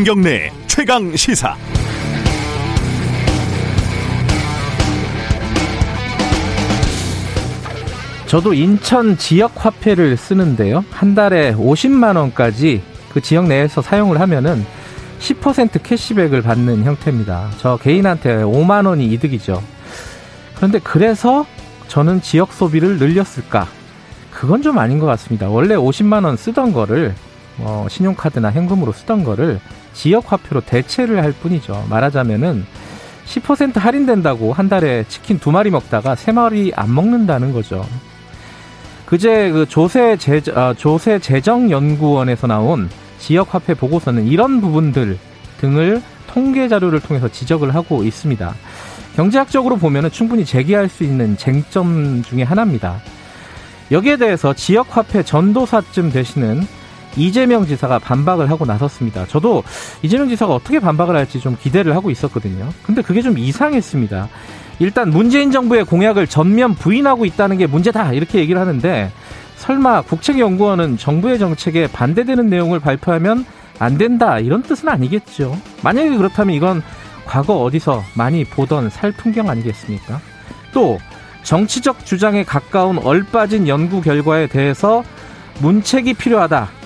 김경래 0.00 0.50
최강 0.66 1.14
시사. 1.14 1.54
저도 8.26 8.54
인천 8.54 9.18
지역 9.18 9.52
화폐를 9.56 10.16
쓰는데요. 10.16 10.86
한 10.90 11.14
달에 11.14 11.54
50만 11.54 12.16
원까지 12.16 12.80
그 13.12 13.20
지역 13.20 13.46
내에서 13.46 13.82
사용을 13.82 14.20
하면은 14.20 14.64
10% 15.18 15.82
캐시백을 15.82 16.40
받는 16.40 16.84
형태입니다. 16.84 17.50
저 17.58 17.76
개인한테 17.76 18.36
5만 18.36 18.86
원이 18.86 19.04
이득이죠. 19.04 19.62
그런데 20.56 20.78
그래서 20.78 21.44
저는 21.88 22.22
지역 22.22 22.54
소비를 22.54 22.98
늘렸을까? 22.98 23.68
그건 24.30 24.62
좀 24.62 24.78
아닌 24.78 24.98
것 24.98 25.04
같습니다. 25.04 25.50
원래 25.50 25.74
50만 25.74 26.24
원 26.24 26.38
쓰던 26.38 26.72
거를 26.72 27.14
어, 27.58 27.86
신용카드나 27.90 28.52
현금으로 28.52 28.92
쓰던 28.92 29.24
거를 29.24 29.60
지역 29.92 30.32
화폐로 30.32 30.60
대체를 30.60 31.22
할 31.22 31.32
뿐이죠. 31.32 31.86
말하자면은 31.88 32.64
10% 33.26 33.78
할인된다고 33.78 34.52
한 34.52 34.68
달에 34.68 35.04
치킨 35.08 35.38
두 35.38 35.52
마리 35.52 35.70
먹다가 35.70 36.16
세 36.16 36.32
마리 36.32 36.72
안 36.74 36.94
먹는다는 36.94 37.52
거죠. 37.52 37.86
그제 39.06 39.50
그 39.50 39.66
조세 39.68 40.16
재 40.16 40.40
아, 40.54 40.74
조세 40.76 41.18
재정 41.18 41.70
연구원에서 41.70 42.46
나온 42.46 42.88
지역 43.18 43.54
화폐 43.54 43.74
보고서는 43.74 44.26
이런 44.26 44.60
부분들 44.60 45.18
등을 45.60 46.02
통계 46.26 46.68
자료를 46.68 47.00
통해서 47.00 47.28
지적을 47.28 47.74
하고 47.74 48.04
있습니다. 48.04 48.54
경제학적으로 49.16 49.76
보면은 49.76 50.10
충분히 50.10 50.44
제기할 50.44 50.88
수 50.88 51.04
있는 51.04 51.36
쟁점 51.36 52.22
중의 52.22 52.44
하나입니다. 52.44 53.00
여기에 53.90 54.16
대해서 54.16 54.54
지역 54.54 54.96
화폐 54.96 55.22
전도사쯤 55.22 56.12
되시는 56.12 56.66
이재명 57.16 57.66
지사가 57.66 57.98
반박을 57.98 58.50
하고 58.50 58.64
나섰습니다. 58.64 59.26
저도 59.26 59.62
이재명 60.02 60.28
지사가 60.28 60.54
어떻게 60.54 60.78
반박을 60.78 61.16
할지 61.16 61.40
좀 61.40 61.56
기대를 61.60 61.94
하고 61.94 62.10
있었거든요. 62.10 62.68
근데 62.82 63.02
그게 63.02 63.22
좀 63.22 63.38
이상했습니다. 63.38 64.28
일단 64.78 65.10
문재인 65.10 65.50
정부의 65.50 65.84
공약을 65.84 66.26
전면 66.26 66.74
부인하고 66.74 67.26
있다는 67.26 67.58
게 67.58 67.66
문제다 67.66 68.12
이렇게 68.12 68.38
얘기를 68.38 68.60
하는데 68.60 69.12
설마 69.56 70.02
국책연구원은 70.02 70.96
정부의 70.96 71.38
정책에 71.38 71.86
반대되는 71.86 72.48
내용을 72.48 72.80
발표하면 72.80 73.44
안 73.78 73.98
된다 73.98 74.38
이런 74.38 74.62
뜻은 74.62 74.88
아니겠죠. 74.88 75.56
만약에 75.82 76.16
그렇다면 76.16 76.54
이건 76.56 76.82
과거 77.26 77.62
어디서 77.62 78.02
많이 78.14 78.44
보던 78.44 78.90
살풍경 78.90 79.50
아니겠습니까? 79.50 80.20
또 80.72 80.98
정치적 81.42 82.04
주장에 82.06 82.44
가까운 82.44 82.98
얼빠진 82.98 83.68
연구 83.68 84.00
결과에 84.00 84.46
대해서 84.46 85.04
문책이 85.60 86.14
필요하다. 86.14 86.79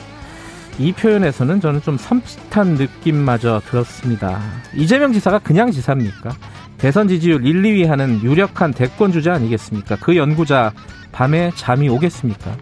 이 0.79 0.93
표현에서는 0.93 1.61
저는 1.61 1.83
좀 1.83 1.97
섬찟한 1.97 2.77
느낌마저 2.77 3.61
들었습니다. 3.67 4.41
이재명 4.75 5.13
지사가 5.13 5.39
그냥 5.39 5.71
지사입니까? 5.71 6.31
대선 6.79 7.07
지지율 7.07 7.47
1, 7.47 7.63
2위 7.63 7.87
하는 7.87 8.21
유력한 8.23 8.73
대권 8.73 9.13
주자 9.13 9.35
아니겠습니까? 9.35 9.97
그 10.01 10.17
연구자 10.17 10.73
밤에 11.13 11.53
잠이 11.55 11.89
오겠습니까? 11.89 12.57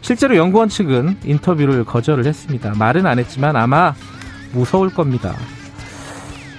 실제로 0.00 0.36
연구원 0.36 0.68
측은 0.68 1.18
인터뷰를 1.24 1.84
거절을 1.84 2.26
했습니다. 2.26 2.72
말은 2.76 3.06
안 3.06 3.18
했지만 3.18 3.54
아마 3.56 3.94
무서울 4.52 4.90
겁니다. 4.90 5.34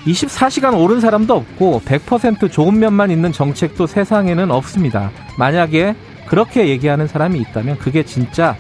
24시간 0.06 0.80
오른 0.80 1.00
사람도 1.00 1.34
없고 1.34 1.82
100% 1.86 2.52
좋은 2.52 2.80
면만 2.80 3.10
있는 3.10 3.32
정책도 3.32 3.88
세상에는 3.88 4.52
없습니다. 4.52 5.12
만약에 5.38 5.96
그렇게 6.28 6.68
얘기하는 6.70 7.08
사람이 7.08 7.40
있다면 7.40 7.80
그게 7.80 8.04
진짜 8.04 8.56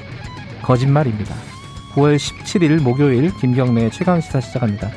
거짓말입니다. 0.63 1.52
9월 1.93 2.15
17일 2.15 2.81
목요일 2.81 3.31
김경래 3.37 3.89
최강시사 3.89 4.41
시작합니다. 4.41 4.89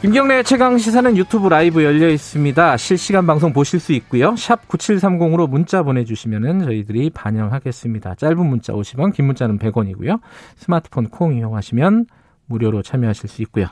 김경래 0.00 0.44
최강 0.44 0.78
시사는 0.78 1.16
유튜브 1.16 1.48
라이브 1.48 1.82
열려 1.82 2.08
있습니다. 2.08 2.76
실시간 2.76 3.26
방송 3.26 3.52
보실 3.52 3.80
수 3.80 3.92
있고요. 3.94 4.36
샵 4.36 4.66
9730으로 4.68 5.48
문자 5.48 5.82
보내주시면 5.82 6.60
저희들이 6.60 7.10
반영하겠습니다. 7.10 8.14
짧은 8.14 8.46
문자 8.46 8.72
50원, 8.72 9.12
긴 9.12 9.26
문자는 9.26 9.58
100원이고요. 9.58 10.20
스마트폰 10.56 11.08
콩 11.08 11.34
이용하시면 11.34 12.06
무료로 12.46 12.82
참여하실 12.82 13.28
수 13.28 13.42
있고요. 13.42 13.66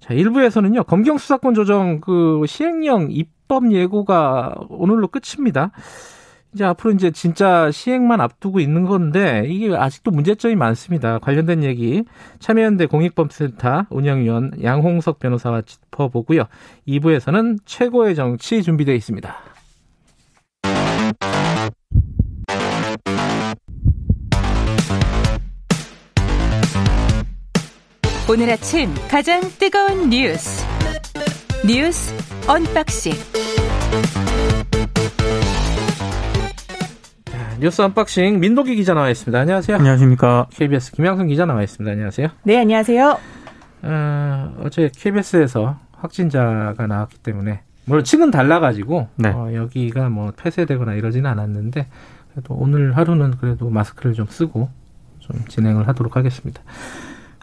자, 0.00 0.14
1부에서는요. 0.14 0.84
검경 0.84 1.16
수사권 1.16 1.54
조정 1.54 2.00
그 2.00 2.42
시행령 2.46 3.06
입법 3.10 3.72
예고가 3.72 4.54
오늘로 4.68 5.06
끝입니다. 5.06 5.70
이제 6.54 6.64
앞으로 6.64 6.92
이제 6.92 7.10
진짜 7.10 7.70
시행만 7.70 8.20
앞두고 8.20 8.60
있는 8.60 8.84
건데 8.84 9.44
이게 9.46 9.74
아직도 9.74 10.10
문제점이 10.10 10.54
많습니다. 10.54 11.18
관련된 11.18 11.62
얘기 11.64 12.04
참여연대 12.40 12.86
공익범센터 12.86 13.86
운영위원 13.90 14.62
양홍석 14.62 15.18
변호사와 15.18 15.62
짚어보고요. 15.62 16.44
2부에서는 16.86 17.58
최고의 17.64 18.14
정치 18.14 18.62
준비되어 18.62 18.94
있습니다. 18.94 19.34
오늘 28.30 28.50
아침 28.50 28.88
가장 29.10 29.42
뜨거운 29.58 30.08
뉴스 30.08 30.64
뉴스 31.66 32.14
언박싱 32.48 33.12
뉴스 37.62 37.80
언박싱 37.80 38.40
민동기 38.40 38.74
기자 38.74 38.92
나와 38.92 39.08
있습니다. 39.08 39.38
안녕하세요. 39.38 39.76
안녕하십니까. 39.76 40.48
KBS 40.50 40.90
김양순 40.90 41.28
기자 41.28 41.46
나와 41.46 41.62
있습니다. 41.62 41.92
안녕하세요. 41.92 42.26
네, 42.42 42.58
안녕하세요. 42.58 43.18
어, 43.82 44.54
어제 44.64 44.90
KBS에서 44.92 45.78
확진자가 45.92 46.88
나왔기 46.88 47.18
때문에 47.18 47.60
물론 47.84 48.02
층은 48.02 48.32
달라가지고 48.32 49.06
네. 49.14 49.28
어, 49.28 49.54
여기가 49.54 50.08
뭐 50.08 50.32
폐쇄되거나 50.32 50.94
이러지는 50.94 51.30
않았는데 51.30 51.86
그래도 52.32 52.54
오늘 52.54 52.96
하루는 52.96 53.36
그래도 53.36 53.70
마스크를 53.70 54.14
좀 54.14 54.26
쓰고 54.26 54.68
좀 55.20 55.44
진행을 55.46 55.86
하도록 55.86 56.16
하겠습니다. 56.16 56.60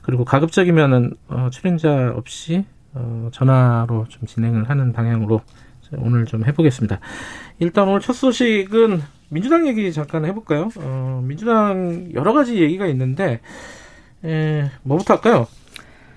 그리고 0.03 0.25
가급적이면은 0.25 1.13
어, 1.29 1.47
출연자 1.49 2.11
없이 2.13 2.65
어, 2.93 3.29
전화로 3.31 4.07
좀 4.09 4.27
진행을 4.27 4.69
하는 4.69 4.91
방향으로 4.91 5.39
오늘 5.97 6.25
좀 6.25 6.45
해보겠습니다. 6.45 6.99
일단 7.59 7.87
오늘 7.87 7.99
첫 7.99 8.13
소식은 8.13 9.01
민주당 9.29 9.67
얘기 9.67 9.91
잠깐 9.93 10.25
해볼까요? 10.25 10.69
어, 10.77 11.21
민주당 11.23 12.09
여러 12.13 12.33
가지 12.33 12.61
얘기가 12.61 12.87
있는데, 12.87 13.41
에, 14.23 14.69
뭐부터 14.83 15.15
할까요? 15.15 15.47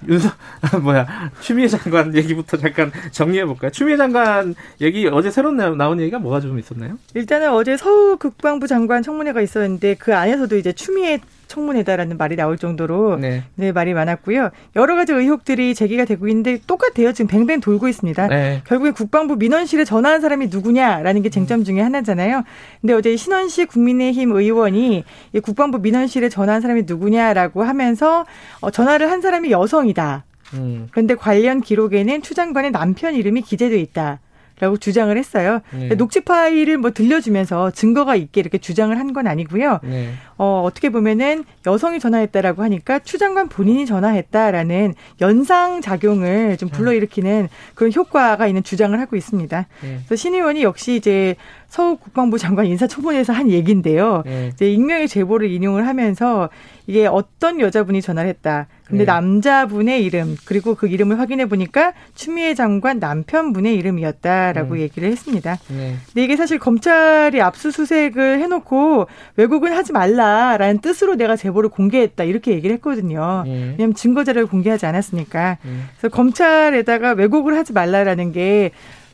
윤석, 0.08 0.32
아, 0.62 0.78
뭐야, 0.78 1.30
추미애 1.40 1.68
장관 1.68 2.14
얘기부터 2.16 2.56
잠깐 2.56 2.90
정리해 3.12 3.44
볼까요? 3.44 3.70
추미애 3.70 3.96
장관 3.96 4.54
얘기, 4.80 5.06
어제 5.06 5.30
새로 5.30 5.52
나온 5.52 6.00
얘기가 6.00 6.18
뭐가 6.18 6.40
좀 6.40 6.58
있었나요? 6.58 6.98
일단은 7.14 7.52
어제 7.52 7.76
서울 7.76 8.16
국방부 8.16 8.66
장관 8.66 9.02
청문회가 9.02 9.40
있었는데, 9.40 9.94
그 9.94 10.16
안에서도 10.16 10.56
이제 10.56 10.72
추미애 10.72 11.20
청문회다라는 11.52 12.16
말이 12.16 12.34
나올 12.34 12.56
정도로 12.56 13.16
네. 13.16 13.44
네. 13.56 13.72
말이 13.72 13.92
많았고요. 13.92 14.50
여러 14.74 14.96
가지 14.96 15.12
의혹들이 15.12 15.74
제기가 15.74 16.06
되고 16.06 16.26
있는데 16.28 16.58
똑같아요. 16.66 17.12
지금 17.12 17.28
뱅뱅 17.28 17.60
돌고 17.60 17.88
있습니다. 17.88 18.28
네. 18.28 18.62
결국에 18.64 18.90
국방부 18.90 19.36
민원실에 19.36 19.84
전화한 19.84 20.20
사람이 20.22 20.46
누구냐라는 20.46 21.22
게 21.22 21.28
쟁점 21.28 21.64
중에 21.64 21.80
하나잖아요. 21.80 22.42
근데 22.80 22.94
어제 22.94 23.16
신원식 23.16 23.68
국민의힘 23.68 24.32
의원이 24.32 25.04
국방부 25.42 25.78
민원실에 25.78 26.30
전화한 26.30 26.62
사람이 26.62 26.84
누구냐라고 26.86 27.62
하면서 27.62 28.24
어, 28.60 28.70
전화를 28.70 29.10
한 29.10 29.20
사람이 29.20 29.50
여성이다. 29.50 30.24
음. 30.54 30.88
그런데 30.90 31.14
관련 31.14 31.60
기록에는 31.60 32.22
추 32.22 32.34
장관의 32.34 32.72
남편 32.72 33.14
이름이 33.14 33.42
기재돼 33.42 33.78
있다. 33.78 34.20
라고 34.62 34.76
주장을 34.76 35.14
했어요. 35.18 35.60
네. 35.72 35.88
녹취 35.96 36.20
파일을 36.20 36.78
뭐 36.78 36.92
들려주면서 36.92 37.72
증거가 37.72 38.14
있게 38.14 38.40
이렇게 38.40 38.58
주장을 38.58 38.96
한 38.96 39.12
건 39.12 39.26
아니고요. 39.26 39.80
네. 39.82 40.12
어, 40.38 40.62
어떻게 40.64 40.88
보면은 40.88 41.44
여성이 41.66 41.98
전화했다라고 42.00 42.62
하니까 42.62 43.00
추 43.00 43.18
장관 43.18 43.48
본인이 43.48 43.84
전화했다라는 43.86 44.94
연상 45.20 45.80
작용을 45.82 46.56
좀 46.56 46.68
불러일으키는 46.70 47.48
그런 47.74 47.92
효과가 47.92 48.46
있는 48.46 48.62
주장을 48.62 48.98
하고 48.98 49.16
있습니다. 49.16 49.66
네. 49.82 49.98
그래서 50.06 50.16
신 50.16 50.34
의원이 50.34 50.62
역시 50.62 50.94
이제 50.96 51.34
서울 51.72 51.96
국방부 51.96 52.36
장관 52.36 52.66
인사청문회에서 52.66 53.32
한 53.32 53.50
얘기인데요. 53.50 54.22
네. 54.26 54.50
이제 54.52 54.70
익명의 54.70 55.08
제보를 55.08 55.50
인용을 55.50 55.86
하면서 55.86 56.50
이게 56.86 57.06
어떤 57.06 57.60
여자분이 57.60 58.02
전화를 58.02 58.28
했다. 58.28 58.66
근데 58.84 59.06
네. 59.06 59.10
남자분의 59.10 60.04
이름 60.04 60.36
그리고 60.44 60.74
그 60.74 60.86
이름을 60.86 61.18
확인해 61.18 61.46
보니까 61.46 61.94
추미애 62.14 62.52
장관 62.52 62.98
남편분의 62.98 63.74
이름이었다라고 63.76 64.74
음. 64.74 64.80
얘기를 64.80 65.10
했습니다. 65.10 65.56
네. 65.68 65.96
근데 66.08 66.22
이게 66.22 66.36
사실 66.36 66.58
검찰이 66.58 67.40
압수수색을 67.40 68.40
해놓고 68.40 69.06
왜곡은 69.36 69.72
하지 69.72 69.94
말라라는 69.94 70.82
뜻으로 70.82 71.14
내가 71.14 71.36
제보를 71.36 71.70
공개했다 71.70 72.24
이렇게 72.24 72.52
얘기를 72.52 72.76
했거든요. 72.76 73.44
네. 73.46 73.52
왜냐하면 73.70 73.94
증거 73.94 74.24
자료를 74.24 74.46
공개하지 74.46 74.84
않았으니까. 74.84 75.56
네. 75.64 75.70
그래서 75.96 76.14
검찰에다가 76.14 77.12
왜곡을 77.12 77.56
하지 77.56 77.72
말라라는 77.72 78.32
게 78.32 78.72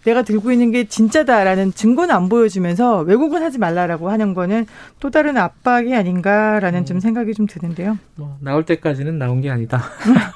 내가 0.09 0.23
들고 0.23 0.51
있는 0.53 0.71
게 0.71 0.85
진짜다라는 0.85 1.73
증거는 1.73 2.15
안 2.15 2.29
보여주면서 2.31 3.01
왜곡은 3.01 3.43
하지 3.43 3.59
말라라고 3.59 4.11
하는 4.11 4.33
거는 4.33 4.67
또 5.01 5.11
다른 5.11 5.37
압박이 5.37 5.95
아닌가라는 5.95 6.81
음. 6.81 6.85
좀 6.87 7.01
생각이 7.01 7.35
좀 7.35 7.47
드는데요. 7.47 7.99
뭐 8.17 8.39
나올 8.41 8.65
때까지는 8.65 9.19
나온 9.19 9.43
게 9.43 9.51
아니다. 9.51 9.83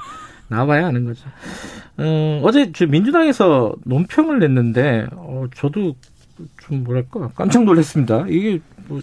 나와봐야 0.49 0.87
아는 0.87 1.05
거죠. 1.05 1.27
어, 1.97 2.41
어제 2.45 2.71
민주당에서 2.87 3.75
논평을 3.85 4.39
냈는데 4.41 5.07
어, 5.13 5.47
저도 5.55 5.95
좀 6.61 6.85
뭐랄까 6.85 7.31
깜짝 7.35 7.65
놀랐습니다. 7.65 8.27
이게 8.29 8.61
뭐 8.89 9.01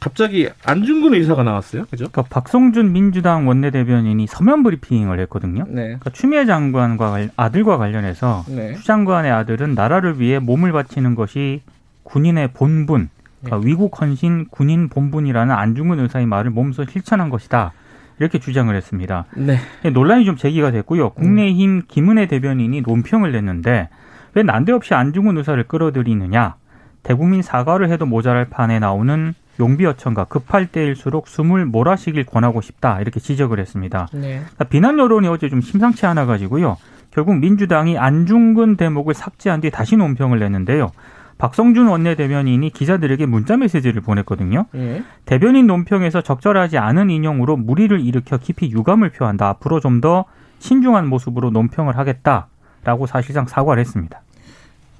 갑자기 0.00 0.48
안중근 0.64 1.14
의사가 1.14 1.42
나왔어요. 1.42 1.84
그죠? 1.90 2.08
그러니까 2.10 2.22
박성준 2.22 2.92
민주당 2.92 3.48
원내대변인이 3.48 4.26
서면 4.26 4.62
브리핑을 4.62 5.20
했거든요. 5.20 5.64
네. 5.68 5.82
그러니까 5.82 6.10
추미애 6.10 6.46
장관과 6.46 7.28
아들과 7.36 7.76
관련해서 7.76 8.44
네. 8.48 8.74
추 8.74 8.84
장관의 8.84 9.30
아들은 9.30 9.74
나라를 9.74 10.20
위해 10.20 10.38
몸을 10.38 10.72
바치는 10.72 11.14
것이 11.14 11.62
군인의 12.04 12.52
본분, 12.52 13.08
그러니까 13.40 13.60
네. 13.64 13.70
위국 13.70 14.00
헌신 14.00 14.46
군인 14.50 14.88
본분이라는 14.88 15.54
안중근 15.54 16.00
의사의 16.00 16.26
말을 16.26 16.50
몸소 16.50 16.84
실천한 16.86 17.30
것이다. 17.30 17.72
이렇게 18.18 18.38
주장을 18.38 18.74
했습니다. 18.74 19.26
네. 19.34 19.58
논란이 19.92 20.24
좀 20.24 20.36
제기가 20.36 20.70
됐고요. 20.70 21.10
국내힘 21.10 21.82
김은혜 21.86 22.26
대변인이 22.26 22.80
논평을 22.80 23.32
냈는데 23.32 23.88
왜 24.34 24.42
난데없이 24.42 24.94
안중근 24.94 25.36
의사를 25.36 25.62
끌어들이느냐? 25.64 26.54
대국민 27.02 27.42
사과를 27.42 27.90
해도 27.90 28.06
모자랄 28.06 28.46
판에 28.46 28.78
나오는 28.78 29.34
용비 29.58 29.86
어천가 29.86 30.24
급할 30.24 30.66
때일수록 30.66 31.28
숨을 31.28 31.66
몰아쉬길 31.66 32.24
권하고 32.24 32.60
싶다 32.60 33.00
이렇게 33.00 33.20
지적을 33.20 33.58
했습니다. 33.58 34.08
네. 34.12 34.42
비난 34.70 34.98
여론이 34.98 35.28
어제 35.28 35.48
좀 35.48 35.60
심상치 35.60 36.06
않아 36.06 36.26
가지고요. 36.26 36.76
결국 37.10 37.38
민주당이 37.38 37.98
안중근 37.98 38.76
대목을 38.76 39.14
삭제한 39.14 39.60
뒤 39.60 39.70
다시 39.70 39.96
논평을 39.96 40.38
냈는데요. 40.38 40.92
박성준 41.38 41.86
원내대변인이 41.88 42.70
기자들에게 42.70 43.26
문자 43.26 43.56
메시지를 43.56 44.00
보냈거든요. 44.00 44.66
네. 44.72 45.02
대변인 45.26 45.66
논평에서 45.66 46.22
적절하지 46.22 46.78
않은 46.78 47.10
인용으로 47.10 47.56
무리를 47.56 47.98
일으켜 48.00 48.38
깊이 48.38 48.70
유감을 48.70 49.10
표한다. 49.10 49.48
앞으로 49.48 49.80
좀 49.80 50.00
더 50.00 50.24
신중한 50.58 51.06
모습으로 51.08 51.50
논평을 51.50 51.96
하겠다라고 51.96 53.06
사실상 53.06 53.46
사과를 53.46 53.80
했습니다. 53.80 54.20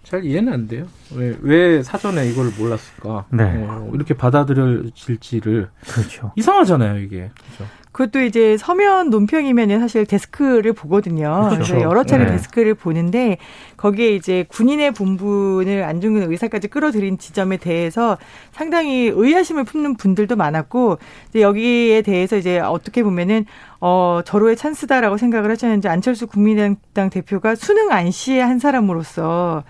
잘 0.06 0.24
이해는 0.24 0.52
안 0.52 0.68
돼요. 0.68 0.86
왜, 1.16 1.36
왜 1.40 1.82
사전에 1.82 2.28
이걸 2.28 2.52
몰랐을까? 2.56 3.24
네. 3.30 3.42
어, 3.68 3.90
이렇게 3.92 4.14
받아들여질지를. 4.14 5.68
그렇죠. 5.84 6.32
이상하잖아요, 6.36 6.98
이게. 6.98 7.30
그렇죠. 7.34 7.68
그것도 7.96 8.20
이제 8.24 8.58
서면 8.58 9.08
논평이면 9.08 9.80
사실 9.80 10.04
데스크를 10.04 10.74
보거든요. 10.74 11.48
그렇죠. 11.48 11.72
그래서 11.72 11.80
여러 11.80 12.04
차례 12.04 12.26
네. 12.26 12.32
데스크를 12.32 12.74
보는데 12.74 13.38
거기에 13.78 14.14
이제 14.14 14.44
군인의 14.48 14.92
본분을 14.92 15.82
안중근 15.82 16.30
의사까지 16.30 16.68
끌어들인 16.68 17.16
지점에 17.16 17.56
대해서 17.56 18.18
상당히 18.52 19.10
의아심을 19.14 19.64
품는 19.64 19.96
분들도 19.96 20.36
많았고 20.36 20.98
이제 21.30 21.40
여기에 21.40 22.02
대해서 22.02 22.36
이제 22.36 22.58
어떻게 22.58 23.02
보면은 23.02 23.46
어 23.80 24.20
절호의 24.26 24.56
찬스다라고 24.56 25.16
생각을 25.16 25.50
하셨는지 25.50 25.88
안철수 25.88 26.26
국민의당 26.26 27.08
대표가 27.10 27.54
수능 27.54 27.92
안시의 27.92 28.44
한 28.44 28.58
사람으로서 28.58 29.64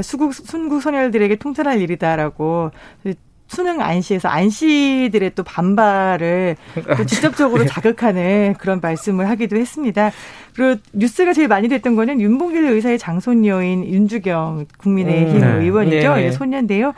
수국 0.00 0.32
순국 0.32 0.80
선열들에게 0.80 1.36
통찰할 1.36 1.80
일이다라고 1.80 2.70
수능 3.52 3.82
안시에서 3.82 4.28
안시들의 4.28 5.32
또 5.34 5.42
반발을 5.42 6.56
또 6.96 7.04
직접적으로 7.04 7.64
예. 7.64 7.66
자극하는 7.66 8.54
그런 8.58 8.80
말씀을 8.80 9.28
하기도 9.28 9.56
했습니다. 9.56 10.10
그리고 10.54 10.80
뉴스가 10.94 11.34
제일 11.34 11.48
많이 11.48 11.68
됐던 11.68 11.94
거는 11.94 12.20
윤봉길 12.22 12.64
의사의 12.64 12.98
장손녀인 12.98 13.84
윤주경 13.84 14.66
국민의힘 14.78 15.36
음, 15.36 15.40
네. 15.40 15.64
의원이죠. 15.64 16.14
네. 16.14 16.30
소년인데요. 16.30 16.94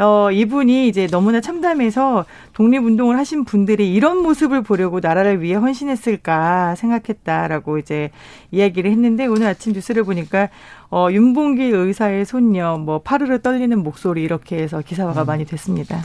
어, 0.00 0.30
이분이 0.32 0.88
이제 0.88 1.06
너무나 1.06 1.42
참담해서 1.42 2.24
독립운동을 2.54 3.18
하신 3.18 3.44
분들이 3.44 3.92
이런 3.92 4.22
모습을 4.22 4.62
보려고 4.62 4.98
나라를 5.00 5.42
위해 5.42 5.56
헌신했을까 5.56 6.74
생각했다라고 6.76 7.76
이제 7.76 8.10
이야기를 8.50 8.90
했는데 8.90 9.26
오늘 9.26 9.46
아침 9.46 9.74
뉴스를 9.74 10.04
보니까 10.04 10.48
어, 10.90 11.08
윤봉길 11.10 11.74
의사의 11.74 12.24
손녀, 12.24 12.78
뭐, 12.78 13.00
파르르 13.00 13.42
떨리는 13.42 13.78
목소리 13.78 14.22
이렇게 14.22 14.56
해서 14.56 14.80
기사화가 14.80 15.22
음. 15.22 15.26
많이 15.26 15.44
됐습니다. 15.44 16.00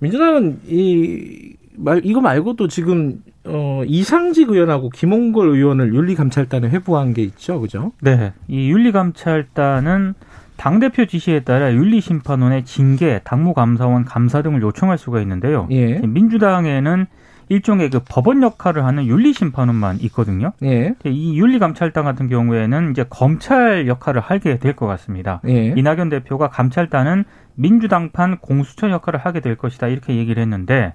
민주당은 0.00 0.60
이, 0.66 1.54
말, 1.76 2.00
이거 2.04 2.20
말고도 2.20 2.68
지금, 2.68 3.22
어, 3.44 3.82
이상직 3.86 4.50
의원하고 4.50 4.90
김홍걸 4.90 5.48
의원을 5.48 5.94
윤리감찰단에 5.94 6.68
회부한 6.68 7.14
게 7.14 7.22
있죠. 7.22 7.60
그죠? 7.60 7.92
네. 8.02 8.32
이 8.48 8.70
윤리감찰단은 8.70 10.14
당대표 10.56 11.06
지시에 11.06 11.40
따라 11.40 11.72
윤리심판원의 11.72 12.64
징계, 12.64 13.20
당무감사원 13.24 14.04
감사 14.04 14.42
등을 14.42 14.62
요청할 14.62 14.98
수가 14.98 15.20
있는데요. 15.20 15.66
예. 15.70 15.98
민주당에는 15.98 17.06
일종의 17.50 17.90
그 17.90 18.00
법원 18.08 18.42
역할을 18.42 18.84
하는 18.84 19.06
윤리심판원만 19.06 19.98
있거든요. 20.02 20.52
예. 20.62 20.94
이 21.04 21.38
윤리감찰단 21.38 22.04
같은 22.04 22.28
경우에는 22.28 22.90
이제 22.92 23.04
검찰 23.10 23.86
역할을 23.86 24.20
하게 24.22 24.58
될 24.58 24.74
것 24.74 24.86
같습니다. 24.86 25.40
예. 25.46 25.74
이낙연 25.76 26.08
대표가 26.08 26.48
감찰단은 26.48 27.24
민주당판 27.56 28.38
공수처 28.38 28.90
역할을 28.90 29.20
하게 29.20 29.40
될 29.40 29.56
것이다 29.56 29.86
이렇게 29.86 30.16
얘기를 30.16 30.42
했는데 30.42 30.94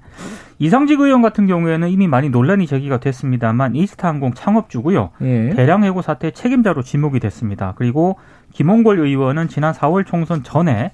이상직 0.58 1.00
의원 1.00 1.22
같은 1.22 1.48
경우에는 1.48 1.88
이미 1.88 2.08
많이 2.08 2.30
논란이 2.30 2.68
제기가 2.68 3.00
됐습니다만 3.00 3.76
이스타항공 3.76 4.34
창업주고요. 4.34 5.12
예. 5.22 5.52
대량 5.52 5.84
해고 5.84 6.02
사태 6.02 6.32
책임자로 6.32 6.82
지목이 6.82 7.20
됐습니다. 7.20 7.76
그리고 7.78 8.18
김홍걸 8.54 9.00
의원은 9.00 9.48
지난 9.48 9.74
4월 9.74 10.06
총선 10.06 10.44
전에 10.44 10.92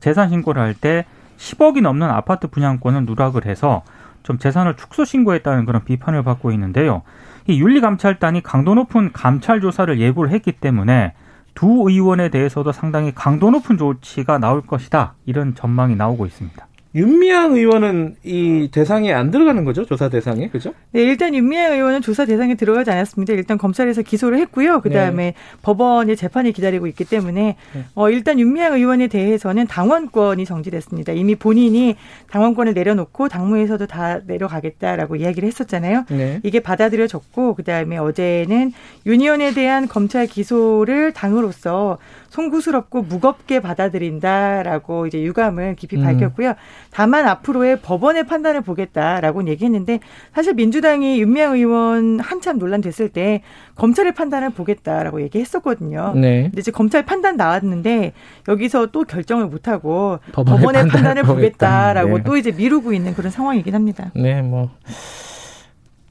재산 0.00 0.28
신고를 0.28 0.62
할 0.62 0.74
때 0.74 1.04
10억이 1.36 1.80
넘는 1.80 2.08
아파트 2.08 2.46
분양권을 2.48 3.06
누락을 3.06 3.46
해서 3.46 3.82
좀 4.22 4.38
재산을 4.38 4.76
축소 4.76 5.04
신고했다는 5.04 5.64
그런 5.66 5.84
비판을 5.84 6.22
받고 6.22 6.52
있는데요. 6.52 7.02
이 7.46 7.60
윤리감찰단이 7.60 8.42
강도 8.42 8.74
높은 8.74 9.12
감찰 9.12 9.60
조사를 9.60 9.98
예고를 10.00 10.30
했기 10.30 10.52
때문에 10.52 11.12
두 11.54 11.84
의원에 11.88 12.30
대해서도 12.30 12.72
상당히 12.72 13.12
강도 13.14 13.50
높은 13.50 13.76
조치가 13.76 14.38
나올 14.38 14.62
것이다. 14.62 15.14
이런 15.26 15.54
전망이 15.54 15.94
나오고 15.94 16.26
있습니다. 16.26 16.66
윤미향 16.94 17.54
의원은 17.54 18.14
이 18.22 18.68
대상에 18.70 19.12
안 19.12 19.32
들어가는 19.32 19.64
거죠? 19.64 19.84
조사 19.84 20.08
대상에. 20.08 20.48
그죠? 20.48 20.72
네, 20.92 21.02
일단 21.02 21.34
윤미향 21.34 21.72
의원은 21.72 22.02
조사 22.02 22.24
대상에 22.24 22.54
들어가지 22.54 22.90
않았습니다. 22.92 23.32
일단 23.32 23.58
검찰에서 23.58 24.02
기소를 24.02 24.38
했고요. 24.38 24.80
그 24.80 24.90
다음에 24.90 25.24
네. 25.24 25.34
법원의 25.62 26.16
재판이 26.16 26.52
기다리고 26.52 26.86
있기 26.86 27.04
때문에 27.04 27.56
네. 27.74 27.84
어 27.96 28.10
일단 28.10 28.38
윤미향 28.38 28.74
의원에 28.74 29.08
대해서는 29.08 29.66
당원권이 29.66 30.44
정지됐습니다. 30.44 31.12
이미 31.14 31.34
본인이 31.34 31.96
당원권을 32.30 32.74
내려놓고 32.74 33.28
당무에서도 33.28 33.86
다 33.86 34.20
내려가겠다라고 34.24 35.16
이야기를 35.16 35.48
했었잖아요. 35.48 36.04
네. 36.10 36.40
이게 36.44 36.60
받아들여졌고 36.60 37.54
그 37.54 37.64
다음에 37.64 37.98
어제는 37.98 38.72
윤 39.06 39.20
의원에 39.20 39.52
대한 39.52 39.88
검찰 39.88 40.28
기소를 40.28 41.12
당으로서 41.12 41.98
송구스럽고 42.34 43.02
무겁게 43.02 43.60
받아들인다라고 43.60 45.06
이제 45.06 45.22
유감을 45.22 45.76
깊이 45.76 45.96
음. 45.96 46.02
밝혔고요. 46.02 46.54
다만 46.94 47.26
앞으로의 47.26 47.80
법원의 47.80 48.24
판단을 48.24 48.60
보겠다라고 48.60 49.48
얘기했는데 49.48 49.98
사실 50.32 50.54
민주당이 50.54 51.20
윤미향 51.20 51.54
의원 51.54 52.20
한참 52.20 52.56
논란됐을 52.58 53.08
때 53.08 53.42
검찰의 53.74 54.14
판단을 54.14 54.50
보겠다라고 54.50 55.20
얘기했었거든요. 55.22 56.12
네. 56.14 56.44
근데 56.44 56.60
이제 56.60 56.70
검찰 56.70 57.04
판단 57.04 57.36
나왔는데 57.36 58.12
여기서 58.46 58.86
또 58.92 59.02
결정을 59.02 59.46
못 59.46 59.66
하고 59.66 60.20
법원의, 60.30 60.60
법원의 60.60 60.88
판단을, 60.88 61.22
보겠다라고 61.24 62.18
네. 62.18 62.24
또 62.24 62.36
이제 62.36 62.52
미루고 62.52 62.92
있는 62.92 63.12
그런 63.14 63.32
상황이긴 63.32 63.74
합니다. 63.74 64.12
네, 64.14 64.40
뭐 64.40 64.70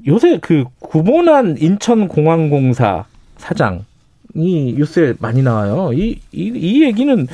요새 0.05 0.37
그 0.41 0.65
구본한 0.79 1.55
인천공항공사 1.59 3.05
사장 3.37 3.85
이 4.35 4.73
뉴스에 4.77 5.13
많이 5.19 5.41
나와요. 5.43 5.91
이, 5.93 6.19
이, 6.33 6.51
이 6.53 6.83
얘기는 6.83 7.25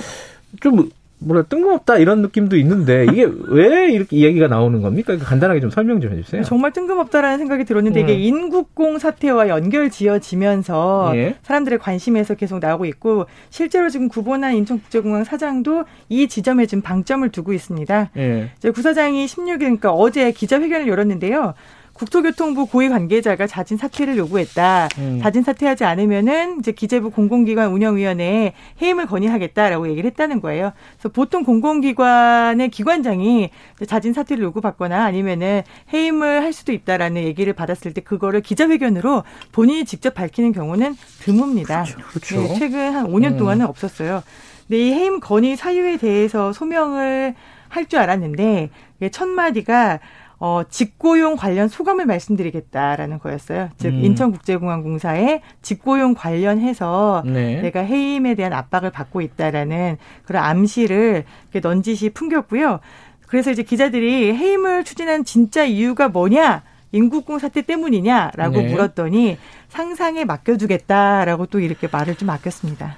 좀 0.61 0.91
뭐라 1.19 1.43
뜬금없다 1.43 1.97
이런 1.97 2.21
느낌도 2.21 2.55
있는데 2.57 3.05
이게 3.11 3.29
왜 3.47 3.91
이렇게 3.91 4.15
이야기가 4.15 4.47
나오는 4.47 4.81
겁니까? 4.81 5.17
간단하게 5.17 5.59
좀 5.59 5.69
설명 5.69 5.99
좀 5.99 6.13
해주세요. 6.13 6.43
정말 6.43 6.71
뜬금없다라는 6.71 7.37
생각이 7.37 7.65
들었는데 7.65 8.01
음. 8.01 8.03
이게 8.03 8.13
인국공 8.13 8.99
사태와 8.99 9.49
연결 9.49 9.89
지어지면서 9.89 11.11
예. 11.15 11.35
사람들의 11.43 11.79
관심에서 11.79 12.35
계속 12.35 12.59
나오고 12.59 12.85
있고 12.85 13.25
실제로 13.49 13.89
지금 13.89 14.07
구본한 14.07 14.55
인천국제공항 14.55 15.25
사장도 15.25 15.83
이 16.07 16.27
지점에 16.27 16.65
지금 16.65 16.81
방점을 16.81 17.27
두고 17.29 17.53
있습니다. 17.53 18.11
예. 18.17 18.49
구사장이 18.73 19.25
16일 19.25 19.59
그러니까 19.59 19.91
어제 19.91 20.31
기자회견을 20.31 20.87
열었는데요. 20.87 21.53
국토교통부 21.99 22.65
고위 22.67 22.87
관계자가 22.87 23.45
자진 23.45 23.75
사퇴를 23.77 24.17
요구했다. 24.17 24.87
음. 24.99 25.19
자진 25.21 25.43
사퇴하지 25.43 25.83
않으면은 25.83 26.59
이제 26.59 26.71
기재부 26.71 27.09
공공기관 27.11 27.71
운영위원회에 27.73 28.53
해임을 28.81 29.05
건의하겠다라고 29.05 29.89
얘기를 29.89 30.09
했다는 30.09 30.39
거예요. 30.39 30.71
그래서 30.93 31.09
보통 31.09 31.43
공공기관의 31.43 32.69
기관장이 32.69 33.49
자진 33.85 34.13
사퇴를 34.13 34.43
요구받거나 34.45 35.03
아니면은 35.03 35.63
해임을 35.91 36.41
할 36.41 36.53
수도 36.53 36.71
있다라는 36.71 37.23
얘기를 37.23 37.51
받았을 37.51 37.93
때 37.93 37.99
그거를 38.01 38.41
기자회견으로 38.41 39.23
본인이 39.51 39.83
직접 39.83 40.13
밝히는 40.13 40.53
경우는 40.53 40.95
드뭅니다. 41.21 41.83
그렇죠. 41.83 41.97
그렇죠. 42.07 42.41
네, 42.41 42.59
최근 42.59 42.93
한 42.95 43.07
5년 43.07 43.33
음. 43.33 43.37
동안은 43.37 43.65
없었어요. 43.65 44.23
근데 44.67 44.87
이 44.87 44.93
해임 44.93 45.19
건의 45.19 45.57
사유에 45.57 45.97
대해서 45.97 46.53
소명을 46.53 47.35
할 47.69 47.85
줄 47.85 47.99
알았는데 47.99 48.69
첫 49.11 49.27
마디가 49.27 49.99
어, 50.39 50.61
직고용 50.69 51.35
관련 51.35 51.67
소감을 51.67 52.05
말씀드리겠다라는 52.05 53.19
거였어요. 53.19 53.69
즉, 53.77 53.89
음. 53.89 54.05
인천국제공항공사에 54.05 55.41
직고용 55.61 56.13
관련해서 56.13 57.23
네. 57.25 57.61
내가 57.61 57.81
해임에 57.81 58.35
대한 58.35 58.53
압박을 58.53 58.89
받고 58.89 59.19
있다라는 59.21 59.97
그런 60.23 60.43
암시를 60.43 61.25
넌지시 61.53 62.11
풍겼고요. 62.11 62.79
그래서 63.27 63.51
이제 63.51 63.63
기자들이 63.63 64.33
해임을 64.33 64.85
추진한 64.85 65.25
진짜 65.25 65.65
이유가 65.65 66.07
뭐냐? 66.07 66.63
인국공 66.91 67.37
사태 67.37 67.61
때문이냐라고 67.61 68.61
네. 68.61 68.69
물었더니 68.69 69.37
상상에 69.67 70.25
맡겨두겠다라고 70.25 71.45
또 71.47 71.59
이렇게 71.59 71.87
말을 71.91 72.15
좀 72.15 72.29
아꼈습니다. 72.29 72.95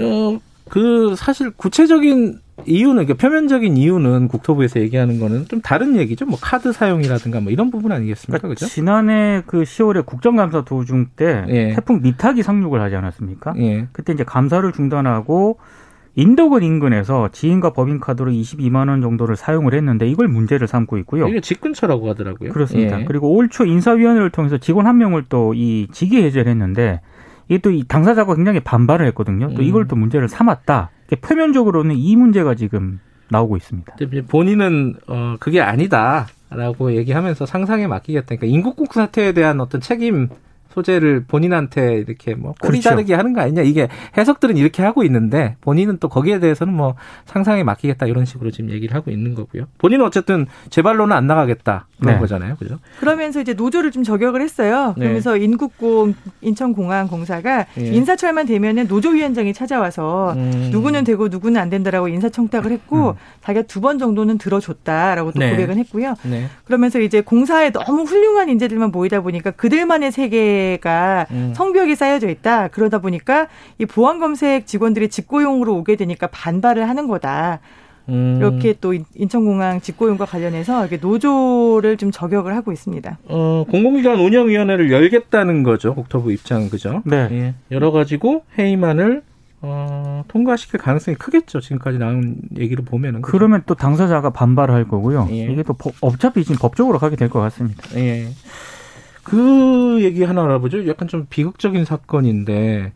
어, 0.00 0.38
그 0.68 1.14
사실 1.16 1.50
구체적인 1.50 2.41
이유는 2.66 3.06
그러니까 3.06 3.14
표면적인 3.14 3.76
이유는 3.76 4.28
국토부에서 4.28 4.80
얘기하는 4.80 5.18
거는 5.18 5.46
좀 5.48 5.60
다른 5.62 5.96
얘기죠. 5.96 6.26
뭐 6.26 6.38
카드 6.40 6.72
사용이라든가 6.72 7.40
뭐 7.40 7.50
이런 7.50 7.70
부분 7.70 7.92
아니겠습니까? 7.92 8.38
그러니까 8.38 8.48
그죠? 8.54 8.66
지난해 8.66 9.42
그 9.46 9.62
10월에 9.62 10.04
국정감사 10.06 10.64
도중 10.64 11.06
때 11.16 11.44
예. 11.48 11.72
태풍 11.74 12.02
미탁이 12.02 12.42
상륙을 12.42 12.80
하지 12.80 12.94
않았습니까? 12.96 13.54
예. 13.58 13.88
그때 13.92 14.12
이제 14.12 14.22
감사를 14.22 14.70
중단하고 14.72 15.58
인도군 16.14 16.62
인근에서 16.62 17.30
지인과 17.32 17.72
법인 17.72 17.98
카드로 17.98 18.30
22만 18.30 18.88
원 18.90 19.00
정도를 19.00 19.34
사용을 19.34 19.72
했는데 19.72 20.06
이걸 20.06 20.28
문제를 20.28 20.68
삼고 20.68 20.98
있고요. 20.98 21.26
이게 21.28 21.40
집 21.40 21.62
근처라고 21.62 22.10
하더라고요. 22.10 22.52
그렇습니다. 22.52 23.00
예. 23.00 23.04
그리고 23.06 23.32
올 23.34 23.48
초 23.48 23.64
인사위원회를 23.64 24.28
통해서 24.30 24.58
직원 24.58 24.86
한 24.86 24.98
명을 24.98 25.24
또 25.30 25.54
이 25.54 25.88
직위 25.90 26.22
해제를 26.22 26.50
했는데 26.52 27.00
이게 27.48 27.58
또 27.58 27.70
이 27.70 27.84
당사자가 27.88 28.34
굉장히 28.36 28.60
반발을 28.60 29.06
했거든요. 29.08 29.48
또 29.54 29.62
음. 29.62 29.66
이걸 29.66 29.88
또 29.88 29.96
문제를 29.96 30.28
삼았다. 30.28 30.90
표면적으로는 31.16 31.96
이 31.96 32.16
문제가 32.16 32.54
지금 32.54 33.00
나오고 33.30 33.56
있습니다. 33.56 33.96
본인은 34.28 34.96
어 35.06 35.36
그게 35.40 35.60
아니다라고 35.60 36.94
얘기하면서 36.96 37.46
상상에 37.46 37.86
맡기겠다. 37.86 38.26
그러니까 38.26 38.46
인국국 38.46 38.92
사태에 38.92 39.32
대한 39.32 39.60
어떤 39.60 39.80
책임 39.80 40.28
소재를 40.72 41.24
본인한테 41.28 41.96
이렇게 41.98 42.34
뭐 42.34 42.54
꼬리 42.60 42.78
그렇죠. 42.80 42.88
자르게 42.90 43.14
하는 43.14 43.32
거 43.34 43.42
아니냐 43.42 43.62
이게 43.62 43.88
해석들은 44.16 44.56
이렇게 44.56 44.82
하고 44.82 45.04
있는데 45.04 45.56
본인은 45.60 45.98
또 46.00 46.08
거기에 46.08 46.38
대해서는 46.40 46.72
뭐 46.74 46.94
상상에 47.26 47.62
맡기겠다 47.62 48.06
이런 48.06 48.24
식으로 48.24 48.50
지금 48.50 48.70
얘기를 48.70 48.94
하고 48.94 49.10
있는 49.10 49.34
거고요. 49.34 49.64
본인은 49.78 50.04
어쨌든 50.04 50.46
제발로는 50.70 51.14
안 51.14 51.26
나가겠다 51.26 51.86
그런 52.00 52.14
네. 52.14 52.20
거잖아요, 52.20 52.56
그죠? 52.56 52.78
그러면서 53.00 53.40
이제 53.40 53.52
노조를 53.54 53.90
좀 53.90 54.02
저격을 54.02 54.40
했어요. 54.40 54.94
네. 54.96 55.02
그러면서 55.04 55.36
인국공 55.36 56.14
인천공항공사가 56.40 57.66
네. 57.74 57.86
인사철만 57.88 58.46
되면은 58.46 58.86
노조위원장이 58.88 59.52
찾아와서 59.52 60.32
음. 60.36 60.68
누구는 60.72 61.04
되고 61.04 61.28
누구는 61.28 61.60
안 61.60 61.68
된다라고 61.70 62.08
인사청탁을 62.08 62.72
했고 62.72 63.10
음. 63.10 63.14
자기가 63.44 63.66
두 63.66 63.82
번 63.82 63.98
정도는 63.98 64.38
들어줬다라고 64.38 65.32
또 65.32 65.40
네. 65.40 65.50
고백은 65.50 65.76
했고요. 65.78 66.14
네. 66.22 66.46
그러면서 66.64 67.00
이제 67.00 67.20
공사에 67.20 67.72
너무 67.72 68.04
훌륭한 68.04 68.48
인재들만 68.48 68.92
모이다 68.92 69.20
보니까 69.22 69.50
그들만의 69.50 70.12
세계 70.12 70.61
자체가 70.62 71.26
음. 71.30 71.52
성벽이 71.54 71.94
쌓여져 71.96 72.28
있다. 72.28 72.68
그러다 72.68 72.98
보니까 72.98 73.48
이 73.78 73.86
보안 73.86 74.18
검색 74.20 74.66
직원들이 74.66 75.08
직고용으로 75.08 75.74
오게 75.76 75.96
되니까 75.96 76.28
반발을 76.28 76.88
하는 76.88 77.08
거다. 77.08 77.60
음. 78.08 78.36
이렇게 78.38 78.74
또 78.80 78.94
인천공항 79.14 79.80
직고용과 79.80 80.26
관련해서 80.26 80.80
이렇게 80.80 80.96
노조를 80.96 81.96
좀 81.96 82.10
저격을 82.10 82.54
하고 82.56 82.72
있습니다. 82.72 83.18
어, 83.26 83.64
공공기관 83.70 84.18
운영위원회를 84.18 84.90
열겠다는 84.90 85.62
거죠. 85.62 85.94
국토부 85.94 86.32
입장 86.32 86.68
그죠? 86.68 87.02
네. 87.04 87.28
예. 87.30 87.54
여러 87.70 87.92
가지고 87.92 88.42
회의만을 88.58 89.22
어, 89.64 90.24
통과시킬 90.26 90.80
가능성이 90.80 91.16
크겠죠. 91.16 91.60
지금까지 91.60 91.98
나온 91.98 92.34
얘기를 92.58 92.84
보면은. 92.84 93.22
그러면 93.22 93.62
또 93.66 93.76
당사자가 93.76 94.30
반발할 94.30 94.88
거고요. 94.88 95.28
예. 95.30 95.44
이게 95.44 95.62
또 95.62 95.76
어차피 96.00 96.42
지금 96.42 96.56
법적으로 96.60 96.98
가게 96.98 97.14
될 97.14 97.28
것 97.28 97.38
같습니다. 97.38 97.80
예. 97.94 98.26
그 99.22 99.98
얘기 100.02 100.22
하나 100.24 100.44
알아보죠. 100.44 100.86
약간 100.88 101.08
좀 101.08 101.26
비극적인 101.30 101.84
사건인데 101.84 102.92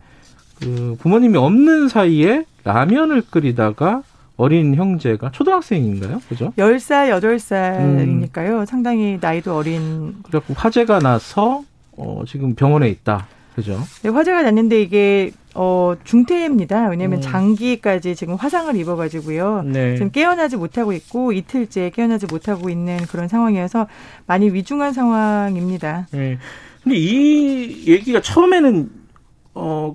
그 0.60 0.96
부모님이 1.00 1.36
없는 1.38 1.88
사이에 1.88 2.44
라면을 2.64 3.22
끓이다가 3.30 4.02
어린 4.36 4.74
형제가 4.74 5.30
초등학생인가요? 5.30 6.20
그죠? 6.28 6.52
10살, 6.58 7.10
8살이니까요. 7.20 8.60
음. 8.60 8.66
상당히 8.66 9.18
나이도 9.20 9.56
어린. 9.56 10.16
그래갖고 10.22 10.54
화재가 10.54 10.98
나서 10.98 11.62
어, 11.96 12.22
지금 12.26 12.54
병원에 12.54 12.88
있다. 12.88 13.26
그죠? 13.54 13.78
네, 14.02 14.10
화재가 14.10 14.42
났는데 14.42 14.82
이게 14.82 15.32
어, 15.58 15.94
중태입니다. 16.04 16.88
왜냐하면 16.88 17.18
음. 17.18 17.22
장기까지 17.22 18.14
지금 18.14 18.34
화상을 18.34 18.76
입어가지고요. 18.76 19.62
네. 19.62 19.94
지금 19.96 20.10
깨어나지 20.10 20.56
못하고 20.56 20.92
있고 20.92 21.32
이틀째 21.32 21.90
깨어나지 21.90 22.26
못하고 22.26 22.68
있는 22.68 22.98
그런 23.06 23.26
상황이어서 23.26 23.86
많이 24.26 24.50
위중한 24.50 24.92
상황입니다. 24.92 26.08
네. 26.10 26.38
근데 26.82 26.98
이 26.98 27.86
얘기가 27.86 28.20
처음에는 28.20 28.90
어 29.54 29.94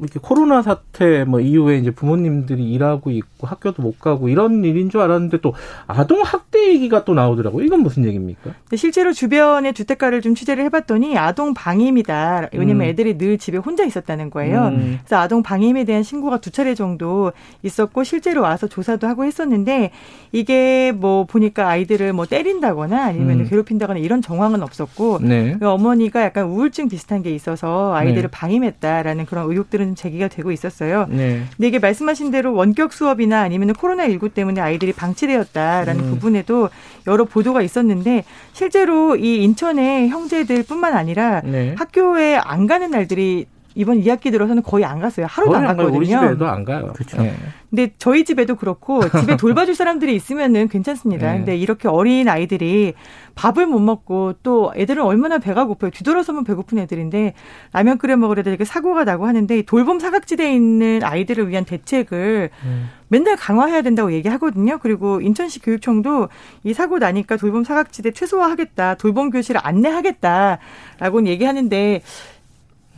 이렇게 0.00 0.18
코로나 0.20 0.62
사태 0.62 1.24
뭐 1.24 1.40
이후에 1.40 1.78
이제 1.78 1.90
부모님들이 1.90 2.70
일하고 2.72 3.10
있고 3.10 3.46
학교도 3.46 3.82
못 3.82 3.98
가고 3.98 4.28
이런 4.28 4.64
일인 4.64 4.90
줄 4.90 5.00
알았는데 5.00 5.40
또 5.40 5.54
아동 5.86 6.22
학대 6.22 6.68
얘기가 6.68 7.04
또 7.04 7.14
나오더라고요. 7.14 7.64
이건 7.64 7.80
무슨 7.80 8.04
얘기입니까? 8.04 8.50
실제로 8.76 9.12
주변의 9.12 9.74
주택가를 9.74 10.22
좀 10.22 10.34
취재를 10.34 10.64
해봤더니 10.64 11.18
아동 11.18 11.54
방임이다. 11.54 12.48
왜냐면 12.52 12.86
음. 12.86 12.88
애들이 12.88 13.18
늘 13.18 13.38
집에 13.38 13.58
혼자 13.58 13.84
있었다는 13.84 14.30
거예요. 14.30 14.68
음. 14.68 14.98
그래서 15.02 15.16
아동 15.16 15.42
방임에 15.42 15.84
대한 15.84 16.02
신고가 16.02 16.38
두 16.38 16.50
차례 16.50 16.74
정도 16.74 17.32
있었고 17.62 18.04
실제로 18.04 18.42
와서 18.42 18.66
조사도 18.66 19.06
하고 19.06 19.24
했었는데 19.24 19.90
이게 20.32 20.92
뭐 20.92 21.24
보니까 21.24 21.68
아이들을 21.68 22.12
뭐 22.12 22.26
때린다거나 22.26 23.04
아니면 23.04 23.40
음. 23.40 23.48
괴롭힌다거나 23.48 23.98
이런 23.98 24.22
정황은 24.22 24.62
없었고 24.62 25.18
네. 25.20 25.56
그 25.58 25.68
어머니가 25.68 26.22
약간 26.22 26.46
우울증 26.46 26.88
비슷한 26.88 27.22
게 27.22 27.34
있어서 27.34 27.94
아이들을 27.94 28.22
네. 28.22 28.28
방임했다라는 28.28 29.26
그런 29.26 29.50
의혹들 29.50 29.81
을 29.82 29.92
것들은 29.92 29.94
제기가 29.96 30.28
되고 30.28 30.52
있었어요. 30.52 31.06
네. 31.10 31.42
근데 31.56 31.68
이게 31.68 31.78
말씀하신 31.78 32.30
대로 32.30 32.54
원격 32.54 32.92
수업이나 32.92 33.40
아니면 33.40 33.72
코로나 33.72 34.08
19 34.08 34.30
때문에 34.30 34.60
아이들이 34.60 34.92
방치되었다라는 34.92 36.04
음. 36.04 36.10
부분에도 36.10 36.70
여러 37.06 37.24
보도가 37.24 37.62
있었는데 37.62 38.24
실제로 38.52 39.16
이 39.16 39.42
인천의 39.42 40.08
형제들뿐만 40.08 40.94
아니라 40.94 41.42
네. 41.42 41.74
학교에 41.76 42.36
안 42.36 42.66
가는 42.66 42.90
날들이 42.90 43.46
이번 43.74 44.00
2학기 44.00 44.30
들어서는 44.30 44.62
거의 44.62 44.84
안 44.84 45.00
갔어요. 45.00 45.26
하루도 45.28 45.56
안 45.56 45.66
갔거든요. 45.66 45.96
우리 45.96 46.06
집에도 46.06 46.46
안 46.46 46.64
가요. 46.64 46.92
그렇죠. 46.94 47.20
네. 47.22 47.34
근데 47.70 47.92
저희 47.96 48.24
집에도 48.24 48.54
그렇고 48.54 49.00
집에 49.08 49.36
돌봐줄 49.36 49.74
사람들이 49.74 50.14
있으면은 50.14 50.68
괜찮습니다. 50.68 51.32
네. 51.32 51.38
근데 51.38 51.56
이렇게 51.56 51.88
어린 51.88 52.28
아이들이 52.28 52.92
밥을 53.34 53.66
못 53.66 53.78
먹고 53.78 54.34
또 54.42 54.72
애들은 54.76 55.02
얼마나 55.02 55.38
배가 55.38 55.64
고파요. 55.64 55.90
뒤돌아서면 55.90 56.44
배고픈 56.44 56.78
애들인데 56.78 57.32
라면 57.72 57.96
끓여 57.98 58.16
먹으려다 58.16 58.50
이렇게 58.50 58.64
사고가 58.64 59.04
나고 59.04 59.26
하는데 59.26 59.62
돌봄 59.62 59.98
사각지대에 59.98 60.54
있는 60.54 61.00
아이들을 61.02 61.48
위한 61.48 61.64
대책을 61.64 62.50
음. 62.64 62.90
맨날 63.08 63.36
강화해야 63.36 63.82
된다고 63.82 64.12
얘기하거든요. 64.12 64.78
그리고 64.78 65.20
인천시 65.20 65.60
교육청도 65.60 66.28
이 66.64 66.72
사고 66.72 66.98
나니까 66.98 67.36
돌봄 67.36 67.62
사각지대 67.64 68.12
최소화하겠다. 68.12 68.94
돌봄 68.94 69.30
교실을 69.30 69.60
안내하겠다라고 69.64 71.26
얘기하는데 71.26 72.02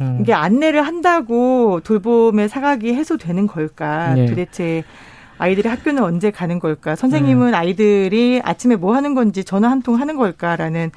음. 0.00 0.18
이게 0.20 0.32
안내를 0.32 0.82
한다고 0.82 1.80
돌봄의 1.84 2.48
사각이 2.48 2.94
해소되는 2.94 3.46
걸까? 3.46 4.14
네. 4.14 4.26
도대체 4.26 4.84
아이들이 5.38 5.68
학교는 5.68 6.02
언제 6.02 6.30
가는 6.30 6.58
걸까? 6.58 6.96
선생님은 6.96 7.52
네. 7.52 7.56
아이들이 7.56 8.40
아침에 8.44 8.76
뭐 8.76 8.94
하는 8.94 9.14
건지 9.14 9.44
전화 9.44 9.70
한 9.70 9.82
통 9.82 10.00
하는 10.00 10.16
걸까라는 10.16 10.90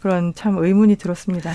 그런 0.00 0.32
참 0.34 0.56
의문이 0.58 0.96
들었습니다. 0.96 1.52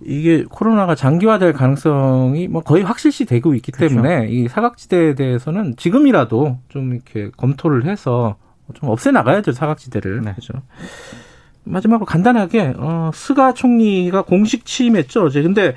이게 0.00 0.44
코로나가 0.48 0.94
장기화될 0.94 1.52
가능성이 1.54 2.46
뭐 2.48 2.62
거의 2.62 2.82
확실시 2.84 3.24
되고 3.24 3.54
있기 3.54 3.72
그렇죠. 3.72 3.94
때문에 3.96 4.28
이 4.28 4.46
사각지대에 4.48 5.14
대해서는 5.14 5.74
지금이라도 5.76 6.58
좀 6.68 6.94
이렇게 6.94 7.30
검토를 7.36 7.86
해서 7.86 8.36
좀 8.74 8.90
없애 8.90 9.10
나가야죠 9.10 9.52
사각지대를. 9.52 10.20
네. 10.22 10.32
그렇죠. 10.32 10.54
마지막으로 11.64 12.06
간단하게 12.06 12.74
어 12.76 13.10
스가 13.12 13.54
총리가 13.54 14.22
공식 14.22 14.64
취임했죠 14.64 15.24
어제. 15.24 15.42
근데 15.42 15.74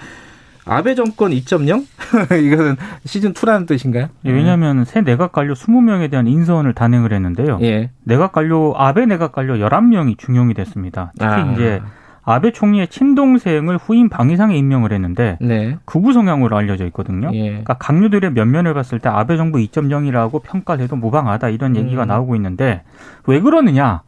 아베 0.66 0.96
정권 0.96 1.32
2.0? 1.32 1.86
이거는 2.44 2.76
시즌 3.06 3.34
2라는 3.34 3.68
뜻인가요? 3.68 4.08
예, 4.26 4.32
왜냐하면 4.32 4.86
새 4.86 5.02
내각 5.02 5.32
관료 5.32 5.54
20명에 5.54 6.10
대한 6.10 6.28
인선을 6.28 6.74
단행을 6.74 7.14
했는데요. 7.14 7.60
예. 7.62 7.90
내각 8.04 8.32
관료 8.32 8.74
아베 8.78 9.06
내각 9.06 9.32
관료 9.32 9.56
11명이 9.56 10.18
중용이 10.18 10.54
됐습니다. 10.54 11.12
특히 11.18 11.34
아. 11.34 11.52
이제 11.54 11.82
아베 12.24 12.52
총리의 12.52 12.88
친동생을 12.90 13.78
후임 13.78 14.08
방위상에 14.10 14.56
임명을 14.56 14.94
했는데 14.94 15.38
네. 15.42 15.78
극우 15.86 16.14
성향으로 16.14 16.56
알려져 16.56 16.86
있거든요. 16.88 17.32
예. 17.34 17.50
그러니까 17.50 17.74
강요들의 17.76 18.32
면면을 18.34 18.74
봤을 18.74 19.00
때 19.00 19.10
아베 19.10 19.38
정부 19.38 19.58
2.0이라고 19.58 20.44
평가를 20.44 20.84
해도 20.84 20.96
무방하다 20.96 21.50
이런 21.50 21.76
얘기가 21.76 22.04
음. 22.04 22.08
나오고 22.08 22.36
있는데 22.36 22.84
왜 23.26 23.40
그러느냐? 23.40 24.04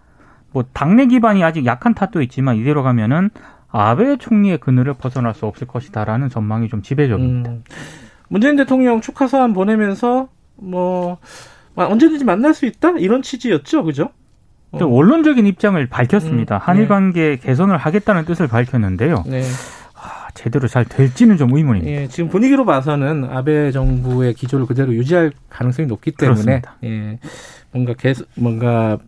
뭐 0.51 0.63
당내 0.71 1.07
기반이 1.07 1.43
아직 1.43 1.65
약한 1.65 1.95
탓도 1.95 2.21
있지만 2.21 2.57
이대로 2.57 2.83
가면은 2.83 3.31
아베 3.73 4.17
총리의 4.17 4.59
그늘을 4.59 4.93
벗어날 4.93 5.33
수 5.33 5.47
없을 5.47 5.67
것이다라는 5.67 6.29
전망이 6.29 6.69
좀 6.69 6.83
지배적입니다. 6.83 7.51
음. 7.51 7.63
문재인 8.29 8.55
대통령 8.55 9.01
축하 9.01 9.27
서한 9.27 9.51
보내면서 9.53 10.29
뭐 10.55 11.17
언제든지 11.75 12.23
만날 12.23 12.53
수 12.53 12.67
있다 12.67 12.91
이런 12.99 13.23
취지였죠, 13.23 13.83
그죠? 13.83 14.11
어. 14.71 14.85
원론적인 14.85 15.45
입장을 15.47 15.85
밝혔습니다. 15.87 16.57
음, 16.57 16.59
한일 16.61 16.81
네. 16.83 16.87
관계 16.87 17.35
개선을 17.35 17.77
하겠다는 17.77 18.25
뜻을 18.25 18.47
밝혔는데요. 18.47 19.23
네. 19.25 19.41
아, 19.95 20.27
제대로 20.35 20.67
잘 20.67 20.85
될지는 20.85 21.37
좀 21.37 21.55
의문입니다. 21.55 21.91
예, 21.91 22.07
지금 22.07 22.29
분위기로 22.29 22.65
봐서는 22.65 23.25
아베 23.25 23.71
정부의 23.71 24.35
기조를 24.35 24.67
그대로 24.67 24.93
유지할 24.93 25.31
가능성이 25.49 25.87
높기 25.87 26.11
때문에 26.11 26.61
예, 26.83 27.19
뭔가 27.71 27.93
계속 27.93 28.27
뭔가 28.35 28.99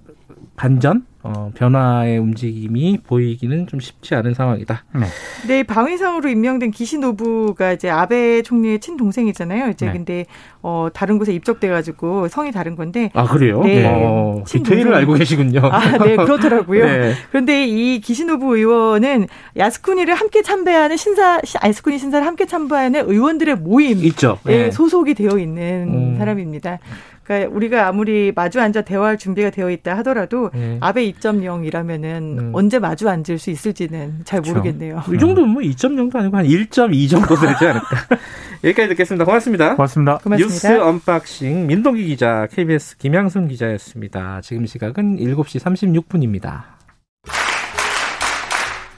반전 0.55 1.05
어, 1.27 1.51
변화의 1.55 2.19
움직임이 2.19 2.99
보이기는 3.03 3.65
좀 3.65 3.79
쉽지 3.79 4.13
않은 4.13 4.35
상황이다. 4.35 4.85
네. 4.93 5.05
네, 5.47 5.63
방위상으로 5.63 6.29
임명된 6.29 6.69
기시 6.69 6.99
노부가 6.99 7.71
이제 7.73 7.89
아베 7.89 8.43
총리의 8.43 8.79
친동생이잖아요. 8.79 9.69
이제 9.69 9.87
네. 9.87 9.91
근데 9.91 10.25
어, 10.61 10.89
다른 10.93 11.17
곳에 11.17 11.33
입적돼 11.33 11.67
가지고 11.67 12.27
성이 12.27 12.51
다른 12.51 12.75
건데. 12.75 13.09
아 13.15 13.25
그래요? 13.25 13.63
네. 13.63 13.83
어, 13.87 14.43
디테일을 14.45 14.93
알고 14.93 15.13
계시군요. 15.15 15.61
아, 15.63 15.97
네, 15.97 16.15
그렇더라고요. 16.15 16.85
네. 16.85 17.13
그런데 17.31 17.65
이 17.65 17.99
기시 18.01 18.25
노부 18.25 18.55
의원은 18.55 19.25
야스쿠니를 19.57 20.13
함께 20.13 20.43
참배하는 20.43 20.95
신사, 20.95 21.41
야스쿠니 21.63 21.97
신사를 21.97 22.25
함께 22.25 22.45
참배하는 22.45 23.09
의원들의 23.09 23.55
모임. 23.55 23.97
있죠. 24.05 24.37
네. 24.43 24.69
소속이 24.69 25.15
되어 25.15 25.39
있는 25.39 25.89
음. 25.89 26.15
사람입니다. 26.19 26.77
그러니까 27.25 27.53
우리가 27.53 27.87
아무리 27.87 28.31
마주 28.33 28.61
앉아 28.61 28.83
대화할 28.83 29.17
준비가 29.17 29.49
되어 29.49 29.71
있다 29.71 29.97
하더라도 29.97 30.51
네. 30.53 30.77
아베 30.79 31.11
2.0이라면은 31.11 32.39
음. 32.39 32.51
언제 32.53 32.77
마주 32.77 33.09
앉을 33.09 33.39
수 33.39 33.49
있을지는 33.49 34.21
잘 34.23 34.41
그렇죠. 34.41 34.59
모르겠네요. 34.59 35.03
이 35.11 35.17
정도면 35.17 35.49
뭐 35.49 35.61
2.0도 35.63 36.15
아니고 36.15 36.37
한 36.37 36.45
1.2 36.45 37.09
정도 37.09 37.35
되지 37.35 37.65
않을까. 37.65 37.87
여기까지 38.63 38.89
듣겠습니다. 38.89 39.25
고맙습니다. 39.25 39.75
고맙습니다. 39.75 40.17
고맙습니다. 40.19 40.69
뉴스 40.69 40.81
언박싱 40.81 41.67
민동기 41.67 42.05
기자, 42.05 42.47
KBS 42.51 42.97
김양순 42.97 43.47
기자였습니다. 43.47 44.41
지금 44.41 44.65
시각은 44.65 45.17
7시 45.17 45.59
36분입니다. 46.05 46.63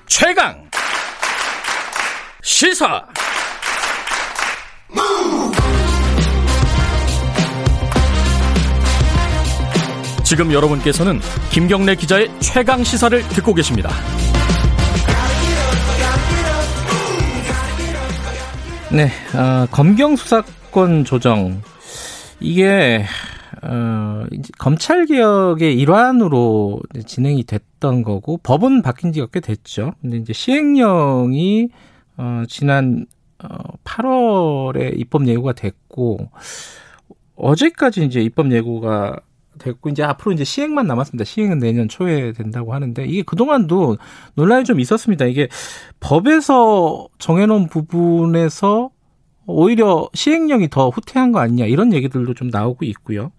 최강 0.06 0.68
시사 2.42 3.06
지금 10.28 10.52
여러분께서는 10.52 11.22
김경래 11.54 11.96
기자의 11.96 12.30
최강 12.42 12.84
시사를 12.84 13.22
듣고 13.30 13.54
계십니다. 13.54 13.90
네, 18.92 19.06
어, 19.34 19.66
검경 19.72 20.18
수사권 20.18 21.06
조정 21.06 21.62
이게 22.42 23.06
어, 23.64 24.26
검찰 24.58 25.06
개혁의 25.06 25.80
일환으로 25.80 26.82
진행이 27.06 27.46
됐던 27.46 28.04
거고 28.04 28.36
법은 28.44 28.82
바뀐 28.82 29.14
지가 29.14 29.28
꽤 29.32 29.40
됐죠. 29.40 29.94
근데 30.02 30.18
이제 30.18 30.34
시행령이 30.34 31.70
어, 32.18 32.44
지난 32.50 33.06
어, 33.42 33.48
8월에 33.86 35.00
입법 35.00 35.26
예고가 35.26 35.54
됐고 35.54 36.30
어제까지 37.38 38.04
이제 38.04 38.20
입법 38.20 38.52
예고가 38.52 39.22
됐고 39.58 39.90
이제 39.90 40.04
앞으로 40.04 40.32
이제 40.34 40.44
시행만 40.44 40.88
남았습니다. 40.88 41.26
시행은 41.26 41.60
내년 41.60 41.88
초에 41.88 42.34
된다고 42.34 42.74
하는데 42.74 43.06
이게 43.06 43.22
그동안도 43.24 43.98
논란이 44.36 44.64
좀 44.64 44.80
있었습니다. 44.80 45.26
이게 45.26 45.48
법에서 46.00 47.08
정해놓은 47.20 47.68
부분에서 47.68 48.90
오히려 49.46 50.10
시행령이 50.14 50.70
더 50.70 50.90
후퇴한 50.90 51.32
거 51.32 51.40
아니냐 51.40 51.66
이런 51.66 51.94
얘기들도 51.94 52.34
좀 52.34 52.50
나오고 52.50 52.86
있고요. 52.86 53.32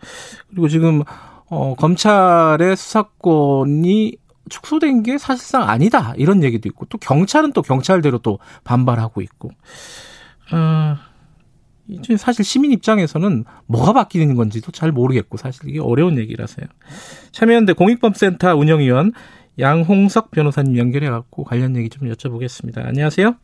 그리고 0.48 0.68
지금 0.68 1.02
어 1.50 1.74
검찰의 1.74 2.76
수사권이 2.76 4.16
축소된 4.48 5.02
게 5.02 5.18
사실상 5.18 5.68
아니다 5.68 6.14
이런 6.16 6.42
얘기도 6.42 6.68
있고 6.68 6.86
또 6.86 6.98
경찰은 6.98 7.52
또 7.52 7.62
경찰대로 7.62 8.18
또 8.18 8.38
반발하고 8.64 9.20
있고 9.20 9.50
어, 10.52 10.96
이제 11.88 12.16
사실 12.16 12.44
시민 12.44 12.70
입장에서는 12.72 13.44
뭐가 13.66 13.92
바뀌는 13.92 14.34
건지도 14.34 14.70
잘 14.72 14.92
모르겠고 14.92 15.36
사실 15.38 15.68
이게 15.68 15.80
어려운 15.80 16.18
얘기라서요. 16.18 16.66
참여연대 17.32 17.72
공익법센터 17.72 18.54
운영위원 18.56 19.12
양홍석 19.58 20.30
변호사님 20.30 20.76
연결해 20.76 21.08
갖고 21.10 21.44
관련 21.44 21.76
얘기 21.76 21.88
좀 21.88 22.08
여쭤보겠습니다. 22.08 22.86
안녕하세요. 22.86 23.34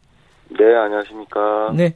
네, 0.58 0.74
안녕하십니까. 0.76 1.72
네. 1.74 1.94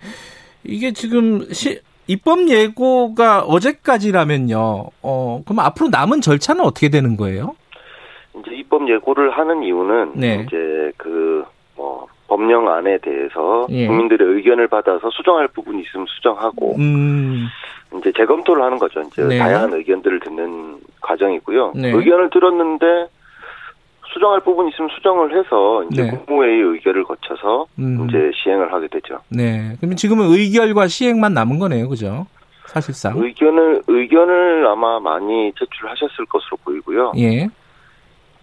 이게 0.64 0.92
지금 0.92 1.52
시, 1.52 1.80
입법 2.06 2.48
예고가 2.48 3.42
어제까지라면요. 3.42 4.87
어, 5.02 5.42
그럼 5.44 5.61
앞으로 5.61 5.90
남은 5.90 6.20
절차는 6.22 6.64
어떻게 6.64 6.88
되는 6.88 7.16
거예요? 7.16 7.54
이제 8.40 8.56
입법 8.56 8.88
예고를 8.88 9.30
하는 9.37 9.62
이유는 9.62 10.12
네. 10.16 10.46
이제 10.46 10.92
그뭐 10.96 12.06
법령안에 12.29 12.99
대해서 12.99 13.67
예. 13.71 13.87
국민들의 13.87 14.27
의견을 14.37 14.69
받아서 14.69 15.11
수정할 15.11 15.49
부분이 15.49 15.83
있으면 15.83 16.07
수정하고 16.09 16.77
음. 16.79 17.47
이제 17.97 18.12
재검토를 18.12 18.62
하는 18.62 18.79
거죠. 18.79 19.01
이제 19.01 19.25
네. 19.25 19.38
다양한 19.38 19.73
의견들을 19.73 20.21
듣는 20.21 20.77
과정이고요. 21.01 21.73
네. 21.75 21.91
의견을 21.91 22.31
들었는데 22.31 22.87
수정할 24.12 24.41
부분이 24.41 24.71
있으면 24.71 24.91
수정을 24.95 25.38
해서 25.38 25.85
이제 25.91 26.03
네. 26.03 26.11
국무회의 26.11 26.61
의결을 26.61 27.05
거쳐서 27.05 27.67
음. 27.79 28.07
이제 28.09 28.31
시행을 28.35 28.73
하게 28.73 28.88
되죠. 28.88 29.21
네. 29.31 29.75
그러면 29.79 29.97
지금은 29.97 30.27
의결과 30.27 30.87
시행만 30.87 31.35
남은 31.35 31.59
거네요, 31.59 31.88
그죠? 31.88 32.27
사실상 32.67 33.19
의견을 33.19 33.83
의견을 33.87 34.67
아마 34.67 35.01
많이 35.01 35.53
제출하셨을 35.59 36.27
것으로 36.27 36.59
보이고요. 36.64 37.12
예. 37.17 37.49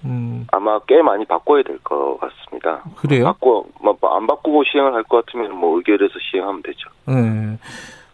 음. 0.05 0.47
아마 0.51 0.79
꽤 0.87 1.01
많이 1.01 1.25
바꿔야 1.25 1.63
될 1.63 1.79
것 1.83 2.17
같습니다. 2.19 2.83
그래요? 2.97 3.25
바꿔 3.25 3.65
뭐, 3.81 3.97
안 4.15 4.27
바꾸고 4.27 4.63
시행을 4.63 4.93
할 4.93 5.03
것 5.03 5.25
같으면 5.25 5.55
뭐 5.55 5.77
의결해서 5.77 6.13
시행하면 6.31 6.61
되죠. 6.63 6.89
네. 7.07 7.57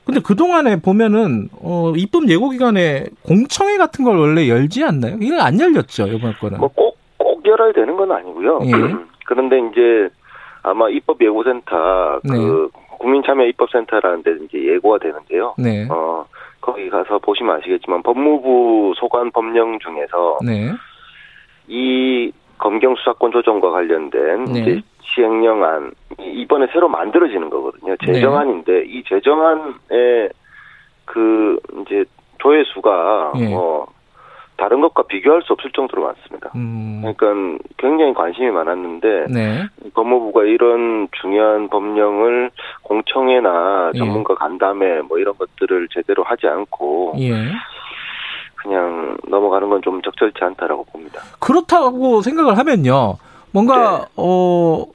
근데 0.05 0.19
그 0.25 0.35
동안에 0.35 0.81
보면은 0.81 1.49
어 1.61 1.93
입법 1.95 2.27
예고 2.27 2.49
기간에 2.49 3.05
공청회 3.23 3.77
같은 3.77 4.03
걸 4.03 4.17
원래 4.17 4.47
열지 4.49 4.83
않나요? 4.83 5.17
이건 5.21 5.39
안 5.39 5.59
열렸죠 5.59 6.07
이번 6.07 6.33
거는. 6.33 6.57
뭐꼭꼭 6.59 6.97
꼭 7.17 7.45
열어야 7.45 7.71
되는 7.71 7.95
건 7.95 8.11
아니고요. 8.11 8.59
예. 8.65 8.71
그런데 9.25 9.57
이제 9.59 10.09
아마 10.63 10.89
입법 10.89 11.21
예고센터 11.23 12.19
그 12.27 12.69
네. 12.73 12.81
국민참여 12.97 13.45
입법센터라는 13.45 14.23
데 14.23 14.31
이제 14.45 14.73
예고가 14.73 14.97
되는데요. 14.99 15.53
네. 15.57 15.87
어 15.89 16.25
거기 16.59 16.89
가서 16.89 17.17
보시면 17.19 17.57
아시겠지만 17.57 18.03
법무부 18.03 18.93
소관 18.97 19.31
법령 19.31 19.79
중에서 19.79 20.39
네. 20.45 20.71
이 21.67 22.31
검경 22.57 22.95
수사권 22.95 23.31
조정과 23.31 23.71
관련된 23.71 24.45
네. 24.45 24.59
이제 24.59 24.81
시행령안 25.01 25.91
이번에 26.19 26.67
새로 26.71 26.87
만들어지는 26.87 27.49
거거든요. 27.49 27.95
네. 27.95 28.13
제정안인데 28.13 28.71
네. 28.71 28.83
이 28.87 29.03
제정안의 29.03 30.29
그 31.05 31.59
이제 31.81 32.05
조회수가 32.39 33.33
네. 33.35 33.49
뭐 33.49 33.87
다른 34.61 34.79
것과 34.79 35.03
비교할 35.03 35.41
수 35.41 35.53
없을 35.53 35.71
정도로 35.71 36.03
많습니다. 36.03 36.51
음. 36.55 37.01
그러니까 37.01 37.63
굉장히 37.77 38.13
관심이 38.13 38.51
많았는데 38.51 39.25
네. 39.29 39.63
법무부가 39.95 40.43
이런 40.43 41.07
중요한 41.19 41.67
법령을 41.67 42.51
공청회나 42.83 43.91
예. 43.95 43.97
전문가 43.97 44.35
간담회 44.35 45.01
뭐 45.01 45.17
이런 45.17 45.35
것들을 45.35 45.87
제대로 45.91 46.23
하지 46.23 46.45
않고 46.47 47.15
예. 47.17 47.33
그냥 48.61 49.17
넘어가는 49.27 49.69
건 49.69 49.81
좀 49.81 50.01
적절치 50.01 50.43
않다라고 50.43 50.85
봅니다. 50.85 51.21
그렇다고 51.39 52.21
생각을 52.21 52.57
하면요. 52.57 53.17
뭔가 53.51 53.99
네. 53.99 54.05
어 54.15 54.85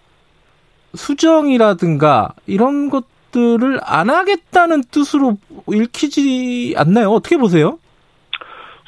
수정이라든가 0.94 2.30
이런 2.46 2.88
것들을 2.90 3.80
안 3.82 4.10
하겠다는 4.10 4.82
뜻으로 4.90 5.34
읽히지 5.68 6.74
않나요? 6.76 7.10
어떻게 7.10 7.36
보세요? 7.36 7.78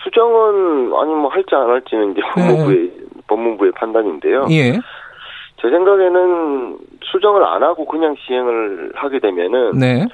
수정은 0.04 0.92
아니 0.94 1.12
뭐 1.14 1.28
할지 1.30 1.54
안 1.54 1.68
할지는 1.68 2.12
이제 2.12 2.20
네. 2.36 2.48
법무부의 2.48 2.92
법무부의 3.26 3.72
판단인데요. 3.72 4.46
예. 4.50 4.72
제 5.60 5.68
생각에는 5.68 6.78
수정을 7.02 7.44
안 7.44 7.62
하고 7.64 7.84
그냥 7.84 8.14
시행을 8.26 8.92
하게 8.94 9.18
되면은 9.18 9.72
네. 9.78 10.06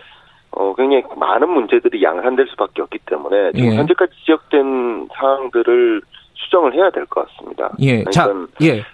어, 0.57 0.75
굉장히 0.77 1.03
많은 1.17 1.49
문제들이 1.51 2.03
양산될 2.03 2.47
수밖에 2.51 2.83
없기 2.83 2.99
때문에 3.07 3.53
지금 3.53 3.73
예. 3.73 3.77
현재까지 3.77 4.13
지적된 4.21 5.09
사항들을 5.15 6.01
수정을 6.35 6.75
해야 6.75 6.91
될 6.91 7.07
것 7.07 7.27
같습니다. 7.29 7.71
예. 7.81 8.05
자, 8.05 8.29
예. 8.63 8.85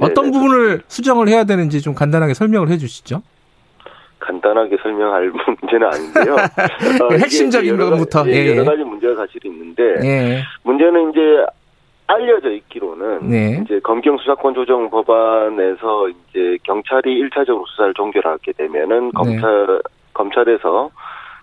어떤 0.00 0.26
네네. 0.26 0.32
부분을 0.32 0.82
수정을 0.86 1.28
해야 1.28 1.44
되는지 1.44 1.82
좀 1.82 1.94
간단하게 1.94 2.34
설명을 2.34 2.68
해 2.68 2.78
주시죠. 2.78 3.22
간단하게 4.18 4.76
설명할 4.82 5.30
문제는 5.60 5.86
아닌데요. 5.86 6.34
어, 7.04 7.14
핵심적인 7.14 7.76
것부터 7.76 8.20
가지, 8.20 8.30
예, 8.32 8.56
여러 8.56 8.64
가지 8.64 8.82
문제가 8.82 9.14
사실 9.16 9.44
있는데 9.46 9.82
예. 10.04 10.42
문제는 10.62 11.10
이제 11.10 11.20
알려져 12.06 12.50
있기로는 12.50 13.28
네. 13.28 13.62
이제 13.64 13.78
검경 13.80 14.18
수사권 14.18 14.54
조정 14.54 14.90
법안에서 14.90 16.08
이제 16.08 16.58
경찰이 16.64 17.22
1차적으로 17.22 17.66
수사를 17.68 17.94
종결하게 17.94 18.52
되면은 18.52 19.06
네. 19.06 19.10
검찰 19.14 19.66
네. 19.66 19.78
검찰에서 20.12 20.90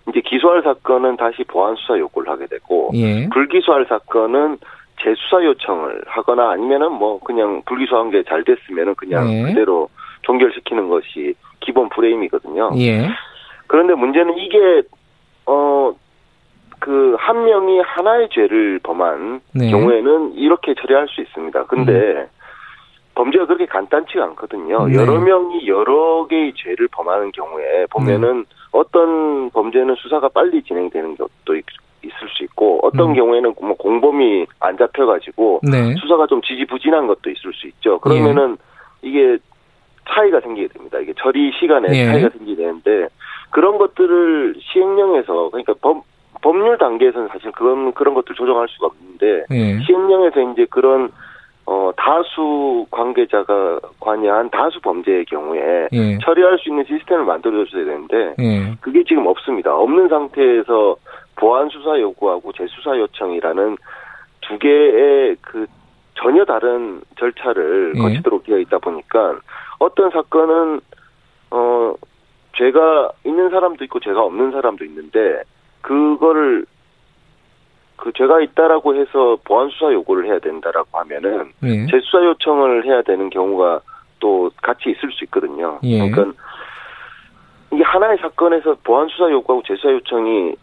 이제 0.08 0.20
기소할 0.20 0.62
사건은 0.62 1.16
다시 1.16 1.44
보안 1.44 1.76
수사 1.76 1.98
요구를 1.98 2.30
하게 2.30 2.46
되고 2.46 2.90
예. 2.94 3.28
불기소할 3.28 3.86
사건은 3.88 4.58
재수사 5.02 5.44
요청을 5.44 6.02
하거나 6.06 6.50
아니면은 6.50 6.92
뭐 6.92 7.20
그냥 7.20 7.62
불기소한 7.66 8.10
게 8.10 8.22
잘 8.24 8.42
됐으면은 8.44 8.94
그냥 8.94 9.30
예. 9.32 9.42
그대로 9.42 9.88
종결시키는 10.22 10.88
것이 10.88 11.34
기본 11.60 11.88
프레임이거든요. 11.90 12.70
예. 12.78 13.08
그런데 13.66 13.94
문제는 13.94 14.36
이게 14.38 14.82
어 15.46 15.92
그 16.80 17.16
한 17.18 17.44
명이 17.44 17.80
하나의 17.80 18.28
죄를 18.30 18.78
범한 18.82 19.40
네. 19.52 19.70
경우에는 19.70 20.34
이렇게 20.34 20.74
처리할 20.74 21.08
수 21.08 21.20
있습니다. 21.20 21.64
근데 21.64 21.92
음. 21.92 22.26
범죄가 23.14 23.46
그렇게 23.46 23.66
간단치가 23.66 24.24
않거든요. 24.26 24.86
네. 24.86 24.94
여러 24.94 25.18
명이 25.18 25.66
여러 25.66 26.26
개의 26.28 26.52
죄를 26.54 26.88
범하는 26.92 27.32
경우에 27.32 27.86
보면은 27.90 28.44
네. 28.48 28.56
어떤 28.72 29.50
범죄는 29.50 29.94
수사가 29.96 30.28
빨리 30.28 30.62
진행되는 30.62 31.16
것도 31.16 31.56
있을 31.56 32.28
수 32.36 32.44
있고 32.44 32.80
어떤 32.82 33.10
음. 33.10 33.14
경우에는 33.14 33.54
뭐 33.60 33.74
공범이 33.74 34.46
안 34.60 34.76
잡혀가지고 34.76 35.60
네. 35.70 35.94
수사가 35.96 36.26
좀 36.26 36.40
지지부진한 36.42 37.06
것도 37.06 37.30
있을 37.30 37.52
수 37.54 37.66
있죠. 37.68 37.98
그러면은 37.98 38.56
예. 39.04 39.08
이게 39.08 39.38
차이가 40.08 40.40
생기게 40.40 40.68
됩니다. 40.68 40.98
이게 40.98 41.12
처리 41.18 41.52
시간에 41.58 41.88
예. 41.92 42.06
차이가 42.06 42.28
생기게 42.30 42.62
되는데 42.62 43.08
그런 43.50 43.78
것들을 43.78 44.56
시행령에서 44.60 45.50
그러니까 45.50 45.74
법 45.80 46.04
법률 46.40 46.78
단계에서는 46.78 47.28
사실 47.28 47.50
그런 47.52 47.92
그런 47.92 48.14
것들 48.14 48.34
조정할 48.34 48.68
수가 48.68 48.86
없는데 48.86 49.44
예. 49.50 49.78
시행령에서 49.84 50.52
이제 50.52 50.66
그런 50.70 51.10
어 51.70 51.92
다수 51.98 52.86
관계자가 52.90 53.78
관여한 54.00 54.48
다수 54.48 54.80
범죄의 54.80 55.26
경우에 55.26 55.88
예. 55.92 56.18
처리할 56.24 56.58
수 56.58 56.70
있는 56.70 56.82
시스템을 56.88 57.26
만들어줘야 57.26 57.84
되는데 57.84 58.34
예. 58.38 58.74
그게 58.80 59.04
지금 59.04 59.26
없습니다. 59.26 59.76
없는 59.76 60.08
상태에서 60.08 60.96
보안 61.36 61.68
수사 61.68 62.00
요구하고 62.00 62.52
재수사 62.54 62.96
요청이라는 62.96 63.76
두 64.40 64.58
개의 64.58 65.36
그 65.42 65.66
전혀 66.14 66.46
다른 66.46 67.02
절차를 67.18 67.92
예. 67.96 68.00
거치도록 68.00 68.44
되어 68.44 68.58
있다 68.60 68.78
보니까 68.78 69.38
어떤 69.78 70.10
사건은 70.10 70.80
어 71.50 71.94
죄가 72.56 73.10
있는 73.24 73.50
사람도 73.50 73.84
있고 73.84 74.00
죄가 74.00 74.22
없는 74.22 74.52
사람도 74.52 74.86
있는데 74.86 75.42
그거를 75.82 76.64
그 77.98 78.12
죄가 78.12 78.40
있다라고 78.40 78.94
해서 78.94 79.36
보안 79.44 79.68
수사 79.70 79.92
요구를 79.92 80.26
해야 80.26 80.38
된다라고 80.38 80.88
하면은 80.98 81.52
예. 81.64 81.86
재수사 81.86 82.24
요청을 82.24 82.86
해야 82.86 83.02
되는 83.02 83.28
경우가 83.28 83.80
또 84.20 84.50
같이 84.62 84.90
있을 84.90 85.12
수 85.12 85.24
있거든요. 85.24 85.78
예. 85.82 86.08
그러니까 86.10 86.42
이게 87.72 87.82
하나의 87.82 88.18
사건에서 88.18 88.76
보안 88.84 89.08
수사 89.08 89.30
요구하고 89.30 89.62
재수사 89.66 89.90
요청이 89.92 90.54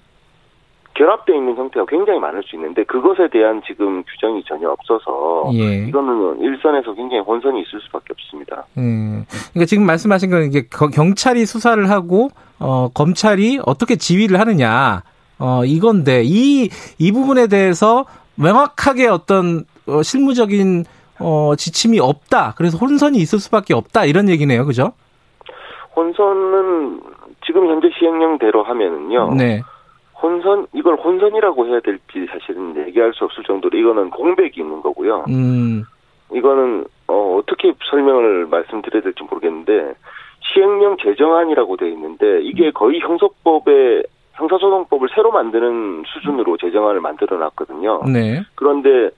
결합되어 0.96 1.36
있는 1.36 1.58
형태가 1.58 1.86
굉장히 1.88 2.20
많을 2.20 2.42
수 2.44 2.56
있는데 2.56 2.86
그것에 2.86 3.28
대한 3.28 3.62
지금 3.68 4.02
규정이 4.04 4.42
전혀 4.46 4.70
없어서 4.70 5.52
예. 5.54 5.86
이거는 5.88 6.40
일선에서 6.40 6.94
굉장히 6.94 7.22
혼선이 7.22 7.62
있을 7.62 7.82
수밖에 7.82 8.14
없습니다. 8.14 8.66
음. 8.78 9.26
그러니까 9.52 9.66
지금 9.66 9.86
말씀하신 9.86 10.30
건 10.32 10.44
이게 10.44 10.64
경찰이 10.70 11.46
수사를 11.46 11.90
하고 11.90 12.30
어, 12.60 12.88
검찰이 12.94 13.60
어떻게 13.66 13.98
지휘를 13.98 14.40
하느냐 14.40 15.04
어, 15.40 15.66
이건데 15.66 16.22
이 16.24 16.70
이 17.00 17.12
부분에 17.12 17.48
대해서 17.48 18.06
명확하게 18.36 19.08
어떤 19.08 19.66
어, 19.88 20.02
실무적인 20.02 20.86
어, 21.20 21.54
지침이 21.56 22.00
없다. 22.00 22.54
그래서 22.58 22.78
혼선이 22.78 23.18
있을 23.20 23.40
수밖에 23.40 23.74
없다. 23.74 24.06
이런 24.06 24.30
얘기네요. 24.30 24.66
그죠? 24.66 24.94
혼선은 25.96 27.02
지금 27.46 27.68
현재 27.70 27.90
시행령대로 27.98 28.64
하면은요. 28.64 29.34
네. 29.36 29.62
혼선 30.22 30.68
이걸 30.74 30.96
혼선이라고 30.96 31.68
해야 31.68 31.80
될지 31.82 32.26
사실은 32.32 32.76
얘기할 32.88 33.14
수 33.14 33.26
없을 33.26 33.44
정도로 33.44 33.78
이거는 33.78 34.10
공백이 34.10 34.60
있는 34.60 34.82
거고요. 34.82 35.26
음. 35.30 35.84
이거는 36.34 36.86
어, 37.08 37.38
어떻게 37.40 37.74
설명을 37.90 38.48
말씀드려야 38.48 39.04
될지 39.04 39.24
모르겠는데 39.24 39.94
시행령 40.42 40.98
제정안이라고 40.98 41.78
돼 41.78 41.90
있는데 41.92 42.42
이게 42.42 42.72
거의 42.72 43.00
형사법에 43.00 44.04
형사소송법을 44.36 45.10
새로 45.14 45.32
만드는 45.32 46.04
수준으로 46.08 46.58
제정안을 46.58 47.02
만들어 47.02 47.38
놨거든요. 47.38 48.04
네. 48.12 48.44
그런데 48.56 49.10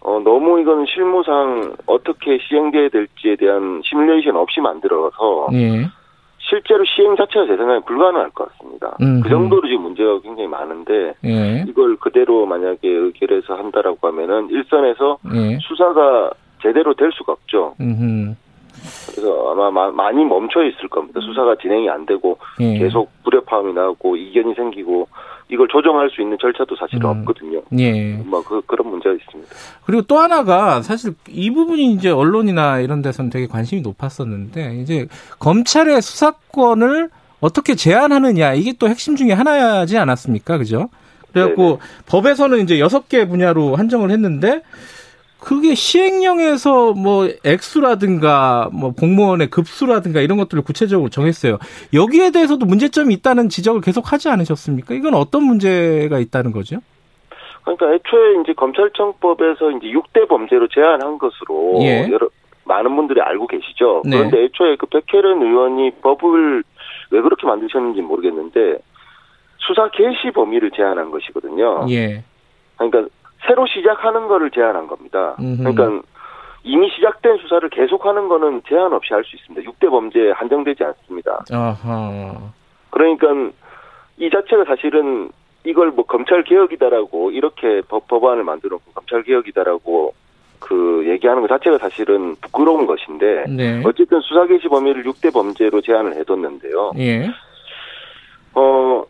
어, 0.00 0.20
너무 0.22 0.60
이건 0.60 0.84
실무상 0.86 1.76
어떻게 1.86 2.38
시행돼야 2.38 2.88
될지에 2.90 3.36
대한 3.36 3.80
시뮬레이션 3.84 4.36
없이 4.36 4.60
만들어서 4.60 5.48
예. 5.54 5.86
실제로 6.38 6.84
시행 6.84 7.16
자체가 7.16 7.46
제 7.46 7.56
생각에 7.56 7.80
불가능할 7.80 8.30
것 8.30 8.52
같습니다. 8.52 8.96
음흠. 9.00 9.22
그 9.22 9.28
정도로 9.30 9.66
지금 9.66 9.82
문제가 9.82 10.20
굉장히 10.20 10.46
많은데 10.48 11.14
예. 11.24 11.64
이걸 11.66 11.96
그대로 11.96 12.44
만약에 12.44 12.86
의결해서 12.86 13.54
한다라고 13.54 14.06
하면은 14.08 14.50
일선에서 14.50 15.18
예. 15.34 15.58
수사가 15.62 16.32
제대로 16.62 16.92
될 16.94 17.10
수가 17.12 17.32
없죠. 17.32 17.74
음흠. 17.80 18.34
그래서 19.06 19.52
아마 19.52 19.90
많이 19.90 20.24
멈춰 20.24 20.62
있을 20.64 20.88
겁니다. 20.88 21.20
수사가 21.20 21.56
진행이 21.60 21.88
안 21.88 22.06
되고 22.06 22.38
예. 22.60 22.78
계속 22.78 23.10
불협화음이 23.24 23.72
나고 23.72 24.16
이견이 24.16 24.54
생기고 24.54 25.08
이걸 25.48 25.68
조정할 25.68 26.10
수 26.10 26.22
있는 26.22 26.36
절차도 26.40 26.74
사실 26.76 26.96
음. 27.04 27.06
없거든요. 27.06 27.62
예. 27.78 28.16
뭐 28.24 28.42
그, 28.42 28.60
그런 28.66 28.88
문제가 28.88 29.14
있습니다. 29.14 29.50
그리고 29.84 30.02
또 30.02 30.18
하나가 30.18 30.82
사실 30.82 31.14
이 31.28 31.50
부분이 31.50 31.92
이제 31.92 32.10
언론이나 32.10 32.80
이런 32.80 33.02
데서는 33.02 33.30
되게 33.30 33.46
관심이 33.46 33.82
높았었는데 33.82 34.76
이제 34.76 35.06
검찰의 35.38 36.00
수사권을 36.02 37.10
어떻게 37.40 37.74
제한하느냐 37.74 38.54
이게 38.54 38.72
또 38.78 38.88
핵심 38.88 39.16
중에 39.16 39.32
하나지 39.32 39.98
않았습니까? 39.98 40.58
그죠? 40.58 40.88
그래갖고 41.32 41.62
네네. 41.62 41.78
법에서는 42.06 42.60
이제 42.60 42.78
여섯 42.78 43.08
개 43.08 43.26
분야로 43.26 43.76
한정을 43.76 44.10
했는데 44.10 44.62
그게 45.40 45.74
시행령에서 45.74 46.94
뭐 46.94 47.28
액수라든가 47.44 48.70
뭐 48.72 48.92
공무원의 48.92 49.48
급수라든가 49.48 50.20
이런 50.20 50.38
것들을 50.38 50.62
구체적으로 50.64 51.10
정했어요. 51.10 51.58
여기에 51.92 52.30
대해서도 52.30 52.64
문제점이 52.64 53.12
있다는 53.14 53.50
지적을 53.50 53.82
계속 53.82 54.12
하지 54.12 54.30
않으셨습니까? 54.30 54.94
이건 54.94 55.14
어떤 55.14 55.44
문제가 55.44 56.18
있다는 56.18 56.52
거죠? 56.52 56.78
그러니까 57.62 57.92
애초에 57.94 58.40
이제 58.42 58.52
검찰청법에서 58.54 59.72
이제 59.72 59.88
6대 59.88 60.28
범죄로 60.28 60.68
제한한 60.68 61.18
것으로 61.18 61.78
예. 61.82 62.08
여러 62.10 62.28
많은 62.64 62.94
분들이 62.96 63.20
알고 63.20 63.46
계시죠. 63.46 64.02
네. 64.04 64.16
그런데 64.16 64.44
애초에 64.44 64.76
그 64.76 64.86
백혜련 64.86 65.42
의원이 65.42 65.92
법을 66.02 66.62
왜 67.10 67.20
그렇게 67.20 67.46
만드셨는지 67.46 68.00
모르겠는데 68.00 68.78
수사 69.58 69.90
개시 69.90 70.30
범위를 70.34 70.70
제한한 70.70 71.10
것이거든요. 71.10 71.86
예. 71.90 72.22
그러니까 72.76 73.06
새로 73.46 73.66
시작하는 73.66 74.26
거를 74.28 74.50
제한한 74.50 74.86
겁니다. 74.86 75.36
음흠. 75.38 75.72
그러니까 75.72 76.06
이미 76.62 76.88
시작된 76.90 77.36
수사를 77.38 77.68
계속하는 77.68 78.28
거는 78.28 78.62
제한 78.68 78.92
없이 78.92 79.12
할 79.12 79.22
수 79.24 79.36
있습니다. 79.36 79.70
6대 79.70 79.90
범죄에 79.90 80.30
한정되지 80.32 80.82
않습니다. 80.84 81.44
아하. 81.52 82.34
그러니까 82.90 83.28
이 84.18 84.30
자체가 84.30 84.64
사실은 84.64 85.30
이걸 85.64 85.90
뭐 85.90 86.04
검찰 86.04 86.42
개혁이다라고 86.44 87.30
이렇게 87.32 87.82
법, 87.88 88.06
법안을 88.08 88.44
만들어 88.44 88.76
놓고 88.76 88.92
검찰 88.92 89.22
개혁이다라고 89.22 90.14
그 90.58 91.04
얘기하는 91.06 91.42
것 91.42 91.48
자체가 91.48 91.78
사실은 91.78 92.36
부끄러운 92.40 92.86
것인데 92.86 93.44
네. 93.48 93.82
어쨌든 93.84 94.20
수사 94.20 94.46
개시 94.46 94.68
범위를 94.68 95.04
6대 95.04 95.32
범죄로 95.32 95.80
제한을 95.82 96.14
해뒀는데요. 96.16 96.92
예. 96.98 97.28
어 98.54 99.04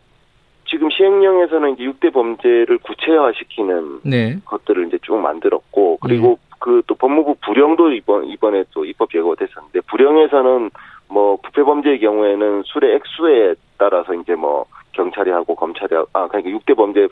지금 0.67 0.89
시행령에서는 0.89 1.73
이제 1.73 1.83
6대 1.83 2.13
범죄를 2.13 2.77
구체화시키는 2.79 3.99
네. 4.03 4.39
것들을 4.45 4.87
이제 4.87 4.97
쭉 5.03 5.17
만들었고 5.17 5.97
그리고 6.01 6.39
네. 6.39 6.55
그또 6.59 6.95
법무부 6.95 7.35
부령도 7.45 7.91
이번 7.91 8.25
이번에 8.25 8.63
또 8.71 8.85
입법 8.85 9.13
예고가 9.13 9.35
됐었는데 9.35 9.81
부령에서는 9.81 10.71
뭐 11.07 11.37
부패 11.43 11.63
범죄의 11.63 11.99
경우에는 11.99 12.63
술의 12.65 12.95
액수에 12.95 13.55
따라서 13.77 14.13
이제 14.15 14.33
뭐 14.33 14.65
경찰이 14.93 15.29
하고 15.29 15.55
검찰이 15.55 15.93
하고 15.93 16.09
아 16.13 16.27
그러니까 16.27 16.57
6대 16.57 16.75
범죄에 16.75 17.07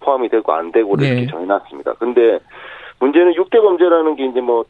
포함이 0.00 0.28
되고 0.28 0.52
안 0.52 0.72
되고 0.72 0.96
네. 0.96 1.08
이렇게 1.08 1.26
정해놨습니다. 1.26 1.94
근데 1.94 2.38
문제는 2.98 3.34
6대 3.34 3.62
범죄라는 3.62 4.16
게 4.16 4.26
이제 4.26 4.40
뭐 4.40 4.64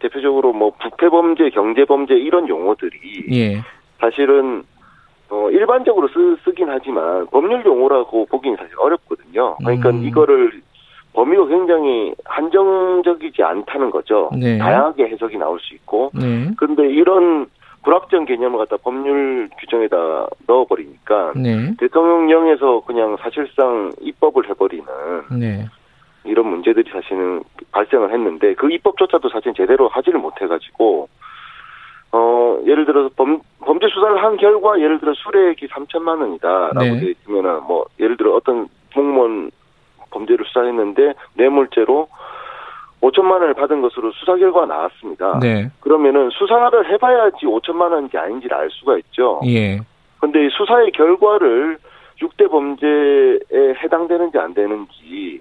대표적으로 0.00 0.52
뭐 0.52 0.72
부패 0.78 1.08
범죄, 1.08 1.48
경제 1.50 1.84
범죄 1.84 2.14
이런 2.14 2.48
용어들이 2.48 3.26
예. 3.32 3.62
사실은 4.00 4.64
어, 5.32 5.50
일반적으로 5.50 6.08
쓰, 6.08 6.36
쓰긴 6.44 6.68
하지만 6.68 7.26
법률 7.28 7.64
용어라고 7.64 8.26
보기는 8.26 8.54
사실 8.58 8.74
어렵거든요. 8.78 9.56
그러니까 9.56 9.88
음. 9.88 10.04
이거를 10.04 10.60
범위가 11.14 11.46
굉장히 11.46 12.14
한정적이지 12.26 13.42
않다는 13.42 13.90
거죠. 13.90 14.30
네. 14.38 14.58
다양하게 14.58 15.08
해석이 15.08 15.38
나올 15.38 15.58
수 15.60 15.74
있고. 15.74 16.10
네. 16.12 16.50
그런데 16.58 16.86
이런 16.90 17.46
불확정 17.82 18.26
개념을 18.26 18.58
갖다 18.58 18.76
법률 18.76 19.48
규정에다 19.58 20.26
넣어버리니까 20.46 21.32
네. 21.36 21.74
대통령령에서 21.78 22.82
그냥 22.86 23.16
사실상 23.20 23.90
입법을 24.02 24.50
해버리는 24.50 24.84
네. 25.40 25.66
이런 26.24 26.46
문제들이 26.46 26.90
사실은 26.92 27.42
발생을 27.72 28.12
했는데 28.12 28.52
그 28.54 28.70
입법조차도 28.70 29.30
사실 29.30 29.54
제대로 29.54 29.88
하지를 29.88 30.20
못해가지고 30.20 31.08
어 32.12 32.58
예를 32.66 32.84
들어서 32.84 33.10
범, 33.16 33.40
범죄 33.60 33.88
수사를 33.88 34.22
한 34.22 34.36
결과 34.36 34.78
예를 34.78 35.00
들어 35.00 35.14
수뢰액이 35.14 35.66
3천만 35.68 36.20
원이다라고 36.20 36.80
네. 36.80 37.00
되어 37.00 37.08
있으면은 37.08 37.62
뭐 37.64 37.86
예를 37.98 38.16
들어 38.16 38.34
어떤 38.34 38.68
공무원 38.94 39.50
범죄를 40.10 40.44
수사했는데 40.46 41.14
뇌물죄로 41.34 42.08
5천만 43.00 43.32
원을 43.32 43.54
받은 43.54 43.80
것으로 43.82 44.12
수사 44.12 44.36
결과가 44.36 44.66
나왔습니다. 44.66 45.40
네. 45.40 45.68
그러면은 45.80 46.30
수사를 46.30 46.92
해봐야지 46.92 47.46
5천만 47.46 47.90
원인지 47.92 48.16
아닌지를 48.16 48.56
알 48.56 48.70
수가 48.70 48.98
있죠. 48.98 49.40
예. 49.46 49.80
근데 50.20 50.48
수사의 50.50 50.92
결과를 50.92 51.78
6대 52.20 52.48
범죄에 52.48 53.74
해당되는지 53.82 54.38
안 54.38 54.54
되는지 54.54 55.40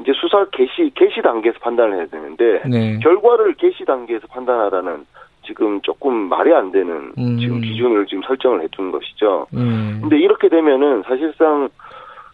이제 0.00 0.12
수사 0.14 0.44
개시 0.52 0.90
개시 0.94 1.20
단계에서 1.22 1.58
판단을 1.60 1.96
해야 1.96 2.06
되는데 2.06 2.62
네. 2.68 2.98
결과를 3.00 3.54
개시 3.54 3.84
단계에서 3.84 4.26
판단하라는 4.28 5.06
지금 5.46 5.80
조금 5.82 6.14
말이 6.28 6.52
안 6.52 6.72
되는 6.72 7.12
음. 7.18 7.38
지금 7.38 7.60
기준을 7.60 8.06
지금 8.06 8.22
설정을 8.22 8.62
해둔 8.62 8.90
것이죠. 8.90 9.46
음. 9.54 9.98
근데 10.00 10.18
이렇게 10.18 10.48
되면은 10.48 11.02
사실상 11.06 11.68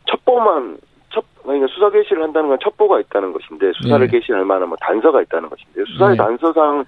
첩보만 0.07 0.79
첩 1.11 1.25
그러니까 1.42 1.66
수사 1.68 1.90
개시를 1.90 2.23
한다는 2.23 2.49
건 2.49 2.59
첩보가 2.62 3.01
있다는 3.01 3.33
것인데 3.33 3.73
수사를 3.81 4.07
네. 4.07 4.18
개시할 4.18 4.44
만한 4.44 4.68
뭐 4.68 4.77
단서가 4.81 5.23
있다는 5.23 5.49
것인데 5.49 5.85
수사의 5.92 6.16
네. 6.16 6.16
단서상 6.16 6.85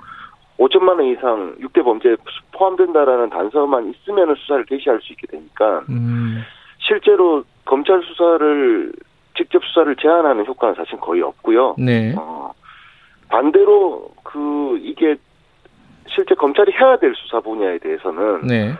5천만 0.58 0.98
원 0.98 1.04
이상 1.06 1.56
6대 1.60 1.82
범죄에 1.82 2.16
포함된다라는 2.52 3.30
단서만 3.30 3.90
있으면 3.90 4.34
수사를 4.36 4.64
개시할 4.66 5.00
수 5.02 5.12
있게 5.12 5.26
되니까 5.26 5.82
음. 5.88 6.42
실제로 6.78 7.44
검찰 7.64 8.02
수사를 8.02 8.92
직접 9.36 9.64
수사를 9.64 9.94
제한하는 9.96 10.46
효과는 10.46 10.74
사실 10.74 10.98
거의 11.00 11.22
없고요. 11.22 11.76
네. 11.78 12.14
어, 12.18 12.52
반대로 13.28 14.10
그 14.22 14.78
이게 14.82 15.16
실제 16.08 16.34
검찰이 16.34 16.72
해야 16.72 16.96
될 16.96 17.14
수사 17.14 17.40
분야에 17.40 17.78
대해서는 17.78 18.46
네. 18.46 18.72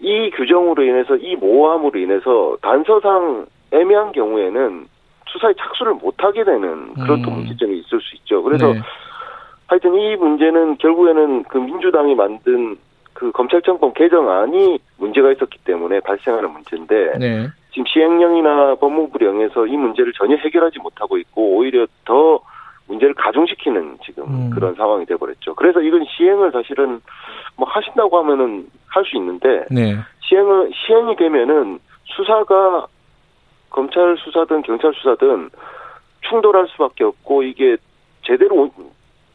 이 0.00 0.30
규정으로 0.30 0.82
인해서 0.82 1.16
이 1.16 1.36
모함으로 1.36 1.98
인해서 1.98 2.56
단서상 2.60 3.46
애매한 3.70 4.12
경우에는 4.12 4.86
수사에 5.28 5.54
착수를 5.58 5.94
못하게 5.94 6.44
되는 6.44 6.92
그런 6.94 7.20
음. 7.20 7.22
또 7.22 7.30
문제점이 7.30 7.78
있을 7.78 8.00
수 8.00 8.16
있죠. 8.16 8.42
그래서 8.42 8.72
네. 8.72 8.80
하여튼 9.66 9.94
이 9.94 10.16
문제는 10.16 10.76
결국에는 10.76 11.44
그 11.44 11.58
민주당이 11.58 12.14
만든 12.14 12.76
그 13.14 13.30
검찰청법 13.32 13.94
개정안이 13.94 14.78
문제가 14.98 15.32
있었기 15.32 15.58
때문에 15.64 16.00
발생하는 16.00 16.50
문제인데 16.50 17.18
네. 17.18 17.48
지금 17.70 17.86
시행령이나 17.86 18.74
법무부령에서 18.74 19.66
이 19.66 19.76
문제를 19.76 20.12
전혀 20.12 20.36
해결하지 20.36 20.80
못하고 20.80 21.16
있고 21.18 21.56
오히려 21.56 21.86
더 22.04 22.40
문제를 22.88 23.14
가중시키는 23.14 23.98
지금 24.04 24.24
음. 24.24 24.50
그런 24.50 24.74
상황이 24.74 25.06
돼버렸죠. 25.06 25.54
그래서 25.54 25.80
이건 25.80 26.04
시행을 26.04 26.52
사실은 26.52 27.00
뭐 27.56 27.68
하신다고 27.68 28.18
하면은 28.18 28.66
할 28.88 29.04
수 29.04 29.16
있는데 29.16 29.64
네. 29.70 29.96
시행을 30.20 30.70
시행이 30.74 31.16
되면은 31.16 31.78
수사가 32.04 32.86
검찰 33.70 34.16
수사든 34.18 34.62
경찰 34.62 34.92
수사든 34.94 35.50
충돌할 36.28 36.68
수밖에 36.68 37.04
없고 37.04 37.42
이게 37.44 37.76
제대로 38.26 38.70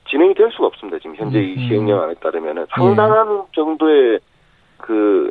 진행이 0.10 0.34
될 0.36 0.52
수가 0.52 0.68
없습니다. 0.68 1.00
지금 1.00 1.16
현재 1.16 1.40
이 1.40 1.56
음. 1.56 1.68
시행령안에 1.68 2.14
따르면은 2.16 2.66
상당한 2.70 3.40
예. 3.40 3.52
정도의 3.56 4.20
그 4.78 5.30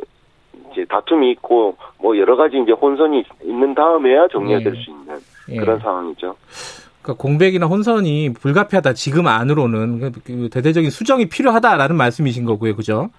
이제 0.71 0.85
다툼이 0.85 1.31
있고 1.31 1.77
뭐 1.99 2.17
여러 2.17 2.35
가지 2.35 2.57
이제 2.59 2.71
혼선이 2.73 3.23
있는 3.43 3.73
다음에야 3.73 4.27
정리가 4.27 4.59
될 4.59 4.75
수 4.75 4.91
있는 4.91 5.17
예. 5.49 5.57
그런 5.57 5.79
상황이죠. 5.79 6.35
그러니까 7.07 7.13
공백이나 7.13 7.65
혼선이 7.67 8.33
불가피하다 8.33 8.93
지금 8.93 9.27
안으로는 9.27 9.99
그, 9.99 10.11
그 10.25 10.49
대대적인 10.51 10.89
수정이 10.89 11.29
필요하다라는 11.29 11.95
말씀이신 11.95 12.43
거고요, 12.43 12.75
그죠? 12.75 13.09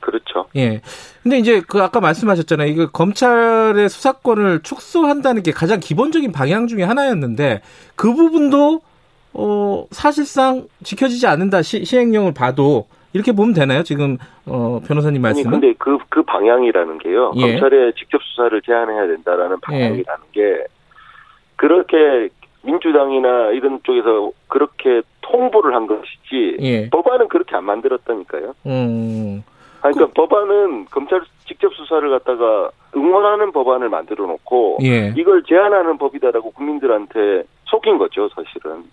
그렇죠. 0.00 0.46
예. 0.56 0.80
근데 1.22 1.38
이제 1.38 1.60
그 1.66 1.82
아까 1.82 2.00
말씀하셨잖아요. 2.00 2.68
이거 2.68 2.86
검찰의 2.90 3.88
수사권을 3.88 4.62
축소한다는 4.62 5.42
게 5.42 5.52
가장 5.52 5.80
기본적인 5.80 6.32
방향 6.32 6.66
중에 6.66 6.82
하나였는데 6.82 7.60
그 7.94 8.14
부분도 8.14 8.80
어 9.34 9.86
사실상 9.90 10.66
지켜지지 10.82 11.26
않는다 11.26 11.60
시, 11.60 11.84
행령을 11.94 12.32
봐도 12.32 12.86
이렇게 13.12 13.32
보면 13.32 13.52
되나요? 13.52 13.82
지금 13.82 14.16
어 14.46 14.80
변호사님 14.86 15.20
말씀은? 15.20 15.52
아니 15.54 15.60
근데 15.60 15.74
그그 15.78 16.04
그 16.08 16.22
방향이라는 16.22 16.98
게요. 16.98 17.32
예. 17.36 17.40
검찰의 17.40 17.94
직접 17.98 18.22
수사를 18.22 18.62
제한해야 18.62 19.08
된다라는 19.08 19.56
예. 19.56 19.60
방향이라는 19.60 20.24
예. 20.36 20.40
게 20.40 20.64
그렇게 21.56 22.28
민주당이나 22.66 23.50
이런 23.52 23.80
쪽에서 23.84 24.30
그렇게 24.48 25.02
통보를 25.22 25.74
한 25.74 25.86
것이지 25.86 26.56
예. 26.60 26.90
법안은 26.90 27.28
그렇게 27.28 27.56
안 27.56 27.64
만들었다니까요. 27.64 28.54
음. 28.66 29.42
그러니까 29.80 30.06
그, 30.06 30.12
법안은 30.12 30.86
검찰 30.90 31.22
직접 31.46 31.72
수사를 31.74 32.08
갖다가 32.10 32.70
응원하는 32.94 33.52
법안을 33.52 33.88
만들어 33.88 34.26
놓고 34.26 34.78
예. 34.82 35.14
이걸 35.16 35.42
제한하는 35.44 35.98
법이다라고 35.98 36.50
국민들한테 36.50 37.44
속인 37.66 37.98
거죠, 37.98 38.28
사실은. 38.30 38.84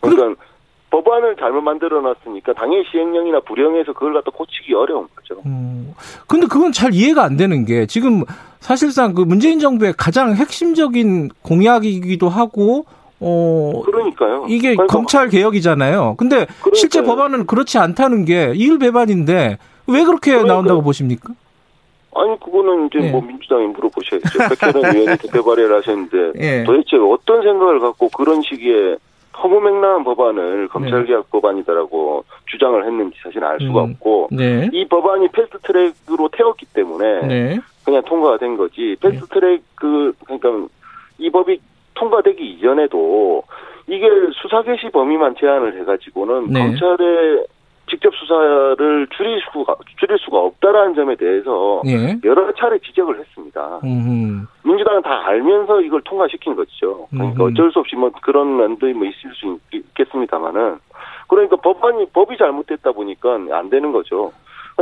그러니까 0.00 0.28
그, 0.28 0.34
법안을 0.90 1.36
잘못 1.36 1.60
만들어 1.60 2.00
놨으니까 2.00 2.52
당연히 2.54 2.84
시행령이나 2.90 3.40
불령에서 3.40 3.92
그걸 3.92 4.12
갖다 4.14 4.30
고치기 4.32 4.74
어려운 4.74 5.06
거죠. 5.14 5.40
음. 5.46 5.94
근데 6.26 6.46
그건 6.46 6.72
잘 6.72 6.92
이해가 6.92 7.22
안 7.22 7.36
되는 7.36 7.64
게 7.64 7.86
지금 7.86 8.24
사실상 8.58 9.14
그 9.14 9.22
문재인 9.22 9.60
정부의 9.60 9.94
가장 9.96 10.34
핵심적인 10.34 11.30
공약이기도 11.42 12.28
하고 12.28 12.84
어 13.20 13.82
그러니까요. 13.84 14.46
이게 14.48 14.74
그러니까, 14.74 14.86
검찰 14.86 15.28
개혁이잖아요. 15.28 16.14
근데 16.16 16.46
그러니까요. 16.46 16.74
실제 16.74 17.02
법안은 17.02 17.46
그렇지 17.46 17.78
않다는 17.78 18.24
게 18.24 18.52
이율 18.54 18.78
배반인데 18.78 19.58
왜 19.86 20.04
그렇게 20.04 20.32
그러니까, 20.32 20.54
나온다고 20.54 20.82
보십니까? 20.82 21.34
아니 22.14 22.38
그거는 22.40 22.86
이제 22.86 22.98
네. 22.98 23.10
뭐 23.10 23.20
민주당이 23.20 23.66
물어보셔야죠. 23.68 24.38
백현원 24.58 24.96
의원이 24.96 25.18
대표 25.18 25.44
발의를 25.44 25.76
하셨는데 25.76 26.32
네. 26.34 26.64
도대체 26.64 26.96
어떤 26.96 27.42
생각을 27.42 27.80
갖고 27.80 28.08
그런 28.08 28.42
시기에 28.42 28.96
허무맹랑한 29.42 30.04
법안을 30.04 30.68
검찰개혁 30.68 31.24
네. 31.24 31.28
법안이다라고 31.30 32.24
주장을 32.46 32.84
했는지 32.84 33.16
사실 33.22 33.42
알 33.44 33.58
수가 33.60 33.84
음. 33.84 33.90
없고 33.92 34.28
네. 34.32 34.68
이 34.72 34.86
법안이 34.86 35.28
패스트트랙으로 35.28 36.28
태웠기 36.32 36.66
때문에 36.74 37.26
네. 37.26 37.60
그냥 37.84 38.02
통과가 38.04 38.38
된 38.38 38.56
거지 38.56 38.96
패스트트랙 39.00 39.62
그 39.74 40.12
그러니까 40.24 40.68
이 41.18 41.30
법이 41.30 41.60
통과되기 41.94 42.44
이전에도 42.44 43.42
이게 43.86 44.08
수사 44.40 44.62
개시 44.62 44.88
범위만 44.90 45.34
제한을 45.38 45.78
해가지고는 45.80 46.48
네. 46.50 46.60
검찰의 46.60 47.46
직접 47.90 48.14
수사를 48.14 49.08
줄일 49.16 49.40
수가 49.52 49.74
줄일 49.98 50.16
수가 50.18 50.38
없다라는 50.38 50.94
점에 50.94 51.16
대해서 51.16 51.82
예. 51.86 52.16
여러 52.24 52.52
차례 52.52 52.78
지적을 52.78 53.18
했습니다. 53.18 53.80
음흠. 53.82 54.46
민주당은 54.62 55.02
다 55.02 55.26
알면서 55.26 55.80
이걸 55.80 56.00
통과시킨 56.02 56.54
거죠. 56.54 57.08
그러니까 57.10 57.42
음흠. 57.44 57.50
어쩔 57.50 57.72
수 57.72 57.80
없이 57.80 57.96
뭐 57.96 58.10
그런 58.22 58.56
면도 58.56 58.86
뭐 58.94 59.06
있을 59.06 59.32
수 59.34 59.58
있겠습니다만은 59.72 60.78
그러니까 61.26 61.56
법안이 61.56 62.06
법이 62.12 62.36
잘못됐다 62.36 62.92
보니까 62.92 63.38
안 63.50 63.70
되는 63.70 63.90
거죠. 63.90 64.32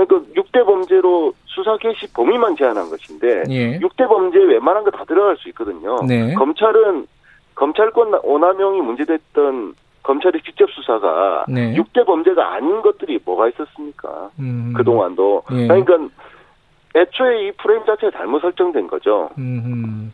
그러니까 0.07 0.33
6대 0.41 0.65
범죄로 0.65 1.33
수사 1.47 1.77
개시 1.79 2.07
범위만 2.13 2.57
제한한 2.57 2.89
것인데 2.91 3.45
예. 3.51 3.79
6대 3.79 4.07
범죄에 4.09 4.43
웬만한 4.45 4.85
거 4.85 4.91
다 4.91 5.05
들어갈 5.05 5.37
수 5.37 5.49
있거든요. 5.51 5.97
네. 6.07 6.35
검찰은 6.35 7.07
검찰권 7.55 8.21
오남용이 8.23 8.81
문제됐던 8.81 9.75
검찰의 10.03 10.41
직접 10.43 10.71
수사가 10.71 11.45
네. 11.49 11.75
6대 11.75 12.07
범죄가 12.07 12.55
아닌 12.55 12.81
것들이 12.83 13.19
뭐가 13.25 13.49
있었습니까? 13.49 14.31
음. 14.39 14.73
그동안도. 14.77 15.43
예. 15.53 15.67
그러니까 15.67 15.99
애초에 16.97 17.49
이 17.49 17.53
프레임 17.53 17.85
자체가 17.85 18.17
잘못 18.17 18.41
설정된 18.41 18.87
거죠. 18.87 19.29
음. 19.39 20.13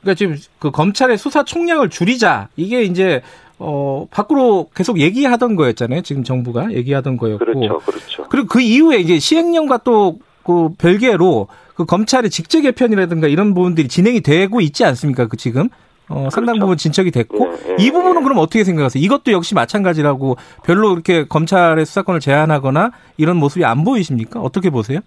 그러니까 0.00 0.14
지금 0.16 0.36
그 0.58 0.70
검찰의 0.70 1.18
수사 1.18 1.42
총량을 1.44 1.90
줄이자 1.90 2.48
이게 2.56 2.82
이제 2.82 3.22
어 3.58 4.06
밖으로 4.10 4.70
계속 4.74 5.00
얘기하던 5.00 5.56
거였잖아요. 5.56 6.02
지금 6.02 6.22
정부가 6.22 6.72
얘기하던 6.72 7.16
거였고. 7.16 7.44
그렇죠, 7.44 7.78
그렇죠. 7.78 8.24
그리고 8.28 8.46
그 8.46 8.60
이후에 8.60 8.98
이제 8.98 9.18
시행령과 9.18 9.78
또 9.78 10.18
그 10.48 10.70
별개로 10.78 11.48
그 11.76 11.84
검찰의 11.84 12.30
직제 12.30 12.62
개편이라든가 12.62 13.28
이런 13.28 13.52
부분들이 13.52 13.86
진행이 13.86 14.22
되고 14.22 14.62
있지 14.62 14.82
않습니까? 14.86 15.26
그 15.28 15.36
지금 15.36 15.68
어, 16.08 16.28
상당 16.32 16.54
그렇죠. 16.54 16.60
부분 16.60 16.76
진척이 16.78 17.10
됐고 17.10 17.38
네, 17.38 17.76
네, 17.76 17.76
이 17.78 17.90
부분은 17.90 18.14
네. 18.14 18.22
그럼 18.22 18.38
어떻게 18.38 18.64
생각하세요? 18.64 19.04
이것도 19.04 19.32
역시 19.32 19.54
마찬가지라고 19.54 20.38
별로 20.64 20.94
이렇게 20.94 21.26
검찰의 21.28 21.84
수사권을 21.84 22.20
제한하거나 22.20 22.92
이런 23.18 23.36
모습이 23.36 23.62
안 23.66 23.84
보이십니까? 23.84 24.40
어떻게 24.40 24.70
보세요? 24.70 25.00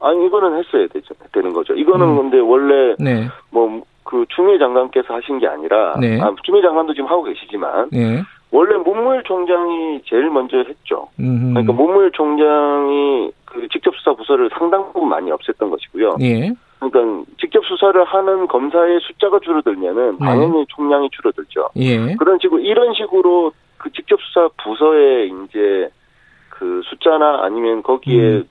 아니 0.00 0.24
이거는 0.26 0.58
했어야 0.58 0.86
되죠. 0.90 1.12
되는 1.32 1.52
거죠. 1.52 1.74
이거는 1.74 2.06
음. 2.06 2.16
근데 2.16 2.38
원래 2.38 2.94
네. 2.98 3.28
뭐 3.50 3.82
그 4.08 4.24
추미애 4.30 4.56
장관께서 4.56 5.12
하신 5.12 5.38
게 5.38 5.46
아니라 5.46 5.94
네. 6.00 6.18
아, 6.18 6.34
추미애 6.42 6.62
장관도 6.62 6.94
지금 6.94 7.10
하고 7.10 7.24
계시지만 7.24 7.90
네. 7.92 8.22
원래 8.50 8.78
문무일 8.78 9.22
총장이 9.24 10.00
제일 10.06 10.30
먼저 10.30 10.56
했죠. 10.56 11.08
음흠. 11.20 11.52
그러니까 11.52 11.72
문무일 11.74 12.10
총장이 12.12 13.30
그 13.44 13.68
직접 13.68 13.94
수사 13.96 14.14
부서를 14.14 14.48
상당 14.56 14.90
부분 14.94 15.10
많이 15.10 15.30
없앴던 15.30 15.70
것이고요. 15.70 16.16
예. 16.22 16.54
그러니까 16.80 17.30
직접 17.38 17.62
수사를 17.66 18.02
하는 18.02 18.48
검사의 18.48 19.00
숫자가 19.02 19.40
줄어들면은 19.40 20.16
네. 20.18 20.24
당연히 20.24 20.60
네. 20.60 20.64
총량이 20.70 21.10
줄어들죠. 21.12 21.68
예. 21.76 22.14
그런 22.14 22.38
식으로 22.40 22.60
이런 22.60 22.94
식으로 22.94 23.52
그 23.76 23.92
직접 23.92 24.18
수사 24.22 24.48
부서에 24.64 25.26
이제 25.26 25.90
그 26.48 26.80
숫자나 26.86 27.40
아니면 27.42 27.82
거기에 27.82 28.22
음. 28.22 28.48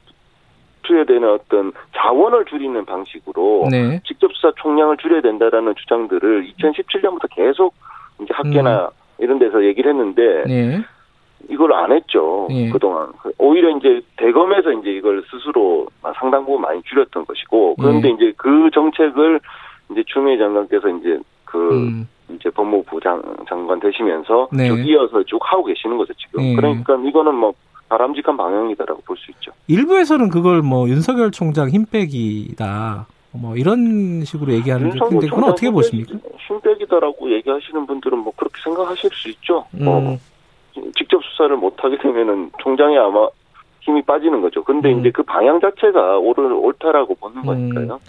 투여되는 0.87 1.29
어떤 1.29 1.71
자원을 1.95 2.45
줄이는 2.45 2.85
방식으로 2.85 3.67
네. 3.69 3.99
직접 4.07 4.31
수사 4.33 4.51
총량을 4.55 4.97
줄여야 4.97 5.21
된다라는 5.21 5.75
주장들을 5.75 6.47
2017년부터 6.53 7.27
계속 7.29 7.73
이제 8.21 8.33
학계나 8.33 8.85
음. 8.85 8.89
이런 9.19 9.39
데서 9.39 9.63
얘기를 9.65 9.91
했는데 9.91 10.43
네. 10.47 10.81
이걸 11.49 11.73
안 11.73 11.91
했죠 11.91 12.47
네. 12.49 12.69
그동안 12.69 13.09
오히려 13.37 13.69
이제 13.77 14.01
대검에서 14.15 14.71
이제 14.73 14.91
이걸 14.91 15.23
스스로 15.29 15.87
상당 16.19 16.45
부분 16.45 16.61
많이 16.61 16.81
줄였던 16.83 17.25
것이고 17.25 17.75
그런데 17.75 18.09
네. 18.09 18.15
이제 18.15 18.33
그 18.37 18.69
정책을 18.73 19.39
이제 19.91 20.03
추미애 20.07 20.37
장관께서 20.37 20.89
이제 20.89 21.19
그 21.45 21.73
음. 21.73 22.07
이제 22.29 22.49
법무부 22.49 22.99
장, 23.01 23.21
장관 23.47 23.79
되시면서 23.79 24.49
네. 24.51 24.67
쭉 24.67 24.85
이어서 24.85 25.23
쭉 25.23 25.39
하고 25.41 25.63
계시는 25.65 25.97
거죠 25.97 26.13
지금 26.13 26.41
네. 26.41 26.55
그러니까 26.55 26.95
이거는 26.95 27.35
뭐 27.35 27.53
바람직한 27.89 28.35
방향이다라고 28.37 29.01
볼 29.01 29.17
수 29.17 29.31
있죠. 29.31 29.51
일부에서는 29.67 30.29
그걸 30.29 30.61
뭐 30.61 30.87
윤석열 30.89 31.31
총장 31.31 31.69
힘 31.69 31.85
빼기다. 31.85 33.07
뭐 33.31 33.55
이런 33.55 34.23
식으로 34.25 34.53
얘기하는 34.53 34.89
분인데 34.89 35.27
그건 35.27 35.43
어떻게 35.45 35.69
보십니까? 35.69 36.13
힘 36.47 36.59
빼기다라고 36.61 37.31
얘기하시는 37.33 37.85
분들은 37.85 38.17
뭐 38.19 38.33
그렇게 38.35 38.55
생각하실 38.63 39.09
수 39.13 39.29
있죠. 39.29 39.65
음. 39.75 39.85
뭐 39.85 40.17
직접 40.95 41.21
수사를 41.23 41.55
못 41.57 41.75
하게 41.83 41.97
되면은 41.97 42.51
총장이 42.61 42.97
아마 42.97 43.27
힘이 43.81 44.01
빠지는 44.03 44.41
거죠. 44.41 44.63
근데 44.63 44.91
음. 44.93 44.99
이제 44.99 45.11
그 45.11 45.23
방향 45.23 45.59
자체가 45.59 46.17
옳을 46.19 46.51
옳다라고 46.53 47.15
보는 47.15 47.37
음. 47.37 47.45
거니까요. 47.45 47.99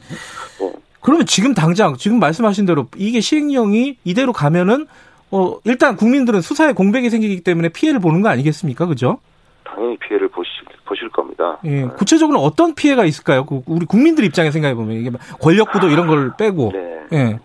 뭐. 0.60 0.72
그러면 1.00 1.26
지금 1.26 1.54
당장 1.54 1.94
지금 1.96 2.18
말씀하신 2.18 2.66
대로 2.66 2.86
이게 2.96 3.20
시행령이 3.20 3.98
이대로 4.04 4.32
가면은 4.32 4.86
어 5.30 5.58
일단 5.64 5.96
국민들은 5.96 6.40
수사에 6.40 6.72
공백이 6.72 7.10
생기기 7.10 7.42
때문에 7.44 7.68
피해를 7.68 8.00
보는 8.00 8.22
거 8.22 8.28
아니겠습니까? 8.28 8.86
그죠? 8.86 9.18
당연히 9.78 9.96
피해를 9.98 10.28
보실, 10.28 10.50
보실 10.84 11.08
겁니다. 11.08 11.58
예, 11.64 11.84
구체적으로 11.96 12.40
어떤 12.40 12.74
피해가 12.74 13.04
있을까요? 13.04 13.46
그 13.46 13.62
우리 13.68 13.86
국민들 13.86 14.24
입장에 14.24 14.50
생각해 14.50 14.74
보면 14.74 14.96
이게 14.96 15.10
권력구도 15.40 15.88
이런 15.88 16.08
걸 16.08 16.32
빼고. 16.36 16.72
네. 16.72 17.00
예. 17.12 17.38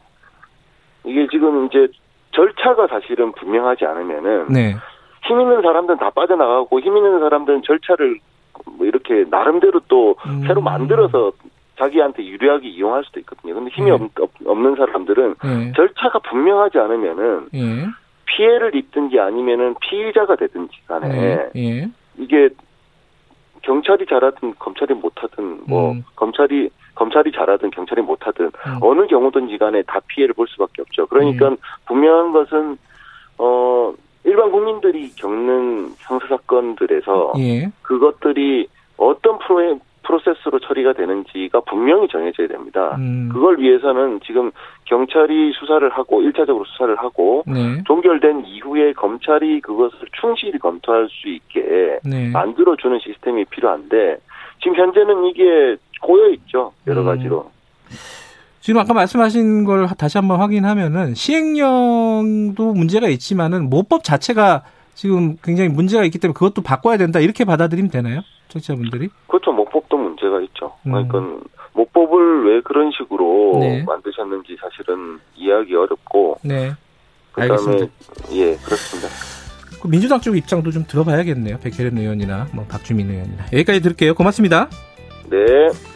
이게 1.06 1.28
지금 1.32 1.68
이제 1.68 1.88
절차가 2.32 2.88
사실은 2.88 3.32
분명하지 3.34 3.86
않으면은 3.86 4.48
네. 4.50 4.76
힘 5.28 5.40
있는 5.40 5.62
사람들은 5.62 6.00
다 6.00 6.10
빠져나가고 6.10 6.80
힘 6.80 6.98
있는 6.98 7.20
사람들은 7.20 7.62
절차를 7.64 8.20
뭐 8.78 8.88
이렇게 8.88 9.26
나름대로 9.30 9.80
또 9.88 10.16
음. 10.26 10.44
새로 10.48 10.62
만들어서 10.62 11.32
자기한테 11.78 12.26
유리하게 12.26 12.68
이용할 12.68 13.04
수도 13.04 13.20
있거든요. 13.20 13.54
근데 13.54 13.70
힘이 13.72 13.92
네. 13.92 13.98
없, 14.20 14.32
없는 14.46 14.76
사람들은 14.76 15.36
네. 15.44 15.72
절차가 15.76 16.20
분명하지 16.20 16.80
않으면은 16.80 17.50
네. 17.52 17.86
피해를 18.26 18.76
입든지 18.76 19.20
아니면은 19.20 19.76
피의자가 19.82 20.36
되든지 20.36 20.76
간에 20.88 21.08
네. 21.08 21.50
예. 21.56 21.90
이게 22.18 22.50
경찰이 23.62 24.06
잘하든 24.06 24.56
검찰이 24.60 24.94
못하든 24.94 25.62
뭐 25.68 25.92
음. 25.92 26.04
검찰이 26.16 26.70
검찰이 26.96 27.32
잘하든 27.32 27.72
경찰이 27.72 28.02
못하든 28.02 28.46
음. 28.46 28.78
어느 28.82 29.08
경우든지 29.08 29.58
간에 29.58 29.82
다 29.84 30.00
피해를 30.08 30.34
볼 30.34 30.48
수밖에 30.48 30.82
없죠. 30.82 31.08
그러니까 31.08 31.50
음. 31.50 31.58
분명한 31.86 32.34
것은 32.34 32.78
어 33.38 33.94
일반 34.26 34.52
국민들이 34.52 35.12
겪는 35.16 35.96
형사 36.00 36.28
사건들에서 36.28 37.34
예. 37.40 37.72
그것들이 37.82 38.68
어떤 38.98 39.40
프로에 39.40 39.76
프로세스로 40.04 40.60
처리가 40.60 40.94
되는지가 40.94 41.62
분명히 41.62 42.08
정해져야 42.08 42.48
됩니다. 42.48 42.96
음. 43.00 43.30
그걸 43.32 43.60
위해서는 43.60 44.20
지금 44.26 44.52
경찰이 44.86 45.54
수사를 45.60 45.88
하고 45.90 46.22
1차적으로 46.22 46.66
수사를 46.68 46.96
하고 46.98 47.44
네. 47.48 47.82
종결된 47.86 48.46
이후에 48.46 48.94
검찰이 48.94 49.62
그것을 49.62 50.00
충실히 50.20 50.60
검토할 50.60 51.08
수 51.10 51.30
있게 51.30 52.00
네. 52.04 52.30
만들어 52.30 52.76
주는 52.76 53.00
시스템이 53.00 53.46
필요한데 53.46 54.18
지금 54.62 54.78
현재는 54.78 55.26
이게 55.26 55.78
고여 56.02 56.30
있죠. 56.30 56.74
여러 56.88 57.02
음. 57.02 57.06
가지로. 57.06 57.52
지금 58.60 58.80
아까 58.80 58.94
말씀하신 58.94 59.66
걸 59.66 59.88
다시 59.98 60.18
한번 60.18 60.40
확인하면은 60.40 61.16
시행령도 61.16 62.74
문제가 62.74 63.10
있지만은 63.10 63.70
모법 63.70 64.06
자체가 64.06 64.64
지금 64.96 65.36
굉장히 65.44 65.70
문제가 65.70 66.06
있기 66.06 66.18
때문에 66.20 66.34
그것도 66.34 66.62
바꿔야 66.62 66.98
된다 66.98 67.20
이렇게 67.20 67.44
받아들이면 67.44 67.92
되나요? 67.92 68.22
청취자분들이? 68.54 69.10
그렇죠. 69.28 69.52
목법도 69.52 69.98
문제가 69.98 70.42
있죠. 70.42 70.74
음. 70.86 70.92
그러니까 70.92 71.20
목법을 71.74 72.46
왜 72.46 72.62
그런 72.62 72.92
식으로 72.92 73.58
네. 73.60 73.84
만드셨는지 73.84 74.58
사실은 74.62 75.20
이해하기 75.36 75.76
어렵고. 75.76 76.38
네. 76.44 76.72
그다음에 77.32 77.52
알겠습니다. 77.52 77.94
예 78.34 78.56
그렇습니다. 78.58 79.10
그 79.82 79.88
민주당 79.88 80.22
쪽 80.22 80.38
입장도 80.38 80.72
좀 80.72 80.86
들어봐야겠네요. 80.88 81.58
백혜련 81.60 81.98
의원이나 81.98 82.48
뭐 82.54 82.66
박주민 82.70 83.10
의원이나 83.10 83.46
여기까지 83.52 83.82
들을게요. 83.82 84.14
고맙습니다. 84.14 84.70
네. 85.30 85.38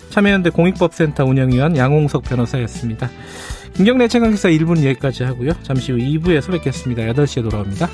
참여연대 0.10 0.50
공익법센터 0.50 1.26
운영위원 1.26 1.78
양홍석 1.78 2.24
변호사였습니다. 2.24 3.08
김경래 3.76 4.08
최강기사 4.08 4.50
1분 4.50 4.84
여기까지 4.84 5.24
하고요. 5.24 5.52
잠시 5.62 5.92
후 5.92 6.00
2부에서 6.00 6.52
뵙겠습니다. 6.52 7.04
8시에 7.04 7.44
돌아옵니다. 7.44 7.88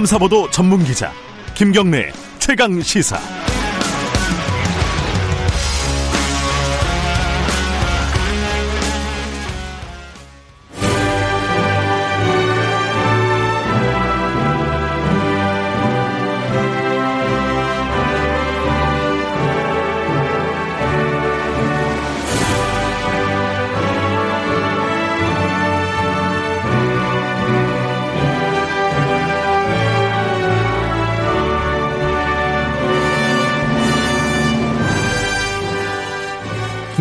탐사보도 0.00 0.48
전문 0.50 0.82
기자 0.82 1.12
김경래 1.54 2.10
최강 2.38 2.80
시사. 2.80 3.39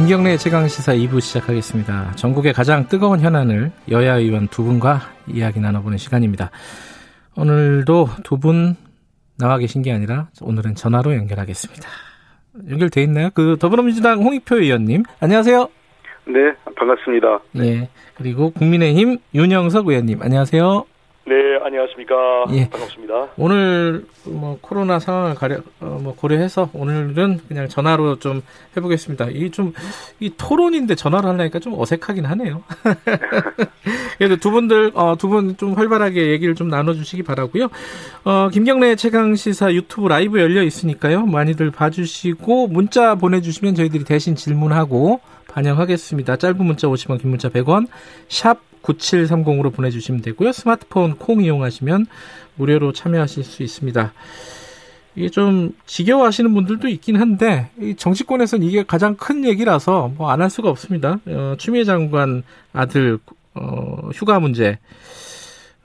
김경래 0.10 0.38
최강시사 0.38 0.94
2부 0.94 1.22
시작하겠습니다. 1.22 2.14
전국의 2.16 2.52
가장 2.52 2.88
뜨거운 2.88 3.20
현안을 3.20 3.72
여야 3.92 4.16
의원 4.16 4.48
두 4.48 4.64
분과 4.64 5.02
이야기 5.28 5.60
나눠보는 5.60 6.00
시간입니다. 6.00 6.50
오늘도 7.38 8.08
두 8.24 8.38
분 8.40 8.76
나와 9.38 9.60
계신 9.60 9.84
게 9.84 9.92
아니라 9.92 10.30
오늘은 10.42 10.74
전화로 10.74 11.14
연결하겠습니다. 11.14 11.88
연결돼 12.72 13.04
있나요? 13.04 13.30
그 13.36 13.58
더불어민주당 13.60 14.24
홍익표 14.24 14.56
의원님, 14.56 15.04
안녕하세요. 15.20 15.70
네, 16.26 16.54
반갑습니다. 16.76 17.42
네. 17.52 17.88
그리고 18.16 18.50
국민의힘 18.50 19.20
윤영석 19.36 19.90
의원님, 19.90 20.24
안녕하세요. 20.24 20.86
네, 21.30 21.36
안녕하십니까. 21.64 22.16
예. 22.54 22.68
반갑습니다. 22.72 23.28
오늘 23.38 24.04
뭐 24.26 24.58
코로나 24.62 24.98
상황을 24.98 25.36
가려, 25.36 25.58
어, 25.80 26.00
뭐 26.02 26.16
고려해서 26.16 26.72
오늘은 26.74 27.42
그냥 27.48 27.68
전화로 27.68 28.18
좀 28.18 28.42
해보겠습니다. 28.76 29.28
이게 29.28 29.52
좀, 29.52 29.74
이 30.20 30.32
토론인데 30.36 30.96
전화로 30.96 31.30
하려니까 31.30 31.60
좀 31.60 31.80
어색하긴 31.80 32.26
하네요. 32.26 32.64
그래도 34.18 34.38
두 34.38 34.50
분들, 34.50 34.94
어, 34.96 35.18
두분 35.20 35.56
좀 35.58 35.74
활발하게 35.74 36.32
얘기를 36.32 36.56
좀 36.56 36.68
나눠주시기 36.68 37.22
바라고요 37.22 37.70
어, 38.26 38.50
김경래 38.52 38.96
최강 38.96 39.36
시사 39.36 39.72
유튜브 39.74 40.08
라이브 40.08 40.40
열려 40.40 40.64
있으니까요. 40.64 41.28
많이들 41.28 41.70
봐주시고, 41.70 42.70
문자 42.70 43.14
보내주시면 43.14 43.76
저희들이 43.76 44.04
대신 44.04 44.34
질문하고 44.34 45.22
반영하겠습니다. 45.48 46.38
짧은 46.38 46.66
문자 46.66 46.88
50원, 46.88 47.22
긴 47.22 47.30
문자 47.30 47.50
100원, 47.50 47.88
샵 48.30 48.69
9730으로 48.84 49.74
보내주시면 49.74 50.22
되고요. 50.22 50.52
스마트폰 50.52 51.18
콩 51.18 51.44
이용하시면 51.44 52.08
무료로 52.56 52.94
참여하실 52.94 53.44
수 53.44 53.64
있습니다. 53.64 54.14
이게 55.16 55.30
좀 55.30 55.74
지겨워하시는 55.86 56.54
분들도 56.54 56.88
있긴 56.88 57.18
한데 57.18 57.70
정치권에서는 57.98 58.66
이게 58.66 58.84
가장 58.84 59.16
큰 59.16 59.44
얘기라서 59.44 60.12
뭐 60.16 60.30
안 60.32 60.42
할 60.42 60.50
수가 60.50 60.70
없습니다. 60.70 61.20
어, 61.26 61.56
추미애 61.58 61.84
장관 61.84 62.44
아들 62.74 63.20
어, 63.56 64.10
휴가 64.14 64.40
문제 64.40 64.78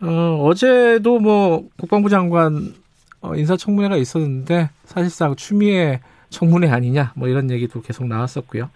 어, 0.01 0.41
어제도 0.45 1.19
뭐 1.19 1.69
국방부 1.79 2.09
장관 2.11 2.75
어, 3.23 3.35
인사청문회가 3.35 3.97
있었는데 3.97 4.71
사실상 4.85 5.35
추미애 5.35 6.01
청문회 6.29 6.69
아니냐 6.69 7.13
뭐 7.17 7.27
이런 7.29 7.51
얘기도 7.51 7.81
계속 7.81 8.07
나왔었고요. 8.07 8.69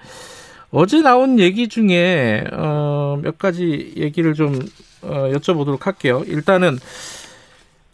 어제 0.71 1.01
나온 1.01 1.39
얘기 1.39 1.69
중에 1.69 2.45
어, 2.53 3.19
몇 3.23 3.39
가지 3.39 3.93
얘기를 3.97 4.35
좀 4.35 4.59
어, 5.03 5.31
여쭤보도록 5.33 5.83
할게요. 5.83 6.23
일단은 6.27 6.79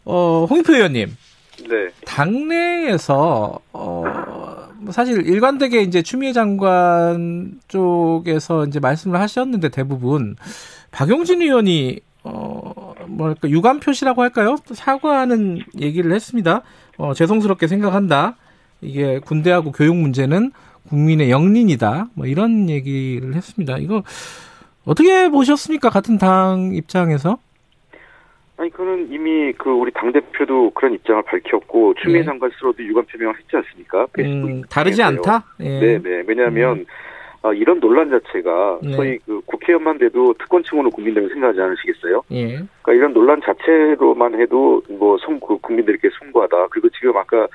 어, 0.03 0.45
홍익표 0.49 0.73
의원님. 0.73 1.15
네. 1.69 1.89
당내에서 2.05 3.59
어, 3.71 4.03
뭐 4.77 4.91
사실 4.91 5.25
일관되게 5.25 5.81
이제 5.81 6.01
추미애 6.01 6.33
장관 6.33 7.59
쪽에서 7.67 8.65
이제 8.65 8.79
말씀을 8.79 9.19
하셨는데 9.19 9.69
대부분 9.69 10.35
박용진 10.91 11.41
의원이 11.41 11.99
어, 12.23 12.93
뭐랄까 13.07 13.49
유감 13.49 13.79
표시라고 13.79 14.21
할까요? 14.21 14.57
사과하는 14.73 15.61
얘기를 15.79 16.11
했습니다. 16.11 16.61
어, 16.97 17.13
죄송스럽게 17.13 17.67
생각한다. 17.67 18.35
이게 18.81 19.19
군대하고 19.19 19.71
교육 19.71 19.95
문제는 19.95 20.51
국민의 20.89 21.29
영린이다. 21.29 22.07
뭐 22.15 22.25
이런 22.25 22.69
얘기를 22.69 23.33
했습니다. 23.33 23.77
이거 23.77 24.03
어떻게 24.85 25.29
보셨습니까? 25.29 25.89
같은 25.89 26.17
당 26.17 26.71
입장에서? 26.73 27.37
아니 28.57 28.69
그는 28.69 29.11
이미 29.11 29.51
그 29.53 29.69
우리 29.69 29.91
당 29.91 30.11
대표도 30.11 30.71
그런 30.71 30.93
입장을 30.93 31.21
밝혔고 31.23 31.95
추미애 31.95 32.19
예. 32.19 32.23
장관 32.23 32.49
스스로도 32.51 32.83
유감 32.83 33.05
표명을 33.05 33.37
했지 33.37 33.55
않습니까? 33.57 34.07
음, 34.19 34.61
다르지 34.69 35.03
않다. 35.03 35.43
예. 35.59 35.79
네, 35.79 35.97
네. 36.01 36.23
왜냐하면 36.25 36.77
음. 36.79 36.85
아, 37.41 37.53
이런 37.53 37.79
논란 37.79 38.09
자체가 38.09 38.79
네. 38.81 38.93
소위 38.93 39.19
그 39.19 39.39
국회의원만 39.45 39.99
돼도 39.99 40.33
특권층으로 40.39 40.89
국민들이 40.89 41.27
생각하지 41.27 41.61
않으시겠어요? 41.61 42.23
예. 42.31 42.47
그러니까 42.47 42.93
이런 42.93 43.13
논란 43.13 43.39
자체로만 43.41 44.39
해도 44.39 44.81
뭐 44.89 45.17
송, 45.17 45.39
그 45.39 45.57
국민들께 45.57 46.09
송구하다. 46.17 46.67
그리고 46.69 46.89
지금 46.89 47.15
아까 47.17 47.47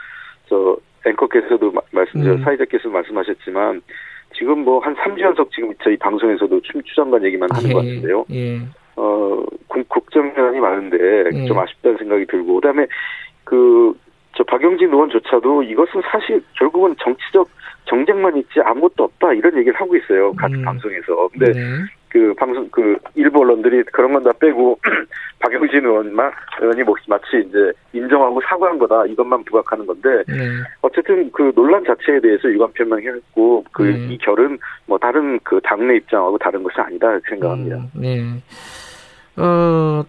저 0.48 0.76
앵커께서도 1.06 1.72
말씀, 1.90 2.20
음. 2.20 2.42
사회자께서 2.42 2.88
말씀하셨지만 2.88 3.82
지금 4.34 4.60
뭐 4.60 4.80
한 4.80 4.94
3주 4.96 5.20
연속 5.20 5.50
지금 5.52 5.72
저희 5.82 5.96
방송에서도 5.96 6.60
추장관 6.84 7.24
얘기만 7.24 7.48
하는 7.52 7.70
아, 7.70 7.72
것 7.74 7.84
예. 7.84 7.88
같은데요. 7.88 8.24
예. 8.30 8.60
어, 8.96 9.42
국정현안이 9.88 10.60
많은데 10.60 11.24
예. 11.32 11.46
좀 11.46 11.58
아쉽다는 11.58 11.98
생각이 11.98 12.26
들고 12.26 12.54
그다음에 12.56 12.86
그 13.44 13.94
저 14.36 14.44
박영진 14.44 14.88
의원조차도 14.88 15.64
이것은 15.64 16.02
사실 16.10 16.42
결국은 16.56 16.94
정치적 17.02 17.48
정쟁만 17.86 18.36
있지 18.38 18.60
아무것도 18.62 19.04
없다 19.04 19.32
이런 19.34 19.56
얘기를 19.58 19.78
하고 19.78 19.96
있어요. 19.96 20.32
같은 20.34 20.60
음. 20.60 20.64
방송에서. 20.64 21.28
근데 21.28 21.52
네. 21.52 21.60
그 22.10 22.34
방송 22.34 22.68
그 22.70 22.96
일부 23.14 23.40
언론들이 23.40 23.84
그런 23.92 24.12
건 24.12 24.22
다 24.22 24.32
빼고 24.32 24.78
박영진 25.40 25.84
의원만 25.86 26.30
의원이 26.60 26.82
마치 27.08 27.26
이제 27.46 27.72
인정하고 27.92 28.40
사과한 28.42 28.78
거다 28.78 29.06
이것만 29.06 29.44
부각하는 29.44 29.86
건데 29.86 30.22
네. 30.28 30.34
어쨌든 30.82 31.30
그 31.32 31.52
논란 31.54 31.82
자체에 31.84 32.20
대해서 32.20 32.50
유감 32.50 32.72
표명했고 32.74 33.64
그이 33.72 34.08
네. 34.08 34.18
결은 34.20 34.58
뭐 34.86 34.98
다른 34.98 35.38
그 35.42 35.58
당내 35.64 35.96
입장하고 35.96 36.36
다른 36.36 36.62
것이 36.62 36.74
아니다 36.78 37.18
생각합니다. 37.28 37.76
음, 37.76 37.90
네. 37.94 38.42
어 39.36 40.04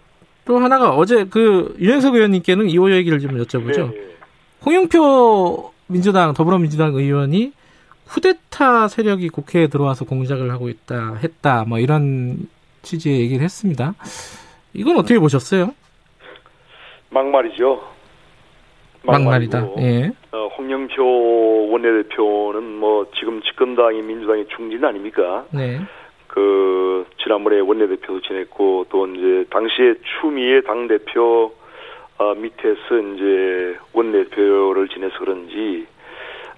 또 0.46 0.58
하나가 0.58 0.92
어제 0.96 1.26
그 1.26 1.76
유영석 1.80 2.16
의원님께는 2.16 2.70
이호 2.70 2.92
얘기를 2.92 3.20
좀 3.20 3.38
여쭤보죠. 3.38 3.92
네. 3.94 4.08
홍영표 4.66 5.72
민주당 5.88 6.34
더불어민주당 6.34 6.94
의원이 6.94 7.54
쿠데타 8.12 8.90
세력이 8.90 9.30
국회에 9.30 9.68
들어와서 9.68 10.04
공작을 10.04 10.52
하고 10.52 10.68
있다, 10.68 11.16
했다, 11.24 11.64
뭐 11.66 11.80
이런 11.80 12.50
취지의 12.82 13.22
얘기를 13.22 13.42
했습니다. 13.42 13.94
이건 14.74 14.98
어떻게 14.98 15.18
보셨어요? 15.18 15.74
막말이죠. 17.10 17.82
막말이다. 19.04 19.70
예. 19.80 20.12
어, 20.34 20.48
홍영표 20.58 21.70
원내대표는 21.72 22.80
뭐 22.80 23.08
지금 23.18 23.42
집권당이 23.44 24.02
민주당의 24.02 24.48
중진 24.56 24.84
아닙니까? 24.84 25.46
네. 25.52 25.80
그 26.28 27.06
지난번에 27.24 27.60
원내대표도 27.62 28.22
지냈고 28.22 28.86
또 28.90 29.08
이제 29.08 29.46
당시에 29.50 29.96
추미애 30.04 30.62
당 30.62 30.88
대표 30.88 31.54
어, 32.18 32.36
밑에서 32.36 32.98
이제 33.16 33.78
원내대표를 33.94 34.90
지내서 34.90 35.18
그런지 35.20 35.88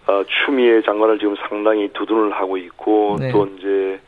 어, 0.08 0.24
추미애 0.28 0.82
장관을 0.82 1.20
지금 1.20 1.36
상당히 1.48 1.88
두둔을 1.94 2.32
하고 2.34 2.58
있고 2.58 3.18
네. 3.20 3.32
또 3.32 3.46
이제 3.58 4.00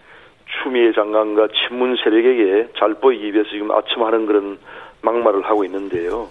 추미애 0.63 0.91
장관과 0.93 1.47
친문 1.49 1.95
세력에게 2.03 2.69
잘 2.77 2.95
보이기 2.95 3.33
위해서 3.33 3.49
지금 3.49 3.71
아첨하는 3.71 4.25
그런 4.25 4.57
막말을 5.01 5.43
하고 5.43 5.63
있는데요. 5.63 6.27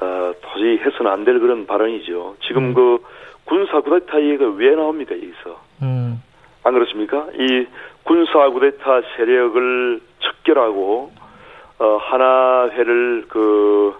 어, 0.00 0.32
도저히 0.40 0.78
해서는 0.78 1.10
안 1.10 1.24
될 1.24 1.38
그런 1.40 1.66
발언이죠. 1.66 2.36
지금 2.46 2.70
음. 2.70 2.74
그 2.74 2.98
군사 3.44 3.80
구데타 3.80 4.20
얘기가 4.22 4.46
왜 4.56 4.74
나옵니까 4.74 5.14
여기서? 5.14 5.60
음. 5.82 6.22
안 6.62 6.72
그렇습니까? 6.74 7.26
이 7.38 7.66
군사 8.04 8.48
구데타 8.50 9.02
세력을 9.16 10.00
척결하고 10.20 11.12
어, 11.78 11.96
하나회를 12.00 13.24
그 13.28 13.94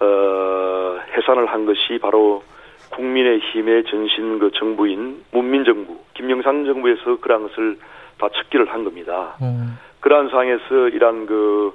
어, 0.00 0.98
해산을 1.16 1.46
한 1.46 1.64
것이 1.66 1.98
바로 2.00 2.42
국민의힘의 2.90 3.84
전신 3.84 4.38
그 4.38 4.50
정부인 4.52 5.24
문민정부 5.32 5.98
김영삼 6.14 6.64
정부에서 6.66 7.20
그러한 7.20 7.48
것을 7.48 7.78
다 8.18 8.28
척기를 8.34 8.72
한 8.72 8.84
겁니다. 8.84 9.36
음. 9.42 9.78
그러한 10.00 10.28
상황에서 10.28 10.88
이러한 10.88 11.26
그 11.26 11.72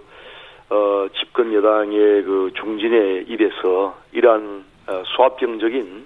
어, 0.70 1.07
집권 1.20 1.53
여당의 1.53 2.24
그 2.24 2.51
중진의 2.55 3.26
입에서 3.28 3.97
이러한 4.14 4.64
어, 4.88 5.03
수합병적인 5.05 6.05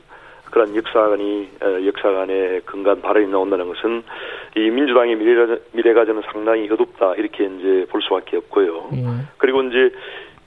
그런 0.49 0.75
역사관이 0.75 1.49
어, 1.61 1.85
역사관의 1.85 2.61
근간 2.65 3.01
발언이 3.01 3.27
나온다는 3.27 3.67
것은 3.67 4.03
이 4.55 4.69
민주당의 4.69 5.15
미래가, 5.17 5.57
미래가전은 5.73 6.23
상당히 6.31 6.69
어둡다 6.69 7.15
이렇게 7.15 7.45
이제 7.45 7.85
볼 7.89 8.01
수밖에 8.01 8.37
없고요. 8.37 8.89
음. 8.93 9.27
그리고 9.37 9.61
이제 9.63 9.91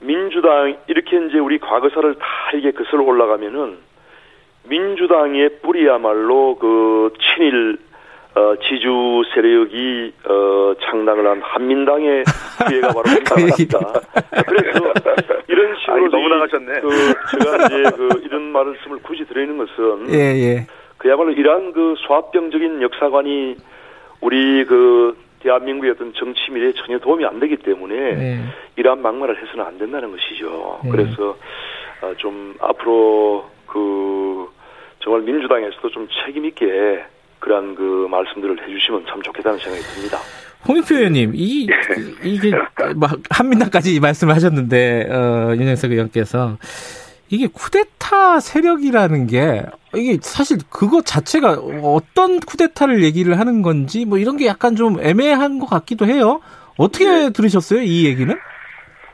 민주당 0.01 0.77
이렇게 0.87 1.25
이제 1.25 1.39
우리 1.39 1.59
과거사를 1.59 2.15
다 2.15 2.25
이게 2.55 2.71
거슬러 2.71 3.03
올라가면은 3.03 3.77
민주당의 4.69 5.59
뿌리야말로 5.61 6.55
그 6.55 7.13
친일 7.19 7.77
어, 8.35 8.55
지주 8.61 9.23
세력이 9.33 10.13
어, 10.25 10.73
창당을 10.83 11.27
한 11.27 11.41
한민당의 11.41 12.23
피해가 12.69 12.87
바로 12.89 13.03
민당입니다. 13.09 13.79
그래서 14.45 14.93
이런 15.47 15.75
식으로 15.79 15.95
아니, 15.95 16.09
너무 16.09 16.29
나가셨네. 16.29 16.81
그 16.81 16.89
제가 17.43 17.65
이제 17.65 17.97
그 17.97 18.21
이런 18.23 18.43
말씀을 18.51 18.99
굳이 19.01 19.25
드리는 19.25 19.57
것은 19.57 20.13
예, 20.13 20.17
예. 20.17 20.67
그야말로 20.97 21.31
이러한 21.31 21.73
그 21.73 21.95
소합병적인 21.97 22.81
역사관이 22.81 23.55
우리 24.21 24.65
그 24.65 25.17
대한민국의 25.41 25.91
어떤 25.91 26.13
정치 26.13 26.51
미래에 26.51 26.73
전혀 26.73 26.99
도움이 26.99 27.25
안 27.25 27.39
되기 27.39 27.57
때문에 27.57 27.95
네. 27.95 28.39
이러한 28.75 29.01
막말을 29.01 29.41
해서는 29.41 29.65
안 29.65 29.77
된다는 29.77 30.11
것이죠. 30.11 30.81
네. 30.83 30.91
그래서 30.91 31.37
어, 32.01 32.13
좀 32.17 32.53
앞으로 32.59 33.49
그 33.65 34.28
정말 35.03 35.21
민주당에서도 35.21 35.89
좀 35.89 36.07
책임 36.25 36.45
있게 36.45 37.03
그러한 37.39 37.75
그 37.75 38.07
말씀들을 38.09 38.61
해주시면 38.61 39.05
참 39.07 39.21
좋겠다는 39.21 39.59
생각이 39.59 39.83
듭니다. 39.83 40.19
홍익표 40.67 40.95
의원님, 40.95 41.31
이, 41.35 41.69
이게, 42.23 42.51
막, 42.95 43.17
한민당까지 43.29 43.99
말씀을 44.01 44.35
하셨는데, 44.35 45.07
어, 45.09 45.55
윤영석 45.55 45.91
의원께서, 45.91 46.57
이게 47.29 47.47
쿠데타 47.47 48.41
세력이라는 48.41 49.27
게, 49.27 49.63
이게 49.95 50.17
사실 50.21 50.57
그것 50.69 51.05
자체가 51.05 51.53
어떤 51.81 52.39
쿠데타를 52.41 53.03
얘기를 53.03 53.39
하는 53.39 53.61
건지, 53.61 54.03
뭐 54.03 54.17
이런 54.17 54.35
게 54.35 54.47
약간 54.47 54.75
좀 54.75 54.99
애매한 54.99 55.59
것 55.59 55.67
같기도 55.67 56.05
해요. 56.05 56.41
어떻게 56.77 57.05
네. 57.05 57.29
들으셨어요, 57.29 57.81
이 57.81 58.05
얘기는? 58.05 58.35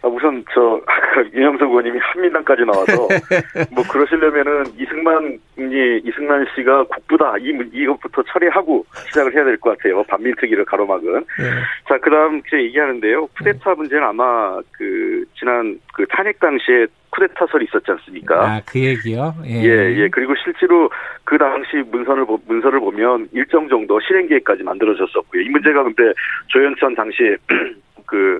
아, 0.06 0.08
우선 0.08 0.45
저 0.53 0.80
윤영석 1.34 1.68
의원님이 1.68 1.97
한민당까지 1.99 2.62
나와서 2.64 3.08
뭐 3.74 3.84
그러시려면은 3.91 4.66
이승만이 4.78 6.01
이승만 6.03 6.45
씨가 6.56 6.84
국부다 6.84 7.34
이 7.39 7.51
이것부터 7.74 8.22
처리하고 8.32 8.86
시작을 9.08 9.34
해야 9.34 9.43
될 9.43 9.58
것 9.58 9.76
같아요 9.76 10.03
반민특위를 10.03 10.64
가로막은 10.66 11.14
네. 11.14 11.43
자 11.89 11.97
그다음 11.97 12.41
제 12.51 12.58
얘기하는데요 12.58 13.26
쿠데타 13.38 13.72
네. 13.72 13.76
문제는 13.76 14.03
아마 14.03 14.60
그 14.74 15.24
지난 15.39 15.80
그 15.93 16.06
탄핵 16.08 16.39
당시에 16.39 16.86
쿠데타설이 17.10 17.66
있었지 17.66 17.89
않습니까? 17.91 18.36
아 18.43 18.62
그 18.68 18.78
얘기요? 18.80 19.34
예. 19.45 19.64
예, 19.64 19.95
예. 19.95 20.10
그리고 20.10 20.36
실제로 20.43 20.89
그 21.24 21.38
당시 21.38 21.78
문서를 21.89 22.26
문서를 22.45 22.80
보면 22.82 23.30
일정 23.32 23.70
정도 23.70 23.99
실행 24.01 24.28
계획까지 24.28 24.64
만들어졌었고요. 24.64 25.41
이 25.41 25.49
문제가 25.49 25.84
근데 25.84 26.12
조현천 26.47 26.93
당시 26.95 27.38
그 28.06 28.39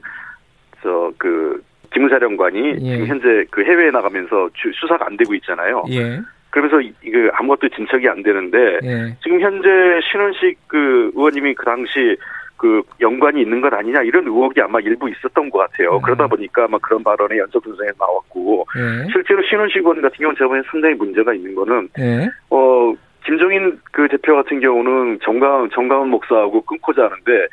저그 0.86 1.64
기무사령관이 1.92 2.76
예. 2.82 2.92
지금 2.92 3.08
현재 3.08 3.46
그 3.50 3.64
해외에 3.64 3.90
나가면서 3.90 4.50
수사가 4.80 5.08
안 5.08 5.18
되고 5.18 5.34
있잖아요. 5.34 5.84
예. 5.90 6.20
그러면서 6.52 6.80
이거 7.04 7.30
아무것도 7.34 7.70
진척이 7.70 8.08
안 8.08 8.22
되는데 8.22 8.80
예. 8.84 9.18
지금 9.24 9.42
현재 9.42 9.68
신원식 10.12 10.58
그 10.68 11.12
의원님이 11.16 11.56
그 11.56 11.66
당시 11.66 12.16
그 12.58 12.82
연관이 13.02 13.42
있는 13.42 13.60
것 13.60 13.74
아니냐 13.74 14.02
이런 14.04 14.26
의혹이 14.26 14.62
아마 14.62 14.80
일부 14.80 15.10
있었던 15.10 15.50
것 15.50 15.60
같아요. 15.60 15.98
음. 15.98 16.02
그러다 16.02 16.28
보니까 16.28 16.66
아마 16.66 16.78
그런 16.78 17.04
발언이 17.04 17.38
연속 17.38 17.64
분석에 17.64 17.90
나왔고 18.00 18.66
네. 18.76 19.08
실제로 19.12 19.42
신원식 19.44 19.78
의원 19.78 20.02
같은 20.02 20.18
경우는 20.18 20.38
제가 20.38 20.48
보기엔 20.48 20.64
상당히 20.72 20.96
문제가 20.96 21.34
있는 21.34 21.56
거는 21.56 21.90
네. 21.98 22.30
어 22.50 22.94
김종인 23.26 23.78
그 23.92 24.08
대표 24.08 24.36
같은 24.36 24.60
경우는 24.60 25.20
정강 25.24 25.70
정강훈 25.72 26.10
목사하고 26.10 26.62
끊고 26.62 26.94
자는데 26.94 27.48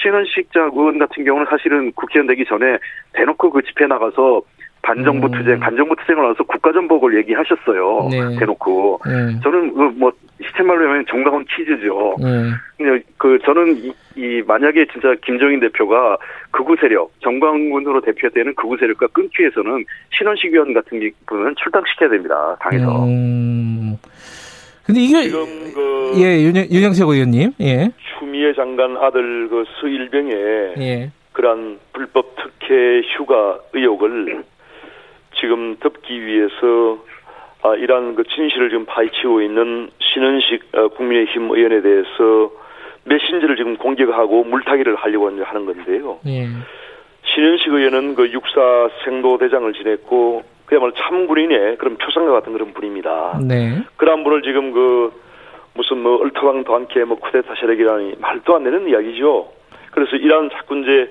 신원식 0.00 0.48
의원 0.54 0.98
같은 0.98 1.24
경우는 1.24 1.46
사실은 1.50 1.92
국회의원 1.92 2.26
되기 2.26 2.44
전에 2.44 2.78
대놓고 3.12 3.50
그 3.50 3.62
집회 3.62 3.86
나가서 3.86 4.42
반정부 4.82 5.26
음. 5.26 5.32
투쟁, 5.32 5.58
반정부 5.58 5.96
투쟁을 5.96 6.28
나서 6.28 6.44
국가전복을 6.44 7.18
얘기하셨어요. 7.18 8.08
네. 8.10 8.38
대놓고. 8.38 9.00
네. 9.04 9.40
저는 9.42 9.74
그 9.74 9.80
뭐 9.98 10.12
시체말로 10.40 10.88
하면 10.88 11.04
정강훈 11.06 11.44
퀴즈죠. 11.44 12.16
네. 12.20 12.50
근데 12.76 13.04
그 13.16 13.38
저는 13.44 13.76
이, 13.76 13.92
이, 14.16 14.42
만약에 14.46 14.86
진짜 14.92 15.14
김정인 15.24 15.60
대표가 15.60 16.16
극우 16.52 16.76
세력, 16.80 17.10
정광훈으로 17.20 18.00
대표되는 18.00 18.54
극우 18.54 18.76
세력과 18.78 19.08
끊기 19.08 19.42
위해서는 19.42 19.84
신원식 20.16 20.52
의원 20.52 20.72
같은 20.72 21.10
분은 21.26 21.54
출당시켜야 21.56 22.08
됩니다. 22.10 22.56
당에서. 22.60 23.04
음. 23.04 23.96
근데 24.88 25.02
이게 25.02 25.22
지금 25.24 25.44
그 25.74 26.12
예, 26.16 26.42
윤영, 26.44 26.64
윤영석 26.72 27.10
의원님. 27.10 27.52
예. 27.60 27.90
추미애 28.18 28.54
장관 28.54 28.96
아들 28.96 29.48
그 29.50 29.64
수일병의 29.78 30.74
예. 30.78 31.10
그러한 31.32 31.78
불법 31.92 32.34
특혜 32.36 33.02
휴가 33.02 33.58
의혹을 33.74 34.44
지금 35.38 35.76
덮기 35.78 36.24
위해서 36.24 37.04
아, 37.62 37.74
이러한 37.74 38.14
그 38.14 38.24
진실을 38.24 38.70
지금 38.70 38.86
파헤치고 38.86 39.42
있는 39.42 39.90
신은식 39.98 40.68
어, 40.72 40.88
국민의힘 40.88 41.50
의원에 41.50 41.82
대해서 41.82 42.50
메신저를 43.04 43.56
지금 43.56 43.76
공격하고 43.76 44.44
물타기를 44.44 44.96
하려고 44.96 45.28
하는 45.28 45.66
건데요. 45.66 46.18
예. 46.26 46.46
신은식 47.24 47.74
의원은 47.74 48.14
그 48.14 48.32
육사 48.32 48.88
생도 49.04 49.36
대장을 49.36 49.70
지냈고 49.74 50.44
그야말로 50.68 50.92
참군인의 50.92 51.78
그런 51.78 51.96
표상과 51.96 52.32
같은 52.32 52.52
그런 52.52 52.72
분입니다. 52.74 53.40
네. 53.42 53.82
그런 53.96 54.22
분을 54.22 54.42
지금 54.42 54.72
그 54.72 55.12
무슨 55.74 56.02
뭐 56.02 56.20
얼토당도 56.20 56.74
않게 56.74 57.04
뭐 57.04 57.18
쿠데타 57.18 57.54
세력이라니 57.58 58.16
말도 58.20 58.54
안 58.54 58.64
되는 58.64 58.88
이야기죠. 58.88 59.50
그래서 59.92 60.16
이러한 60.16 60.50
자꾸 60.50 60.76
이제 60.78 61.10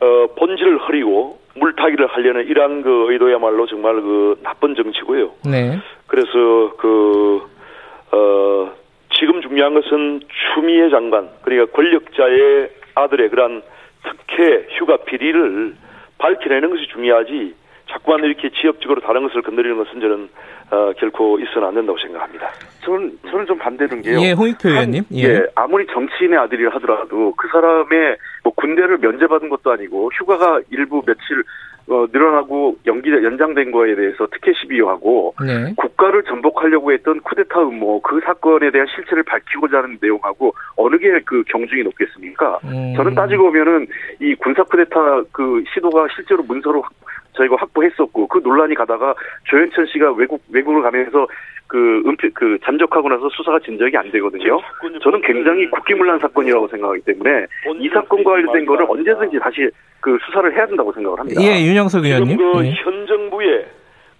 어 0.00 0.26
본질을 0.36 0.78
흐리고 0.78 1.38
물타기를 1.56 2.06
하려는 2.06 2.46
이러한 2.46 2.82
그 2.82 3.12
의도야말로 3.12 3.66
정말 3.66 4.00
그 4.00 4.40
나쁜 4.42 4.74
정치고요. 4.74 5.32
네. 5.44 5.78
그래서 6.06 6.74
그, 6.78 7.42
어, 8.10 8.72
지금 9.18 9.40
중요한 9.42 9.74
것은 9.74 10.20
추미애 10.54 10.90
장관, 10.90 11.28
그러니까 11.42 11.72
권력자의 11.76 12.70
아들의 12.94 13.28
그러한 13.30 13.62
특혜 14.02 14.66
휴가 14.76 14.96
비리를 14.96 15.76
밝혀내는 16.18 16.70
것이 16.70 16.86
중요하지 16.88 17.54
자꾸만 17.94 18.24
이렇게 18.24 18.50
지역적으로 18.50 19.00
다른 19.00 19.22
것을 19.22 19.42
건드리는 19.42 19.76
것은 19.76 20.00
저는 20.00 20.28
어, 20.70 20.92
결코 20.98 21.38
있어는 21.38 21.68
안 21.68 21.74
된다고 21.74 21.96
생각합니다. 21.98 22.50
저는 22.84 23.18
저는 23.30 23.46
좀 23.46 23.58
반대는 23.58 24.02
게요. 24.02 24.18
예, 24.20 24.32
홍익표 24.32 24.68
의원님. 24.68 25.04
예. 25.14 25.22
예. 25.22 25.46
아무리 25.54 25.86
정치인의 25.86 26.38
아들이라 26.38 26.74
하더라도 26.74 27.32
그 27.36 27.48
사람의 27.48 28.16
뭐 28.42 28.52
군대를 28.54 28.98
면제받은 28.98 29.48
것도 29.48 29.70
아니고 29.70 30.10
휴가가 30.14 30.60
일부 30.70 31.02
며칠 31.06 31.42
어, 31.86 32.06
늘어나고 32.10 32.78
연기 32.86 33.10
연장된 33.10 33.70
거에 33.70 33.94
대해서 33.94 34.26
특혜 34.32 34.52
시비하고 34.54 35.34
네. 35.44 35.74
국가를 35.76 36.22
전복하려고 36.24 36.92
했던 36.92 37.20
쿠데타 37.20 37.60
음모 37.60 38.00
그 38.00 38.20
사건에 38.24 38.70
대한 38.70 38.86
실체를 38.94 39.22
밝히고자 39.24 39.78
하는 39.78 39.98
내용하고 40.00 40.54
어느 40.76 40.96
게 40.98 41.10
그 41.26 41.44
경중이 41.46 41.82
높겠습니까? 41.82 42.58
음. 42.64 42.94
저는 42.96 43.14
따지고 43.14 43.44
보면은 43.44 43.86
이 44.20 44.34
군사 44.36 44.62
쿠데타 44.64 45.24
그 45.30 45.62
시도가 45.74 46.06
실제로 46.16 46.42
문서로 46.42 46.82
저희가 47.36 47.56
확보했었고 47.56 48.26
그 48.28 48.40
논란이 48.42 48.74
가다가 48.74 49.14
조현천 49.44 49.86
씨가 49.86 50.12
외국 50.12 50.42
외국을 50.50 50.82
가면서 50.82 51.26
그 51.66 52.02
은폐 52.06 52.28
그 52.34 52.58
잠적하고 52.64 53.08
나서 53.08 53.28
수사가 53.30 53.58
진척이 53.60 53.96
안 53.96 54.10
되거든요. 54.12 54.60
저는 55.02 55.20
굉장히 55.22 55.68
국기문란 55.70 56.18
사건이라고 56.18 56.68
생각하기 56.68 57.00
때문에 57.02 57.46
이 57.80 57.88
사건과 57.88 58.32
관련된 58.32 58.66
거를 58.66 58.86
언제든지 58.88 59.38
다시 59.38 59.68
그 60.00 60.18
수사를 60.26 60.54
해야 60.54 60.66
된다고 60.66 60.92
생각을 60.92 61.18
합니다. 61.18 61.40
예, 61.42 61.64
윤영석 61.66 62.04
의원님. 62.04 62.36
그 62.36 62.66
예. 62.66 62.72
현 62.72 63.06
정부의 63.06 63.66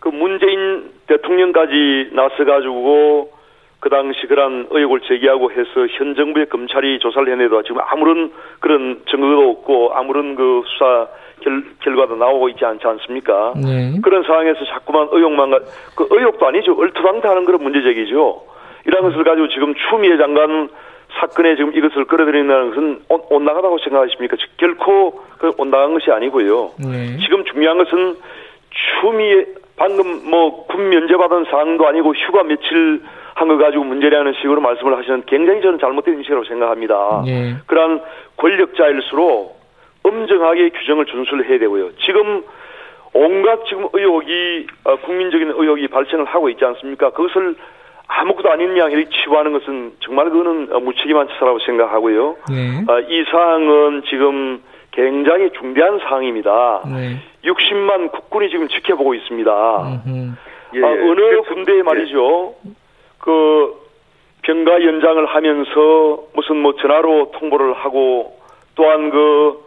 그 0.00 0.08
문재인 0.08 0.90
대통령까지 1.06 2.10
나서 2.12 2.44
가지고 2.44 3.30
그 3.80 3.90
당시 3.90 4.26
그런 4.26 4.66
의혹을 4.70 5.00
제기하고 5.00 5.52
해서 5.52 5.86
현 5.98 6.14
정부의 6.14 6.46
검찰이 6.46 6.98
조사를 7.00 7.30
해내도 7.30 7.62
지금 7.62 7.82
아무런 7.86 8.32
그런 8.60 9.02
증거도 9.10 9.50
없고 9.50 9.92
아무런 9.94 10.34
그 10.36 10.62
수사 10.66 11.06
결, 11.44 11.62
결과도 11.80 12.16
나오고 12.16 12.48
있지 12.50 12.64
않지 12.64 12.86
않습니까? 12.86 13.52
네. 13.56 14.00
그런 14.02 14.22
상황에서 14.24 14.64
자꾸만 14.64 15.08
의혹만 15.12 15.50
그 15.94 16.08
의혹도 16.10 16.46
아니죠. 16.46 16.74
얼토당토하는 16.76 17.44
그런 17.44 17.62
문제제기죠. 17.62 18.42
이런 18.86 19.02
것을 19.02 19.22
가지고 19.22 19.48
지금 19.48 19.74
추미애 19.74 20.16
장관 20.16 20.68
사건에 21.20 21.54
지금 21.56 21.72
이것을 21.76 22.06
끌어들인다는 22.06 22.68
것은 22.70 23.02
온나가다고 23.30 23.78
생각하십니까? 23.78 24.36
결코 24.56 25.20
그 25.38 25.52
온나간 25.58 25.94
것이 25.94 26.10
아니고요. 26.10 26.72
네. 26.78 27.16
지금 27.18 27.44
중요한 27.44 27.78
것은 27.78 28.16
추미애 29.00 29.46
방금 29.76 30.28
뭐 30.30 30.66
군 30.66 30.88
면제받은 30.88 31.44
사항도 31.50 31.86
아니고 31.86 32.14
휴가 32.14 32.42
며칠 32.42 33.02
한 33.36 33.48
거 33.48 33.56
가지고 33.58 33.82
문제라는 33.84 34.32
식으로 34.40 34.60
말씀을 34.60 34.96
하시는 34.96 35.22
굉장히 35.26 35.60
저는 35.60 35.78
잘못된 35.80 36.14
인식이라고 36.14 36.44
생각합니다. 36.44 37.22
네. 37.26 37.54
그러한 37.66 38.00
권력자일수록 38.36 39.53
엄정하게 40.04 40.68
규정을 40.70 41.06
준수해야 41.06 41.58
되고요. 41.58 41.96
지금 42.04 42.44
온갖 43.12 43.64
지금 43.66 43.88
의혹이 43.92 44.66
어, 44.84 44.96
국민적인 44.96 45.50
의혹이 45.50 45.88
발생을 45.88 46.24
하고 46.26 46.48
있지 46.48 46.64
않습니까? 46.64 47.10
그것을 47.10 47.56
아무것도 48.06 48.50
아닌 48.50 48.76
양 48.76 48.92
이렇게 48.92 49.08
치부하는 49.10 49.52
것은 49.52 49.92
정말 50.00 50.30
그거는 50.30 50.68
어, 50.72 50.80
무책임한 50.80 51.28
짓이라고 51.28 51.58
생각하고요. 51.60 52.36
네. 52.50 52.84
어, 52.86 53.00
이 53.00 53.24
사항은 53.30 54.02
지금 54.08 54.62
굉장히 54.90 55.50
중대한 55.58 55.98
사항입니다. 56.00 56.82
네. 56.86 57.16
60만 57.44 58.12
국군이 58.12 58.50
지금 58.50 58.68
지켜보고 58.68 59.14
있습니다. 59.14 60.02
예, 60.74 60.82
아, 60.82 60.86
어느 60.88 61.14
그, 61.14 61.42
군대에 61.54 61.82
말이죠. 61.82 62.54
예. 62.66 62.70
그 63.18 63.74
병가 64.42 64.84
연장을 64.84 65.24
하면서 65.26 66.22
무슨 66.34 66.56
뭐 66.56 66.74
전화로 66.76 67.32
통보를 67.32 67.74
하고 67.74 68.38
또한 68.74 69.10
그 69.10 69.64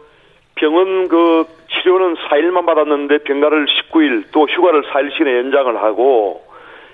병원 0.58 1.08
그 1.08 1.44
치료는 1.70 2.14
4일만 2.14 2.66
받았는데 2.66 3.18
병가를 3.18 3.66
19일 3.66 4.24
또 4.32 4.46
휴가를 4.48 4.82
4일씩이나 4.82 5.38
연장을 5.38 5.76
하고 5.76 6.42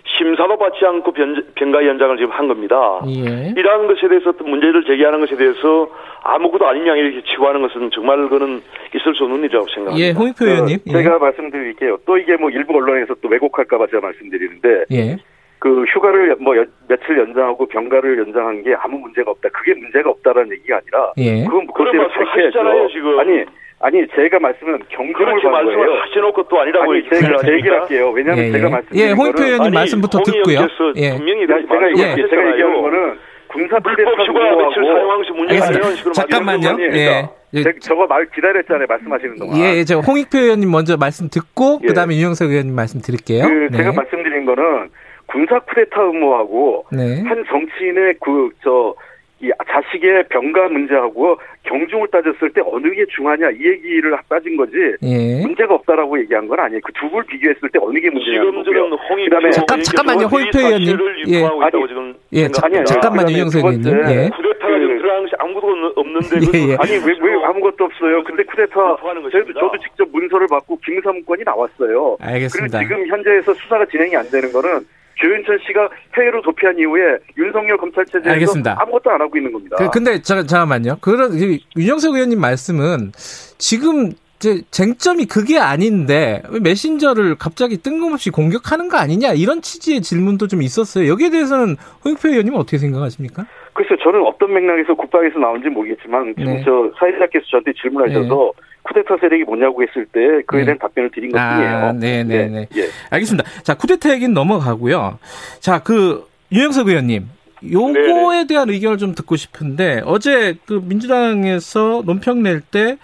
심사도 0.07 0.57
받지 0.59 0.85
않고 0.85 1.13
병가 1.55 1.87
연장을 1.87 2.17
지금 2.19 2.31
한 2.31 2.47
겁니다. 2.47 3.01
예. 3.09 3.55
이러한 3.57 3.87
것에 3.87 4.07
대해서 4.09 4.33
문제를 4.45 4.85
제기하는 4.85 5.21
것에 5.21 5.37
대해서 5.37 5.89
아무것도 6.23 6.67
아닌 6.67 6.87
양 6.87 6.97
이렇게 6.97 7.23
치고하는 7.23 7.63
것은 7.63 7.91
정말 7.91 8.29
그는 8.29 8.61
있을 8.95 9.15
수 9.15 9.25
없는 9.25 9.45
일이라고 9.45 9.67
생각합니다. 9.75 10.07
예, 10.07 10.13
홍익표 10.13 10.45
의원님. 10.45 10.79
어, 10.89 10.93
제가 10.93 11.15
예. 11.15 11.19
말씀드릴게요. 11.19 11.99
또 12.07 12.19
이게 12.19 12.37
뭐 12.37 12.51
일부 12.51 12.77
언론에서 12.77 13.15
또 13.23 13.29
왜곡할까봐 13.29 13.87
제가 13.87 14.01
말씀드리는데 14.07 14.85
예. 14.93 15.17
그 15.65 15.83
휴가를 15.85 16.37
뭐 16.41 16.55
여, 16.59 16.65
며칠 16.89 17.17
연장하고 17.17 17.65
병가를 17.65 18.19
연장한 18.19 18.65
게 18.65 18.75
아무 18.75 18.99
문제가 18.99 19.31
없다. 19.31 19.49
그게 19.49 19.73
문제가 19.73 20.11
없다라는 20.11 20.53
얘기가 20.53 20.77
아니라 20.77 21.13
예. 21.17 21.43
그건 21.43 21.67
그대로 21.69 22.07
체크해야죠. 22.13 22.89
지금. 22.93 23.19
아니 23.19 23.45
아니 23.81 24.07
제가 24.09 24.39
말씀은 24.41 24.81
경쟁을 24.91 25.41
받은 25.41 25.65
거예요. 25.65 26.01
하셔놓고 26.03 26.43
또 26.49 26.61
아니라고 26.61 26.93
아니, 26.93 27.03
제가 27.09 27.39
제 27.39 27.53
얘기를 27.55 27.81
할게요. 27.81 28.11
왜냐하면 28.11 28.45
예, 28.45 28.53
제가 28.53 28.69
말씀 28.69 28.89
예, 28.95 29.11
홍표 29.13 29.43
의원님 29.43 29.73
말씀부터 29.73 30.19
듣고요. 30.21 30.69
예. 30.97 31.17
분명히 31.17 31.47
제가 31.47 31.89
얘기, 31.89 32.29
제가 32.29 32.53
얘기하는 32.53 32.83
거는 32.83 33.19
군사 33.49 33.81
불법 33.81 34.21
휴가 34.21 34.41
며칠 34.57 34.85
사용한 34.85 35.25
시 35.25 35.31
문제가 35.33 35.67
아니라 35.67 36.13
잠깐만요. 36.13 36.77
예. 36.93 37.29
예. 37.55 37.63
저거 37.81 38.07
말 38.07 38.27
기다렸잖아요. 38.35 38.85
말씀하시는 38.87 39.39
동안. 39.39 39.59
예, 39.59 39.83
저 39.85 40.01
홍익표 40.01 40.37
의원님 40.37 40.71
먼저 40.71 40.99
말씀 40.99 41.31
듣고 41.31 41.81
예. 41.85 41.87
그다음에 41.87 42.17
윤영석 42.17 42.51
의원님 42.51 42.75
말씀 42.75 43.01
드릴게요. 43.01 43.45
그 43.49 43.69
네. 43.71 43.79
제가 43.79 43.93
말씀드린 43.93 44.45
거는 44.45 44.91
군사 45.35 45.59
쿠데타 45.59 46.01
음모하고 46.11 46.87
네. 46.93 47.23
한 47.27 47.45
정치인의 47.51 48.15
그 48.21 48.51
저 48.63 48.95
이 49.41 49.51
자식의 49.69 50.29
병가 50.31 50.69
문제하고 50.69 51.37
경중을 51.65 52.07
따졌을 52.09 52.49
때 52.55 52.63
어느 52.65 52.89
게 52.95 53.05
중하냐 53.15 53.51
이 53.51 53.67
얘기를 53.67 54.17
따진 54.29 54.57
거지 54.57 54.73
예. 55.03 55.43
문제가 55.43 55.75
없다라고 55.75 56.19
얘기한 56.21 56.47
건 56.47 56.61
아니에요. 56.61 56.81
그 56.85 56.93
두분 56.93 57.27
비교했을 57.27 57.69
때 57.71 57.81
어느 57.83 57.99
게 57.99 58.09
문제냐는 58.11 58.63
지금 58.65 58.93
홍익 58.93 59.29
그다음에 59.29 59.51
잠깐 59.51 59.83
잠깐만요 59.83 60.27
홍익표 60.27 60.59
의원님 60.61 60.97
예 61.29 61.43
아니 61.45 61.89
지금 61.89 62.15
예 62.33 62.45
아니, 62.63 62.85
잠깐만요 62.87 63.33
윤영석 63.33 63.59
의원님 63.59 63.93
예 64.09 64.31
쿠데타가 64.31 64.79
지금 64.79 64.99
것이 65.25 65.33
아무것도 65.39 65.93
없는데 65.97 66.37
예, 66.55 66.71
예. 66.71 66.77
아니 66.79 66.93
왜 67.05 67.13
왜 67.21 67.45
아무것도 67.45 67.85
없어요. 67.85 68.23
근데 68.25 68.45
쿠데타 68.45 68.73
저도 69.03 69.53
저도 69.53 69.79
직접 69.83 70.09
문서를 70.13 70.47
받고 70.49 70.79
김사무권이 70.85 71.43
나왔어요. 71.45 72.17
알겠습니다. 72.21 72.79
그리고 72.79 72.95
지금 73.03 73.07
현재에서 73.09 73.53
수사가 73.55 73.85
진행이 73.87 74.17
안 74.17 74.25
되는 74.31 74.53
거는 74.53 74.87
조현천 75.17 75.59
씨가 75.67 75.89
해외로 76.17 76.43
도피한 76.43 76.79
이후에 76.79 77.19
윤석열 77.37 77.77
검찰 77.79 78.05
체제에서 78.07 78.31
알겠습니다. 78.31 78.77
아무것도 78.81 79.11
안 79.11 79.21
하고 79.21 79.37
있는 79.37 79.53
겁니다. 79.53 79.77
그, 79.79 79.91
근데 79.91 80.21
자, 80.23 80.45
잠깐만요. 80.45 80.99
그런 81.01 81.33
윤영석 81.77 82.15
의원님 82.15 82.41
말씀은 82.41 83.13
지금 83.59 84.13
이제 84.37 84.63
쟁점이 84.71 85.27
그게 85.27 85.59
아닌데 85.59 86.43
왜 86.51 86.61
메신저를 86.61 87.37
갑자기 87.37 87.79
뜬금없이 87.79 88.31
공격하는 88.31 88.89
거 88.89 88.99
아니냐 88.99 89.33
이런 89.33 89.63
취지의 89.63 90.03
질문도 90.03 90.49
좀 90.49 90.61
있었어요. 90.61 91.09
여기에 91.09 91.31
대해서는 91.31 91.77
홍익표 92.05 92.29
의원님은 92.29 92.59
어떻게 92.59 92.79
생각하십니까? 92.79 93.47
글쎄요, 93.75 93.99
저는 94.03 94.25
어떤 94.27 94.55
맥락에서 94.55 94.95
국방에서 94.95 95.39
나온지 95.39 95.69
모르겠지만 95.69 96.35
지금 96.39 96.55
네. 96.55 96.63
저 96.65 96.91
사회자께서 96.99 97.45
저한테 97.51 97.73
질문하셔서 97.81 98.53
네. 98.57 98.63
쿠데타 98.85 99.17
세력이 99.21 99.45
뭐냐고 99.45 99.83
했을 99.83 100.07
때 100.07 100.43
그에 100.47 100.61
네. 100.61 100.65
대한 100.67 100.79
답변을 100.79 101.11
드린 101.11 101.33
것 101.33 101.39
뿐이에요. 101.39 101.77
아, 101.77 101.93
네네네. 101.93 102.25
네, 102.25 102.49
네. 102.49 102.67
네. 102.71 102.81
예. 102.83 102.89
알겠습니다. 103.11 103.49
자 103.63 103.75
쿠데타 103.75 104.11
얘기는 104.15 104.33
넘어가고요. 104.33 105.19
자 105.61 105.81
그 105.83 106.27
유영석 106.53 106.89
의원님. 106.89 107.29
요거에 107.73 108.47
대한 108.47 108.69
의견을 108.69 108.99
좀 108.99 109.15
듣고 109.15 109.37
싶은데 109.37 110.03
어제 110.05 110.57
그 110.67 110.83
민주당에서 110.85 112.03
논평 112.05 112.43
낼 112.43 112.61
때 112.61 112.99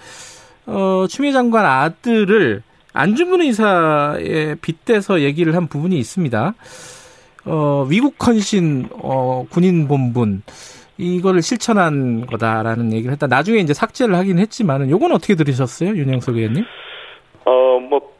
어, 0.66 1.06
추미애 1.08 1.32
장관 1.32 1.64
아들을 1.64 2.62
안중근 2.92 3.40
의사에 3.40 4.56
빗대서 4.60 5.20
얘기를 5.22 5.56
한 5.56 5.66
부분이 5.66 5.98
있습니다. 5.98 6.54
어, 7.46 7.86
위국 7.88 8.14
헌신 8.26 8.88
어, 9.02 9.44
군인 9.50 9.88
본분 9.88 10.42
이거를 10.98 11.42
실천한 11.42 12.26
거다라는 12.26 12.92
얘기를 12.92 13.12
했다. 13.12 13.26
나중에 13.26 13.58
이제 13.58 13.72
삭제를 13.72 14.14
하긴 14.16 14.38
했지만은 14.38 14.90
요건 14.90 15.12
어떻게 15.12 15.34
들으셨어요, 15.34 15.90
윤영석 15.90 16.36
의원님? 16.36 16.64
어, 17.44 17.78
뭐. 17.80 18.10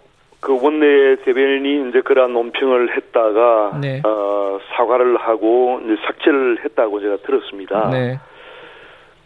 그 0.43 0.59
원내 0.59 1.17
대변인이 1.23 1.91
이제 1.91 2.01
그러한 2.01 2.33
논평을 2.33 2.97
했다가 2.97 3.79
네. 3.79 4.01
어, 4.07 4.59
사과를 4.75 5.19
하고 5.19 5.81
이제 5.85 5.97
삭제를 6.07 6.65
했다고 6.65 6.99
제가 6.99 7.19
들었습니다. 7.19 7.91
네. 7.91 8.19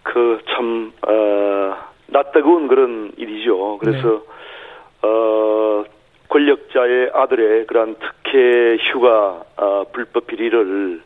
그참 0.03 0.93
어, 1.07 1.77
낯뜨거운 2.09 2.67
그런 2.69 3.13
일이죠. 3.17 3.79
그래서 3.79 4.09
네. 4.09 5.09
어 5.09 5.85
권력자의 6.29 7.11
아들의 7.15 7.67
그러한 7.67 7.95
특 8.01 8.24
혜 8.35 8.77
휴가 8.77 9.45
어, 9.57 9.85
불법 9.93 10.27
비리를 10.27 11.03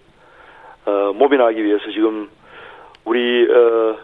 어, 0.87 1.13
모면하기 1.15 1.63
위해서 1.63 1.91
지금 1.91 2.29
우리 3.05 3.47
어, 3.51 3.99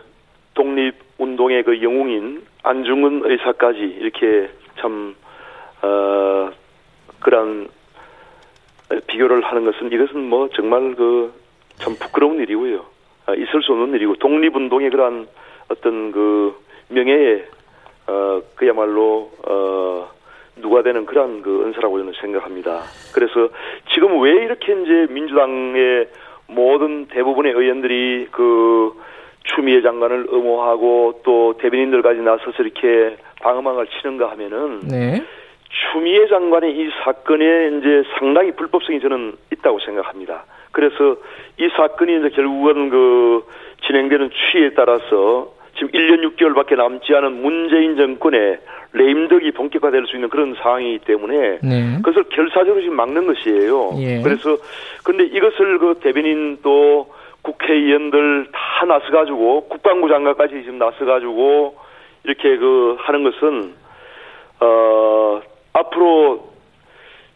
독립 0.55 0.95
운동의 1.19 1.63
그 1.63 1.83
영웅인 1.83 2.45
안중근 2.63 3.31
의사까지 3.31 3.79
이렇게 3.79 4.51
참 4.81 5.15
어, 5.83 6.51
그런 7.21 7.69
비교를 9.07 9.43
하는 9.43 9.65
것은 9.65 9.93
이것은 9.93 10.29
뭐 10.29 10.49
정말 10.51 10.95
그 10.95 11.45
참 11.79 11.97
부끄러운 11.97 12.41
일이고요. 12.41 12.85
아, 13.27 13.35
있을 13.35 13.63
수 13.63 13.73
없는 13.73 13.95
일이고 13.95 14.17
독립운동의 14.17 14.91
그러한 14.91 15.27
어떤 15.69 16.13
그 16.13 16.55
명예에 16.89 17.47
어 18.07 18.43
그야말로 18.55 19.31
어 19.49 20.11
누가 20.57 20.83
되는 20.83 21.07
그런 21.07 21.43
그 21.43 21.65
은사라고 21.65 21.99
저는 21.99 22.13
생각합니다. 22.21 22.83
그래서 23.13 23.49
지금 23.93 24.21
왜 24.21 24.31
이렇게 24.31 24.73
이제 24.73 25.07
민주당의 25.11 26.09
모든 26.47 27.07
대부분의 27.07 27.53
의원들이 27.53 28.29
그 28.31 28.93
추미애 29.45 29.83
장관을 29.83 30.27
엄호하고 30.31 31.21
또 31.25 31.57
대변인들까지 31.59 32.21
나서서 32.21 32.63
이렇게 32.63 33.17
방어망을 33.43 33.87
치는가 33.89 34.31
하면은 34.31 34.81
네. 34.89 35.23
추미애 35.93 36.29
장관의 36.29 36.77
이 36.77 36.91
사건에 37.03 37.79
이제 37.79 38.05
상당히 38.19 38.53
불법성이 38.53 39.01
저는 39.01 39.37
있다고 39.53 39.81
생각합니다. 39.81 40.45
그래서 40.73 41.17
이 41.59 41.69
사건이 41.77 42.19
이제 42.19 42.31
결국은 42.31 42.91
그 42.91 43.45
진행되는 43.87 44.31
추이에 44.31 44.71
따라서 44.75 45.53
지금 45.77 45.89
1년 45.89 46.37
6개월밖에 46.37 46.77
남지 46.77 47.15
않은 47.15 47.43
문재인 47.43 47.97
정권의 47.97 48.59
레임덕이 48.93 49.53
본격화될 49.53 50.07
수 50.07 50.17
있는 50.17 50.29
그런 50.29 50.55
상황이기 50.55 51.05
때문에 51.05 51.59
네. 51.63 51.97
그것을 51.97 52.25
결사적으로 52.31 52.81
지금 52.81 52.97
막는 52.97 53.27
것이에요. 53.27 53.91
예. 53.99 54.23
그래서 54.23 54.57
근데 55.05 55.25
이것을 55.25 55.79
그 55.79 55.95
대변인 56.01 56.59
또 56.63 57.13
국회의원들 57.43 58.49
다 58.53 58.87
나서가지고 58.87 59.69
국방부 59.69 60.09
장관까지 60.09 60.63
지금 60.63 60.79
나서가지고 60.79 61.77
이렇게 62.25 62.57
그 62.57 62.97
하는 63.01 63.25
것은 63.25 63.75
어 64.61 65.43
앞으로 65.73 66.55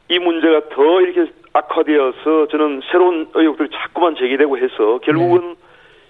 이 0.09 0.19
문제가 0.19 0.69
더 0.71 1.01
이렇게 1.03 1.31
악화되어서 1.53 2.49
저는 2.49 2.83
새로운 2.91 3.29
의혹들이 3.35 3.69
자꾸만 3.73 4.15
제기되고 4.17 4.59
해서 4.59 4.99
결국은 5.03 5.41
네. 5.41 5.68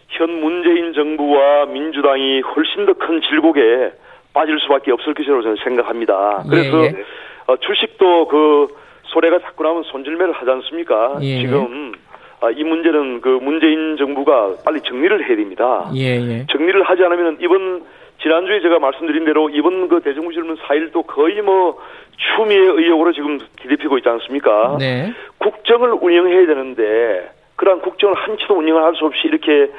현 0.09 0.31
문재인 0.41 0.93
정부와 0.95 1.67
민주당이 1.67 2.41
훨씬 2.41 2.87
더 2.87 2.95
큰 2.95 3.21
질곡에 3.23 3.93
빠질 4.33 4.59
수밖에 4.61 4.93
없을 4.93 5.15
것이라고 5.15 5.43
저는 5.43 5.57
생각합니다. 5.63 6.45
그래서 6.49 6.81
예, 6.81 6.85
예. 6.87 7.05
어, 7.47 7.57
주식도 7.57 8.29
그 8.29 8.69
소래가 9.05 9.39
자꾸 9.41 9.63
나오면 9.65 9.85
손질매를 9.85 10.33
하지 10.33 10.51
않습니까? 10.51 11.19
예, 11.23 11.27
예. 11.27 11.41
지금 11.41 11.93
아, 12.41 12.51
이 12.51 12.63
문제는 12.63 13.21
그 13.21 13.29
문재인 13.43 13.97
정부가 13.97 14.55
빨리 14.65 14.81
정리를 14.83 15.27
해야 15.27 15.37
됩니다. 15.37 15.91
예, 15.95 16.21
예. 16.21 16.47
정리를 16.51 16.83
하지 16.83 17.03
않으면 17.05 17.39
이번 17.41 17.83
지난주에 18.23 18.61
제가 18.61 18.79
말씀드린 18.79 19.25
대로 19.25 19.49
이번 19.51 19.89
그 19.89 20.01
대정부질문 20.01 20.57
4일도 20.57 21.07
거의 21.07 21.41
뭐 21.43 21.79
추미애 22.17 22.59
의혹으로 22.59 23.13
지금 23.13 23.39
뒤집히고 23.63 23.99
있지 23.99 24.09
않습니까? 24.09 24.77
네. 24.79 25.13
국정을 25.39 25.93
운영해야 26.01 26.47
되는데 26.47 27.31
그러한 27.59 27.81
국정을 27.83 28.15
한치도 28.15 28.55
운영을 28.55 28.83
할 28.83 28.95
수 28.95 29.05
없이 29.05 29.27
이렇게 29.27 29.71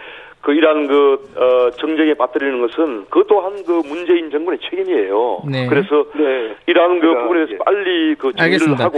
그 0.41 0.53
이러한 0.53 0.87
그, 0.87 1.13
어, 1.35 1.71
정쟁에 1.71 2.13
빠뜨리는 2.13 2.61
것은 2.61 3.05
그것 3.09 3.27
또한 3.27 3.53
그 3.65 3.81
문재인 3.85 4.31
정권의 4.31 4.59
책임이에요. 4.69 5.41
네. 5.51 5.67
그래서 5.67 6.05
네. 6.15 6.55
이러한 6.67 6.99
그 7.01 7.13
부분에 7.13 7.45
서 7.47 7.51
예. 7.53 7.57
빨리 7.57 8.15
그 8.15 8.31
정리를 8.33 8.43
알겠습니다. 8.43 8.83
하고 8.85 8.97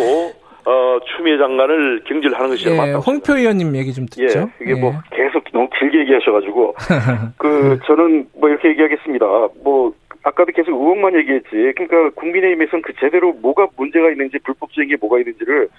어, 0.65 0.99
추미애 1.15 1.38
장관을 1.39 2.03
경질 2.05 2.36
하는 2.36 2.49
것이 2.51 2.69
예, 2.69 2.77
맞다. 2.77 2.99
홍표 2.99 3.34
의원님 3.36 3.75
얘기 3.75 3.91
좀 3.93 4.05
듣죠. 4.05 4.39
예, 4.39 4.63
이게 4.63 4.75
뭐 4.75 4.89
예. 4.89 4.93
뭐 4.93 4.93
계속 5.11 5.43
너무 5.51 5.67
길게 5.79 5.99
얘기하셔가지고 6.01 6.75
그 7.38 7.79
저는 7.88 8.27
뭐 8.39 8.49
이렇게 8.49 8.69
얘기하겠습니다. 8.69 9.25
뭐 9.63 9.93
아까도 10.23 10.51
계속 10.51 10.73
의혹만 10.73 11.15
얘기했지. 11.15 11.49
그러니까 11.75 12.11
국민의힘에서는 12.21 12.84
그 12.84 12.93
제대로 12.99 13.34
뭐가 13.34 13.67
문제가 13.75 14.11
있는지 14.11 14.38
불법적인 14.43 14.89
게 14.89 14.95
뭐가 15.01 15.17
있는지를 15.17 15.69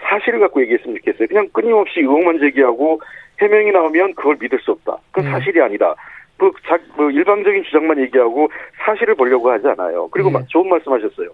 사실을 0.00 0.40
갖고 0.40 0.60
얘기했으면 0.62 0.96
좋겠어요. 0.96 1.28
그냥 1.28 1.48
끊임없이 1.52 2.00
의혹만 2.00 2.38
제기하고 2.40 3.00
해명이 3.40 3.70
나오면 3.72 4.14
그걸 4.14 4.36
믿을 4.40 4.58
수 4.60 4.72
없다. 4.72 4.96
그건 5.10 5.26
음. 5.26 5.32
사실이 5.32 5.60
아니다. 5.60 5.94
그, 6.36 6.50
자, 6.66 6.78
뭐 6.96 7.10
일방적인 7.10 7.64
주장만 7.64 7.98
얘기하고 8.00 8.50
사실을 8.84 9.14
보려고 9.14 9.50
하지 9.50 9.66
않아요. 9.68 10.08
그리고 10.08 10.30
네. 10.30 10.38
좋은 10.48 10.68
말씀 10.68 10.92
하셨어요. 10.92 11.28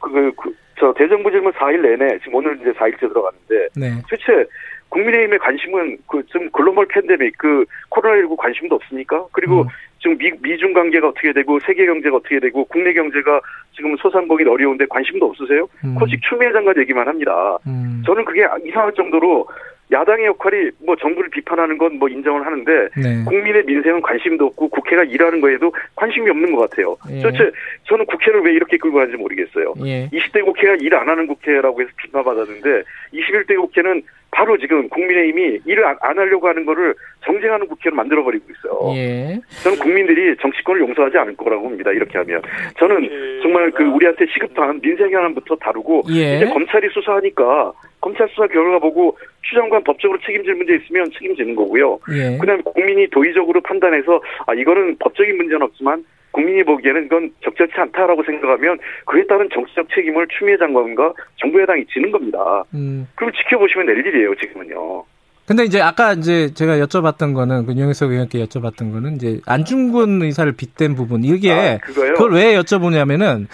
그, 0.00 0.10
그, 0.10 0.32
그, 0.36 0.54
저 0.78 0.92
대정부 0.92 1.30
질문 1.30 1.52
4일 1.52 1.80
내내 1.80 2.18
지금 2.18 2.34
오늘 2.34 2.56
이제 2.60 2.70
4일째 2.72 3.00
들어갔는데 3.00 3.68
네. 3.76 4.02
도대체 4.02 4.48
국민의힘의 4.90 5.38
관심은 5.38 5.98
그좀 6.06 6.50
글로벌 6.50 6.86
팬데믹 6.86 7.38
그 7.38 7.64
코로나19 7.90 8.36
관심도 8.36 8.74
없습니까? 8.76 9.24
그리고 9.32 9.62
음. 9.62 9.66
지금 9.98 10.18
미, 10.18 10.30
미중 10.40 10.72
관계가 10.72 11.08
어떻게 11.08 11.32
되고 11.32 11.58
세계 11.60 11.86
경제가 11.86 12.16
어떻게 12.16 12.38
되고 12.38 12.64
국내 12.66 12.92
경제가 12.92 13.40
지금 13.74 13.96
소상공인 13.96 14.48
어려운데 14.48 14.86
관심도 14.88 15.26
없으세요? 15.26 15.66
음. 15.84 15.94
코직 15.96 16.20
추미애 16.22 16.52
장관 16.52 16.76
얘기만 16.78 17.08
합니다. 17.08 17.58
음. 17.66 18.02
저는 18.06 18.24
그게 18.24 18.46
이상할 18.64 18.92
정도로 18.94 19.48
야당의 19.92 20.26
역할이 20.26 20.70
뭐 20.84 20.96
정부를 20.96 21.30
비판하는 21.30 21.78
건 21.78 21.96
뭐 21.96 22.08
인정을 22.08 22.44
하는데 22.44 22.88
네. 22.96 23.24
국민의 23.24 23.64
민생은 23.64 24.02
관심도 24.02 24.46
없고 24.46 24.68
국회가 24.68 25.02
일하는 25.04 25.40
거에도 25.40 25.72
관심이 25.94 26.28
없는 26.28 26.54
것 26.54 26.68
같아요. 26.68 26.96
예. 27.10 27.22
도대체 27.22 27.50
저는 27.84 28.04
국회를 28.06 28.42
왜 28.42 28.52
이렇게 28.52 28.76
끌고 28.76 28.98
가는지 28.98 29.16
모르겠어요. 29.16 29.72
예. 29.86 30.08
20대 30.12 30.44
국회가 30.44 30.74
일 30.74 30.92
안 30.96 31.08
하는 31.08 31.26
국회라고 31.26 31.80
해서 31.80 31.90
비판받았는데 31.96 32.82
21대 33.14 33.56
국회는 33.56 34.02
바로 34.30 34.58
지금 34.58 34.88
국민의힘이 34.88 35.60
일을 35.64 35.86
안, 35.86 35.96
안 36.02 36.18
하려고 36.18 36.48
하는 36.48 36.64
거를 36.66 36.94
정쟁하는 37.24 37.66
국회로 37.68 37.94
만들어버리고 37.96 38.44
있어요. 38.50 38.94
예. 38.96 39.38
저는 39.62 39.78
국민들이 39.78 40.36
정치권을 40.38 40.80
용서하지 40.82 41.16
않을 41.18 41.36
거라고 41.36 41.62
봅니다. 41.62 41.92
이렇게 41.92 42.18
하면. 42.18 42.42
저는 42.78 43.04
예. 43.04 43.40
정말 43.42 43.70
그 43.70 43.84
우리한테 43.84 44.26
시급한 44.26 44.80
민생 44.80 45.10
현안부터 45.10 45.56
다루고 45.56 46.02
예. 46.10 46.36
이제 46.36 46.46
검찰이 46.46 46.88
수사하니까 46.92 47.72
검찰 48.00 48.28
수사 48.28 48.46
결과 48.46 48.78
보고 48.78 49.16
추장관 49.42 49.82
법적으로 49.84 50.18
책임질 50.24 50.54
문제 50.54 50.74
있으면 50.76 51.10
책임지는 51.12 51.54
거고요. 51.54 51.98
예. 52.12 52.38
그다음에 52.38 52.62
국민이 52.62 53.08
도의적으로 53.10 53.60
판단해서 53.60 54.20
아 54.46 54.54
이거는 54.54 54.96
법적인 54.98 55.36
문제는 55.36 55.62
없지만 55.62 56.04
국민이 56.36 56.62
보기에는 56.64 57.06
이건 57.06 57.30
적절치 57.42 57.72
않다라고 57.76 58.22
생각하면 58.24 58.78
그에 59.06 59.24
따른 59.26 59.48
정치적 59.52 59.88
책임을 59.94 60.26
추미애 60.38 60.58
장관과 60.58 61.14
정부 61.36 61.60
여당이 61.62 61.86
지는 61.86 62.10
겁니다. 62.10 62.62
음. 62.74 63.08
그럼 63.14 63.32
지켜보시면 63.32 63.86
낼 63.86 64.06
일이에요, 64.06 64.34
지금은요. 64.34 65.04
근데 65.46 65.62
이제 65.64 65.80
아까 65.80 66.12
이제 66.12 66.52
제가 66.52 66.76
여쭤봤던 66.78 67.32
거는 67.32 67.66
그윤영석 67.66 68.10
의원께 68.10 68.44
여쭤봤던 68.44 68.92
거는 68.92 69.14
이제 69.14 69.40
안중근 69.46 70.20
의사를 70.22 70.50
빗댄 70.52 70.96
부분 70.96 71.22
이게 71.22 71.52
아, 71.52 71.78
그걸 71.78 72.32
왜 72.32 72.58
여쭤보냐면은 72.58 73.46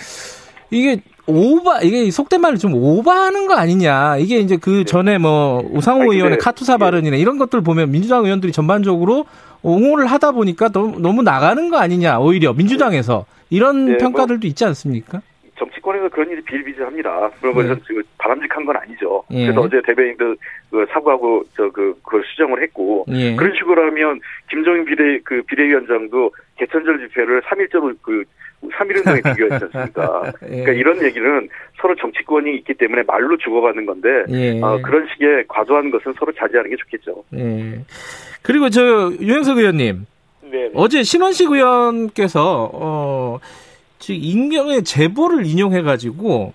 이게 0.71 1.03
오바 1.27 1.83
이게 1.83 2.11
속된 2.11 2.41
말로 2.41 2.57
좀 2.57 2.75
오바하는 2.75 3.47
거 3.47 3.55
아니냐 3.55 4.17
이게 4.19 4.39
이제 4.39 4.57
그 4.57 4.71
네. 4.71 4.85
전에 4.85 5.19
뭐 5.19 5.63
우상호 5.71 6.03
아니, 6.03 6.15
의원의 6.17 6.39
카투사 6.39 6.75
예. 6.75 6.77
발언이나 6.79 7.17
이런 7.17 7.39
것들 7.39 7.61
보면 7.61 7.91
민주당 7.93 8.25
의원들이 8.25 8.53
전반적으로 8.53 9.27
옹호를 9.63 10.07
하다 10.07 10.33
보니까 10.33 10.71
너무, 10.71 10.99
너무 10.99 11.23
나가는 11.23 11.69
거 11.71 11.79
아니냐 11.79 12.19
오히려 12.19 12.53
민주당에서 12.53 13.27
이런 13.51 13.87
네, 13.87 13.97
평가들도 13.99 14.41
뭐, 14.41 14.49
있지 14.49 14.65
않습니까? 14.65 15.23
정치권에서 15.59 16.09
그런 16.09 16.29
일이 16.31 16.43
비일비재합니다. 16.43 17.31
그런 17.41 17.55
것은 17.55 17.75
네. 17.75 17.81
지금 17.87 18.03
바람직한 18.19 18.65
건 18.65 18.77
아니죠. 18.77 19.23
예. 19.31 19.47
그래서 19.47 19.61
어제 19.61 19.81
대변인도 19.85 20.35
그 20.71 20.87
사과하고 20.91 21.45
저그 21.57 22.01
그걸 22.03 22.25
수정을 22.25 22.63
했고 22.63 23.05
예. 23.11 23.37
그런 23.37 23.55
식으로 23.55 23.87
하면 23.87 24.21
김정인 24.51 24.85
비대 24.85 25.21
그 25.23 25.43
비대위원장도 25.43 26.33
개천절 26.57 27.07
집회를 27.07 27.43
3일째로 27.43 27.97
그 28.03 28.25
3.1운동에 28.71 29.23
비교했지 29.35 29.65
않습니까? 29.67 30.33
예. 30.45 30.49
그러니까 30.49 30.73
이런 30.73 31.03
얘기는 31.03 31.49
서로 31.81 31.95
정치권이 31.97 32.55
있기 32.59 32.75
때문에 32.75 33.03
말로 33.07 33.37
주고받는 33.39 33.87
건데, 33.87 34.09
예. 34.31 34.61
어, 34.61 34.81
그런 34.83 35.07
식의 35.13 35.47
과도한 35.49 35.91
것은 35.91 36.15
서로 36.19 36.33
자제하는 36.33 36.71
게 36.71 36.77
좋겠죠. 36.77 37.25
예. 37.35 37.85
그리고 38.43 38.71
저, 38.71 39.13
유영석 39.21 39.59
의원님. 39.59 40.07
네. 40.51 40.71
어제 40.75 41.03
신원식 41.03 41.51
의원께서, 41.51 42.71
어, 42.73 43.39
즉, 43.99 44.15
익명의 44.15 44.85
제보를 44.85 45.47
인용해 45.47 45.83
가지고, 45.83 46.53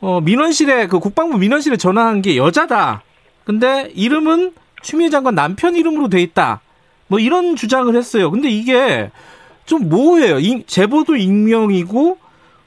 어, 0.00 0.20
민원실에, 0.20 0.86
그 0.86 0.98
국방부 0.98 1.38
민원실에 1.38 1.76
전화한 1.76 2.22
게 2.22 2.36
여자다. 2.36 3.02
근데 3.44 3.90
이름은 3.94 4.52
추미애 4.82 5.08
장관 5.08 5.34
남편 5.34 5.74
이름으로 5.74 6.08
돼 6.08 6.20
있다. 6.20 6.60
뭐 7.08 7.18
이런 7.18 7.56
주장을 7.56 7.94
했어요. 7.94 8.30
근데 8.30 8.48
이게, 8.48 9.10
좀 9.68 9.88
모호해요. 9.90 10.38
제보도 10.66 11.14
익명이고 11.14 12.18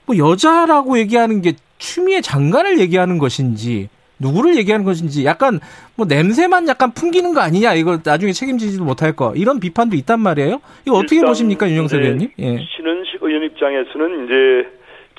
뭐 0.05 0.17
여자라고 0.17 0.99
얘기하는 0.99 1.41
게 1.41 1.53
추미애 1.79 2.21
장관을 2.21 2.79
얘기하는 2.79 3.17
것인지 3.17 3.89
누구를 4.19 4.55
얘기하는 4.57 4.85
것인지 4.85 5.25
약간 5.25 5.59
뭐 5.95 6.05
냄새만 6.07 6.67
약간 6.67 6.91
풍기는 6.93 7.33
거 7.33 7.41
아니냐 7.41 7.73
이거 7.73 7.97
나중에 8.05 8.33
책임지지도 8.33 8.83
못할 8.83 9.15
거 9.15 9.33
이런 9.35 9.59
비판도 9.59 9.95
있단 9.95 10.19
말이에요. 10.19 10.61
이거 10.85 10.97
어떻게 10.97 11.21
보십니까 11.21 11.67
윤영석 11.67 11.99
의원님? 11.99 12.29
예. 12.37 12.45
신은식 12.45 13.17
의원 13.21 13.43
입장에서는 13.45 14.25
이제 14.25 14.69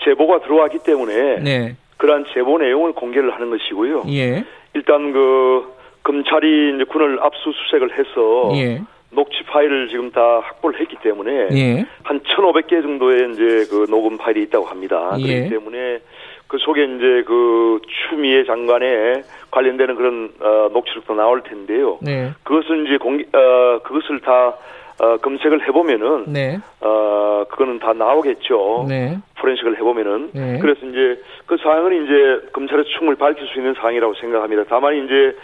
제보가 0.05 0.43
들어왔기 0.43 0.78
때문에 0.85 1.41
네. 1.41 1.76
그러한 1.97 2.26
제보 2.33 2.59
내용을 2.59 2.93
공개를 2.93 3.35
하는 3.35 3.51
것이고요. 3.51 4.05
예. 4.11 4.45
일단 4.74 5.12
그 5.12 5.64
검찰이 6.05 6.76
이제 6.76 6.85
군을 6.85 7.18
압수수색을 7.20 7.99
해서 7.99 8.53
예. 8.55 8.83
녹취 9.12 9.42
파일을 9.44 9.88
지금 9.88 10.10
다 10.10 10.20
확보를 10.40 10.80
했기 10.80 10.96
때문에 11.02 11.48
예. 11.52 11.84
한 12.02 12.20
1,500개 12.20 12.82
정도의 12.82 13.32
이제 13.32 13.66
그 13.70 13.86
녹음 13.88 14.16
파일이 14.18 14.42
있다고 14.42 14.66
합니다. 14.66 15.14
예. 15.18 15.26
그렇기 15.26 15.50
때문에 15.50 16.00
그 16.48 16.58
속에 16.58 16.84
이제 16.84 17.24
그 17.26 17.80
추미애 17.86 18.44
장관에 18.44 19.22
관련되는 19.50 19.94
그런 19.94 20.32
어, 20.40 20.68
녹취록도 20.72 21.14
나올 21.14 21.42
텐데요. 21.42 21.98
네. 22.02 22.32
그것은 22.42 22.86
이제 22.86 22.98
공개 22.98 23.24
어, 23.32 23.80
그것을 23.82 24.20
다 24.20 24.54
어, 25.00 25.16
검색을 25.16 25.66
해보면은 25.66 26.24
네. 26.28 26.58
어 26.80 27.44
그거는 27.48 27.78
다 27.78 27.94
나오겠죠. 27.94 28.86
네. 28.88 29.18
포렌식을 29.38 29.76
해보면은 29.78 30.30
네. 30.34 30.58
그래서 30.60 30.84
이제 30.86 31.20
그 31.46 31.56
사항은 31.56 32.04
이제 32.04 32.48
검찰에 32.52 32.84
충분히 32.98 33.18
밝힐 33.18 33.46
수 33.48 33.58
있는 33.58 33.74
사항이라고 33.74 34.14
생각합니다. 34.14 34.64
다만 34.68 34.94
이제 35.04 35.34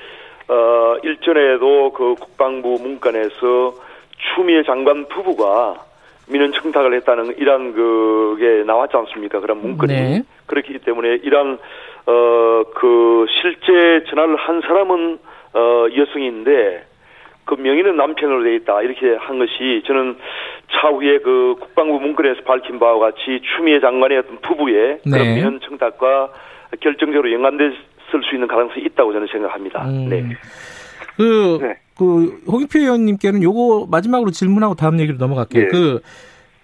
어, 0.48 0.96
일전에도 1.02 1.92
그 1.92 2.14
국방부 2.14 2.78
문건에서 2.80 3.74
추미애 4.34 4.62
장관 4.64 5.06
부부가 5.08 5.84
민원 6.28 6.52
청탁을 6.52 6.94
했다는 6.94 7.36
이런 7.38 7.72
그게 7.74 8.64
나왔지 8.64 8.96
않습니까? 8.96 9.40
그런 9.40 9.60
문건이. 9.60 9.92
네. 9.92 10.22
그렇기 10.46 10.78
때문에 10.78 11.20
이런, 11.22 11.58
어, 12.06 12.64
그 12.74 13.26
실제 13.40 14.04
전화를 14.08 14.36
한 14.36 14.60
사람은, 14.60 15.18
어, 15.54 15.86
여성인데, 15.96 16.84
그 17.44 17.54
명의는 17.54 17.96
남편으로 17.96 18.44
돼 18.44 18.56
있다. 18.56 18.82
이렇게 18.82 19.14
한 19.14 19.38
것이 19.38 19.82
저는 19.86 20.18
차후에 20.70 21.18
그 21.20 21.56
국방부 21.58 21.98
문건에서 21.98 22.42
밝힌 22.42 22.78
바와 22.78 22.98
같이 22.98 23.40
추미애 23.56 23.80
장관의 23.80 24.18
어떤 24.18 24.38
부부의 24.40 24.98
네. 25.04 25.10
그런 25.10 25.34
민원 25.34 25.60
청탁과 25.60 26.28
결정적으로 26.80 27.32
연관될 27.32 27.74
쓸 28.10 28.22
수 28.28 28.34
있는 28.34 28.48
가능성이 28.48 28.86
있다고 28.86 29.12
저는 29.12 29.26
생각합니다. 29.30 29.84
음. 29.86 30.08
네. 30.08 30.24
그, 31.16 31.58
네. 31.60 31.76
그, 31.96 32.42
홍익표 32.46 32.78
의원님께는 32.78 33.42
요거 33.42 33.88
마지막으로 33.90 34.30
질문하고 34.30 34.74
다음 34.74 35.00
얘기로 35.00 35.18
넘어갈게요. 35.18 35.62
네. 35.64 35.68
그, 35.68 36.00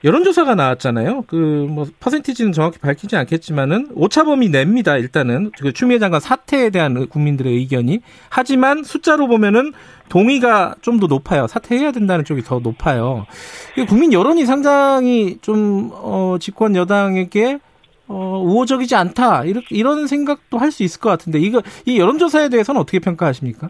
여론조사가 0.04 0.54
나왔잖아요. 0.54 1.24
그, 1.26 1.66
뭐, 1.68 1.86
퍼센티지는 1.98 2.52
정확히 2.52 2.78
밝히지 2.78 3.16
않겠지만은, 3.16 3.88
오차범위 3.94 4.50
냅니다, 4.50 4.98
일단은. 4.98 5.50
그 5.58 5.72
추미애 5.72 5.98
장관 5.98 6.20
사퇴에 6.20 6.68
대한 6.68 7.06
국민들의 7.08 7.50
의견이. 7.50 8.00
하지만 8.28 8.84
숫자로 8.84 9.28
보면은, 9.28 9.72
동의가 10.10 10.74
좀 10.82 11.00
더 11.00 11.06
높아요. 11.06 11.46
사퇴해야 11.46 11.90
된다는 11.92 12.26
쪽이 12.26 12.42
더 12.42 12.58
높아요. 12.58 13.24
국민 13.88 14.12
여론이 14.12 14.44
상당히 14.44 15.38
좀, 15.40 15.90
어, 15.94 16.36
집권 16.38 16.76
여당에게 16.76 17.60
어, 18.06 18.42
우호적이지 18.44 18.94
않다. 18.94 19.44
이렇게, 19.44 19.74
이런 19.74 20.06
생각도 20.06 20.58
할 20.58 20.70
수 20.70 20.82
있을 20.82 21.00
것 21.00 21.08
같은데, 21.10 21.38
이거, 21.38 21.62
이 21.86 21.98
여론조사에 21.98 22.48
대해서는 22.48 22.80
어떻게 22.80 22.98
평가하십니까? 22.98 23.68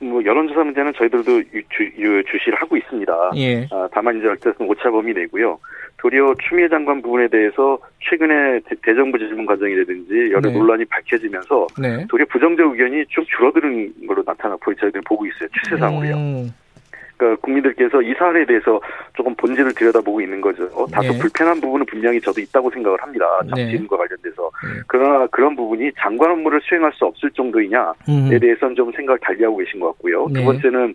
뭐, 0.00 0.24
여론조사 0.24 0.62
문제는 0.64 0.92
저희들도 0.96 1.38
유, 1.38 1.62
주, 1.70 2.24
주시를 2.30 2.60
하고 2.60 2.76
있습니다. 2.76 3.30
예. 3.36 3.68
아, 3.70 3.88
다만 3.92 4.18
이제 4.18 4.28
어쨌든 4.28 4.66
오차범위 4.68 5.12
내고요. 5.12 5.58
도리어 5.98 6.34
추미애 6.46 6.68
장관 6.68 7.00
부분에 7.00 7.28
대해서 7.28 7.78
최근에 8.00 8.60
대, 8.82 8.94
정부 8.94 9.18
질문 9.18 9.46
과정이라든지 9.46 10.32
여러 10.32 10.40
네. 10.40 10.52
논란이 10.52 10.84
밝혀지면서 10.84 11.66
네. 11.80 12.06
도리어 12.08 12.26
부정적 12.30 12.72
의견이 12.72 13.04
좀 13.08 13.24
줄어드는 13.24 14.06
걸로 14.06 14.22
나타나 14.22 14.54
보이 14.60 14.74
저희들이 14.76 15.02
보고 15.06 15.24
있어요. 15.24 15.48
추세상으로요. 15.62 16.14
음. 16.14 16.54
그러니까 17.16 17.40
국민들께서 17.40 18.02
이 18.02 18.12
사안에 18.14 18.44
대해서 18.46 18.80
조금 19.16 19.34
본질을 19.34 19.74
들여다보고 19.74 20.20
있는 20.20 20.40
거죠. 20.40 20.64
어, 20.74 20.86
다소 20.86 21.12
네. 21.12 21.18
불편한 21.18 21.60
부분은 21.60 21.86
분명히 21.86 22.20
저도 22.20 22.40
있다고 22.40 22.70
생각을 22.70 23.00
합니다. 23.00 23.26
정치인과 23.48 23.96
네. 23.96 23.98
관련돼서. 23.98 24.50
네. 24.64 24.82
그러나 24.86 25.26
그런 25.28 25.54
부분이 25.54 25.92
장관 25.98 26.32
업무를 26.32 26.60
수행할 26.62 26.92
수 26.92 27.04
없을 27.04 27.30
정도이냐에 27.30 27.92
음. 28.08 28.38
대해서는 28.40 28.74
좀 28.74 28.92
생각을 28.92 29.18
달리하고 29.20 29.56
계신 29.58 29.80
것 29.80 29.88
같고요. 29.88 30.26
두 30.28 30.34
네. 30.34 30.44
번째는 30.44 30.94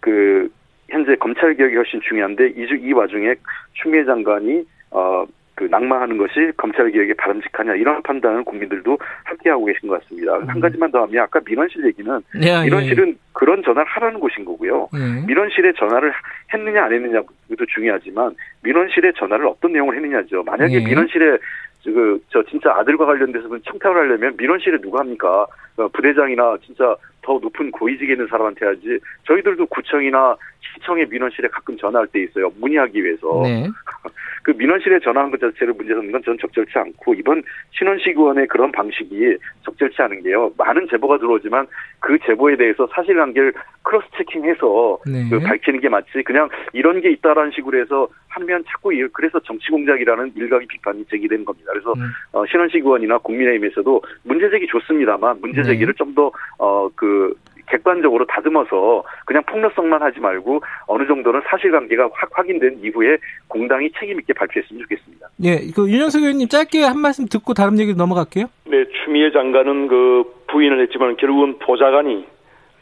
그 0.00 0.48
현재 0.88 1.14
검찰 1.16 1.54
개혁이 1.54 1.74
훨씬 1.74 2.00
중요한데 2.00 2.48
이, 2.56 2.66
이 2.80 2.92
와중에 2.92 3.34
추미애 3.74 4.04
장관이 4.04 4.64
어 4.90 5.26
그 5.58 5.64
낙마하는 5.64 6.18
것이 6.18 6.52
검찰 6.56 6.88
개혁에 6.92 7.14
바람직하냐 7.14 7.74
이런 7.74 8.00
판단을 8.04 8.44
국민들도 8.44 8.96
함께 9.24 9.50
하고 9.50 9.64
계신 9.64 9.88
것 9.88 10.00
같습니다. 10.00 10.36
음. 10.36 10.48
한 10.48 10.60
가지만 10.60 10.92
더 10.92 11.02
하면 11.02 11.24
아까 11.24 11.40
민원실 11.44 11.84
얘기는 11.84 12.20
네, 12.32 12.62
민원실은 12.62 13.08
예. 13.08 13.14
그런 13.32 13.64
전화를 13.64 13.84
하라는 13.84 14.20
곳인 14.20 14.44
거고요. 14.44 14.88
예. 14.94 15.26
민원실에 15.26 15.72
전화를 15.72 16.12
했느냐 16.54 16.84
안 16.84 16.92
했느냐도 16.92 17.66
중요하지만 17.74 18.36
민원실에 18.62 19.10
전화를 19.16 19.48
어떤 19.48 19.72
내용을 19.72 19.96
했느냐죠. 19.96 20.44
만약에 20.44 20.74
예. 20.74 20.84
민원실에 20.84 21.38
그, 21.84 22.20
저, 22.28 22.42
진짜 22.44 22.72
아들과 22.76 23.06
관련돼서 23.06 23.48
청탁을 23.64 23.96
하려면 23.96 24.36
민원실에 24.36 24.80
누가 24.80 25.00
합니까? 25.00 25.46
어, 25.76 25.88
부대장이나 25.88 26.56
진짜 26.64 26.94
더 27.22 27.38
높은 27.40 27.70
고위직에 27.70 28.12
있는 28.12 28.26
사람한테 28.28 28.66
하지. 28.66 28.98
저희들도 29.24 29.66
구청이나 29.66 30.36
시청의 30.78 31.06
민원실에 31.08 31.48
가끔 31.48 31.76
전화할 31.76 32.06
때 32.08 32.22
있어요. 32.22 32.50
문의하기 32.58 33.02
위해서. 33.02 33.42
네. 33.44 33.68
그 34.42 34.52
민원실에 34.52 35.00
전화한 35.00 35.30
것 35.30 35.40
자체를 35.40 35.74
문제 35.74 35.92
삼는 35.92 36.10
건 36.10 36.22
저는 36.22 36.38
적절치 36.40 36.78
않고 36.78 37.14
이번 37.14 37.42
신원식 37.72 38.16
의원의 38.16 38.46
그런 38.46 38.72
방식이 38.72 39.36
적절치 39.62 40.00
않은 40.00 40.22
게요. 40.22 40.50
많은 40.56 40.88
제보가 40.90 41.18
들어오지만 41.18 41.66
그 42.00 42.18
제보에 42.24 42.56
대해서 42.56 42.88
사실관계를 42.94 43.52
크로스 43.82 44.06
체킹해서 44.16 44.98
네. 45.06 45.28
그 45.28 45.40
밝히는 45.40 45.80
게 45.80 45.88
맞지. 45.88 46.22
그냥 46.24 46.48
이런 46.72 47.00
게 47.00 47.10
있다라는 47.10 47.50
식으로 47.52 47.78
해서 47.78 48.08
한면 48.28 48.64
찾고 48.66 48.90
그래서 49.12 49.38
정치 49.40 49.70
공작이라는 49.70 50.32
일각의 50.34 50.66
비판이 50.66 51.04
제기되는 51.10 51.44
겁니다. 51.44 51.72
그래서 51.72 51.92
음. 51.92 52.10
어, 52.32 52.46
신원식 52.46 52.84
의원이나 52.84 53.18
국민의힘에서도 53.18 54.02
문제 54.22 54.48
제기 54.48 54.66
좋습니다만 54.66 55.40
문제 55.40 55.62
네. 55.62 55.68
제기를 55.68 55.92
네. 55.92 55.98
좀더 55.98 56.32
어, 56.58 56.88
그 56.94 57.34
객관적으로 57.70 58.26
다듬어서 58.26 59.04
그냥 59.24 59.42
폭력성만 59.44 60.02
하지 60.02 60.20
말고 60.20 60.60
어느 60.86 61.06
정도는 61.06 61.42
사실관계가 61.48 62.10
확 62.12 62.30
확인된 62.32 62.80
이후에 62.82 63.18
공당이 63.48 63.90
책임 63.98 64.18
있게 64.20 64.32
발표했으면 64.32 64.82
좋겠습니다. 64.82 65.28
예, 65.44 65.58
그 65.74 65.88
윤영석 65.88 66.22
의원님 66.22 66.48
짧게 66.48 66.82
한 66.82 66.98
말씀 66.98 67.26
듣고 67.26 67.54
다른 67.54 67.78
얘기로 67.78 67.96
넘어갈게요. 67.96 68.46
네, 68.66 68.84
추미애 69.04 69.30
장관은 69.32 69.88
그 69.88 70.24
부인을 70.48 70.82
했지만 70.82 71.16
결국은 71.16 71.58
보좌관이 71.58 72.26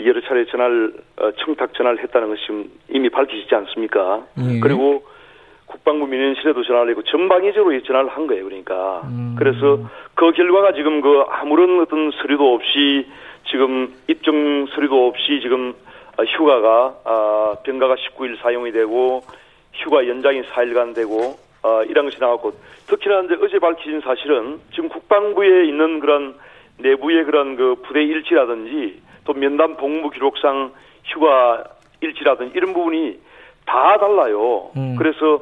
여러 0.05 0.21
차례 0.23 0.45
전화를 0.47 0.93
어, 1.17 1.31
청탁 1.39 1.75
전화를 1.75 2.03
했다는 2.03 2.29
것이 2.29 2.43
이미 2.91 3.09
밝히시지 3.09 3.55
않습니까? 3.55 4.27
예. 4.39 4.61
그리고 4.61 5.03
국방부 5.67 6.07
민원실에도 6.07 6.63
전화를 6.65 6.91
했고 6.91 7.03
전방위적으로 7.03 7.81
전화를 7.83 8.11
한 8.11 8.27
거예요. 8.27 8.45
그러니까 8.45 9.03
음. 9.05 9.37
그래서 9.39 9.81
그 10.15 10.33
결과가 10.33 10.73
지금 10.75 11.01
그 11.01 11.25
아무런 11.29 11.81
어떤 11.81 12.11
서류도 12.13 12.55
없이 12.55 13.07
지금 13.51 13.95
입증 14.09 14.67
서류도 14.67 15.09
없이 15.09 15.41
지금 15.43 15.75
휴가가 16.37 16.95
아, 17.05 17.57
병가가 17.63 17.95
19일 17.95 18.41
사용이 18.41 18.73
되고 18.73 19.23
휴가 19.75 20.07
연장이 20.09 20.43
4일간 20.43 20.95
되고 20.95 21.37
어, 21.63 21.83
이런 21.83 22.07
것이 22.07 22.19
나왔고 22.21 22.53
특히나 22.87 23.23
이제 23.23 23.37
어제 23.43 23.59
밝혀진 23.59 24.01
사실은 24.01 24.61
지금 24.73 24.89
국방부에 24.89 25.67
있는 25.67 26.01
그런 26.01 26.37
내부의 26.79 27.25
그런 27.25 27.57
그 27.57 27.77
부대 27.83 28.03
일치라든지 28.03 29.03
또 29.25 29.33
면담 29.33 29.77
복무 29.77 30.11
기록상 30.11 30.73
휴가 31.05 31.65
일치라든지 32.01 32.53
이런 32.57 32.73
부분이 32.73 33.19
다 33.67 33.99
달라요. 33.99 34.71
음. 34.77 34.95
그래서 34.97 35.41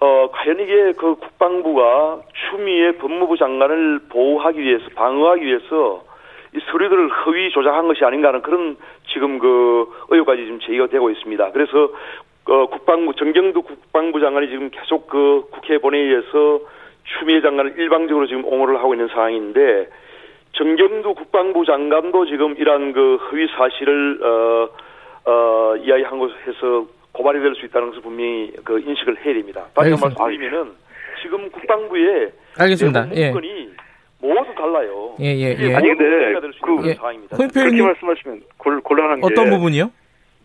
어 0.00 0.28
과연 0.32 0.60
이게 0.60 0.92
그 0.98 1.14
국방부가 1.14 2.20
추미애 2.50 2.92
법무부 2.98 3.38
장관을 3.38 4.00
보호하기 4.10 4.60
위해서 4.60 4.84
방어하기 4.94 5.44
위해서 5.46 6.04
이 6.54 6.60
서류들을 6.70 7.08
허위 7.08 7.50
조작한 7.50 7.88
것이 7.88 8.04
아닌가 8.04 8.28
하는 8.28 8.42
그런 8.42 8.76
지금 9.12 9.38
그 9.38 9.86
의혹까지 10.10 10.44
지금 10.44 10.60
제기가 10.60 10.86
되고 10.86 11.10
있습니다. 11.10 11.50
그래서 11.52 11.90
어, 12.46 12.66
국방부 12.66 13.14
정경두 13.14 13.62
국방부 13.62 14.20
장관이 14.20 14.48
지금 14.48 14.70
계속 14.70 15.08
그 15.08 15.46
국회 15.50 15.78
본회의에서 15.78 16.60
추미애 17.18 17.40
장관을 17.40 17.74
일방적으로 17.78 18.26
지금 18.26 18.44
옹호를 18.44 18.78
하고 18.78 18.94
있는 18.94 19.08
상황인데 19.08 19.88
정경두 20.52 21.14
국방부 21.14 21.64
장관도 21.64 22.26
지금 22.26 22.54
이러한 22.56 22.92
그 22.92 23.16
허위 23.16 23.48
사실을 23.48 24.20
어, 24.22 24.68
어, 25.30 25.76
이야기한 25.76 26.18
것에서 26.18 26.86
고발이 27.12 27.40
될 27.40 27.54
수 27.54 27.64
있다는 27.66 27.88
것을 27.88 28.02
분명히 28.02 28.52
그 28.64 28.78
인식을 28.78 29.24
해야 29.24 29.34
됩니다. 29.34 29.64
다시 29.74 29.90
말씀드리면은 29.90 30.72
지금 31.22 31.50
국방부의 31.50 32.32
알겠습니다. 32.58 33.08
예. 33.14 33.30
문건이 33.30 33.70
모두 34.24 34.54
달라요. 34.54 35.14
예, 35.20 35.26
예, 35.36 35.56
예. 35.58 35.74
아니 35.74 35.88
근데 35.88 36.32
그 36.62 36.88
예. 36.88 36.94
그렇게 36.94 37.82
말씀하시면 37.82 38.42
곤, 38.56 38.80
란한 38.96 39.20
게 39.20 39.26
어떤 39.26 39.50
부분이요? 39.50 39.90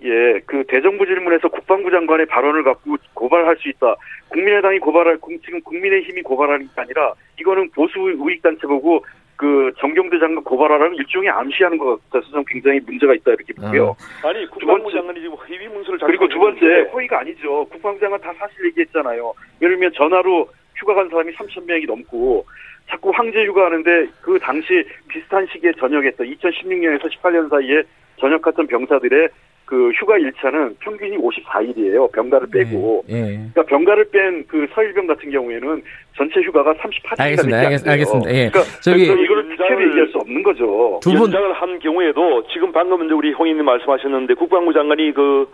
예, 0.04 0.40
그 0.46 0.64
대정부 0.68 1.06
질문에서 1.06 1.48
국방부 1.48 1.90
장관의 1.90 2.26
발언을 2.26 2.64
갖고 2.64 2.96
고발할 3.14 3.56
수 3.58 3.70
있다. 3.70 3.96
국민의당이 4.30 4.80
고발할 4.80 5.18
지금 5.46 5.62
국민의힘이 5.62 6.22
고발하는 6.22 6.66
게 6.66 6.72
아니라 6.76 7.14
이거는 7.40 7.70
보수 7.72 8.00
우익 8.00 8.42
단체 8.42 8.68
보고 8.68 9.04
그 9.38 9.72
정경대 9.80 10.20
장관 10.20 10.44
고발하라는 10.44 10.96
일종의 10.98 11.30
암시하는 11.30 11.78
것 11.78 11.98
같아서 12.10 12.32
좀 12.32 12.44
굉장히 12.46 12.82
문제가 12.82 13.14
있다 13.14 13.32
이렇게 13.32 13.54
보고요. 13.54 13.96
아. 14.24 14.28
아니 14.28 14.46
국방부 14.48 14.92
장관이 14.92 15.22
지금 15.22 15.36
허위 15.36 15.68
문서를 15.70 16.00
그리고 16.00 16.28
두 16.28 16.38
번째 16.40 16.66
허위가 16.92 17.20
아니죠. 17.22 17.66
국방부 17.72 18.00
장관 18.02 18.20
다 18.20 18.34
사실 18.38 18.66
얘기했잖아요. 18.68 19.34
예를 19.62 19.76
들면 19.76 19.94
전화로 19.96 20.50
휴가 20.76 20.94
간 20.94 21.10
사람이 21.10 21.32
3천 21.34 21.66
명이 21.66 21.86
넘고 21.86 22.46
자꾸 22.90 23.12
황제 23.14 23.46
휴가하는데 23.46 24.08
그 24.22 24.40
당시 24.40 24.84
비슷한 25.08 25.48
시기에 25.52 25.72
전역했던 25.80 26.28
2016년에서 26.28 27.10
18년 27.12 27.50
사이에 27.50 27.84
전역했던 28.20 28.68
병사들의 28.68 29.30
그 29.66 29.92
휴가 29.92 30.18
일차는 30.18 30.76
평균이 30.80 31.16
54일이에요. 31.18 32.12
병가를 32.12 32.48
네, 32.52 32.64
빼고. 32.64 33.04
네, 33.08 33.22
네. 33.22 33.28
그러니까 33.54 33.64
병가를 33.64 34.10
뺀 34.10 34.44
그 34.48 34.66
서일병 34.74 35.06
같은 35.06 35.30
경우에는 35.30 35.84
전체 36.18 36.42
휴가가 36.42 36.74
38일이나 36.74 37.20
알겠습니다. 37.20 37.60
알겠, 37.60 37.88
알겠습니다. 37.88 38.32
예. 38.32 38.50
그러니까 38.50 38.62
저기 38.82 39.04
이걸 39.04 39.48
특혜로 39.50 39.88
얘기할 39.90 40.08
수 40.08 40.18
없는 40.18 40.42
거죠. 40.42 41.00
두 41.04 41.12
분. 41.12 41.22
연장을 41.22 41.54
한 41.54 41.78
경우에도 41.78 42.48
지금 42.48 42.72
방금 42.72 43.06
이제 43.06 43.14
우리 43.14 43.32
홍인님 43.32 43.64
말씀하셨는데 43.64 44.34
국방부 44.34 44.74
장관이 44.74 45.14
그 45.14 45.48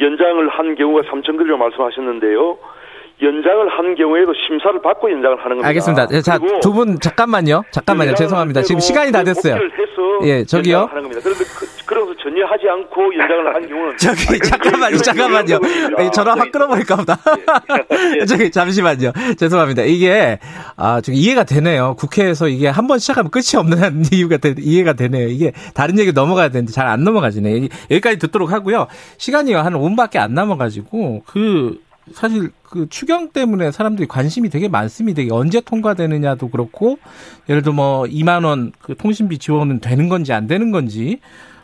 연장을 0.00 0.48
한 0.48 0.74
경우가 0.76 1.02
3천 1.10 1.36
글이라고 1.36 1.58
말씀하셨는데요. 1.58 2.58
연장을 3.22 3.68
한 3.70 3.94
경우에도 3.94 4.32
심사를 4.46 4.80
받고 4.82 5.10
연장을 5.10 5.38
하는 5.38 5.48
겁니다. 5.56 5.68
알겠습니다. 5.68 6.06
자, 6.20 6.38
두 6.60 6.72
분 6.72 7.00
잠깐만요. 7.00 7.62
잠깐만요. 7.70 8.14
죄송합니다. 8.14 8.60
지금 8.62 8.80
시간이 8.80 9.10
다 9.10 9.24
됐어요. 9.24 9.56
예, 10.24 10.44
저기요. 10.44 10.86
하는 10.90 11.02
겁니다. 11.02 11.20
그런데 11.22 11.44
그, 11.44 11.66
그래서 11.86 12.14
전혀 12.22 12.44
하지 12.44 12.68
않고 12.68 13.14
연장을 13.16 13.54
한 13.54 13.68
경우는 13.68 13.96
저기 13.98 14.22
아, 14.34 14.48
잠깐만요. 14.48 14.96
잠깐만요. 14.98 15.58
전화 16.12 16.34
확 16.34 16.52
끊어버릴까 16.52 16.96
보다. 16.96 17.18
예, 18.16 18.20
예. 18.20 18.24
저기 18.26 18.50
잠시만요. 18.50 19.12
죄송합니다. 19.38 19.82
이게 19.84 20.38
아, 20.76 21.00
저기 21.00 21.18
이해가 21.18 21.44
되네요. 21.44 21.94
국회에서 21.98 22.48
이게 22.48 22.68
한 22.68 22.86
번 22.86 22.98
시작하면 22.98 23.30
끝이 23.30 23.56
없는 23.56 24.04
이유가 24.12 24.36
되, 24.36 24.54
이해가 24.58 24.92
되네요. 24.92 25.28
이게 25.28 25.52
다른 25.74 25.98
얘기 25.98 26.12
넘어가야 26.12 26.50
되는데 26.50 26.72
잘 26.72 26.86
안 26.86 27.02
넘어가지네. 27.02 27.68
여기까지 27.90 28.18
듣도록 28.18 28.52
하고요. 28.52 28.86
시간이 29.18 29.52
한 29.54 29.72
5분밖에 29.72 30.18
안 30.18 30.34
남아가지고 30.34 31.22
그 31.26 31.78
사실 32.12 32.50
그 32.62 32.86
추경 32.88 33.30
때문에 33.30 33.72
사람들이 33.72 34.06
관심이 34.06 34.48
되게 34.48 34.68
많습니다. 34.68 35.22
이게 35.22 35.32
언제 35.32 35.60
통과되느냐도 35.60 36.48
그렇고 36.50 36.98
예를 37.48 37.62
들어 37.62 37.72
뭐 37.74 38.04
2만 38.04 38.44
원 38.44 38.72
그 38.80 38.96
통신비 38.96 39.38
지원은 39.38 39.80
되는 39.80 40.08
건지 40.08 40.32
안 40.32 40.46
되는 40.46 40.70
건지 40.70 41.18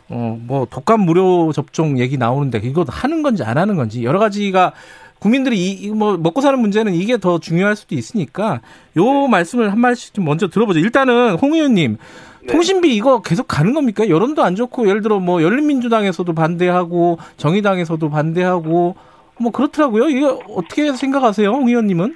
어 0.09 0.37
뭐 0.45 0.67
독감 0.69 1.01
무료 1.01 1.51
접종 1.53 1.97
얘기 1.99 2.17
나오는데 2.17 2.59
이거 2.63 2.85
하는 2.87 3.21
건지 3.23 3.43
안 3.43 3.57
하는 3.57 3.75
건지 3.77 4.03
여러 4.03 4.19
가지가 4.19 4.73
국민들이 5.19 5.71
이 5.71 5.89
뭐 5.91 6.17
먹고 6.17 6.41
사는 6.41 6.59
문제는 6.59 6.93
이게 6.93 7.17
더 7.17 7.39
중요할 7.39 7.75
수도 7.77 7.95
있으니까 7.95 8.59
요 8.97 9.27
말씀을 9.27 9.71
한 9.71 9.79
말씩 9.79 10.13
좀 10.13 10.25
먼저 10.25 10.49
들어보죠. 10.49 10.79
일단은 10.79 11.35
홍 11.35 11.53
의원님 11.53 11.97
네. 12.41 12.47
통신비 12.47 12.93
이거 12.93 13.21
계속 13.21 13.47
가는 13.47 13.73
겁니까? 13.73 14.09
여론도 14.09 14.43
안 14.43 14.55
좋고 14.57 14.89
예를 14.89 15.01
들어 15.01 15.19
뭐 15.21 15.41
열린민주당에서도 15.41 16.33
반대하고 16.33 17.17
정의당에서도 17.37 18.09
반대하고 18.09 18.95
뭐 19.39 19.51
그렇더라고요. 19.51 20.09
이게 20.09 20.25
어떻게 20.25 20.91
생각하세요, 20.91 21.49
홍 21.49 21.67
의원님은? 21.67 22.15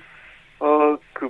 어, 0.60 0.98
그 1.14 1.30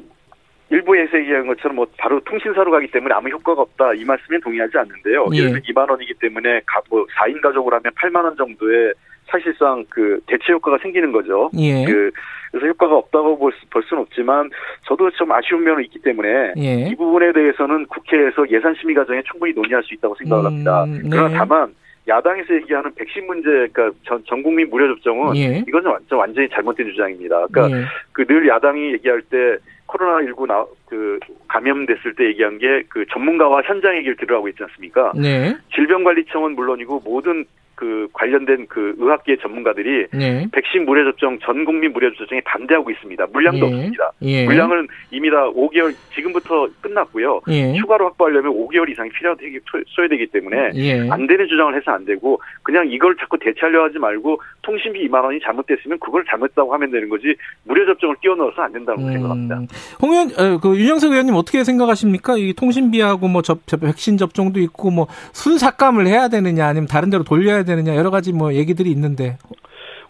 일부에서 0.69 1.17
얘기한 1.19 1.47
것처럼 1.47 1.75
뭐 1.75 1.87
바로 1.97 2.19
통신사로 2.21 2.71
가기 2.71 2.91
때문에 2.91 3.13
아무 3.13 3.29
효과가 3.29 3.61
없다 3.61 3.93
이 3.93 4.03
말씀에 4.03 4.39
동의하지 4.39 4.77
않는데요. 4.77 5.27
예. 5.33 5.37
예를 5.37 5.49
들면 5.49 5.63
2만 5.63 5.89
원이기 5.89 6.15
때문에 6.19 6.61
가, 6.65 6.81
뭐 6.89 7.05
4인 7.05 7.41
가족으로 7.41 7.77
하면 7.77 7.93
8만 7.93 8.23
원 8.23 8.35
정도의 8.35 8.93
사실상 9.29 9.85
그 9.89 10.19
대체 10.27 10.53
효과가 10.53 10.77
생기는 10.81 11.11
거죠. 11.11 11.49
예. 11.57 11.85
그 11.85 12.11
그래서 12.51 12.67
효과가 12.67 12.95
없다고 12.95 13.37
볼, 13.37 13.51
수, 13.53 13.67
볼 13.69 13.83
수는 13.83 14.03
없지만 14.03 14.49
저도 14.87 15.11
좀 15.11 15.31
아쉬운 15.31 15.63
면은 15.63 15.83
있기 15.85 15.99
때문에 15.99 16.53
예. 16.57 16.89
이 16.89 16.95
부분에 16.95 17.33
대해서는 17.33 17.85
국회에서 17.87 18.49
예산 18.49 18.73
심의 18.75 18.95
과정에 18.95 19.21
충분히 19.29 19.53
논의할 19.53 19.83
수 19.83 19.93
있다고 19.93 20.15
생각을 20.15 20.45
합니다. 20.45 20.83
음, 20.85 21.01
네. 21.03 21.09
그러나 21.11 21.37
다만 21.37 21.73
야당에서 22.07 22.55
얘기하는 22.55 22.93
백신 22.95 23.27
문제, 23.27 23.49
그러니까 23.71 23.91
전, 24.03 24.23
전 24.25 24.43
국민 24.43 24.69
무료 24.69 24.87
접종은 24.95 25.35
예. 25.35 25.63
이건 25.67 25.85
완전 25.85 26.19
완전히 26.19 26.47
잘못된 26.49 26.87
주장입니다. 26.91 27.47
그러니까 27.51 27.77
예. 27.77 27.85
그늘 28.13 28.47
야당이 28.47 28.93
얘기할 28.93 29.21
때 29.23 29.57
코로나 29.85 30.23
19 30.25 30.45
나, 30.47 30.65
그 30.85 31.19
감염됐을 31.47 32.15
때 32.15 32.25
얘기한 32.25 32.57
게 32.57 32.83
그 32.97 33.05
전문가와 33.11 33.61
현장 33.63 33.95
얘기를 33.95 34.15
들으라고 34.15 34.47
했지 34.47 34.63
않습니까? 34.63 35.11
네. 35.15 35.55
질병관리청은 35.75 36.55
물론이고 36.55 37.01
모든 37.05 37.45
그 37.77 38.07
관련된 38.11 38.65
그 38.67 38.95
의학계 38.97 39.37
전문가들이 39.37 40.07
네. 40.11 40.47
백신 40.51 40.83
무료 40.85 41.03
접종 41.05 41.37
전 41.39 41.63
국민 41.63 41.93
무료 41.93 42.11
접종에 42.15 42.41
반대하고 42.41 42.89
있습니다. 42.89 43.27
물량도 43.31 43.59
예. 43.59 43.63
없습니다. 43.71 44.11
예. 44.23 44.45
물량은 44.45 44.87
이미 45.11 45.29
다 45.29 45.43
5개월 45.51 45.93
지금부터 46.15 46.67
끝났고요. 46.81 47.41
예. 47.49 47.75
추가로 47.75 48.05
확보하려면 48.05 48.51
5개월 48.53 48.89
이상이 48.89 49.11
필요하게 49.11 49.59
소요되기 49.89 50.25
때문에 50.27 50.71
예. 50.73 51.07
안 51.11 51.27
되는 51.27 51.47
주장을 51.47 51.75
해서 51.75 51.91
안 51.91 52.03
되고 52.03 52.41
그냥 52.63 52.87
이걸 52.89 53.15
자꾸 53.15 53.37
대체하려 53.37 53.83
하지 53.83 53.99
말고 53.99 54.41
통신비 54.63 55.07
2만 55.07 55.23
원이 55.23 55.39
잘못됐으면 55.43 55.99
그걸 55.99 56.25
잘못했다고 56.27 56.73
하면 56.73 56.89
되는 56.89 57.07
거지 57.09 57.35
무료 57.63 57.85
접종을 57.85 58.15
끼워 58.21 58.35
넣어서 58.35 58.63
안 58.63 58.73
된다고 58.73 58.99
음. 59.03 59.11
생각합니다. 59.13 59.61
홍 60.01 60.13
의원, 60.13 60.29
어, 60.35 60.59
그 60.59 60.75
윤영석 60.75 61.11
의원님 61.11 61.35
어떻게 61.35 61.63
생각하십니까? 61.63 62.37
이 62.37 62.53
통신비하고 62.53 63.27
뭐 63.27 63.43
접, 63.43 63.67
접 63.67 63.79
백신 63.81 64.17
접종도 64.17 64.59
있고 64.61 64.89
뭐 64.89 65.05
순삭감을 65.33 66.07
해야 66.07 66.27
되느냐 66.27 66.65
아니면 66.65 66.87
다른 66.87 67.11
데로 67.11 67.23
돌려야 67.23 67.66
되느냐 67.67 67.95
여러 67.95 68.09
가지 68.09 68.33
뭐 68.33 68.53
얘기들이 68.53 68.89
있는데 68.89 69.37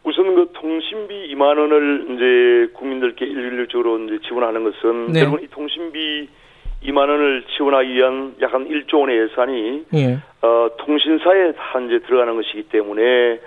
우선 0.04 0.36
그 0.36 0.52
통신비 0.54 1.36
2만 1.36 1.60
원을 1.60 2.06
이제 2.12 2.74
국민들께 2.74 3.26
일률적으로 3.26 4.00
이제 4.00 4.20
지원하는 4.26 4.64
것은 4.64 5.12
네. 5.12 5.22
결국 5.22 5.44
이 5.44 5.48
통신비 5.48 6.30
2만 6.86 6.98
원을 6.98 7.44
지원하기 7.58 7.94
위한 7.94 8.36
약간 8.42 8.68
1조 8.70 9.02
원의 9.02 9.18
예산이 9.18 9.84
예. 9.96 10.20
어, 10.42 10.70
통신사에 10.78 11.54
한제 11.58 12.00
들어가는 12.00 12.36
것이기 12.36 12.64
때문에 12.70 13.40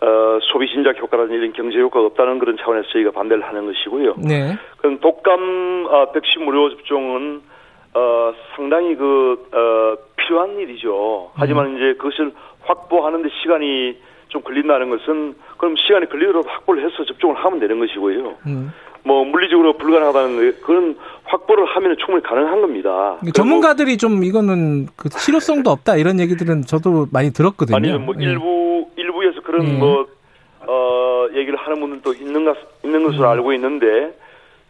어, 0.00 0.38
소비 0.42 0.66
신작 0.68 1.00
효과라든지 1.00 1.38
이런 1.38 1.52
경제 1.52 1.78
효과가 1.78 2.06
없다는 2.06 2.38
그런 2.38 2.56
차원에서 2.58 2.88
저희가 2.90 3.10
반대를 3.12 3.42
하는 3.44 3.66
것이고요. 3.66 4.14
네. 4.18 4.56
그럼 4.78 5.00
독감 5.00 5.86
어, 5.90 6.12
백신 6.12 6.44
무료 6.44 6.70
접종은 6.70 7.42
어, 7.94 8.32
상당히 8.54 8.94
그 8.94 9.48
어, 9.52 9.96
필요한 10.16 10.58
일이죠. 10.58 11.30
하지만 11.34 11.66
음. 11.66 11.76
이제 11.76 11.94
그것을 11.94 12.32
확보하는 12.66 13.22
데 13.22 13.28
시간이 13.42 13.96
좀 14.28 14.42
걸린다는 14.42 14.90
것은 14.90 15.34
그럼 15.56 15.76
시간이 15.76 16.06
걸리더라도 16.06 16.48
확보를 16.48 16.84
해서 16.84 17.04
접종을 17.04 17.36
하면 17.36 17.60
되는 17.60 17.78
것이고요. 17.78 18.36
음. 18.46 18.72
뭐 19.06 19.24
물리적으로 19.24 19.74
불가능하다는 19.74 20.60
그런 20.62 20.96
확보를 21.24 21.64
하면 21.64 21.96
충분히 21.98 22.22
가능한 22.24 22.60
겁니다. 22.60 23.16
전문가들이 23.32 23.98
좀 23.98 24.24
이거는 24.24 24.88
그 24.96 25.08
실효성도 25.08 25.70
없다 25.70 25.96
이런 25.96 26.18
얘기들은 26.18 26.62
저도 26.62 27.06
많이 27.12 27.32
들었거든요. 27.32 27.76
아니요, 27.76 27.98
뭐 28.00 28.14
예. 28.18 28.24
일부 28.24 28.88
일부에서 28.96 29.42
그런 29.42 29.68
예. 29.68 29.72
뭐 29.72 30.06
어, 30.66 31.28
얘기를 31.34 31.56
하는 31.56 31.80
분들도 31.80 32.14
있는 32.14 32.44
것 32.44 32.56
있는 32.84 33.04
것으로 33.04 33.28
음. 33.28 33.30
알고 33.30 33.52
있는데 33.52 34.12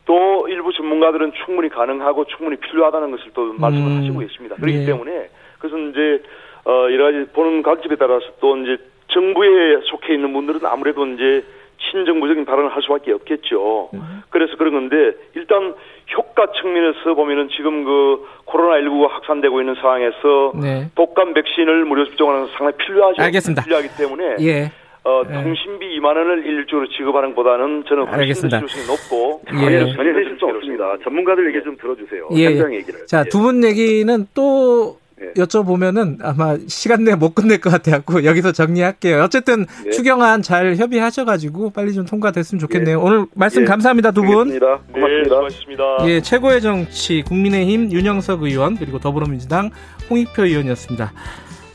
또 0.05 0.47
일부 0.49 0.71
전문가들은 0.71 1.33
충분히 1.45 1.71
가능하고 1.71 2.27
충분히 2.27 2.57
필요하다는 2.59 3.11
것을 3.13 3.31
또 3.33 3.55
말씀을 3.55 3.91
음. 3.91 3.99
하시고 3.99 4.19
계십니다. 4.19 4.57
그렇기 4.57 4.81
예. 4.81 4.85
때문에 4.85 5.31
그래서 5.59 5.79
이제 5.79 6.23
어, 6.67 6.89
여러 6.93 7.05
가지 7.05 7.25
보는 7.33 7.63
관점에 7.63 7.97
따라서 7.97 8.27
또 8.41 8.57
이제 8.59 8.77
정부에 9.09 9.81
속해 9.85 10.15
있는 10.15 10.33
분들은 10.33 10.61
아무래도 10.65 11.07
이제 11.07 11.45
친정부적인 11.91 12.45
발언을 12.45 12.71
할 12.75 12.83
수밖에 12.83 13.13
없겠죠. 13.13 13.91
음. 13.95 14.23
그래서 14.31 14.57
그런 14.57 14.73
건데 14.73 15.13
일단 15.35 15.75
효과 16.17 16.47
측면에서 16.61 17.15
보면은 17.15 17.49
지금 17.57 17.85
그 17.85 18.27
코로나19가 18.47 19.09
확산되고 19.11 19.61
있는 19.61 19.75
상황에서 19.77 20.53
네. 20.61 20.91
독감 20.95 21.35
백신을 21.35 21.85
무료 21.85 22.05
접종하는 22.07 22.47
상당히 22.57 22.73
필요하죠. 22.79 23.23
알겠습니다. 23.23 23.63
필요하기 23.63 23.89
때문에 23.97 24.37
예. 24.41 24.73
어, 25.05 25.23
예. 25.29 25.33
통신비 25.35 26.01
2만 26.01 26.07
원을 26.17 26.47
일주로 26.47 26.89
지급하는 26.89 27.29
것보다는 27.35 27.85
저는 27.89 28.07
훨씬 28.07 28.49
더 28.49 28.57
실효성이 28.67 28.87
높고 28.87 29.43
예. 29.71 29.93
전혀 29.95 30.11
해줄 30.19 30.37
수 30.39 30.47
없습니다. 30.47 30.97
전문가들 31.05 31.47
얘기 31.55 31.63
좀 31.63 31.77
들어주세요. 31.77 32.29
예. 32.33 32.47
현장 32.47 32.75
얘기를. 32.75 33.07
자, 33.07 33.23
두 33.23 33.39
분 33.41 33.63
얘기는 33.63 34.27
또 34.35 34.97
네. 35.19 35.33
여쭤보면은 35.43 36.19
아마 36.23 36.57
시간 36.69 37.05
내에 37.05 37.15
못 37.15 37.35
끝낼 37.35 37.61
것 37.61 37.71
같아갖고 37.71 38.25
여기서 38.25 38.53
정리할게요. 38.53 39.23
어쨌든 39.23 39.67
네. 39.85 39.91
추경안 39.91 40.43
잘 40.43 40.77
협의하셔가지고 40.77 41.71
빨리 41.71 41.95
좀 41.95 42.05
통과됐으면 42.05 42.59
좋겠네요. 42.61 42.99
네. 42.99 43.03
오늘 43.03 43.27
말씀 43.35 43.63
예. 43.63 43.67
감사합니다 43.67 44.11
두 44.11 44.23
분. 44.23 44.49
네, 44.49 44.59
고맙습니다. 44.59 45.37
고맙습니다. 45.37 45.83
예, 46.07 46.21
최고의 46.21 46.61
정치 46.61 47.23
국민의힘 47.23 47.93
윤영석 47.93 48.43
의원 48.43 48.77
그리고 48.77 48.99
더불어민주당 48.99 49.71
홍익표 50.11 50.45
의원이었습니다. 50.45 51.13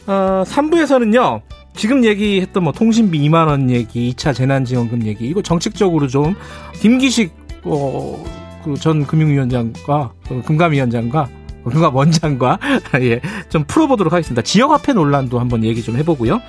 어, 0.08 0.44
3부에서는요. 0.46 1.42
지금 1.74 2.04
얘기했던 2.04 2.64
뭐 2.64 2.74
통신비 2.74 3.18
2만 3.30 3.48
원 3.48 3.70
얘기, 3.70 4.14
2차 4.14 4.36
재난지원금 4.36 5.06
얘기 5.06 5.26
이거 5.26 5.42
정책적으로 5.42 6.08
좀 6.08 6.36
김기식 6.74 7.32
어, 7.64 8.24
그 8.64 8.76
전 8.76 9.06
금융위원장과 9.06 10.14
어, 10.30 10.42
금감위원장과 10.46 11.30
뭔가 11.64 11.90
원장과 11.90 12.60
예, 13.02 13.22
좀 13.50 13.64
풀어보도록 13.66 14.14
하겠습니다. 14.14 14.42
지역화폐 14.42 14.94
논란도 14.94 15.40
한번 15.40 15.64
얘기 15.64 15.82
좀 15.82 15.98
해보고요. 15.98 16.42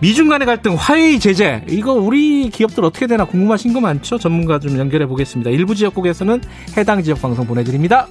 미중 0.00 0.28
간의 0.28 0.46
갈등 0.46 0.74
화해의 0.74 1.20
제재 1.20 1.62
이거 1.68 1.92
우리 1.92 2.50
기업들 2.50 2.84
어떻게 2.84 3.06
되나 3.06 3.24
궁금하신 3.24 3.72
거 3.72 3.80
많죠? 3.80 4.18
전문가 4.18 4.58
좀 4.58 4.78
연결해 4.78 5.06
보겠습니다. 5.06 5.50
일부 5.50 5.74
지역국에서는 5.74 6.40
해당 6.76 7.02
지역 7.02 7.22
방송 7.22 7.46
보내드립니다. 7.46 8.08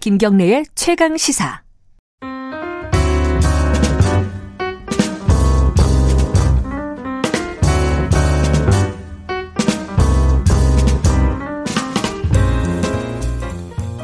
김경래의 0.00 0.64
최강 0.74 1.18
시사. 1.18 1.60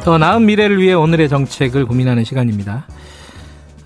더 0.05 0.19
나은 0.19 0.45
미래를 0.45 0.83
위해 0.83 0.93
오늘의 0.93 1.31
정책을 1.31 1.87
고민하는 1.87 2.25
시간입니다. 2.25 2.87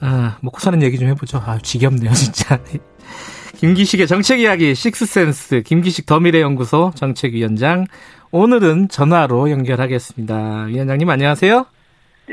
아, 0.01 0.37
먹고 0.41 0.59
사는 0.59 0.83
얘기 0.83 0.99
좀 0.99 1.07
해보죠. 1.11 1.39
아, 1.39 1.59
지겹네요, 1.59 2.13
진짜. 2.13 2.61
김기식의 3.59 4.09
정책 4.09 4.41
이야기, 4.41 4.75
식스센스, 4.75 5.63
김기식 5.63 6.07
더미래연구소 6.07 6.91
정책위원장. 6.97 7.87
오늘은 8.33 8.89
전화로 8.89 9.49
연결하겠습니다. 9.53 10.65
위원장님, 10.65 11.09
안녕하세요. 11.09 11.67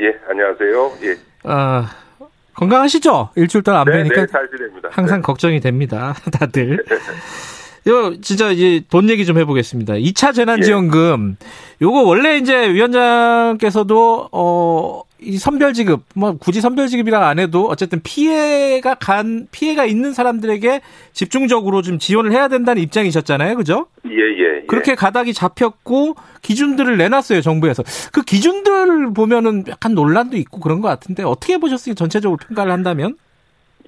예, 0.00 0.16
안녕하세요. 0.28 0.92
예. 1.02 1.16
아, 1.44 1.90
건강하시죠? 2.54 3.30
일주일 3.36 3.64
동안 3.64 3.80
안 3.80 3.86
네, 3.86 3.92
뵈니까. 3.92 4.26
네. 4.26 4.32
항상 4.90 5.18
네. 5.18 5.22
걱정이 5.22 5.60
됩니다. 5.60 6.14
다들. 6.32 6.84
요 7.88 8.20
진짜 8.20 8.50
이제 8.50 8.82
돈 8.90 9.08
얘기 9.08 9.24
좀 9.24 9.38
해보겠습니다. 9.38 9.94
2차 9.94 10.34
재난지원금 10.34 11.36
예. 11.40 11.46
요거 11.80 12.02
원래 12.02 12.36
이제 12.36 12.70
위원장께서도 12.72 14.28
어 14.30 15.02
이 15.20 15.36
선별 15.36 15.72
지급 15.74 16.04
뭐 16.14 16.36
굳이 16.36 16.60
선별 16.60 16.88
지급이라 16.88 17.28
안 17.28 17.38
해도 17.38 17.66
어쨌든 17.68 18.00
피해가 18.02 18.94
간 18.94 19.48
피해가 19.50 19.84
있는 19.84 20.12
사람들에게 20.12 20.80
집중적으로 21.12 21.82
좀 21.82 21.98
지원을 21.98 22.32
해야 22.32 22.48
된다는 22.48 22.82
입장이셨잖아요. 22.82 23.56
그죠? 23.56 23.86
예, 24.06 24.10
예, 24.10 24.58
예. 24.58 24.66
그렇게 24.66 24.94
가닥이 24.94 25.32
잡혔고 25.32 26.14
기준들을 26.42 26.96
내놨어요, 26.96 27.40
정부에서. 27.40 27.82
그 28.12 28.22
기준들 28.22 29.12
보면은 29.12 29.64
약간 29.68 29.94
논란도 29.94 30.36
있고 30.36 30.60
그런 30.60 30.80
것 30.80 30.88
같은데 30.88 31.22
어떻게 31.24 31.58
보셨어요? 31.58 31.94
전체적으로 31.94 32.38
평가를 32.38 32.70
한다면? 32.72 33.16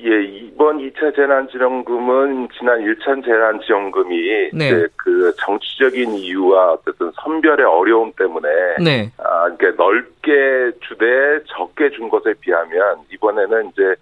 예, 0.02 0.22
이번 0.22 0.78
2차 0.78 1.14
재난지원금은 1.14 2.48
지난 2.58 2.80
1차 2.80 3.24
재난지원금이 3.24 4.50
네. 4.54 4.66
이제 4.66 4.88
그 4.96 5.32
정치적인 5.38 6.12
이유와 6.14 6.72
어쨌든 6.72 7.10
선별의 7.22 7.66
어려움 7.66 8.12
때문에 8.12 8.48
네. 8.82 9.10
아, 9.18 9.48
이게 9.54 9.70
넓게 9.76 10.72
주되 10.80 11.06
적게 11.48 11.90
준 11.90 12.08
것에 12.08 12.34
비하면 12.40 12.98
이번에는 13.12 13.70
이제 13.72 13.94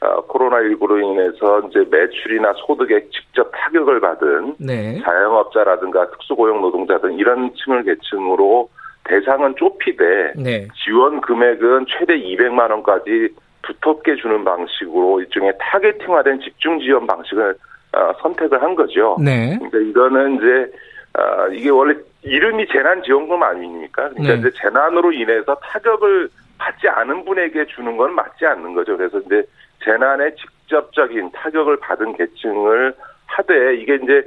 어, 0.00 0.26
코로나19로 0.26 1.02
인해서 1.02 1.60
이제 1.68 1.84
매출이나 1.90 2.52
소득에 2.66 3.08
직접 3.10 3.50
타격을 3.52 4.00
받은 4.00 4.56
네. 4.58 5.00
자영업자라든가 5.02 6.10
특수고용 6.10 6.60
노동자 6.60 6.98
등 6.98 7.14
이런 7.14 7.54
층을 7.54 7.84
계층으로 7.84 8.68
대상은 9.04 9.54
좁히되 9.56 10.32
네. 10.36 10.68
지원 10.84 11.20
금액은 11.20 11.86
최대 11.88 12.18
200만 12.18 12.70
원까지 12.70 13.28
두텁게 13.66 14.16
주는 14.16 14.44
방식으로 14.44 15.20
일종의 15.20 15.54
타겟팅화된 15.58 16.40
집중 16.40 16.78
지원 16.80 17.06
방식을 17.06 17.54
어, 17.92 18.12
선택을 18.20 18.60
한 18.62 18.74
거죠. 18.74 19.16
네. 19.22 19.56
그러니까 19.58 19.78
이거는 19.78 20.36
이제 20.36 20.72
어, 21.18 21.48
이게 21.48 21.70
원래 21.70 21.94
이름이 22.22 22.66
재난지원금 22.68 23.42
아닙니까? 23.42 24.08
그러니까 24.10 24.34
네. 24.34 24.40
이제 24.40 24.50
재난으로 24.60 25.12
인해서 25.12 25.54
타격을 25.56 26.28
받지 26.58 26.88
않은 26.88 27.24
분에게 27.24 27.66
주는 27.66 27.96
건 27.96 28.14
맞지 28.14 28.46
않는 28.46 28.74
거죠. 28.74 28.96
그래서 28.96 29.18
이제 29.20 29.42
재난에 29.84 30.34
직접적인 30.34 31.30
타격을 31.32 31.78
받은 31.78 32.16
계층을 32.16 32.94
하되 33.26 33.76
이게 33.76 33.96
이제 33.96 34.24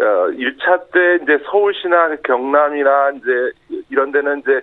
어 0.00 0.28
1차 0.30 0.92
때 0.92 1.18
이제 1.22 1.42
서울시나 1.50 2.14
경남이나 2.22 3.12
이제 3.12 3.80
이런 3.90 4.12
데는 4.12 4.40
이제 4.40 4.60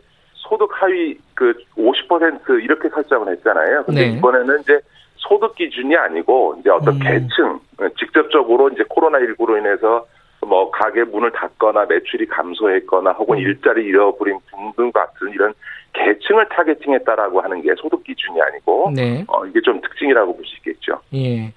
소득 0.47 0.69
하위 0.73 1.17
그 1.33 1.53
50% 1.77 2.63
이렇게 2.63 2.89
설정을 2.89 3.31
했잖아요. 3.33 3.83
근데 3.85 4.07
네. 4.09 4.17
이번에는 4.17 4.59
이제 4.61 4.79
소득 5.17 5.55
기준이 5.55 5.95
아니고 5.95 6.57
이제 6.59 6.69
어떤 6.69 6.95
음. 6.95 6.99
계층 6.99 7.59
직접적으로 7.97 8.69
이제 8.69 8.83
코로나 8.87 9.17
19로 9.19 9.57
인해서 9.57 10.05
뭐 10.41 10.69
가게 10.69 11.03
문을 11.03 11.31
닫거나 11.31 11.85
매출이 11.85 12.27
감소했거나 12.27 13.11
혹은 13.13 13.37
음. 13.37 13.41
일자리 13.43 13.85
잃어버린 13.85 14.37
등등 14.51 14.91
같은 14.91 15.29
이런 15.31 15.53
계층을 15.93 16.47
타겟팅했다라고 16.49 17.41
하는 17.41 17.61
게 17.61 17.73
소득 17.77 18.03
기준이 18.03 18.39
아니고 18.41 18.91
네. 18.93 19.23
어, 19.27 19.45
이게 19.45 19.59
좀 19.61 19.81
특징이라고 19.81 20.35
볼 20.35 20.45
수 20.45 20.55
있겠죠. 20.57 20.99
예. 21.13 21.51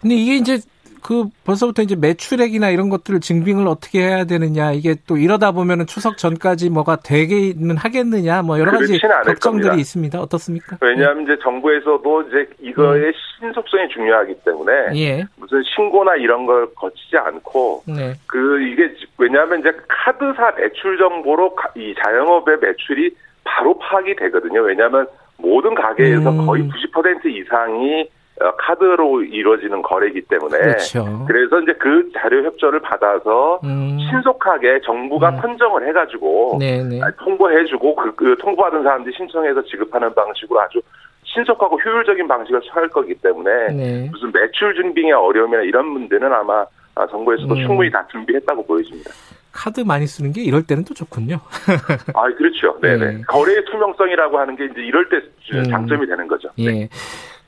근데 0.00 0.16
이게 0.16 0.36
이제 0.36 0.58
그 1.04 1.24
벌써부터 1.44 1.82
이제 1.82 1.96
매출액이나 1.96 2.70
이런 2.70 2.88
것들을 2.88 3.20
증빙을 3.20 3.68
어떻게 3.68 4.00
해야 4.00 4.24
되느냐 4.24 4.72
이게 4.72 4.94
또 5.06 5.18
이러다 5.18 5.52
보면은 5.52 5.86
추석 5.86 6.16
전까지 6.16 6.70
뭐가 6.70 6.96
되게는 6.96 7.76
하겠느냐 7.76 8.40
뭐 8.40 8.58
여러 8.58 8.72
가지 8.72 8.98
걱정들이 8.98 9.68
겁니다. 9.68 9.74
있습니다. 9.74 10.18
어떻습니까? 10.18 10.78
왜냐하면 10.80 11.24
이제 11.24 11.36
정부에서도 11.42 12.22
이제 12.22 12.48
이거의 12.58 13.08
음. 13.08 13.12
신속성이 13.38 13.90
중요하기 13.90 14.34
때문에 14.46 14.72
예. 14.96 15.24
무슨 15.36 15.62
신고나 15.76 16.16
이런 16.16 16.46
걸 16.46 16.72
거치지 16.74 17.18
않고 17.18 17.82
네. 17.86 18.14
그 18.26 18.62
이게 18.62 18.90
왜냐하면 19.18 19.60
이제 19.60 19.72
카드사 19.86 20.52
매출 20.52 20.96
정보로 20.96 21.54
이 21.76 21.94
자영업의 22.02 22.56
매출이 22.62 23.14
바로 23.44 23.76
파악이 23.78 24.16
되거든요. 24.16 24.62
왜냐하면 24.62 25.06
모든 25.36 25.74
가게에서 25.74 26.30
음. 26.30 26.46
거의 26.46 26.62
90% 26.62 27.26
이상이 27.26 28.02
어, 28.04 28.23
카드로 28.38 29.22
이루어지는 29.22 29.82
거래이기 29.82 30.22
때문에 30.22 30.58
그렇죠. 30.58 31.24
그래서 31.26 31.60
이제 31.60 31.72
그 31.74 32.10
자료 32.16 32.42
협조를 32.44 32.80
받아서 32.80 33.60
음. 33.62 33.98
신속하게 34.10 34.80
정부가 34.84 35.30
음. 35.30 35.40
선정을 35.40 35.86
해가지고 35.88 36.58
네네. 36.58 37.00
아, 37.02 37.10
통보해주고 37.12 37.94
그, 37.94 38.14
그 38.16 38.36
통보받은 38.40 38.82
사람들이 38.82 39.14
신청해서 39.16 39.62
지급하는 39.64 40.12
방식으로 40.14 40.60
아주 40.60 40.80
신속하고 41.24 41.78
효율적인 41.78 42.26
방식을 42.26 42.60
취할 42.62 42.88
거기 42.88 43.14
때문에 43.14 43.72
네. 43.72 44.08
무슨 44.10 44.32
매출 44.32 44.74
준비의 44.74 45.12
어려움이나 45.12 45.62
이런 45.62 45.86
문제는 45.86 46.32
아마 46.32 46.66
아, 46.96 47.06
정부에서도 47.06 47.54
음. 47.54 47.66
충분히 47.66 47.90
다 47.90 48.06
준비했다고 48.10 48.66
보여집니다. 48.66 49.10
카드 49.52 49.80
많이 49.80 50.06
쓰는 50.06 50.32
게 50.32 50.42
이럴 50.42 50.64
때는 50.64 50.84
또 50.84 50.94
좋군요. 50.94 51.36
아, 52.14 52.22
그렇죠. 52.36 52.76
네네. 52.80 53.06
네. 53.06 53.22
거래의 53.28 53.64
투명성이라고 53.70 54.38
하는 54.38 54.56
게 54.56 54.64
이제 54.64 54.80
이럴 54.80 55.08
때 55.08 55.16
음. 55.52 55.64
장점이 55.70 56.06
되는 56.06 56.26
거죠. 56.26 56.48
예. 56.58 56.88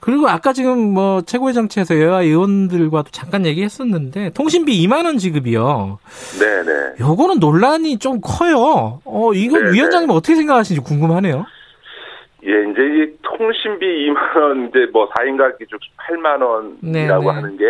네. 0.07 0.13
그리고 0.13 0.29
아까 0.29 0.53
지금 0.53 0.95
뭐 0.95 1.21
최고의 1.23 1.53
정치에서 1.53 2.01
여야 2.01 2.23
의원들과도 2.23 3.11
잠깐 3.11 3.45
얘기했었는데 3.45 4.31
통신비 4.31 4.73
2만 4.87 5.05
원 5.05 5.19
지급이요. 5.19 5.99
네네. 6.39 6.95
요거는 7.01 7.41
논란이 7.41 7.99
좀 7.99 8.21
커요. 8.23 9.01
어 9.05 9.33
이거 9.35 9.59
네네. 9.59 9.73
위원장님 9.73 10.11
어떻게 10.11 10.37
생각하시는지 10.37 10.87
궁금하네요. 10.87 11.45
예, 12.45 12.51
이제 12.71 12.81
이 12.81 13.17
통신비 13.23 13.85
2만 13.85 14.37
원 14.37 14.69
이제 14.69 14.87
뭐 14.93 15.09
4인 15.11 15.37
가기 15.37 15.67
중 15.67 15.79
8만 16.09 16.41
원이라고 16.41 17.23
네네. 17.25 17.33
하는 17.33 17.57
게 17.57 17.65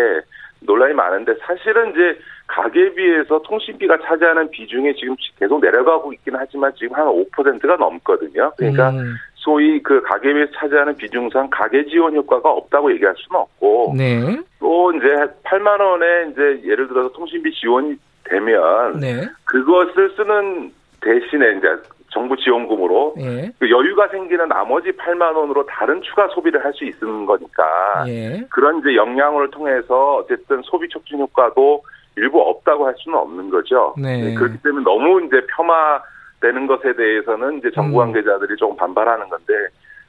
논란이 0.61 0.93
많은데 0.95 1.35
사실은 1.41 1.91
이제 1.93 2.19
가계비에서 2.49 3.43
통신비가 3.43 3.99
차지하는 4.05 4.51
비중이 4.51 4.95
지금 4.97 5.17
계속 5.39 5.61
내려가고 5.61 6.13
있긴 6.13 6.35
하지만 6.37 6.73
지금 6.77 6.95
한 6.95 7.07
5%가 7.07 7.77
넘거든요. 7.77 8.53
그러니까 8.57 8.91
음. 8.91 9.17
소위 9.47 9.81
그 9.81 10.03
가계비에서 10.03 10.51
차지하는 10.57 10.97
비중상 10.97 11.49
가계 11.51 11.87
지원 11.87 12.17
효과가 12.17 12.51
없다고 12.51 12.93
얘기할 12.95 13.15
수는 13.17 13.41
없고 13.41 13.95
네. 13.97 14.37
또 14.59 14.93
이제 14.93 15.07
8만 15.45 15.81
원에 15.81 16.33
이제 16.33 16.69
예를 16.69 16.89
들어서 16.89 17.13
통신비 17.13 17.53
지원이 17.53 17.95
되면 18.25 18.99
네. 18.99 19.23
그것을 19.45 20.11
쓰는 20.17 20.73
대신에 21.01 21.59
이제 21.59 21.69
정부 22.11 22.37
지원금으로 22.37 23.15
예. 23.21 23.53
그 23.61 23.71
여유가 23.71 24.09
생기는 24.09 24.49
나머지 24.49 24.91
8만 24.91 25.37
원으로 25.37 25.65
다른 25.67 26.03
추가 26.03 26.27
소비를 26.29 26.65
할 26.65 26.73
수 26.73 26.85
있는 26.85 27.25
거니까 27.25 28.05
예. 28.09 28.45
그런 28.51 28.81
이제 28.81 28.97
역량을 28.97 29.51
통해서 29.51 30.17
어쨌든 30.17 30.61
소비 30.63 30.89
촉진 30.89 31.21
효과도 31.21 31.83
일부 32.17 32.41
없다고 32.41 32.87
할 32.87 32.95
수는 32.99 33.17
없는 33.17 33.51
거죠. 33.51 33.95
네. 33.97 34.23
네 34.23 34.35
그렇기 34.35 34.59
때문에 34.63 34.83
너무 34.83 35.25
이제 35.25 35.41
폄하 35.57 36.03
되는 36.41 36.67
것에 36.67 36.95
대해서는 36.95 37.59
이제 37.59 37.71
정부 37.73 37.99
음. 37.99 38.13
관계자들이 38.13 38.53
음. 38.53 38.57
조금 38.57 38.77
반발하는 38.77 39.29
건데 39.29 39.55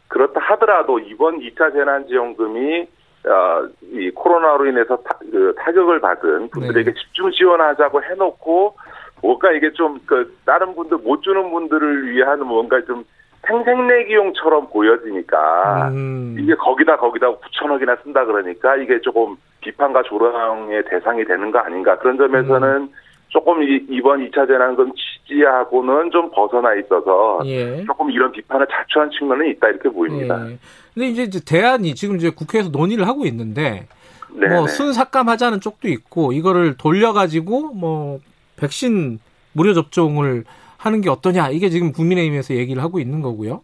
그렇다 0.08 0.40
하더라도 0.40 1.00
이번 1.00 1.40
2차 1.40 1.74
재난지원금이 1.74 2.88
어, 3.28 3.68
이 3.92 4.10
코로나로 4.12 4.68
인해서 4.68 4.96
타, 4.98 5.18
그 5.20 5.54
타격을 5.58 6.00
받은 6.00 6.50
분들에게 6.50 6.94
네. 6.94 7.00
집중 7.00 7.32
지원하자고 7.32 8.04
해놓고 8.04 8.76
뭔가 9.22 9.52
이게 9.52 9.72
좀 9.74 10.00
그 10.06 10.36
다른 10.46 10.74
분들 10.74 10.98
못 11.00 11.22
주는 11.22 11.52
분들을 11.52 12.10
위한 12.10 12.40
뭔가 12.46 12.82
좀 12.86 13.04
생생내기용처럼 13.46 14.70
보여지니까 14.70 15.90
음. 15.90 16.36
이게 16.40 16.56
거기다 16.56 16.98
거기다 16.98 17.28
9천억이나 17.28 18.02
쓴다 18.04 18.26
그러니까 18.26 18.76
이게 18.78 19.00
조금 19.02 19.36
비판과 19.62 20.04
조롱의 20.04 20.84
대상이 20.86 21.24
되는 21.26 21.52
거 21.52 21.60
아닌가 21.60 21.98
그런 21.98 22.18
점에서는 22.18 22.70
음. 22.70 22.90
조금 23.30 23.62
이번 23.90 24.30
2차 24.30 24.48
재난금 24.48 24.92
취지하고는 24.96 26.12
좀 26.12 26.32
벗어나 26.32 26.74
있어서 26.76 27.42
예. 27.46 27.84
조금 27.86 28.10
이런 28.10 28.32
비판을 28.32 28.68
자초한 28.72 29.10
측면은 29.12 29.50
있다 29.52 29.68
이렇게 29.68 29.90
보입니다. 29.90 30.50
예. 30.50 30.58
근데 30.94 31.08
이제 31.10 31.40
대안이 31.46 31.94
지금 31.96 32.16
이제 32.16 32.30
국회에서 32.30 32.70
논의를 32.70 33.08
하고 33.08 33.26
있는데 33.26 33.88
네네. 34.34 34.56
뭐 34.56 34.68
순삭감하자는 34.68 35.62
쪽도 35.62 35.88
있고 35.90 36.32
이거를 36.32 36.76
돌려가지고 36.78 37.74
뭐 37.74 38.20
백신 38.56 39.20
무료 39.54 39.74
접종을 39.74 40.46
하는 40.78 41.02
게 41.02 41.10
어떠냐 41.10 41.50
이게 41.50 41.70
지금 41.70 41.92
국민의힘에서 41.92 42.56
얘기를 42.56 42.82
하고 42.82 43.00
있는 43.00 43.22
거고요. 43.22 43.62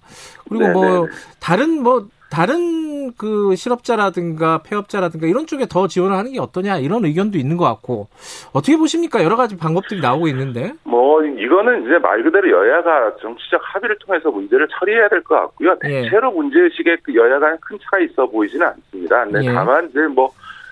그리고 0.49 0.68
네네네. 0.68 0.74
뭐 0.74 1.07
다른 1.39 1.84
뭐 1.84 2.07
다른 2.30 2.92
그 3.18 3.56
실업자라든가 3.56 4.62
폐업자라든가 4.64 5.28
이런 5.28 5.47
쪽에 5.47 5.66
더 5.66 5.88
지원을 5.88 6.16
하는 6.16 6.32
게 6.32 6.39
어떠냐 6.39 6.78
이런 6.78 7.04
의견도 7.06 7.38
있는 7.38 7.58
것 7.58 7.66
같고 7.66 8.08
어떻게 8.54 8.78
보십니까 8.78 9.24
여러 9.24 9.36
가지 9.36 9.58
방법들이 9.58 9.99
나오고 9.99 10.28
있는데 10.28 10.74
뭐 10.84 11.24
이거는 11.24 11.86
이제 11.86 11.97
말 11.97 12.22
그대로 12.24 12.49
여야가 12.51 13.18
정치적 13.18 13.60
합의를 13.64 13.97
통해서 13.99 14.30
문제를 14.30 14.68
처리해야 14.80 15.10
될 15.10 15.24
것 15.24 15.36
같고요 15.36 15.76
예. 15.86 16.04
대체로 16.04 16.30
예. 16.32 16.36
문제의식에 16.36 16.97
그 17.04 17.16
여야가 17.16 17.58
큰 17.62 17.78
차가 17.82 17.99
있어 17.99 18.26
보이지는 18.28 18.68
않습니다. 18.68 19.24
근데 19.26 19.45
예. 19.45 19.54
다만 19.54 19.89
이제 19.89 20.01
뭐 20.08 20.30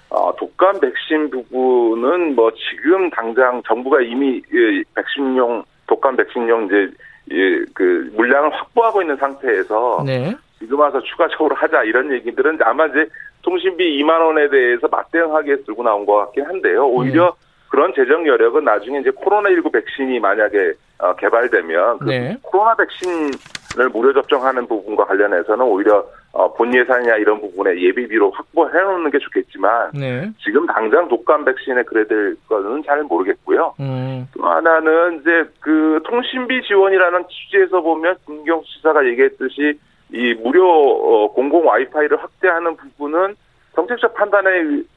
어, 0.10 0.36
독감 0.36 0.80
백신 0.82 1.30
부분은 1.30 2.36
뭐 2.36 2.52
지금 2.52 3.10
당장 3.12 3.62
정부가 3.66 4.02
이미 4.02 4.42
이 4.52 4.84
백신용 4.94 5.64
독감 5.88 6.18
백신용 6.18 6.66
이제 6.66 6.92
이, 7.32 7.66
그 7.74 8.12
물량을 8.16 8.54
확보하고 8.54 9.02
있는 9.02 9.16
상태에서 9.16 10.04
네. 10.06 10.36
지금 10.62 10.80
와서 10.80 11.01
추가적으로 11.01 11.55
하자 11.55 11.84
이런 11.84 12.12
얘기들은 12.14 12.59
아마 12.62 12.86
이제 12.86 13.07
통신비 13.41 13.99
2만 14.01 14.22
원에 14.22 14.47
대해서 14.49 14.88
맞대응하기 14.88 15.47
위해서 15.47 15.64
들고 15.66 15.82
나온 15.82 16.05
것 16.05 16.18
같긴 16.18 16.45
한데요. 16.45 16.86
오히려 16.86 17.26
네. 17.26 17.47
그런 17.70 17.91
재정 17.95 18.28
여력은 18.28 18.64
나중에 18.64 18.99
이제 18.99 19.09
코로나19 19.09 19.72
백신이 19.72 20.20
만약에 20.20 20.74
어, 20.99 21.16
개발되면 21.16 21.99
그 21.99 22.05
네. 22.05 22.38
코로나 22.43 22.76
백신을 22.76 23.89
무료 23.91 24.14
접종하는 24.14 24.68
부분과 24.68 25.05
관련해서는 25.05 25.66
오히려 25.66 26.05
어, 26.34 26.53
본 26.53 26.74
예산이나 26.74 27.16
이런 27.16 27.41
부분에 27.41 27.82
예비비로 27.82 28.32
확보해 28.32 28.80
놓는 28.82 29.09
게 29.09 29.18
좋겠지만 29.18 29.91
네. 29.93 30.30
지금 30.43 30.68
당장 30.68 31.07
독감 31.07 31.43
백신에 31.45 31.84
그래 31.84 32.05
될 32.05 32.36
거는 32.47 32.84
잘 32.86 33.01
모르겠고요. 33.03 33.74
음. 33.80 34.28
또 34.38 34.45
하나는 34.45 35.20
이제 35.22 35.43
그 35.59 35.99
통신비 36.05 36.62
지원이라는 36.68 37.26
취지에서 37.28 37.82
보면 37.82 38.16
김경수 38.28 38.68
지사가 38.76 39.05
얘기했듯이 39.07 39.80
이 40.14 40.34
무료 40.36 40.68
어, 40.68 41.32
공공 41.34 41.68
와이파이를 41.68 42.22
확대하는 42.22 42.76
부분은 42.76 43.36
정책적 43.76 44.14
판단에 44.14 44.49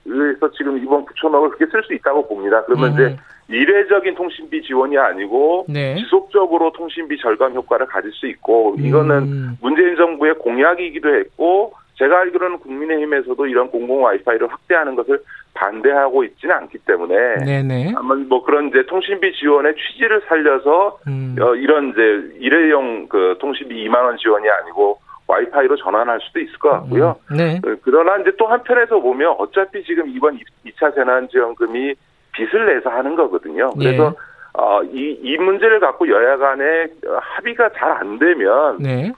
의해서 0.05 0.51
지금 0.53 0.79
이번 0.79 1.05
9천억을 1.07 1.51
그렇게 1.51 1.67
쓸 1.67 1.83
수 1.85 1.95
있다고 1.95 2.27
봅니다. 2.27 2.63
그러면 2.65 2.91
음. 2.91 2.95
이제 2.95 3.17
이례적인 3.49 4.15
통신비 4.15 4.63
지원이 4.63 4.99
아니고 4.99 5.67
네. 5.69 5.95
지속적으로 5.97 6.73
통신비 6.73 7.19
절감 7.19 7.55
효과를 7.55 7.87
가질 7.87 8.11
수 8.13 8.27
있고 8.27 8.75
이거는 8.79 9.17
음. 9.17 9.59
문재인 9.61 9.97
정부의 9.97 10.35
공약이기도 10.39 11.15
했고 11.15 11.75
제가 11.97 12.21
알기로는 12.21 12.59
국민의힘에서도 12.59 13.47
이런 13.47 13.71
공공 13.71 14.03
와이파이를 14.03 14.51
확대하는 14.51 14.97
것을 14.97 15.21
반대하고 15.55 16.25
있지는 16.25 16.57
않기 16.57 16.79
때문에 16.79 17.45
네네. 17.45 17.93
아마 17.97 18.17
뭐 18.17 18.43
그런 18.43 18.69
이제 18.69 18.85
통신비 18.87 19.35
지원의 19.35 19.75
취지를 19.77 20.23
살려서 20.27 20.99
음. 21.07 21.37
어, 21.41 21.55
이런 21.55 21.91
이제 21.91 22.37
일회용 22.41 23.07
그 23.09 23.37
통신비 23.39 23.87
2만 23.87 24.05
원 24.05 24.17
지원이 24.17 24.49
아니고 24.49 24.99
와이파이로 25.27 25.77
전환할 25.77 26.21
수도 26.23 26.41
있을 26.41 26.59
것 26.59 26.71
같고요. 26.71 27.17
음. 27.31 27.37
네. 27.37 27.61
어, 27.65 27.75
그러나 27.83 28.17
이제 28.19 28.33
또 28.39 28.47
한편에서 28.47 29.01
보면 29.01 29.35
어차피 29.39 29.83
지금 29.85 30.09
이번 30.09 30.39
2차 30.67 30.95
재난지원금이 30.95 31.95
빚을 32.33 32.67
내서 32.75 32.91
하는 32.91 33.15
거거든요. 33.17 33.71
그래서 33.73 34.11
네. 34.11 34.17
어, 34.55 34.83
이, 34.85 35.19
이 35.23 35.37
문제를 35.39 35.81
갖고 35.81 36.09
여야 36.09 36.37
간에 36.37 36.87
합의가 37.37 37.71
잘 37.71 37.91
안 37.91 38.19
되면 38.19 38.79
네. 38.79 39.13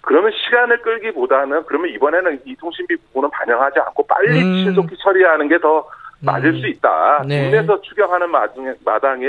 그러면 0.00 0.32
시간을 0.32 0.82
끌기보다는 0.82 1.64
그러면 1.66 1.90
이번에는 1.90 2.40
이 2.44 2.56
통신비 2.56 2.96
부분은 2.96 3.30
반영하지 3.30 3.78
않고 3.78 4.06
빨리 4.06 4.42
음. 4.42 4.64
신속히 4.64 4.96
처리하는 4.98 5.48
게 5.48 5.58
더 5.58 5.86
맞을 6.24 6.50
음. 6.54 6.60
수 6.60 6.66
있다. 6.68 7.24
네. 7.26 7.42
국내에서 7.42 7.80
추경하는 7.82 8.30
마당에, 8.30 8.72
마당에 8.84 9.26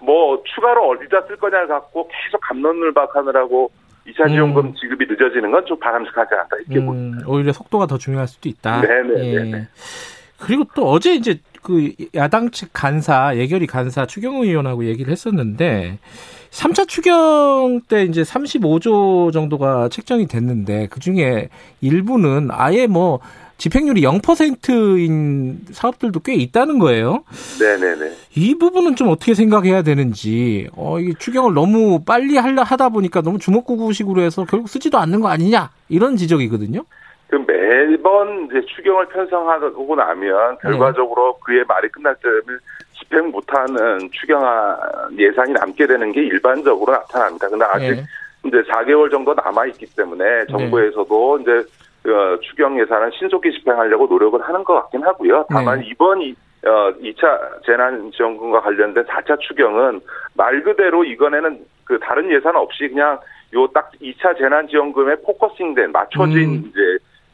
뭐 0.00 0.42
추가로 0.44 0.88
어디다 0.90 1.22
쓸 1.22 1.36
거냐를 1.36 1.68
갖고 1.68 2.08
계속 2.08 2.40
감론을박하느라고 2.42 3.70
2차 4.08 4.28
지원금 4.28 4.66
음. 4.66 4.74
지급이 4.74 5.06
늦어지는 5.08 5.50
건 5.50 5.64
좀 5.66 5.78
바람직하지 5.80 6.34
않다 6.34 6.56
이렇게 6.66 6.78
음, 6.80 6.86
봅니다. 6.86 7.24
오히려 7.28 7.52
속도가 7.52 7.86
더 7.86 7.98
중요할 7.98 8.26
수도 8.28 8.48
있다. 8.48 8.80
네네. 8.80 9.52
예. 9.52 9.68
그리고 10.38 10.64
또 10.74 10.88
어제 10.88 11.14
이제 11.14 11.40
그 11.62 11.92
야당 12.14 12.50
측 12.50 12.70
간사 12.72 13.36
예결위 13.36 13.66
간사 13.66 14.06
추경 14.06 14.36
의원하고 14.36 14.84
얘기를 14.84 15.10
했었는데 15.10 15.98
3차 16.50 16.86
추경 16.88 17.80
때 17.88 18.04
이제 18.04 18.22
35조 18.22 19.32
정도가 19.32 19.88
책정이 19.88 20.26
됐는데 20.28 20.86
그 20.90 21.00
중에 21.00 21.48
일부는 21.80 22.48
아예 22.52 22.86
뭐 22.86 23.18
집행률이 23.58 24.02
0%인 24.02 25.58
사업들도 25.72 26.20
꽤 26.20 26.34
있다는 26.34 26.78
거예요. 26.78 27.24
네네네. 27.60 28.12
이 28.36 28.56
부분은 28.56 28.94
좀 28.94 29.08
어떻게 29.08 29.34
생각해야 29.34 29.82
되는지, 29.82 30.70
어, 30.76 31.00
이 31.00 31.14
추경을 31.18 31.54
너무 31.54 32.04
빨리 32.04 32.36
하려 32.36 32.62
하다 32.62 32.90
보니까 32.90 33.20
너무 33.20 33.38
주먹구구식으로 33.38 34.22
해서 34.22 34.44
결국 34.44 34.68
쓰지도 34.68 34.98
않는 34.98 35.20
거 35.20 35.28
아니냐, 35.28 35.70
이런 35.88 36.16
지적이거든요. 36.16 36.84
그 37.26 37.34
매번 37.34 38.46
이제 38.46 38.64
추경을 38.74 39.08
편성하고 39.08 39.94
나면 39.94 40.58
결과적으로 40.62 41.32
네. 41.32 41.40
그의 41.44 41.64
말이 41.66 41.88
끝날 41.88 42.14
때면 42.22 42.60
집행 42.98 43.30
못하는 43.30 44.08
추경 44.12 44.40
예산이 45.18 45.52
남게 45.52 45.86
되는 45.86 46.12
게 46.12 46.22
일반적으로 46.22 46.92
나타납니다. 46.92 47.48
근데 47.48 47.64
아직 47.64 47.90
네. 47.90 48.04
이제 48.46 48.62
4개월 48.70 49.10
정도 49.10 49.34
남아 49.34 49.66
있기 49.66 49.86
때문에 49.96 50.46
정부에서도 50.46 51.38
네. 51.38 51.42
이제 51.42 51.68
그 52.02 52.38
추경 52.42 52.78
예산을 52.80 53.10
신속히 53.18 53.52
집행하려고 53.52 54.06
노력을 54.06 54.40
하는 54.40 54.64
것 54.64 54.74
같긴 54.74 55.02
하고요. 55.02 55.46
다만 55.50 55.80
네. 55.80 55.86
이번 55.88 56.22
이, 56.22 56.34
어, 56.64 56.92
2차 57.00 57.64
재난지원금과 57.66 58.60
관련된 58.60 59.04
4차 59.04 59.38
추경은 59.40 60.00
말 60.34 60.62
그대로 60.62 61.04
이번에는 61.04 61.60
그 61.84 61.98
다른 62.00 62.30
예산 62.30 62.56
없이 62.56 62.88
그냥 62.88 63.18
요 63.54 63.66
딱 63.68 63.90
2차 64.02 64.36
재난지원금에 64.38 65.16
포커싱된 65.24 65.92
맞춰진 65.92 66.50
음. 66.50 66.64
이제 66.68 66.80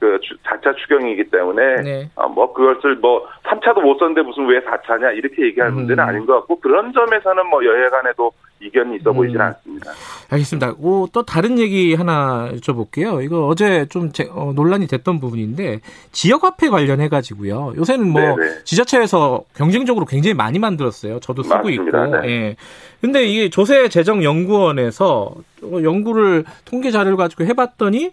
그 0.00 0.18
4차 0.44 0.76
추경이기 0.76 1.30
때문에 1.30 1.82
네. 1.82 2.10
어, 2.16 2.28
뭐 2.28 2.52
그것을 2.52 2.96
뭐 2.96 3.26
3차도 3.44 3.80
못 3.80 3.98
썼는데 3.98 4.22
무슨 4.22 4.46
왜 4.46 4.60
4차냐 4.60 5.16
이렇게 5.16 5.46
얘기할 5.46 5.70
음. 5.70 5.74
문제는 5.76 6.04
아닌 6.04 6.26
것 6.26 6.34
같고 6.40 6.60
그런 6.60 6.92
점에서는 6.92 7.46
뭐 7.46 7.64
여야 7.64 7.90
간에도 7.90 8.32
이견이 8.64 8.96
있어 8.96 9.12
보이진 9.12 9.36
음. 9.36 9.42
않습니다. 9.42 9.92
알겠습니다. 10.30 10.74
오, 10.78 11.06
또 11.12 11.22
다른 11.22 11.58
얘기 11.58 11.94
하나 11.94 12.50
여쭤볼게요. 12.54 13.22
이거 13.22 13.46
어제 13.46 13.86
좀 13.90 14.12
제, 14.12 14.28
어, 14.32 14.52
논란이 14.54 14.86
됐던 14.86 15.20
부분인데 15.20 15.80
지역화폐 16.12 16.68
관련해 16.68 17.08
가지고요. 17.08 17.74
요새는 17.76 18.08
뭐 18.10 18.20
네네. 18.20 18.64
지자체에서 18.64 19.44
경쟁적으로 19.54 20.06
굉장히 20.06 20.34
많이 20.34 20.58
만들었어요. 20.58 21.20
저도 21.20 21.42
쓰고 21.42 21.54
맞습니다. 21.56 22.06
있고. 22.06 22.16
네. 22.22 22.28
예. 22.28 22.56
근데 23.00 23.26
이게 23.26 23.50
조세재정연구원에서 23.50 25.34
연구를 25.62 26.44
통계 26.64 26.90
자료를 26.90 27.16
가지고 27.18 27.44
해봤더니 27.44 28.12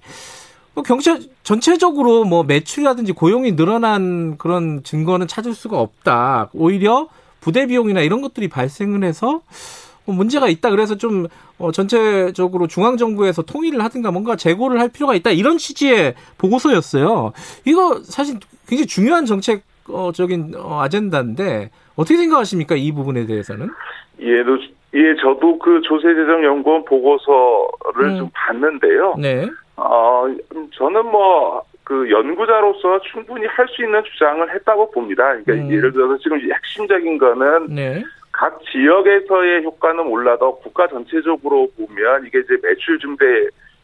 뭐 0.73 0.83
경제 0.83 1.17
전체적으로 1.43 2.23
뭐 2.23 2.43
매출이라든지 2.43 3.13
고용이 3.13 3.55
늘어난 3.55 4.37
그런 4.37 4.83
증거는 4.83 5.27
찾을 5.27 5.53
수가 5.53 5.79
없다. 5.79 6.49
오히려 6.53 7.07
부대 7.39 7.65
비용이나 7.67 8.01
이런 8.01 8.21
것들이 8.21 8.47
발생을 8.47 9.03
해서 9.03 9.25
뭐 9.31 9.41
문제가 10.11 10.47
있다. 10.47 10.69
그래서 10.69 10.95
좀 10.95 11.27
어, 11.57 11.71
전체적으로 11.71 12.67
중앙 12.67 12.97
정부에서 12.97 13.41
통일을 13.43 13.83
하든가 13.83 14.11
뭔가 14.11 14.35
재고를 14.35 14.79
할 14.79 14.89
필요가 14.89 15.13
있다. 15.15 15.31
이런 15.31 15.57
취지의 15.57 16.15
보고서였어요. 16.37 17.33
이거 17.65 17.99
사실 18.03 18.37
굉장히 18.67 18.87
중요한 18.87 19.25
정책적인 19.25 20.53
어, 20.57 20.81
아젠다인데 20.81 21.71
어떻게 21.95 22.17
생각하십니까? 22.17 22.75
이 22.75 22.91
부분에 22.91 23.25
대해서는? 23.25 23.69
예, 24.21 24.43
예, 24.93 25.15
저도 25.21 25.57
그 25.59 25.81
조세재정연구원 25.83 26.85
보고서를 26.85 28.05
음. 28.05 28.17
좀 28.17 28.29
봤는데요. 28.33 29.15
네. 29.17 29.47
어, 29.77 30.25
저는 30.77 31.05
뭐, 31.05 31.63
그 31.83 32.09
연구자로서 32.11 33.01
충분히 33.11 33.45
할 33.47 33.67
수 33.69 33.83
있는 33.83 34.01
주장을 34.03 34.53
했다고 34.53 34.91
봅니다. 34.91 35.23
그러니까 35.43 35.53
음. 35.53 35.71
예를 35.71 35.91
들어서 35.91 36.17
지금 36.19 36.39
핵심적인 36.39 37.17
거는 37.17 37.67
네. 37.73 38.03
각 38.31 38.59
지역에서의 38.71 39.63
효과는 39.63 40.05
몰라도 40.05 40.57
국가 40.59 40.87
전체적으로 40.87 41.67
보면 41.77 42.25
이게 42.25 42.39
이제 42.39 42.57
매출 42.61 42.99
증대 42.99 43.25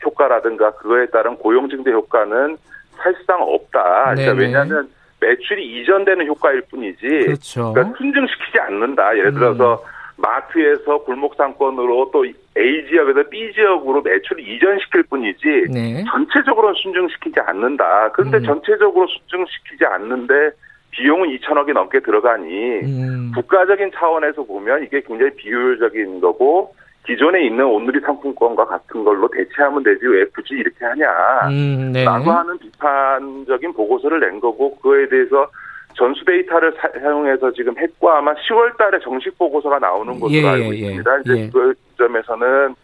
효과라든가 0.04 0.72
그거에 0.72 1.08
따른 1.08 1.36
고용 1.36 1.70
증대 1.70 1.92
효과는 1.92 2.58
사실상 2.98 3.42
없다. 3.42 4.16
그러니까 4.16 4.34
왜냐하면 4.34 4.90
매출이 5.20 5.82
이전되는 5.82 6.26
효과일 6.28 6.62
뿐이지. 6.70 7.08
그렇죠. 7.08 7.74
그러니까 7.74 7.98
순증시키지 7.98 8.60
않는다. 8.60 9.18
예를 9.18 9.34
들어서 9.34 9.76
음. 9.76 9.98
마트에서 10.18 11.00
골목 11.00 11.36
상권으로 11.36 12.10
또 12.12 12.26
A 12.26 12.88
지역에서 12.90 13.30
B 13.30 13.54
지역으로 13.54 14.02
매출을 14.02 14.48
이전시킬 14.48 15.04
뿐이지 15.04 15.66
네. 15.72 16.04
전체적으로 16.10 16.74
순증시키지 16.74 17.40
않는다. 17.40 18.12
그런데 18.14 18.38
음. 18.38 18.44
전체적으로 18.44 19.08
순증시키지 19.08 19.86
않는데 19.86 20.52
비용은 20.92 21.30
2천억이 21.38 21.74
넘게 21.74 22.00
들어가니 22.00 22.80
음. 22.82 23.32
국가적인 23.36 23.92
차원에서 23.94 24.44
보면 24.44 24.84
이게 24.84 25.02
굉장히 25.02 25.32
비효율적인 25.36 26.22
거고 26.22 26.74
기존에 27.06 27.46
있는 27.46 27.66
온누리 27.66 28.00
상품권과 28.02 28.66
같은 28.66 29.04
걸로 29.04 29.30
대체하면 29.30 29.84
되지 29.84 30.06
왜 30.08 30.26
굳이 30.26 30.56
이렇게 30.56 30.86
하냐 30.86 31.08
음, 31.50 31.92
네. 31.94 32.04
라고 32.04 32.32
하는 32.32 32.58
비판적인 32.58 33.74
보고서를 33.74 34.20
낸 34.20 34.40
거고 34.40 34.76
그거에 34.76 35.08
대해서 35.08 35.50
전수 35.94 36.24
데이터를 36.26 36.74
사용해서 37.02 37.52
지금 37.54 37.78
핵과 37.78 38.20
아마 38.20 38.34
10월 38.34 38.78
달에 38.78 39.00
정식 39.00 39.38
보고서가 39.38 39.80
나오는 39.80 40.20
것으로 40.20 40.38
예, 40.38 40.48
알고 40.48 40.76
예, 40.76 40.78
있습니다. 40.78 41.20
이제 41.20 41.38
예. 41.38 41.50
그 41.50 41.74
점에서는 41.98 42.76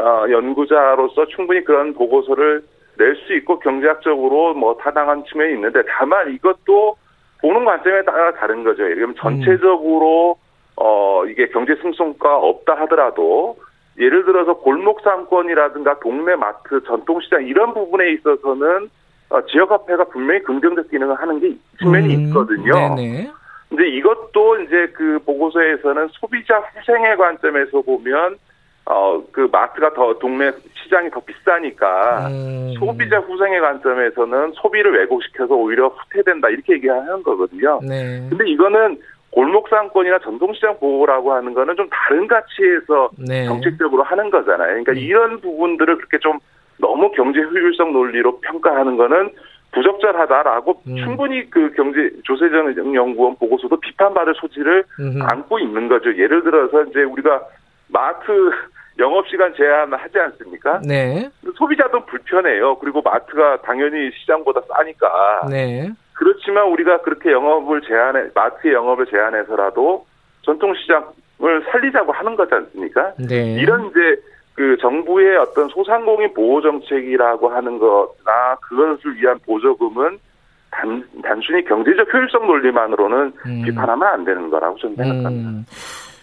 어, 0.00 0.24
연구자로서 0.30 1.26
충분히 1.26 1.62
그런 1.62 1.92
보고서를 1.94 2.62
낼 2.96 3.14
수 3.26 3.32
있고 3.36 3.60
경제학적으로 3.60 4.54
뭐 4.54 4.76
타당한 4.76 5.24
측면이 5.24 5.54
있는데 5.54 5.82
다만 5.88 6.34
이것도 6.34 6.96
보는 7.40 7.64
관점에 7.64 8.02
따라 8.02 8.32
다른 8.32 8.64
거죠. 8.64 8.82
그러면 8.82 9.14
전체적으로 9.16 10.38
어 10.76 11.24
이게 11.26 11.48
경제 11.48 11.74
승성가 11.76 12.36
없다 12.36 12.74
하더라도 12.80 13.56
예를 13.98 14.24
들어서 14.24 14.54
골목 14.54 15.00
상권이라든가 15.00 15.98
동네 16.00 16.36
마트, 16.36 16.82
전통시장 16.84 17.44
이런 17.46 17.74
부분에 17.74 18.12
있어서는 18.12 18.88
어, 19.30 19.42
지역화폐가 19.46 20.04
분명히 20.04 20.42
긍정적 20.42 20.90
기능을 20.90 21.14
하는 21.16 21.40
게 21.40 21.54
측면이 21.78 22.14
음, 22.14 22.26
있거든요. 22.26 22.94
네네. 22.96 23.30
근데 23.68 23.88
이것도 23.88 24.60
이제 24.62 24.86
그 24.94 25.18
보고서에서는 25.26 26.08
소비자 26.12 26.58
후생의 26.58 27.16
관점에서 27.18 27.82
보면 27.82 28.38
어 28.90 29.18
그 29.32 29.48
마트가 29.52 29.92
더 29.94 30.18
동네 30.18 30.50
시장이 30.82 31.10
더 31.10 31.20
비싸니까 31.20 32.28
음. 32.28 32.72
소비자 32.78 33.18
후생의 33.18 33.60
관점에서는 33.60 34.52
소비를 34.54 34.92
왜곡시켜서 34.98 35.54
오히려 35.54 35.88
후퇴된다 35.88 36.48
이렇게 36.48 36.74
얘기하는 36.74 37.22
거거든요. 37.22 37.80
네. 37.82 38.26
근데 38.28 38.48
이거는 38.48 38.98
골목상권이나 39.30 40.18
전통시장 40.20 40.78
보호라고 40.78 41.32
하는 41.32 41.54
거는 41.54 41.76
좀 41.76 41.88
다른 41.90 42.26
가치에서 42.26 43.10
네. 43.28 43.44
정책적으로 43.44 44.02
하는 44.02 44.30
거잖아요. 44.30 44.68
그러니까 44.68 44.92
네. 44.92 45.00
이런 45.00 45.40
부분들을 45.40 45.96
그렇게 45.96 46.18
좀 46.18 46.38
너무 46.78 47.10
경제 47.12 47.40
효율성 47.40 47.92
논리로 47.92 48.40
평가하는 48.40 48.96
거는 48.96 49.30
부적절하다라고 49.72 50.82
음. 50.88 50.96
충분히 50.96 51.48
그 51.50 51.70
경제 51.76 52.10
조세정 52.24 52.94
연구원 52.94 53.36
보고서도 53.36 53.78
비판받을 53.78 54.34
소지를 54.36 54.84
음흠. 54.98 55.18
안고 55.22 55.58
있는 55.58 55.88
거죠. 55.88 56.16
예를 56.16 56.42
들어서 56.42 56.82
이제 56.84 57.02
우리가 57.02 57.42
마트 57.88 58.50
영업시간 58.98 59.54
제한을 59.54 59.96
하지 59.96 60.18
않습니까? 60.18 60.80
네. 60.84 61.30
소비자도 61.56 62.06
불편해요. 62.06 62.78
그리고 62.78 63.00
마트가 63.02 63.62
당연히 63.62 64.10
시장보다 64.20 64.62
싸니까. 64.68 65.46
네. 65.50 65.90
그렇지만 66.14 66.66
우리가 66.68 67.02
그렇게 67.02 67.30
영업을 67.30 67.80
제한해, 67.82 68.30
마트의 68.34 68.74
영업을 68.74 69.06
제한해서라도 69.06 70.04
전통시장을 70.42 71.64
살리자고 71.70 72.12
하는 72.12 72.34
거지 72.34 72.54
않습니까? 72.54 73.12
네. 73.18 73.54
이런 73.60 73.86
이제 73.90 74.20
그 74.54 74.76
정부의 74.80 75.36
어떤 75.36 75.68
소상공인 75.68 76.34
보호 76.34 76.60
정책이라고 76.60 77.48
하는 77.48 77.78
거나 77.78 78.56
그것을 78.62 79.16
위한 79.16 79.38
보조금은 79.46 80.18
단, 80.70 81.04
단순히 81.22 81.64
경제적 81.64 82.12
효율성 82.12 82.46
논리만으로는 82.46 83.32
음. 83.46 83.62
비판하면 83.64 84.08
안 84.08 84.24
되는 84.24 84.50
거라고 84.50 84.76
저는 84.78 84.96
생각합니다. 84.96 85.50
음. 85.50 85.64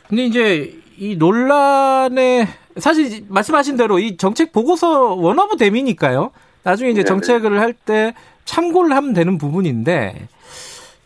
근데 0.10 0.24
이제 0.24 0.72
이 0.98 1.16
논란에 1.18 2.46
사실 2.78 3.24
말씀하신 3.30 3.78
대로 3.78 4.00
이 4.00 4.18
정책 4.18 4.52
보고서 4.52 5.14
원어브 5.14 5.58
댐이니까요. 5.58 6.32
나중에 6.64 6.90
이제 6.92 7.04
네네. 7.04 7.08
정책을 7.08 7.60
할 7.60 7.74
때 7.74 8.14
참고를 8.46 8.96
하면 8.96 9.14
되는 9.14 9.38
부분인데 9.38 10.28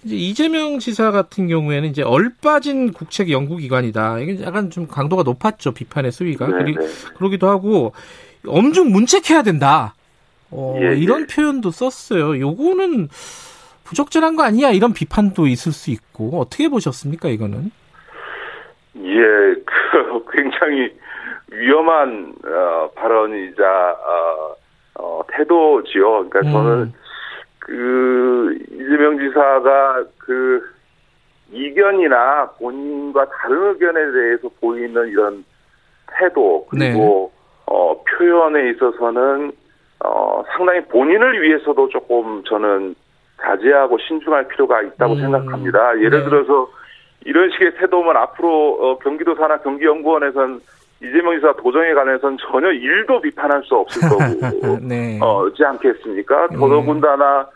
이제 0.03 0.15
이재명 0.15 0.79
지사 0.79 1.11
같은 1.11 1.47
경우에는 1.47 1.89
이제 1.89 2.01
얼빠진 2.01 2.91
국책 2.93 3.29
연구기관이다. 3.29 4.19
이게 4.19 4.41
약간 4.43 4.69
좀 4.69 4.87
강도가 4.87 5.23
높았죠 5.23 5.73
비판의 5.73 6.11
수위가. 6.11 6.47
그리, 6.47 6.75
그러기도 7.17 7.49
하고 7.49 7.93
엄중 8.47 8.91
문책해야 8.91 9.43
된다. 9.43 9.93
어, 10.51 10.77
예, 10.81 10.91
예. 10.91 10.95
이런 10.97 11.27
표현도 11.27 11.71
썼어요. 11.71 12.39
요거는 12.39 13.09
부적절한 13.83 14.35
거 14.35 14.43
아니야? 14.43 14.71
이런 14.71 14.93
비판도 14.93 15.47
있을 15.47 15.71
수 15.71 15.91
있고 15.91 16.39
어떻게 16.39 16.69
보셨습니까? 16.69 17.29
이거는? 17.29 17.71
예, 18.95 19.01
그 19.65 20.25
굉장히 20.31 20.91
위험한 21.51 22.33
어, 22.45 22.89
발언이자 22.95 23.97
어, 24.07 24.55
어, 24.95 25.21
태도지요. 25.31 26.29
그러니까 26.29 26.39
음. 26.39 26.51
저는 26.51 26.93
그 27.59 28.57
이재명 28.71 29.17
지사가 29.19 30.03
그 30.17 30.61
이견이나 31.51 32.51
본인과 32.59 33.25
다른 33.29 33.69
의견에 33.69 34.11
대해서 34.11 34.49
보이는 34.59 35.07
이런 35.07 35.43
태도 36.17 36.65
그리고 36.69 37.31
네. 37.33 37.39
어 37.65 38.03
표현에 38.03 38.71
있어서는 38.71 39.51
어 40.03 40.43
상당히 40.55 40.81
본인을 40.85 41.41
위해서도 41.41 41.89
조금 41.89 42.43
저는 42.45 42.95
자제하고 43.41 43.97
신중할 43.99 44.47
필요가 44.47 44.81
있다고 44.81 45.13
음. 45.13 45.21
생각합니다. 45.21 45.99
예를 45.99 46.23
네. 46.23 46.25
들어서 46.25 46.69
이런 47.25 47.49
식의 47.51 47.75
태도면 47.75 48.15
앞으로 48.15 48.77
어, 48.79 48.99
경기도사나 48.99 49.57
경기연구원에선 49.57 50.61
이재명 51.01 51.35
지사 51.35 51.53
도정에 51.53 51.93
관해서는 51.93 52.37
전혀 52.49 52.71
일도 52.71 53.21
비판할 53.21 53.63
수 53.63 53.75
없을 53.75 54.01
거고 54.09 54.79
네. 54.85 55.17
어지 55.21 55.63
않겠습니까? 55.63 56.47
네. 56.47 56.57
더더군다나 56.57 57.47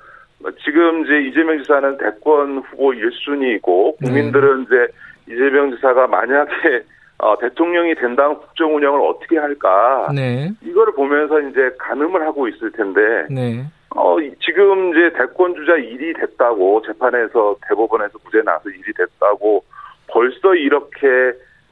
지금 0.63 1.03
이제 1.03 1.21
이재명 1.21 1.57
지사는 1.59 1.97
대권 1.97 2.59
후보 2.59 2.91
1순위이고 2.91 3.97
국민들은 3.97 4.63
이제 4.63 4.87
이재명 5.27 5.71
지사가 5.75 6.07
만약에 6.07 6.83
어, 7.19 7.37
대통령이 7.39 7.95
된다면 7.95 8.37
국정 8.37 8.75
운영을 8.75 8.99
어떻게 9.01 9.37
할까? 9.37 10.09
네. 10.13 10.51
이거를 10.61 10.93
보면서 10.93 11.39
이제 11.39 11.73
가늠을 11.79 12.21
하고 12.25 12.49
있을 12.49 12.71
텐데, 12.71 12.99
네. 13.29 13.63
어, 13.95 14.17
지금 14.43 14.89
이제 14.89 15.13
대권 15.17 15.55
주자 15.55 15.77
일이 15.77 16.13
됐다고 16.13 16.81
재판에서 16.85 17.55
대법원에서 17.67 18.19
무죄 18.25 18.41
나서 18.41 18.69
일이 18.69 18.91
됐다고 18.97 19.63
벌써 20.07 20.55
이렇게 20.55 21.07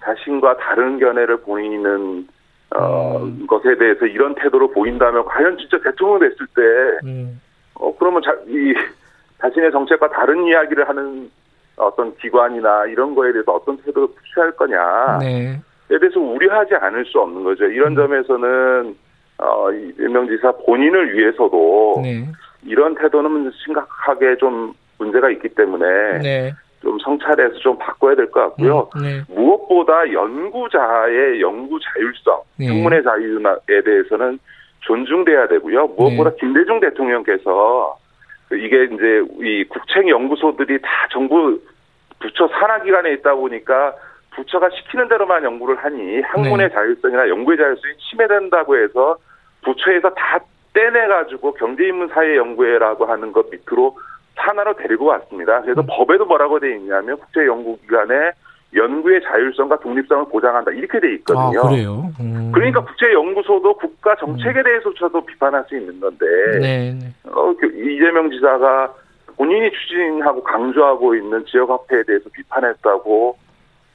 자신과 0.04 0.58
다른 0.58 1.00
견해를 1.00 1.38
보이는 1.42 2.28
어, 2.76 3.18
음. 3.22 3.46
것에 3.48 3.78
대해서 3.78 4.06
이런 4.06 4.34
태도로 4.36 4.72
보인다면 4.72 5.26
과연 5.26 5.58
진짜 5.58 5.78
대통령 5.84 6.20
됐을 6.20 6.48
때 6.56 7.08
음. 7.08 7.42
어, 7.76 7.94
그러면 7.98 8.22
자, 8.22 8.34
이, 8.48 8.74
자신의 9.40 9.72
정책과 9.72 10.10
다른 10.10 10.46
이야기를 10.46 10.88
하는 10.88 11.30
어떤 11.76 12.16
기관이나 12.18 12.86
이런 12.86 13.16
거에 13.16 13.32
대해서 13.32 13.54
어떤 13.54 13.78
태도를 13.78 14.08
취할 14.34 14.52
거냐. 14.52 15.18
네. 15.20 15.60
에 15.90 16.00
대해서 16.00 16.20
우려하지 16.20 16.76
않을 16.76 17.06
수 17.06 17.20
없는 17.20 17.44
거죠. 17.44 17.66
이런 17.66 17.92
음. 17.92 17.96
점에서는, 17.96 18.96
어, 19.40 19.72
이명 20.00 20.28
지사 20.28 20.52
본인을 20.52 21.18
위해서도 21.18 22.00
네. 22.04 22.26
이런 22.64 22.96
태도는 22.96 23.52
심각하게 23.66 24.38
좀 24.38 24.74
문제가 24.98 25.30
있기 25.32 25.50
때문에 25.50 26.20
네. 26.20 26.54
좀 26.82 26.98
성찰해서 27.00 27.56
좀 27.60 27.78
바꿔야 27.78 28.16
될 28.16 28.30
것 28.32 28.42
같고요. 28.42 28.90
음, 28.96 29.02
네. 29.02 29.22
무엇보다 29.30 30.12
연구자의 30.12 31.42
연구 31.42 31.80
자율성, 31.80 32.42
네. 32.60 32.68
학문의 32.68 33.04
자유에 33.04 33.82
대해서는 33.84 34.40
존중돼야 34.82 35.48
되고요. 35.48 35.88
무엇보다 35.98 36.32
네. 36.32 36.38
김대중 36.40 36.80
대통령께서 36.80 37.98
이게 38.54 38.84
이제 38.86 39.24
이 39.42 39.64
국책 39.66 40.08
연구소들이 40.10 40.80
다 40.82 40.90
정부 41.12 41.60
부처 42.20 42.48
산하 42.48 42.82
기관에 42.82 43.14
있다 43.14 43.36
보니까 43.36 43.94
부처가 44.36 44.70
시키는 44.70 45.08
대로만 45.08 45.44
연구를 45.44 45.76
하니 45.78 46.22
학문의 46.22 46.68
네. 46.68 46.74
자율성이나 46.74 47.30
연구의 47.30 47.58
자율성이 47.58 47.94
침해된다고 48.10 48.78
해서 48.78 49.18
부처에서 49.64 50.10
다 50.14 50.40
떼내 50.74 51.08
가지고 51.08 51.54
경제인문사회 51.54 52.38
연구회라고 52.38 53.06
하는 53.06 53.32
것 53.34 53.50
밑으로 53.52 53.98
산하로 54.46 54.76
데리고 54.76 55.06
왔습니다. 55.06 55.62
그래서 55.62 55.82
음. 55.82 55.88
법에도 55.90 56.26
뭐라고 56.26 56.60
돼 56.60 56.76
있냐면 56.76 57.18
국제연구기관의 57.18 58.32
연구의 58.74 59.22
자율성과 59.24 59.80
독립성을 59.80 60.26
보장한다 60.30 60.72
이렇게 60.72 61.00
돼 61.00 61.14
있거든요. 61.16 61.60
아, 61.60 61.68
그래요. 61.68 62.12
음. 62.20 62.52
그러니까 62.54 62.84
국제연구소도 62.84 63.74
국가 63.76 64.16
정책에 64.16 64.60
음. 64.60 64.64
대해서조차도 64.64 65.26
비판할 65.26 65.66
수 65.68 65.76
있는 65.76 66.00
건데 66.00 66.26
네, 66.60 66.94
네. 66.94 67.14
어, 67.26 67.54
그 67.60 67.68
이재명 67.68 68.30
지사가 68.32 68.94
본인이 69.36 69.70
추진하고 69.72 70.44
강조하고 70.44 71.16
있는 71.16 71.46
지역화폐에 71.46 72.04
대해서 72.04 72.30
비판했다고 72.32 73.38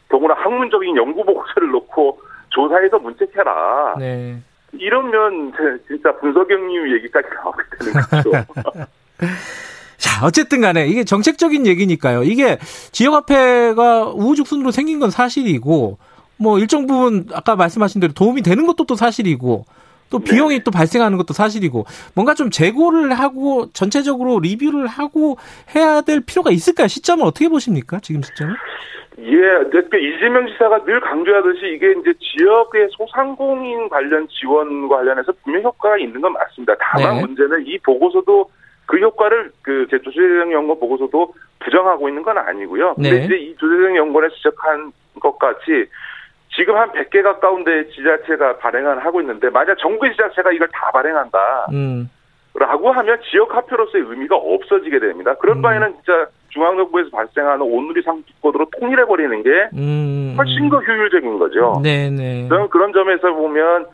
더구나 0.09 0.35
학문적인 0.35 0.97
연구 0.97 1.24
보고서를 1.24 1.70
놓고 1.70 2.20
조사해서 2.51 2.98
문책해라. 2.98 3.97
네. 3.98 4.36
이러면 4.73 5.52
진짜 5.86 6.12
분석경님 6.16 6.93
얘기까지 6.97 7.28
나오게 7.35 7.62
되는 7.78 7.93
거죠. 8.10 8.31
자, 9.97 10.24
어쨌든 10.27 10.60
간에 10.60 10.86
이게 10.86 11.05
정책적인 11.05 11.66
얘기니까요. 11.66 12.23
이게 12.23 12.59
지역화폐가 12.93 14.12
우후죽순으로 14.14 14.70
생긴 14.70 15.01
건 15.01 15.10
사실이고, 15.10 15.98
뭐 16.39 16.59
일정 16.59 16.86
부분 16.86 17.27
아까 17.32 17.56
말씀하신 17.56 18.01
대로 18.01 18.12
도움이 18.12 18.43
되는 18.43 18.66
것도 18.66 18.85
또 18.85 18.94
사실이고, 18.94 19.64
또 20.10 20.18
네. 20.18 20.24
비용이 20.24 20.59
네. 20.59 20.64
또 20.64 20.70
발생하는 20.70 21.18
것도 21.18 21.32
사실이고, 21.35 21.86
뭔가 22.14 22.35
좀 22.35 22.51
재고를 22.51 23.14
하고 23.14 23.70
전체적으로 23.73 24.40
리뷰를 24.40 24.86
하고 24.86 25.39
해야 25.74 26.01
될 26.02 26.20
필요가 26.20 26.51
있을까요? 26.51 26.89
시점을 26.89 27.24
어떻게 27.24 27.48
보십니까? 27.48 27.98
지금 28.01 28.23
시점을? 28.23 28.55
예, 29.18 29.40
그러니까 29.70 29.97
이재명 29.97 30.47
지사가 30.47 30.85
늘 30.85 31.01
강조하듯이 31.01 31.74
이게 31.74 31.93
이제 31.93 32.12
지역의 32.20 32.89
소상공인 32.90 33.89
관련 33.89 34.28
지원과 34.28 34.97
관련해서 34.98 35.32
분명 35.43 35.62
효과가 35.62 35.97
있는 35.97 36.20
건 36.20 36.35
맞습니다. 36.35 36.74
다만 36.78 37.14
네. 37.14 37.20
문제는 37.23 37.66
이 37.66 37.78
보고서도 37.78 38.51
그 38.87 38.99
효과를 38.99 39.51
그 39.63 39.87
조재정 39.89 40.53
연구원 40.53 40.79
보고서도 40.81 41.35
부정하고 41.59 42.09
있는 42.09 42.23
건 42.23 42.39
아니고요. 42.39 42.95
근데 42.95 43.11
네. 43.11 43.25
이제 43.25 43.37
이 43.37 43.57
조재정 43.57 43.97
연구원에 43.97 44.29
지적한 44.37 44.93
것 45.21 45.39
같이 45.39 45.87
지금 46.55 46.77
한 46.77 46.91
100개 46.93 47.23
가까운 47.23 47.65
데 47.65 47.89
지자체가 47.91 48.59
발행을 48.59 49.05
하고 49.05 49.21
있는데 49.21 49.51
만약 49.51 49.77
정부 49.79 50.09
지자체가 50.09 50.53
이걸 50.53 50.69
다 50.73 50.91
발행한다. 50.93 51.67
음. 51.73 52.09
라고 52.59 52.91
하면 52.91 53.19
지역 53.31 53.55
화폐로서의 53.55 54.05
의미가 54.09 54.37
없어지게 54.37 54.99
됩니다. 54.99 55.35
그럴 55.35 55.57
음. 55.57 55.63
바에는 55.63 55.95
진짜 55.97 56.27
중앙정부에서 56.51 57.11
발생하는 57.11 57.61
온누리 57.61 58.01
상품권으로 58.03 58.71
통일해 58.81 59.05
버리는 59.05 59.43
게 59.43 59.51
음. 59.75 60.35
훨씬 60.39 60.71
더 60.71 60.79
효율적인 60.79 61.39
거죠. 61.39 61.81
네네. 61.83 62.49
그런, 62.49 62.69
그런 62.71 62.93
점에서 62.95 63.33
보면 63.35 63.87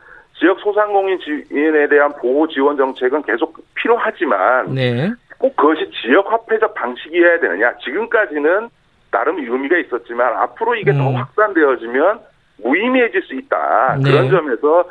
지역 0.43 0.59
소상공인에 0.59 1.87
대한 1.89 2.11
보호 2.19 2.45
지원 2.49 2.75
정책은 2.75 3.21
계속 3.21 3.55
필요하지만 3.75 4.75
네. 4.75 5.09
꼭 5.37 5.55
그것이 5.55 5.89
지역 6.01 6.29
화폐적 6.29 6.73
방식이어야 6.73 7.39
되느냐. 7.39 7.73
지금까지는 7.77 8.67
나름 9.09 9.39
의미가 9.39 9.77
있었지만 9.77 10.33
앞으로 10.35 10.75
이게 10.75 10.91
음. 10.91 10.97
더 10.97 11.11
확산되어지면 11.11 12.19
무의미해질 12.61 13.21
수 13.21 13.35
있다. 13.35 13.99
네. 14.03 14.11
그런 14.11 14.29
점에서 14.29 14.83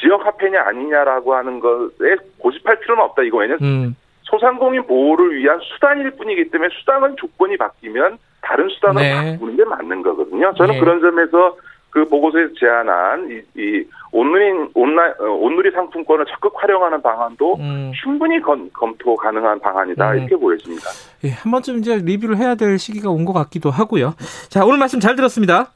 지역 0.00 0.24
화폐냐 0.24 0.62
아니냐라고 0.62 1.34
하는 1.34 1.58
것에 1.58 2.14
고집할 2.38 2.78
필요는 2.78 3.02
없다. 3.02 3.22
이거 3.22 3.38
왜냐면 3.38 3.58
음. 3.62 3.96
소상공인 4.22 4.86
보호를 4.86 5.36
위한 5.36 5.58
수단일 5.60 6.12
뿐이기 6.12 6.50
때문에 6.50 6.72
수단은 6.78 7.16
조건이 7.16 7.56
바뀌면 7.56 8.18
다른 8.42 8.68
수단으로 8.68 9.00
네. 9.00 9.32
바꾸는 9.32 9.56
게 9.56 9.64
맞는 9.64 10.02
거거든요. 10.02 10.54
저는 10.54 10.74
네. 10.74 10.80
그런 10.80 11.00
점에서 11.00 11.56
그 11.90 12.04
보고서에서 12.06 12.52
제안한 12.58 13.30
이, 13.30 13.60
이 13.60 13.84
온누리 14.12 14.70
온라 14.74 15.14
어, 15.20 15.24
온누리 15.24 15.70
상품권을 15.72 16.24
적극 16.26 16.52
활용하는 16.56 17.00
방안도 17.02 17.56
음. 17.56 17.92
충분히 18.02 18.40
검, 18.40 18.68
검토 18.72 19.14
가능한 19.16 19.60
방안이다 19.60 20.12
음. 20.12 20.18
이렇게 20.18 20.36
보여집니다. 20.36 20.90
예, 21.24 21.30
한 21.30 21.50
번쯤 21.52 21.78
이제 21.78 21.96
리뷰를 21.96 22.36
해야 22.38 22.54
될 22.54 22.78
시기가 22.78 23.10
온 23.10 23.24
것 23.24 23.32
같기도 23.34 23.70
하고요. 23.70 24.14
자 24.48 24.64
오늘 24.64 24.78
말씀 24.78 24.98
잘 25.00 25.14
들었습니다. 25.16 25.72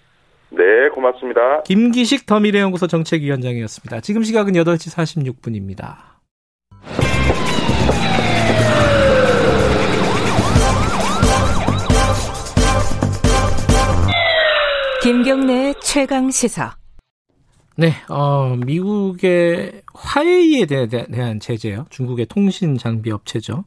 네, 0.50 0.88
고맙습니다. 0.94 1.62
김기식 1.62 2.26
더미래연구소 2.26 2.86
정책위원장이었습니다. 2.86 4.00
지금 4.00 4.22
시각은 4.22 4.52
8시 4.54 4.96
46분입니다. 4.96 6.13
김경래 15.04 15.74
최강 15.82 16.30
시사. 16.30 16.76
네, 17.76 17.92
어, 18.08 18.56
미국의 18.56 19.82
화웨이에 19.92 20.64
대한 20.64 21.40
제재요. 21.40 21.84
중국의 21.90 22.24
통신 22.24 22.78
장비 22.78 23.10
업체죠. 23.10 23.64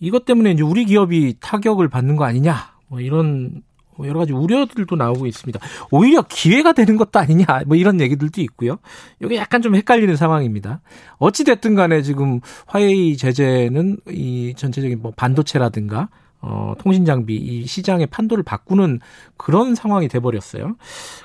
이것 0.00 0.24
때문에 0.24 0.50
이제 0.50 0.64
우리 0.64 0.84
기업이 0.84 1.36
타격을 1.38 1.88
받는 1.88 2.16
거 2.16 2.24
아니냐. 2.24 2.72
뭐 2.88 3.00
이런 3.00 3.62
뭐 3.96 4.08
여러 4.08 4.18
가지 4.18 4.32
우려들도 4.32 4.96
나오고 4.96 5.26
있습니다. 5.26 5.60
오히려 5.92 6.22
기회가 6.22 6.72
되는 6.72 6.96
것도 6.96 7.20
아니냐. 7.20 7.46
뭐 7.66 7.76
이런 7.76 8.00
얘기들도 8.00 8.40
있고요. 8.40 8.78
이게 9.22 9.36
약간 9.36 9.62
좀 9.62 9.76
헷갈리는 9.76 10.16
상황입니다. 10.16 10.80
어찌 11.18 11.44
됐든 11.44 11.76
간에 11.76 12.02
지금 12.02 12.40
화웨이 12.66 13.16
제재는 13.16 13.98
이 14.08 14.54
전체적인 14.56 15.02
뭐 15.02 15.12
반도체라든가 15.16 16.08
어, 16.42 16.74
통신 16.80 17.04
장비 17.04 17.36
이 17.36 17.66
시장의 17.66 18.06
판도를 18.08 18.42
바꾸는 18.44 19.00
그런 19.36 19.74
상황이 19.74 20.08
돼 20.08 20.18
버렸어요. 20.20 20.76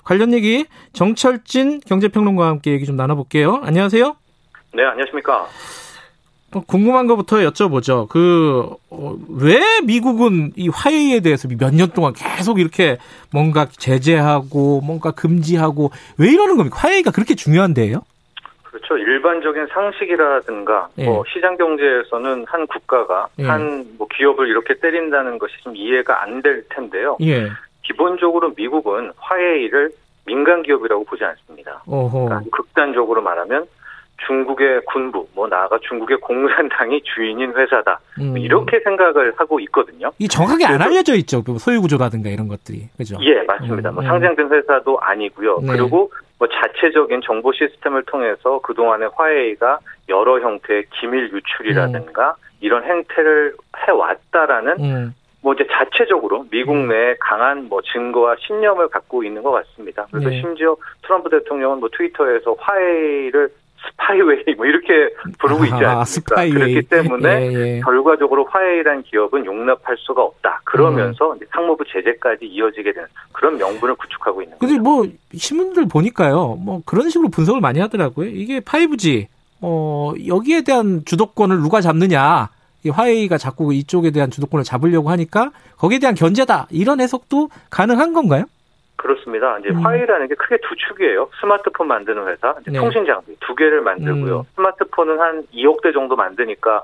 관련 0.04 0.32
얘기 0.34 0.66
정철진 0.94 1.82
경제평론가와 1.86 2.50
함께 2.50 2.72
얘기 2.72 2.86
좀 2.86 2.96
나눠볼게요. 2.96 3.60
안녕하세요. 3.64 4.16
네, 4.76 4.84
안녕하십니까. 4.84 5.48
뭐 6.52 6.64
궁금한 6.66 7.08
것부터 7.08 7.38
여쭤보죠. 7.38 8.08
그, 8.08 8.70
어, 8.90 9.18
왜 9.30 9.82
미국은 9.82 10.54
이 10.56 10.70
화웨이에 10.70 11.20
대해서 11.20 11.48
몇 11.50 11.74
년 11.74 11.90
동안 11.92 12.14
계속 12.14 12.60
이렇게 12.60 12.98
뭔가 13.32 13.68
제재하고 13.78 14.82
뭔가 14.82 15.12
금지하고 15.12 15.92
왜 16.18 16.30
이러는 16.32 16.56
겁니까? 16.58 16.78
화웨이가 16.80 17.12
그렇게 17.12 17.36
중요한데요? 17.36 18.02
그렇죠. 18.78 18.98
일반적인 18.98 19.68
상식이라든가 19.68 20.90
예. 21.00 21.06
뭐 21.06 21.24
시장 21.34 21.58
경제에서는 21.58 22.46
한 22.48 22.68
국가가 22.68 23.28
예. 23.40 23.46
한뭐 23.46 24.08
기업을 24.16 24.48
이렇게 24.48 24.76
때린다는 24.76 25.40
것이 25.40 25.54
좀 25.64 25.76
이해가 25.76 26.22
안 26.24 26.42
될 26.42 26.64
텐데요. 26.70 27.18
예. 27.22 27.48
기본적으로 27.82 28.52
미국은 28.56 29.12
화웨이를 29.18 29.90
민간 30.26 30.62
기업이라고 30.62 31.04
보지 31.06 31.24
않습니다. 31.24 31.82
그러니까 31.86 32.42
극단적으로 32.52 33.22
말하면 33.22 33.66
중국의 34.28 34.82
군부, 34.86 35.28
뭐 35.34 35.48
나아가 35.48 35.80
중국의 35.88 36.18
공산당이 36.18 37.02
주인인 37.04 37.54
회사다. 37.56 38.00
음. 38.20 38.38
이렇게 38.38 38.80
생각을 38.82 39.34
하고 39.38 39.60
있거든요. 39.62 40.12
이 40.20 40.28
정확하게 40.28 40.66
안 40.66 40.82
알려져 40.82 41.16
있죠. 41.16 41.44
그 41.44 41.58
소유 41.60 41.82
구조라든가 41.82 42.30
이런 42.30 42.48
것들이. 42.48 42.90
그죠? 42.98 43.18
예, 43.22 43.42
맞습니다. 43.44 43.90
음. 43.90 43.96
뭐 43.96 44.04
상장된 44.04 44.52
회사도 44.52 45.00
아니고요. 45.00 45.60
네. 45.62 45.78
그리고 45.78 46.12
뭐 46.40 46.48
자체적인 46.48 47.22
정보 47.22 47.52
시스템을 47.52 48.04
통해서 48.04 48.60
그동안에 48.60 49.08
화웨이가 49.16 49.80
여러 50.10 50.40
형태의 50.40 50.86
기밀 50.92 51.32
유출이라든가 51.32 52.30
음. 52.30 52.48
이런 52.60 52.84
행태를 52.84 53.56
해왔다라는 53.76 54.76
음. 54.80 55.16
뭐 55.42 55.54
이제 55.54 55.66
자체적으로 55.72 56.46
미국 56.50 56.74
음. 56.74 56.90
내에 56.90 57.16
강한 57.20 57.70
뭐 57.70 57.82
증거와 57.82 58.36
신념을 58.40 58.90
갖고 58.90 59.24
있는 59.24 59.44
것 59.44 59.52
같습니다. 59.52 60.08
그래서 60.12 60.30
네. 60.30 60.42
심지어 60.42 60.76
트럼프 61.04 61.30
대통령은 61.30 61.80
뭐 61.80 61.90
트위터에서 61.90 62.56
화웨이를 62.60 63.50
Spyway 63.90 64.56
뭐 64.56 64.66
이렇게 64.66 65.10
부르고 65.40 65.66
있지 65.66 65.74
않습니까? 65.74 66.00
아, 66.00 66.04
Spyway. 66.06 66.54
그렇기 66.54 66.82
때문에 66.88 67.30
예, 67.30 67.54
예. 67.54 67.80
결과적으로 67.82 68.46
화웨이라는 68.46 69.04
기업은 69.04 69.46
용납할 69.46 69.96
수가 70.00 70.22
없다. 70.24 70.62
그러면서 70.64 71.34
음. 71.34 71.40
상무부 71.52 71.84
제재까지 71.92 72.46
이어지게 72.46 72.94
되는 72.94 73.08
그런 73.32 73.58
명분을 73.58 73.96
구축하고 73.96 74.42
있는 74.42 74.58
거죠. 74.58 74.68
근데 74.68 74.82
뭐 74.82 75.08
신문들 75.34 75.88
보니까요. 75.88 76.58
뭐 76.60 76.82
그런 76.86 77.10
식으로 77.10 77.30
분석을 77.30 77.62
많이 77.62 77.80
하더라고요. 77.80 78.30
이게 78.30 78.60
5G 78.60 79.28
어 79.62 80.14
여기에 80.28 80.62
대한 80.62 81.04
주도권을 81.06 81.58
누가 81.62 81.82
잡느냐. 81.82 82.50
이 82.84 82.90
화웨이가 82.90 83.38
자꾸 83.38 83.74
이쪽에 83.74 84.12
대한 84.12 84.30
주도권을 84.30 84.64
잡으려고 84.64 85.10
하니까 85.10 85.52
거기에 85.78 86.00
대한 86.00 86.16
견제다. 86.16 86.68
이런 86.70 87.02
해석도 87.02 87.50
가능한 87.70 88.14
건가요? 88.14 88.46
그렇습니다. 88.98 89.58
이제 89.60 89.70
음. 89.70 89.86
화웨이라는 89.86 90.28
게 90.28 90.36
크게 90.36 90.58
두 90.58 90.76
축이에요. 90.76 91.30
스마트폰 91.40 91.88
만드는 91.88 92.28
회사, 92.28 92.56
네. 92.66 92.78
통신 92.78 93.06
장비 93.06 93.36
두 93.40 93.56
개를 93.56 93.82
만들고요. 93.82 94.40
음. 94.40 94.44
스마트폰은 94.56 95.20
한 95.20 95.44
2억 95.54 95.82
대 95.82 95.92
정도 95.92 96.16
만드니까 96.16 96.84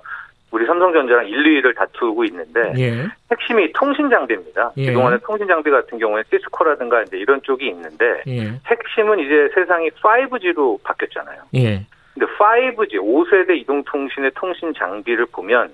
우리 0.52 0.68
삼성전자랑 0.68 1.27
1, 1.27 1.61
2위를 1.64 1.76
다투고 1.76 2.23
있는데 2.26 2.73
예. 2.77 3.07
핵심이 3.31 3.73
통신 3.73 4.07
장비입니다. 4.11 4.73
예. 4.77 4.85
그동안에 4.85 5.18
통신 5.26 5.48
장비 5.48 5.72
같은 5.72 5.98
경우에 5.98 6.22
시스코라든가 6.30 7.02
이제 7.02 7.18
이런 7.18 7.41
쪽이 7.41 7.68
있는데 7.69 8.22
예. 8.27 8.60
핵심은 8.68 9.19
이제 9.19 9.49
세상이 9.56 9.90
5G로 9.90 10.84
바뀌었잖아요. 10.84 11.41
예. 11.56 11.84
근데 12.14 12.27
5G 12.38 12.99
5세대 12.99 13.57
이동 13.57 13.84
통신의 13.84 14.31
통신 14.35 14.72
장비를 14.77 15.26
보면 15.31 15.72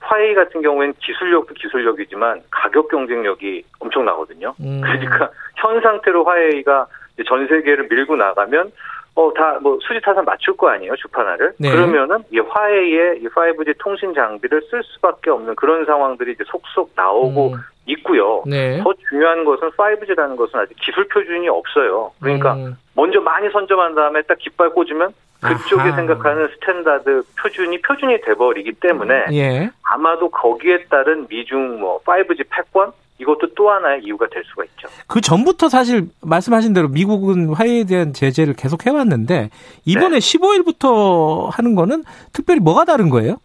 화웨이 0.00 0.34
같은 0.34 0.62
경우에는 0.62 0.94
기술력도 0.98 1.54
기술력이지만 1.54 2.42
가격 2.50 2.88
경쟁력이 2.88 3.64
엄청나거든요. 3.78 4.54
음. 4.60 4.80
그러니까 4.80 5.30
현 5.56 5.80
상태로 5.80 6.24
화웨이가 6.24 6.86
전 7.26 7.46
세계를 7.46 7.86
밀고 7.88 8.16
나가면 8.16 8.72
어, 9.16 9.32
다, 9.34 9.58
뭐, 9.60 9.78
수지 9.82 10.00
타산 10.00 10.24
맞출 10.24 10.56
거 10.56 10.68
아니에요, 10.68 10.94
주파나를? 10.96 11.54
네. 11.58 11.70
그러면은, 11.70 12.22
이 12.32 12.38
화웨이의 12.38 13.20
이 13.20 13.28
5G 13.28 13.74
통신 13.78 14.14
장비를 14.14 14.62
쓸 14.70 14.82
수밖에 14.84 15.30
없는 15.30 15.56
그런 15.56 15.84
상황들이 15.84 16.32
이제 16.32 16.44
속속 16.46 16.92
나오고 16.94 17.54
음. 17.54 17.58
있고요. 17.86 18.44
네. 18.46 18.80
더 18.82 18.94
중요한 19.08 19.44
것은 19.44 19.70
5G라는 19.70 20.36
것은 20.36 20.60
아직 20.60 20.76
기술 20.80 21.08
표준이 21.08 21.48
없어요. 21.48 22.12
그러니까, 22.20 22.54
음. 22.54 22.76
먼저 22.94 23.20
많이 23.20 23.50
선점한 23.50 23.96
다음에 23.96 24.22
딱 24.22 24.38
깃발 24.38 24.70
꽂으면 24.70 25.12
그쪽에 25.40 25.82
아하. 25.82 25.96
생각하는 25.96 26.48
standard 26.48 27.22
표준이 27.40 27.80
표준이 27.82 28.20
돼버리기 28.22 28.72
때문에 28.72 29.24
예. 29.32 29.70
아마도 29.82 30.30
거기에 30.30 30.84
따른 30.90 31.26
미중 31.28 31.80
뭐 31.80 32.00
5G 32.02 32.44
패권 32.50 32.92
이것도 33.18 33.54
또 33.54 33.70
하나의 33.70 34.02
이유가 34.02 34.26
될 34.28 34.42
수가 34.44 34.64
있죠. 34.64 34.88
그 35.06 35.20
전부터 35.20 35.68
사실 35.68 36.04
말씀하신 36.22 36.72
대로 36.72 36.88
미국은 36.88 37.52
화웨이에 37.54 37.84
대한 37.84 38.12
제재를 38.12 38.54
계속 38.54 38.86
해왔는데 38.86 39.50
이번에 39.84 40.08
네. 40.08 40.18
15일부터 40.18 41.50
하는 41.50 41.74
거는 41.74 42.04
특별히 42.32 42.60
뭐가 42.60 42.84
다른 42.84 43.10
거예요? 43.10 43.36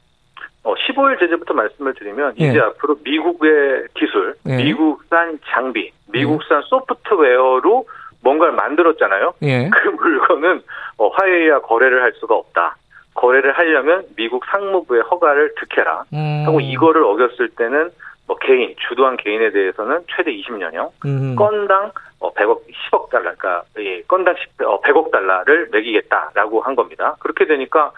어, 0.64 0.74
15일 0.74 1.20
제재부터 1.20 1.54
말씀을 1.54 1.94
드리면 1.94 2.36
예. 2.40 2.50
이제 2.50 2.60
앞으로 2.60 2.98
미국의 3.04 3.88
기술, 3.94 4.36
예. 4.48 4.56
미국산 4.58 5.38
장비, 5.46 5.92
미국산 6.08 6.60
예. 6.60 6.62
소프트웨어로 6.70 7.86
뭔가를 8.26 8.53
만들었잖아요. 8.56 9.35
예. 9.43 9.69
그 9.69 9.88
물건은 9.89 10.61
어, 10.97 11.07
화해와 11.10 11.61
거래를 11.61 12.02
할 12.02 12.11
수가 12.19 12.35
없다. 12.35 12.76
거래를 13.14 13.53
하려면 13.53 14.03
미국 14.18 14.43
상무부의 14.47 15.03
허가를 15.03 15.53
득해라. 15.56 16.03
음. 16.14 16.43
하고 16.45 16.60
이거를 16.60 17.03
어겼을 17.03 17.49
때는 17.49 17.91
뭐 18.27 18.35
개인 18.41 18.76
주도한 18.89 19.15
개인에 19.18 19.52
대해서는 19.52 20.02
최대 20.14 20.31
20년형, 20.35 20.89
음. 21.06 21.35
건당 21.35 21.91
어 22.19 22.34
100억 22.34 22.61
10억 22.91 23.10
달러, 23.10 23.23
그러니까 23.35 23.64
예, 23.80 24.02
건당 24.07 24.35
10, 24.35 24.61
어, 24.65 24.81
100억 24.81 25.11
달러를 25.11 25.69
매기겠다라고 25.72 26.61
한 26.61 26.76
겁니다. 26.76 27.15
그렇게 27.19 27.45
되니까 27.45 27.91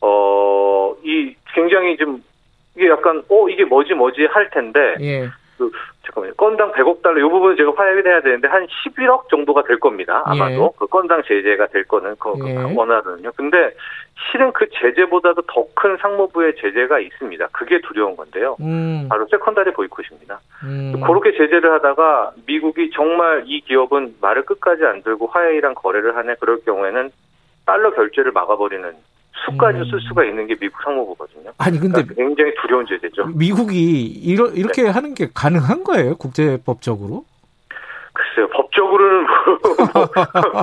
어 0.00 0.64
이 1.04 1.34
굉장히 1.54 1.96
좀 1.96 2.22
이게 2.74 2.88
약간 2.88 3.22
어 3.28 3.48
이게 3.48 3.64
뭐지 3.64 3.94
뭐지 3.94 4.26
할 4.30 4.50
텐데 4.50 4.96
예. 5.00 5.28
그 5.58 5.70
잠깐만요. 6.04 6.34
건당 6.34 6.72
100억 6.72 7.02
달러 7.02 7.18
이 7.18 7.30
부분은 7.30 7.56
제가 7.56 7.72
파악을 7.74 8.06
해야 8.06 8.20
되는데 8.20 8.48
한 8.48 8.66
11억 8.66 9.28
정도가 9.28 9.62
될 9.64 9.78
겁니다. 9.78 10.22
아마도 10.26 10.72
예. 10.74 10.76
그 10.78 10.86
건당 10.86 11.22
제재가 11.22 11.68
될 11.68 11.84
거는 11.84 12.16
그, 12.18 12.32
그 12.38 12.48
예. 12.48 12.54
원화는요. 12.56 13.32
근데 13.36 13.74
실은 14.30 14.52
그 14.52 14.66
제재보다도 14.70 15.42
더 15.42 15.64
큰 15.84 15.98
상무부의 15.98 16.54
제재가 16.56 16.98
있습니다. 16.98 17.48
그게 17.52 17.78
두려운 17.82 18.16
건데요. 18.16 18.56
음. 18.60 19.06
바로 19.10 19.26
세컨다리 19.30 19.74
보이콧입니다. 19.74 20.40
음. 20.64 20.98
그렇게 21.04 21.32
제재를 21.32 21.72
하다가 21.72 22.32
미국이 22.46 22.90
정말 22.94 23.42
이 23.44 23.60
기업은 23.60 24.16
말을 24.22 24.46
끝까지 24.46 24.82
안 24.86 25.02
들고 25.02 25.26
화해이랑 25.26 25.74
거래를 25.74 26.16
하네 26.16 26.36
그럴 26.40 26.60
경우에는 26.64 27.10
달러 27.66 27.90
결제를 27.92 28.32
막아버리는 28.32 28.94
수까지 29.44 29.78
음. 29.78 29.84
쓸 29.90 30.00
수가 30.00 30.24
있는 30.24 30.46
게 30.46 30.54
미국 30.56 30.80
상무부거든요. 30.82 31.50
아니 31.58 31.78
근데 31.78 32.02
그러니까 32.02 32.14
굉장히 32.14 32.52
두려운 32.60 32.86
제재죠. 32.86 33.26
미국이 33.34 34.02
이러, 34.04 34.48
이렇게 34.48 34.84
네. 34.84 34.88
하는 34.88 35.14
게 35.14 35.28
가능한 35.32 35.84
거예요 35.84 36.16
국제법적으로? 36.16 37.24
글쎄요, 38.14 38.48
법적으로는 38.50 39.26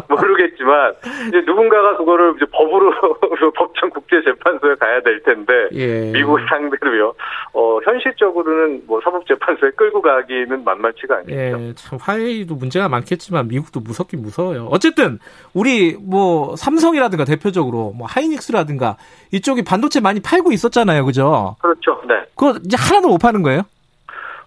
모르겠지만 0.07 0.93
이제 1.27 1.41
누군가가 1.45 1.97
그거를 1.97 2.33
이제 2.37 2.45
법으로 2.49 2.93
법정 3.57 3.89
국제 3.89 4.21
재판소에 4.23 4.75
가야 4.75 5.01
될 5.01 5.21
텐데 5.23 5.67
예. 5.73 6.11
미국 6.13 6.39
상대로요. 6.47 7.13
어 7.53 7.79
현실적으로는 7.83 8.83
뭐 8.87 9.01
사법 9.03 9.27
재판소에 9.27 9.71
끌고 9.71 10.01
가기는 10.01 10.63
만만치가 10.63 11.17
않겠죠. 11.17 11.35
예, 11.35 11.73
참 11.75 11.99
화해도 12.01 12.55
문제가 12.55 12.87
많겠지만 12.87 13.49
미국도 13.49 13.81
무섭긴 13.81 14.21
무서워요. 14.21 14.69
어쨌든 14.71 15.19
우리 15.53 15.97
뭐 15.99 16.55
삼성이라든가 16.55 17.25
대표적으로 17.25 17.91
뭐 17.97 18.07
하이닉스라든가 18.07 18.95
이쪽이 19.33 19.65
반도체 19.65 19.99
많이 19.99 20.21
팔고 20.21 20.53
있었잖아요, 20.53 21.03
그죠? 21.03 21.57
그렇죠. 21.61 22.01
네. 22.07 22.15
그거 22.35 22.57
이제 22.63 22.77
하나도 22.79 23.09
못 23.09 23.17
파는 23.17 23.41
거예요? 23.41 23.63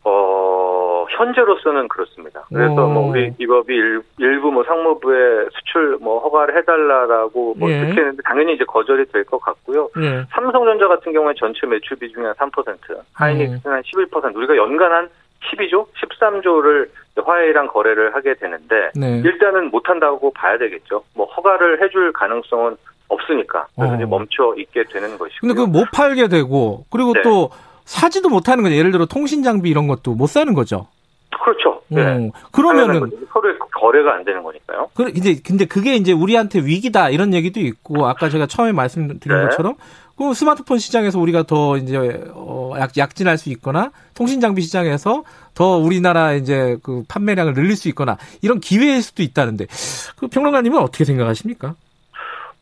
어 0.05 0.34
현재로서는 1.17 1.89
그렇습니다. 1.89 2.45
그래서 2.53 2.85
오. 2.85 2.89
뭐 2.89 3.09
우리 3.11 3.33
기업이 3.37 3.75
일, 4.19 4.41
부뭐 4.41 4.65
상무부에 4.65 5.47
수출 5.53 5.97
뭐 6.01 6.19
허가를 6.21 6.57
해달라라고 6.59 7.55
뭐 7.59 7.71
예. 7.71 7.77
했는데 7.77 8.23
당연히 8.25 8.55
이제 8.55 8.65
거절이 8.65 9.07
될 9.13 9.25
것 9.25 9.39
같고요. 9.41 9.89
예. 10.01 10.25
삼성전자 10.31 10.89
같은 10.89 11.13
경우에 11.13 11.33
전체 11.39 11.67
매출 11.67 11.97
비중이 11.97 12.25
한 12.27 12.35
3%, 12.35 12.77
하이닉스는 13.15 13.75
한 13.77 13.83
11%. 13.83 14.37
우리가 14.37 14.57
연간 14.57 14.93
한 14.93 15.09
12조, 15.53 15.87
13조를 15.95 16.89
화해랑 17.25 17.69
거래를 17.69 18.15
하게 18.15 18.35
되는데 18.35 18.91
네. 18.95 19.21
일단은 19.25 19.71
못 19.71 19.89
한다고 19.89 20.33
봐야 20.33 20.59
되겠죠. 20.59 21.05
뭐 21.15 21.27
허가를 21.27 21.83
해줄 21.83 22.13
가능성은 22.13 22.77
없으니까 23.09 23.67
그래서 23.77 23.93
어. 23.93 23.97
이제 23.97 24.05
멈춰 24.07 24.55
있게 24.57 24.85
되는 24.85 25.17
것이고. 25.19 25.39
근데 25.47 25.55
그 25.55 25.67
못 25.67 25.87
팔게 25.93 26.29
되고 26.29 26.85
그리고 26.91 27.13
네. 27.13 27.23
또 27.23 27.51
사지도 27.85 28.31
못하는 28.31 28.65
거죠. 28.65 28.75
예를 28.75 28.91
들어 28.91 29.05
통신 29.07 29.43
장비 29.43 29.69
이런 29.71 29.87
것도 29.87 30.15
못 30.15 30.27
사는 30.29 30.53
거죠. 30.55 30.87
그렇죠. 31.45 31.83
네. 31.89 32.01
음, 32.03 32.31
그러면은 32.53 33.11
서로의 33.31 33.59
거래가 33.59 34.15
안 34.15 34.25
되는 34.25 34.43
거니까요. 34.43 34.89
그 34.95 35.11
이제 35.11 35.39
근데 35.47 35.67
그게 35.67 35.95
이제 35.95 36.11
우리한테 36.11 36.61
위기다 36.61 37.11
이런 37.11 37.35
얘기도 37.35 37.61
있고 37.61 38.07
아까 38.07 38.31
제가 38.31 38.47
처음에 38.47 38.73
말씀드린 38.73 39.37
네. 39.37 39.45
것처럼 39.45 39.75
그 40.17 40.33
스마트폰 40.33 40.79
시장에서 40.79 41.21
우리가 41.21 41.43
더 41.43 41.77
이제 41.77 41.99
어, 42.33 42.73
약, 42.79 42.97
약진할 42.97 43.37
수 43.37 43.51
있거나 43.51 43.91
통신 44.15 44.41
장비 44.41 44.63
시장에서 44.63 45.25
더 45.55 45.77
우리나라 45.77 46.33
이제 46.33 46.79
그 46.83 47.03
판매량을 47.11 47.53
늘릴 47.53 47.77
수 47.77 47.89
있거나 47.91 48.17
이런 48.41 48.59
기회일 48.59 49.03
수도 49.03 49.23
있다는데 49.23 49.67
그 50.19 50.29
평론가님은 50.29 50.79
어떻게 50.79 51.05
생각하십니까? 51.05 51.75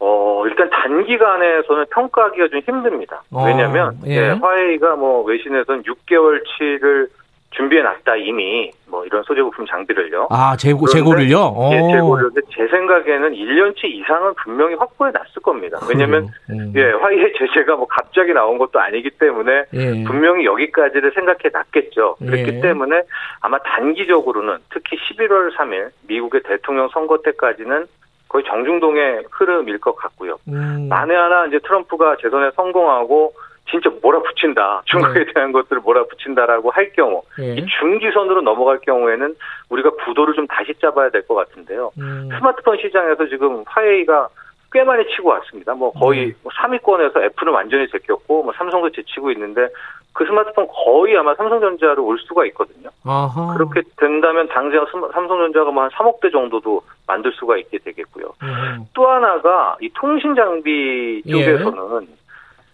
어, 0.00 0.42
일단 0.46 0.68
단기간에서는 0.70 1.86
평가하기가 1.90 2.48
좀 2.48 2.60
힘듭니다. 2.66 3.22
어, 3.30 3.44
왜냐면, 3.46 3.98
하 4.02 4.08
예. 4.08 4.16
예, 4.16 4.28
화웨이가 4.30 4.96
뭐 4.96 5.22
외신에서는 5.22 5.84
6개월치를 5.84 7.21
준비해 7.52 7.82
놨다 7.82 8.16
이미 8.16 8.70
뭐 8.88 9.04
이런 9.04 9.22
소재 9.22 9.42
부품 9.42 9.66
장비를요. 9.66 10.28
아 10.30 10.56
재고 10.56 10.86
재고를요? 10.86 11.54
예, 11.72 11.94
재고를. 11.94 12.30
제 12.50 12.66
생각에는 12.66 13.32
1년치 13.32 13.84
이상은 13.84 14.34
분명히 14.42 14.74
확보해 14.74 15.10
놨을 15.12 15.42
겁니다. 15.42 15.78
왜냐하면 15.88 16.28
음. 16.50 16.72
예 16.74 16.90
화이의 16.90 17.32
제재가 17.38 17.76
뭐 17.76 17.86
갑자기 17.86 18.32
나온 18.32 18.58
것도 18.58 18.80
아니기 18.80 19.10
때문에 19.10 19.64
예. 19.72 20.04
분명히 20.04 20.44
여기까지를 20.44 21.12
생각해 21.12 21.50
놨겠죠. 21.52 22.16
그렇기 22.18 22.56
예. 22.56 22.60
때문에 22.60 23.02
아마 23.40 23.58
단기적으로는 23.58 24.58
특히 24.70 24.96
11월 24.96 25.54
3일 25.56 25.90
미국의 26.08 26.42
대통령 26.44 26.88
선거 26.88 27.18
때까지는 27.18 27.86
거의 28.28 28.44
정중동의 28.44 29.24
흐름일 29.30 29.78
것 29.78 29.94
같고요. 29.94 30.38
음. 30.48 30.86
만에 30.88 31.14
하나 31.14 31.46
이제 31.46 31.58
트럼프가 31.58 32.16
재선에 32.16 32.50
성공하고 32.56 33.34
진짜 33.72 33.90
몰아붙인다. 34.02 34.82
중국에 34.84 35.24
네. 35.24 35.32
대한 35.32 35.50
것들을 35.50 35.80
몰아붙인다라고 35.82 36.70
할 36.70 36.92
경우, 36.92 37.22
네. 37.38 37.54
이 37.56 37.66
중기선으로 37.80 38.42
넘어갈 38.42 38.78
경우에는 38.80 39.34
우리가 39.70 39.90
구도를 40.04 40.34
좀 40.34 40.46
다시 40.46 40.74
잡아야 40.80 41.08
될 41.10 41.22
것 41.26 41.34
같은데요. 41.34 41.90
음. 41.98 42.28
스마트폰 42.38 42.76
시장에서 42.78 43.26
지금 43.28 43.64
화웨이가 43.66 44.28
꽤 44.72 44.84
많이 44.84 45.04
치고 45.08 45.28
왔습니다. 45.30 45.74
뭐 45.74 45.90
거의 45.92 46.28
네. 46.28 46.34
3위권에서 46.50 47.14
뭐 47.14 47.22
애플은 47.24 47.52
완전히 47.52 47.88
제꼈고, 47.88 48.42
뭐 48.44 48.52
삼성도 48.56 48.90
제치고 48.90 49.30
있는데 49.32 49.68
그 50.14 50.26
스마트폰 50.26 50.66
거의 50.68 51.16
아마 51.16 51.34
삼성전자로 51.34 52.04
올 52.04 52.18
수가 52.18 52.44
있거든요. 52.46 52.90
아하. 53.04 53.54
그렇게 53.54 53.80
된다면 53.96 54.46
당장 54.48 54.84
삼성전자가 55.12 55.70
뭐 55.70 55.84
한 55.84 55.90
3억 55.90 56.20
대 56.20 56.30
정도도 56.30 56.82
만들 57.06 57.32
수가 57.32 57.56
있게 57.56 57.78
되겠고요. 57.78 58.32
음. 58.42 58.84
또 58.94 59.08
하나가 59.08 59.76
이 59.80 59.88
통신 59.94 60.34
장비 60.34 61.22
예. 61.26 61.30
쪽에서는 61.32 62.02
예. 62.02 62.21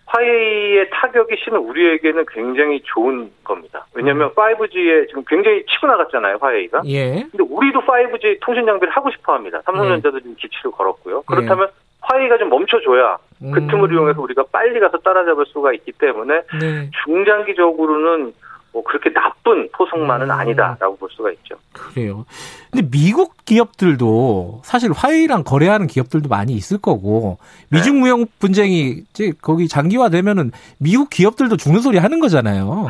화웨이의 0.09 0.89
타격이 0.91 1.37
심은 1.45 1.61
우리에게는 1.61 2.25
굉장히 2.33 2.81
좋은 2.85 3.31
겁니다. 3.45 3.87
왜냐하면 3.95 4.29
음. 4.29 4.35
5G에 4.35 5.09
지금 5.09 5.23
굉장히 5.27 5.65
치고 5.67 5.87
나갔잖아요, 5.87 6.39
화웨이가. 6.41 6.83
예. 6.87 7.27
근데 7.31 7.45
우리도 7.47 7.81
5G 7.81 8.39
통신 8.41 8.65
장비를 8.65 8.93
하고 8.93 9.11
싶어 9.11 9.35
합니다. 9.35 9.61
삼성전자도 9.67 10.17
예. 10.17 10.21
지금 10.21 10.37
기치를 10.37 10.71
걸었고요. 10.71 11.23
그렇다면 11.23 11.69
예. 11.69 11.89
화웨이가 12.01 12.39
좀 12.39 12.49
멈춰줘야 12.49 13.19
그 13.53 13.67
틈을 13.67 13.91
음. 13.91 13.93
이용해서 13.93 14.21
우리가 14.23 14.45
빨리 14.51 14.81
가서 14.81 14.99
따라잡을 14.99 15.45
수가 15.47 15.73
있기 15.75 15.93
때문에 15.93 16.43
네. 16.59 16.91
중장기적으로는 17.05 18.33
뭐 18.73 18.83
그렇게 18.85 19.13
나쁜 19.13 19.69
포석만은 19.73 20.27
음. 20.27 20.31
아니다라고 20.31 20.97
볼 20.97 21.09
수가 21.11 21.31
있죠. 21.33 21.57
그래요. 21.73 22.25
근데 22.71 22.89
미국 22.91 23.35
기업들도 23.45 24.61
사실 24.65 24.93
화웨이랑 24.93 25.45
거래하는 25.45 25.87
기업들도 25.87 26.29
많이 26.29 26.53
있을 26.53 26.79
거고 26.79 27.39
미중 27.71 27.95
네. 27.95 28.01
무역 28.01 28.29
분쟁이 28.39 29.05
이제 29.11 29.33
거기 29.41 29.69
장기화되면은 29.69 30.53
미국 30.79 31.09
기업들도 31.11 31.57
죽는 31.57 31.81
소리 31.81 31.99
하는 31.99 32.21
거잖아요. 32.21 32.89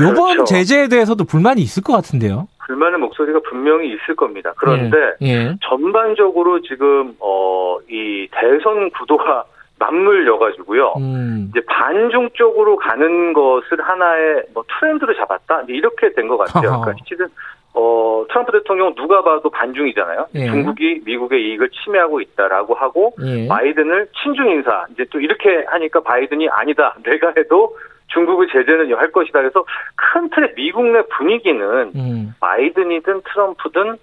요번 0.00 0.32
그렇죠. 0.34 0.44
제재에 0.44 0.88
대해서도 0.88 1.24
불만이 1.24 1.62
있을 1.62 1.82
것 1.82 1.92
같은데요. 1.94 2.48
불만의 2.66 2.98
목소리가 2.98 3.40
분명히 3.48 3.88
있을 3.94 4.16
겁니다. 4.16 4.52
그런데 4.56 4.96
예. 5.22 5.26
예. 5.28 5.56
전반적으로 5.68 6.60
지금 6.62 7.14
어 7.20 7.56
이 7.88 8.28
대선 8.32 8.90
구도가 8.90 9.44
맞물려가지고요. 9.78 10.94
음. 10.98 11.46
이제 11.50 11.60
반중 11.66 12.30
쪽으로 12.34 12.76
가는 12.76 13.32
것을 13.32 13.80
하나의 13.82 14.44
뭐 14.54 14.64
트렌드로 14.78 15.14
잡았다. 15.14 15.64
이렇게 15.68 16.12
된 16.12 16.28
것 16.28 16.36
같아요. 16.38 16.80
그러니까 16.82 16.94
실은 17.06 17.28
어, 17.74 18.24
트럼프 18.30 18.52
대통령 18.52 18.94
누가 18.94 19.22
봐도 19.22 19.50
반중이잖아요. 19.50 20.26
예. 20.34 20.46
중국이 20.46 21.02
미국의 21.04 21.42
이익을 21.42 21.68
침해하고 21.70 22.22
있다라고 22.22 22.74
하고 22.74 23.14
예. 23.22 23.46
바이든을 23.48 24.08
친중 24.22 24.48
인사 24.50 24.86
이제 24.92 25.04
또 25.10 25.20
이렇게 25.20 25.64
하니까 25.68 26.00
바이든이 26.00 26.48
아니다. 26.48 26.96
내가 27.04 27.34
해도 27.36 27.76
중국의 28.08 28.48
제재는 28.50 28.94
할 28.94 29.12
것이다. 29.12 29.40
그래서 29.40 29.64
큰 29.94 30.30
틀의 30.30 30.54
미국 30.54 30.86
내 30.86 31.02
분위기는 31.02 31.92
음. 31.94 32.34
바이든이든 32.40 33.22
트럼프든 33.24 33.96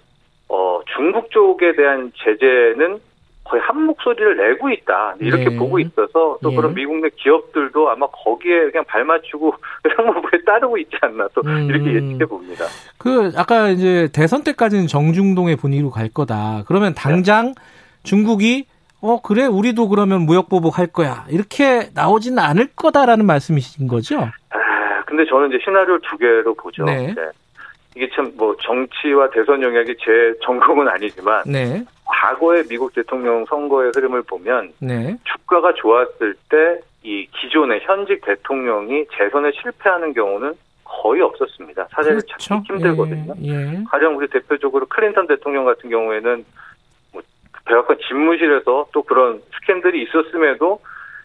어, 0.50 0.80
중국 0.94 1.30
쪽에 1.30 1.74
대한 1.74 2.12
제재는 2.16 2.98
거의 3.44 3.62
한 3.62 3.82
목소리를 3.82 4.36
내고 4.36 4.70
있다 4.70 5.16
이렇게 5.20 5.50
네. 5.50 5.56
보고 5.56 5.78
있어서 5.78 6.38
또 6.42 6.50
네. 6.50 6.56
그런 6.56 6.74
미국 6.74 6.96
내 6.96 7.10
기업들도 7.14 7.90
아마 7.90 8.06
거기에 8.06 8.70
그냥 8.70 8.84
발맞추고 8.86 9.54
상무부에 9.96 10.42
따르고 10.46 10.78
있지 10.78 10.96
않나 11.02 11.28
또 11.34 11.42
음. 11.44 11.68
이렇게 11.68 11.92
예측해 11.94 12.24
봅니다. 12.24 12.64
그 12.98 13.32
아까 13.36 13.68
이제 13.68 14.08
대선 14.12 14.42
때까지는 14.42 14.86
정중동의 14.86 15.56
분위기로 15.56 15.90
갈 15.90 16.08
거다. 16.08 16.64
그러면 16.66 16.94
당장 16.94 17.48
네. 17.48 17.52
중국이 18.02 18.66
어 19.02 19.20
그래 19.20 19.44
우리도 19.44 19.88
그러면 19.88 20.22
무역 20.22 20.48
보복할 20.48 20.86
거야 20.86 21.26
이렇게 21.28 21.90
나오지는 21.94 22.38
않을 22.38 22.68
거다라는 22.74 23.26
말씀이신 23.26 23.86
거죠? 23.86 24.20
아 24.20 25.04
근데 25.04 25.26
저는 25.26 25.48
이제 25.48 25.58
시나리오 25.62 25.98
두 25.98 26.16
개로 26.16 26.54
보죠. 26.54 26.84
네. 26.84 27.12
네. 27.14 27.22
이게 27.94 28.08
참 28.14 28.32
뭐 28.36 28.56
정치와 28.56 29.30
대선 29.30 29.62
영역이 29.62 29.96
제 29.98 30.34
전공은 30.42 30.88
아니지만 30.88 31.42
네. 31.46 31.84
과거의 32.04 32.64
미국 32.68 32.92
대통령 32.94 33.44
선거의 33.46 33.92
흐름을 33.94 34.22
보면 34.22 34.72
네. 34.80 35.16
주가가 35.24 35.72
좋았을 35.74 36.34
때 36.48 36.80
이 37.04 37.26
기존의 37.38 37.80
현직 37.82 38.24
대통령이 38.24 39.04
재선에 39.16 39.52
실패하는 39.60 40.14
경우는 40.14 40.54
거의 40.84 41.20
없었습니다. 41.20 41.86
사실 41.90 42.12
그렇죠. 42.12 42.36
찾기 42.38 42.72
힘들거든요. 42.72 43.34
예, 43.42 43.50
예. 43.50 43.84
가령 43.90 44.16
우리 44.16 44.26
대표적으로 44.26 44.86
클린턴 44.86 45.26
대통령 45.26 45.66
같은 45.66 45.90
경우에는 45.90 46.44
뭐 47.12 47.22
백악관 47.66 47.98
집무실에서 48.08 48.86
또 48.92 49.02
그런 49.02 49.42
스캔들이 49.54 50.02
있었음에도 50.04 50.80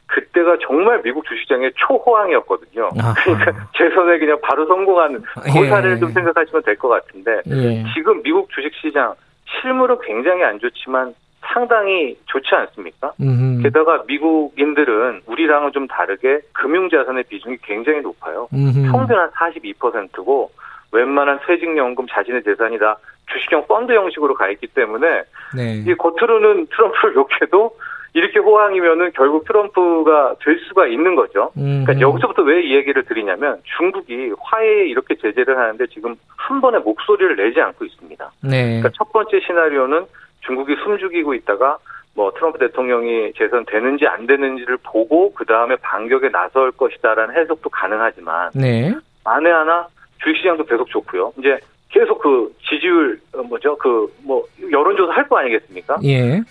그때가 0.10 0.58
정말 0.66 1.02
미국 1.04 1.24
주식장의 1.26 1.72
초호황이었거든요. 1.76 2.90
아하. 3.00 3.14
그러니까 3.24 3.52
재선에 3.78 4.18
그냥 4.20 4.40
바로 4.42 4.66
성공한 4.66 5.22
그 5.36 5.68
사례를 5.68 5.96
예. 5.96 6.00
좀 6.00 6.12
생각하시면 6.12 6.64
될 6.64 6.76
것 6.78 6.90
같은데 6.90 7.42
예. 7.48 7.84
지금 7.94 8.22
미국 8.24 8.50
주식시장 8.52 9.14
실물은 9.62 9.98
굉장히 10.04 10.44
안 10.44 10.60
좋지만 10.60 11.14
상당히 11.42 12.18
좋지 12.26 12.48
않습니까? 12.54 13.14
음흠. 13.22 13.64
게다가 13.64 14.04
미국인들은 14.08 15.22
우리랑은 15.26 15.72
좀 15.72 15.88
다르게 15.88 16.40
금융자산의 16.54 17.24
비중이 17.24 17.58
굉장히 17.64 18.02
높아요. 18.02 18.48
음흠. 18.54 18.92
평균 18.92 19.18
한 19.18 19.30
42%고 19.32 20.52
웬만한 20.92 21.40
퇴직연금 21.46 22.08
자신의 22.10 22.44
재산이 22.44 22.78
다 22.80 22.98
주식형 23.32 23.68
펀드 23.68 23.92
형식으로 23.94 24.34
가 24.34 24.50
있기 24.50 24.68
때문에 24.68 25.24
네. 25.56 25.84
이 25.86 25.94
겉으로는 25.96 26.68
트럼프를 26.68 27.16
욕해도 27.16 27.76
이렇게 28.20 28.40
호황이면은 28.40 29.12
결국 29.16 29.46
트럼프가 29.46 30.36
될 30.44 30.60
수가 30.68 30.88
있는 30.88 31.16
거죠. 31.16 31.52
그러니까 31.56 32.00
여기서부터 32.02 32.42
왜 32.44 32.60
이 32.60 32.76
얘기를 32.76 33.04
드리냐면 33.06 33.62
중국이 33.78 34.34
화해에 34.38 34.88
이렇게 34.88 35.16
제재를 35.16 35.58
하는데 35.58 35.88
지금 35.88 36.16
한 36.36 36.60
번에 36.60 36.78
목소리를 36.80 37.36
내지 37.38 37.62
않고 37.62 37.86
있습니다. 37.86 38.32
네. 38.44 38.64
그러니까 38.66 38.90
첫 38.98 39.12
번째 39.14 39.40
시나리오는 39.40 40.06
중국이 40.42 40.76
숨죽이고 40.84 41.34
있다가 41.36 41.78
뭐 42.16 42.32
트럼프 42.34 42.60
대통령이 42.60 43.32
재선되는지 43.38 44.06
안 44.08 44.28
되는지를 44.28 44.78
보고 44.84 45.34
그 45.34 45.46
다음에 45.46 45.78
반격에 45.78 46.30
나설 46.30 46.72
것이다라는 46.72 47.36
해석도 47.36 47.70
가능하지만 47.70 48.52
네. 48.56 48.94
만에 49.24 49.50
하나 49.50 49.88
주식시장도 50.22 50.66
계속 50.66 50.90
좋고요. 50.90 51.32
이제 51.40 51.58
계속 51.90 52.20
그 52.20 52.54
지지율 52.70 53.20
어, 53.34 53.42
뭐죠 53.44 53.78
그 53.78 54.08
뭐 54.26 54.44
여론조사 54.70 55.14
할 55.14 55.28
거 55.30 55.38
아니겠습니까? 55.40 55.98
예. 56.04 56.42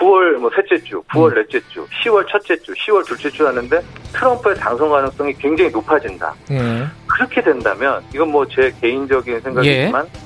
9월 0.00 0.36
뭐 0.38 0.50
셋째 0.56 0.82
주, 0.82 1.02
9월 1.12 1.32
음. 1.32 1.34
넷째 1.34 1.60
주, 1.68 1.86
10월 2.04 2.26
첫째 2.30 2.56
주, 2.62 2.72
10월 2.72 3.04
둘째 3.06 3.28
주 3.30 3.46
하는데 3.46 3.80
트럼프의 4.12 4.56
당선 4.56 4.88
가능성이 4.88 5.34
굉장히 5.34 5.70
높아진다. 5.70 6.34
예. 6.50 6.86
그렇게 7.06 7.42
된다면 7.42 8.02
이건 8.14 8.30
뭐 8.30 8.46
제 8.46 8.72
개인적인 8.80 9.40
생각이지만 9.40 10.06
예. 10.06 10.20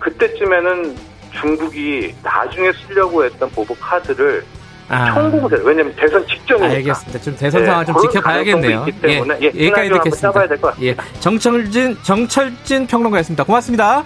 그때쯤에는 0.00 0.96
중국이 1.40 2.12
나중에 2.22 2.72
쓰려고 2.72 3.24
했던 3.24 3.48
보복 3.50 3.78
카드를 3.80 4.44
아. 4.88 5.14
청구세 5.14 5.56
왜냐면 5.62 5.94
대선 5.94 6.26
직전이니까. 6.26 6.74
알겠습니다. 6.74 7.20
좀 7.20 7.36
대선 7.36 7.64
상황 7.64 7.84
네, 7.84 7.92
좀 7.92 8.02
지켜봐야겠네요. 8.02 8.84
있기 8.88 9.00
때문에 9.00 9.38
예, 9.40 9.44
예, 9.54 9.66
여기까지 9.68 9.90
듣겠습니다. 9.90 10.74
예, 10.82 10.96
정철진 11.20 11.96
정철진 12.02 12.86
평론가였습니다. 12.88 13.44
고맙습니다. 13.44 14.02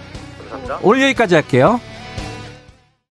감사합니다. 0.51 0.79
오늘 0.83 1.01
여기까지 1.03 1.33
할게요. 1.35 1.81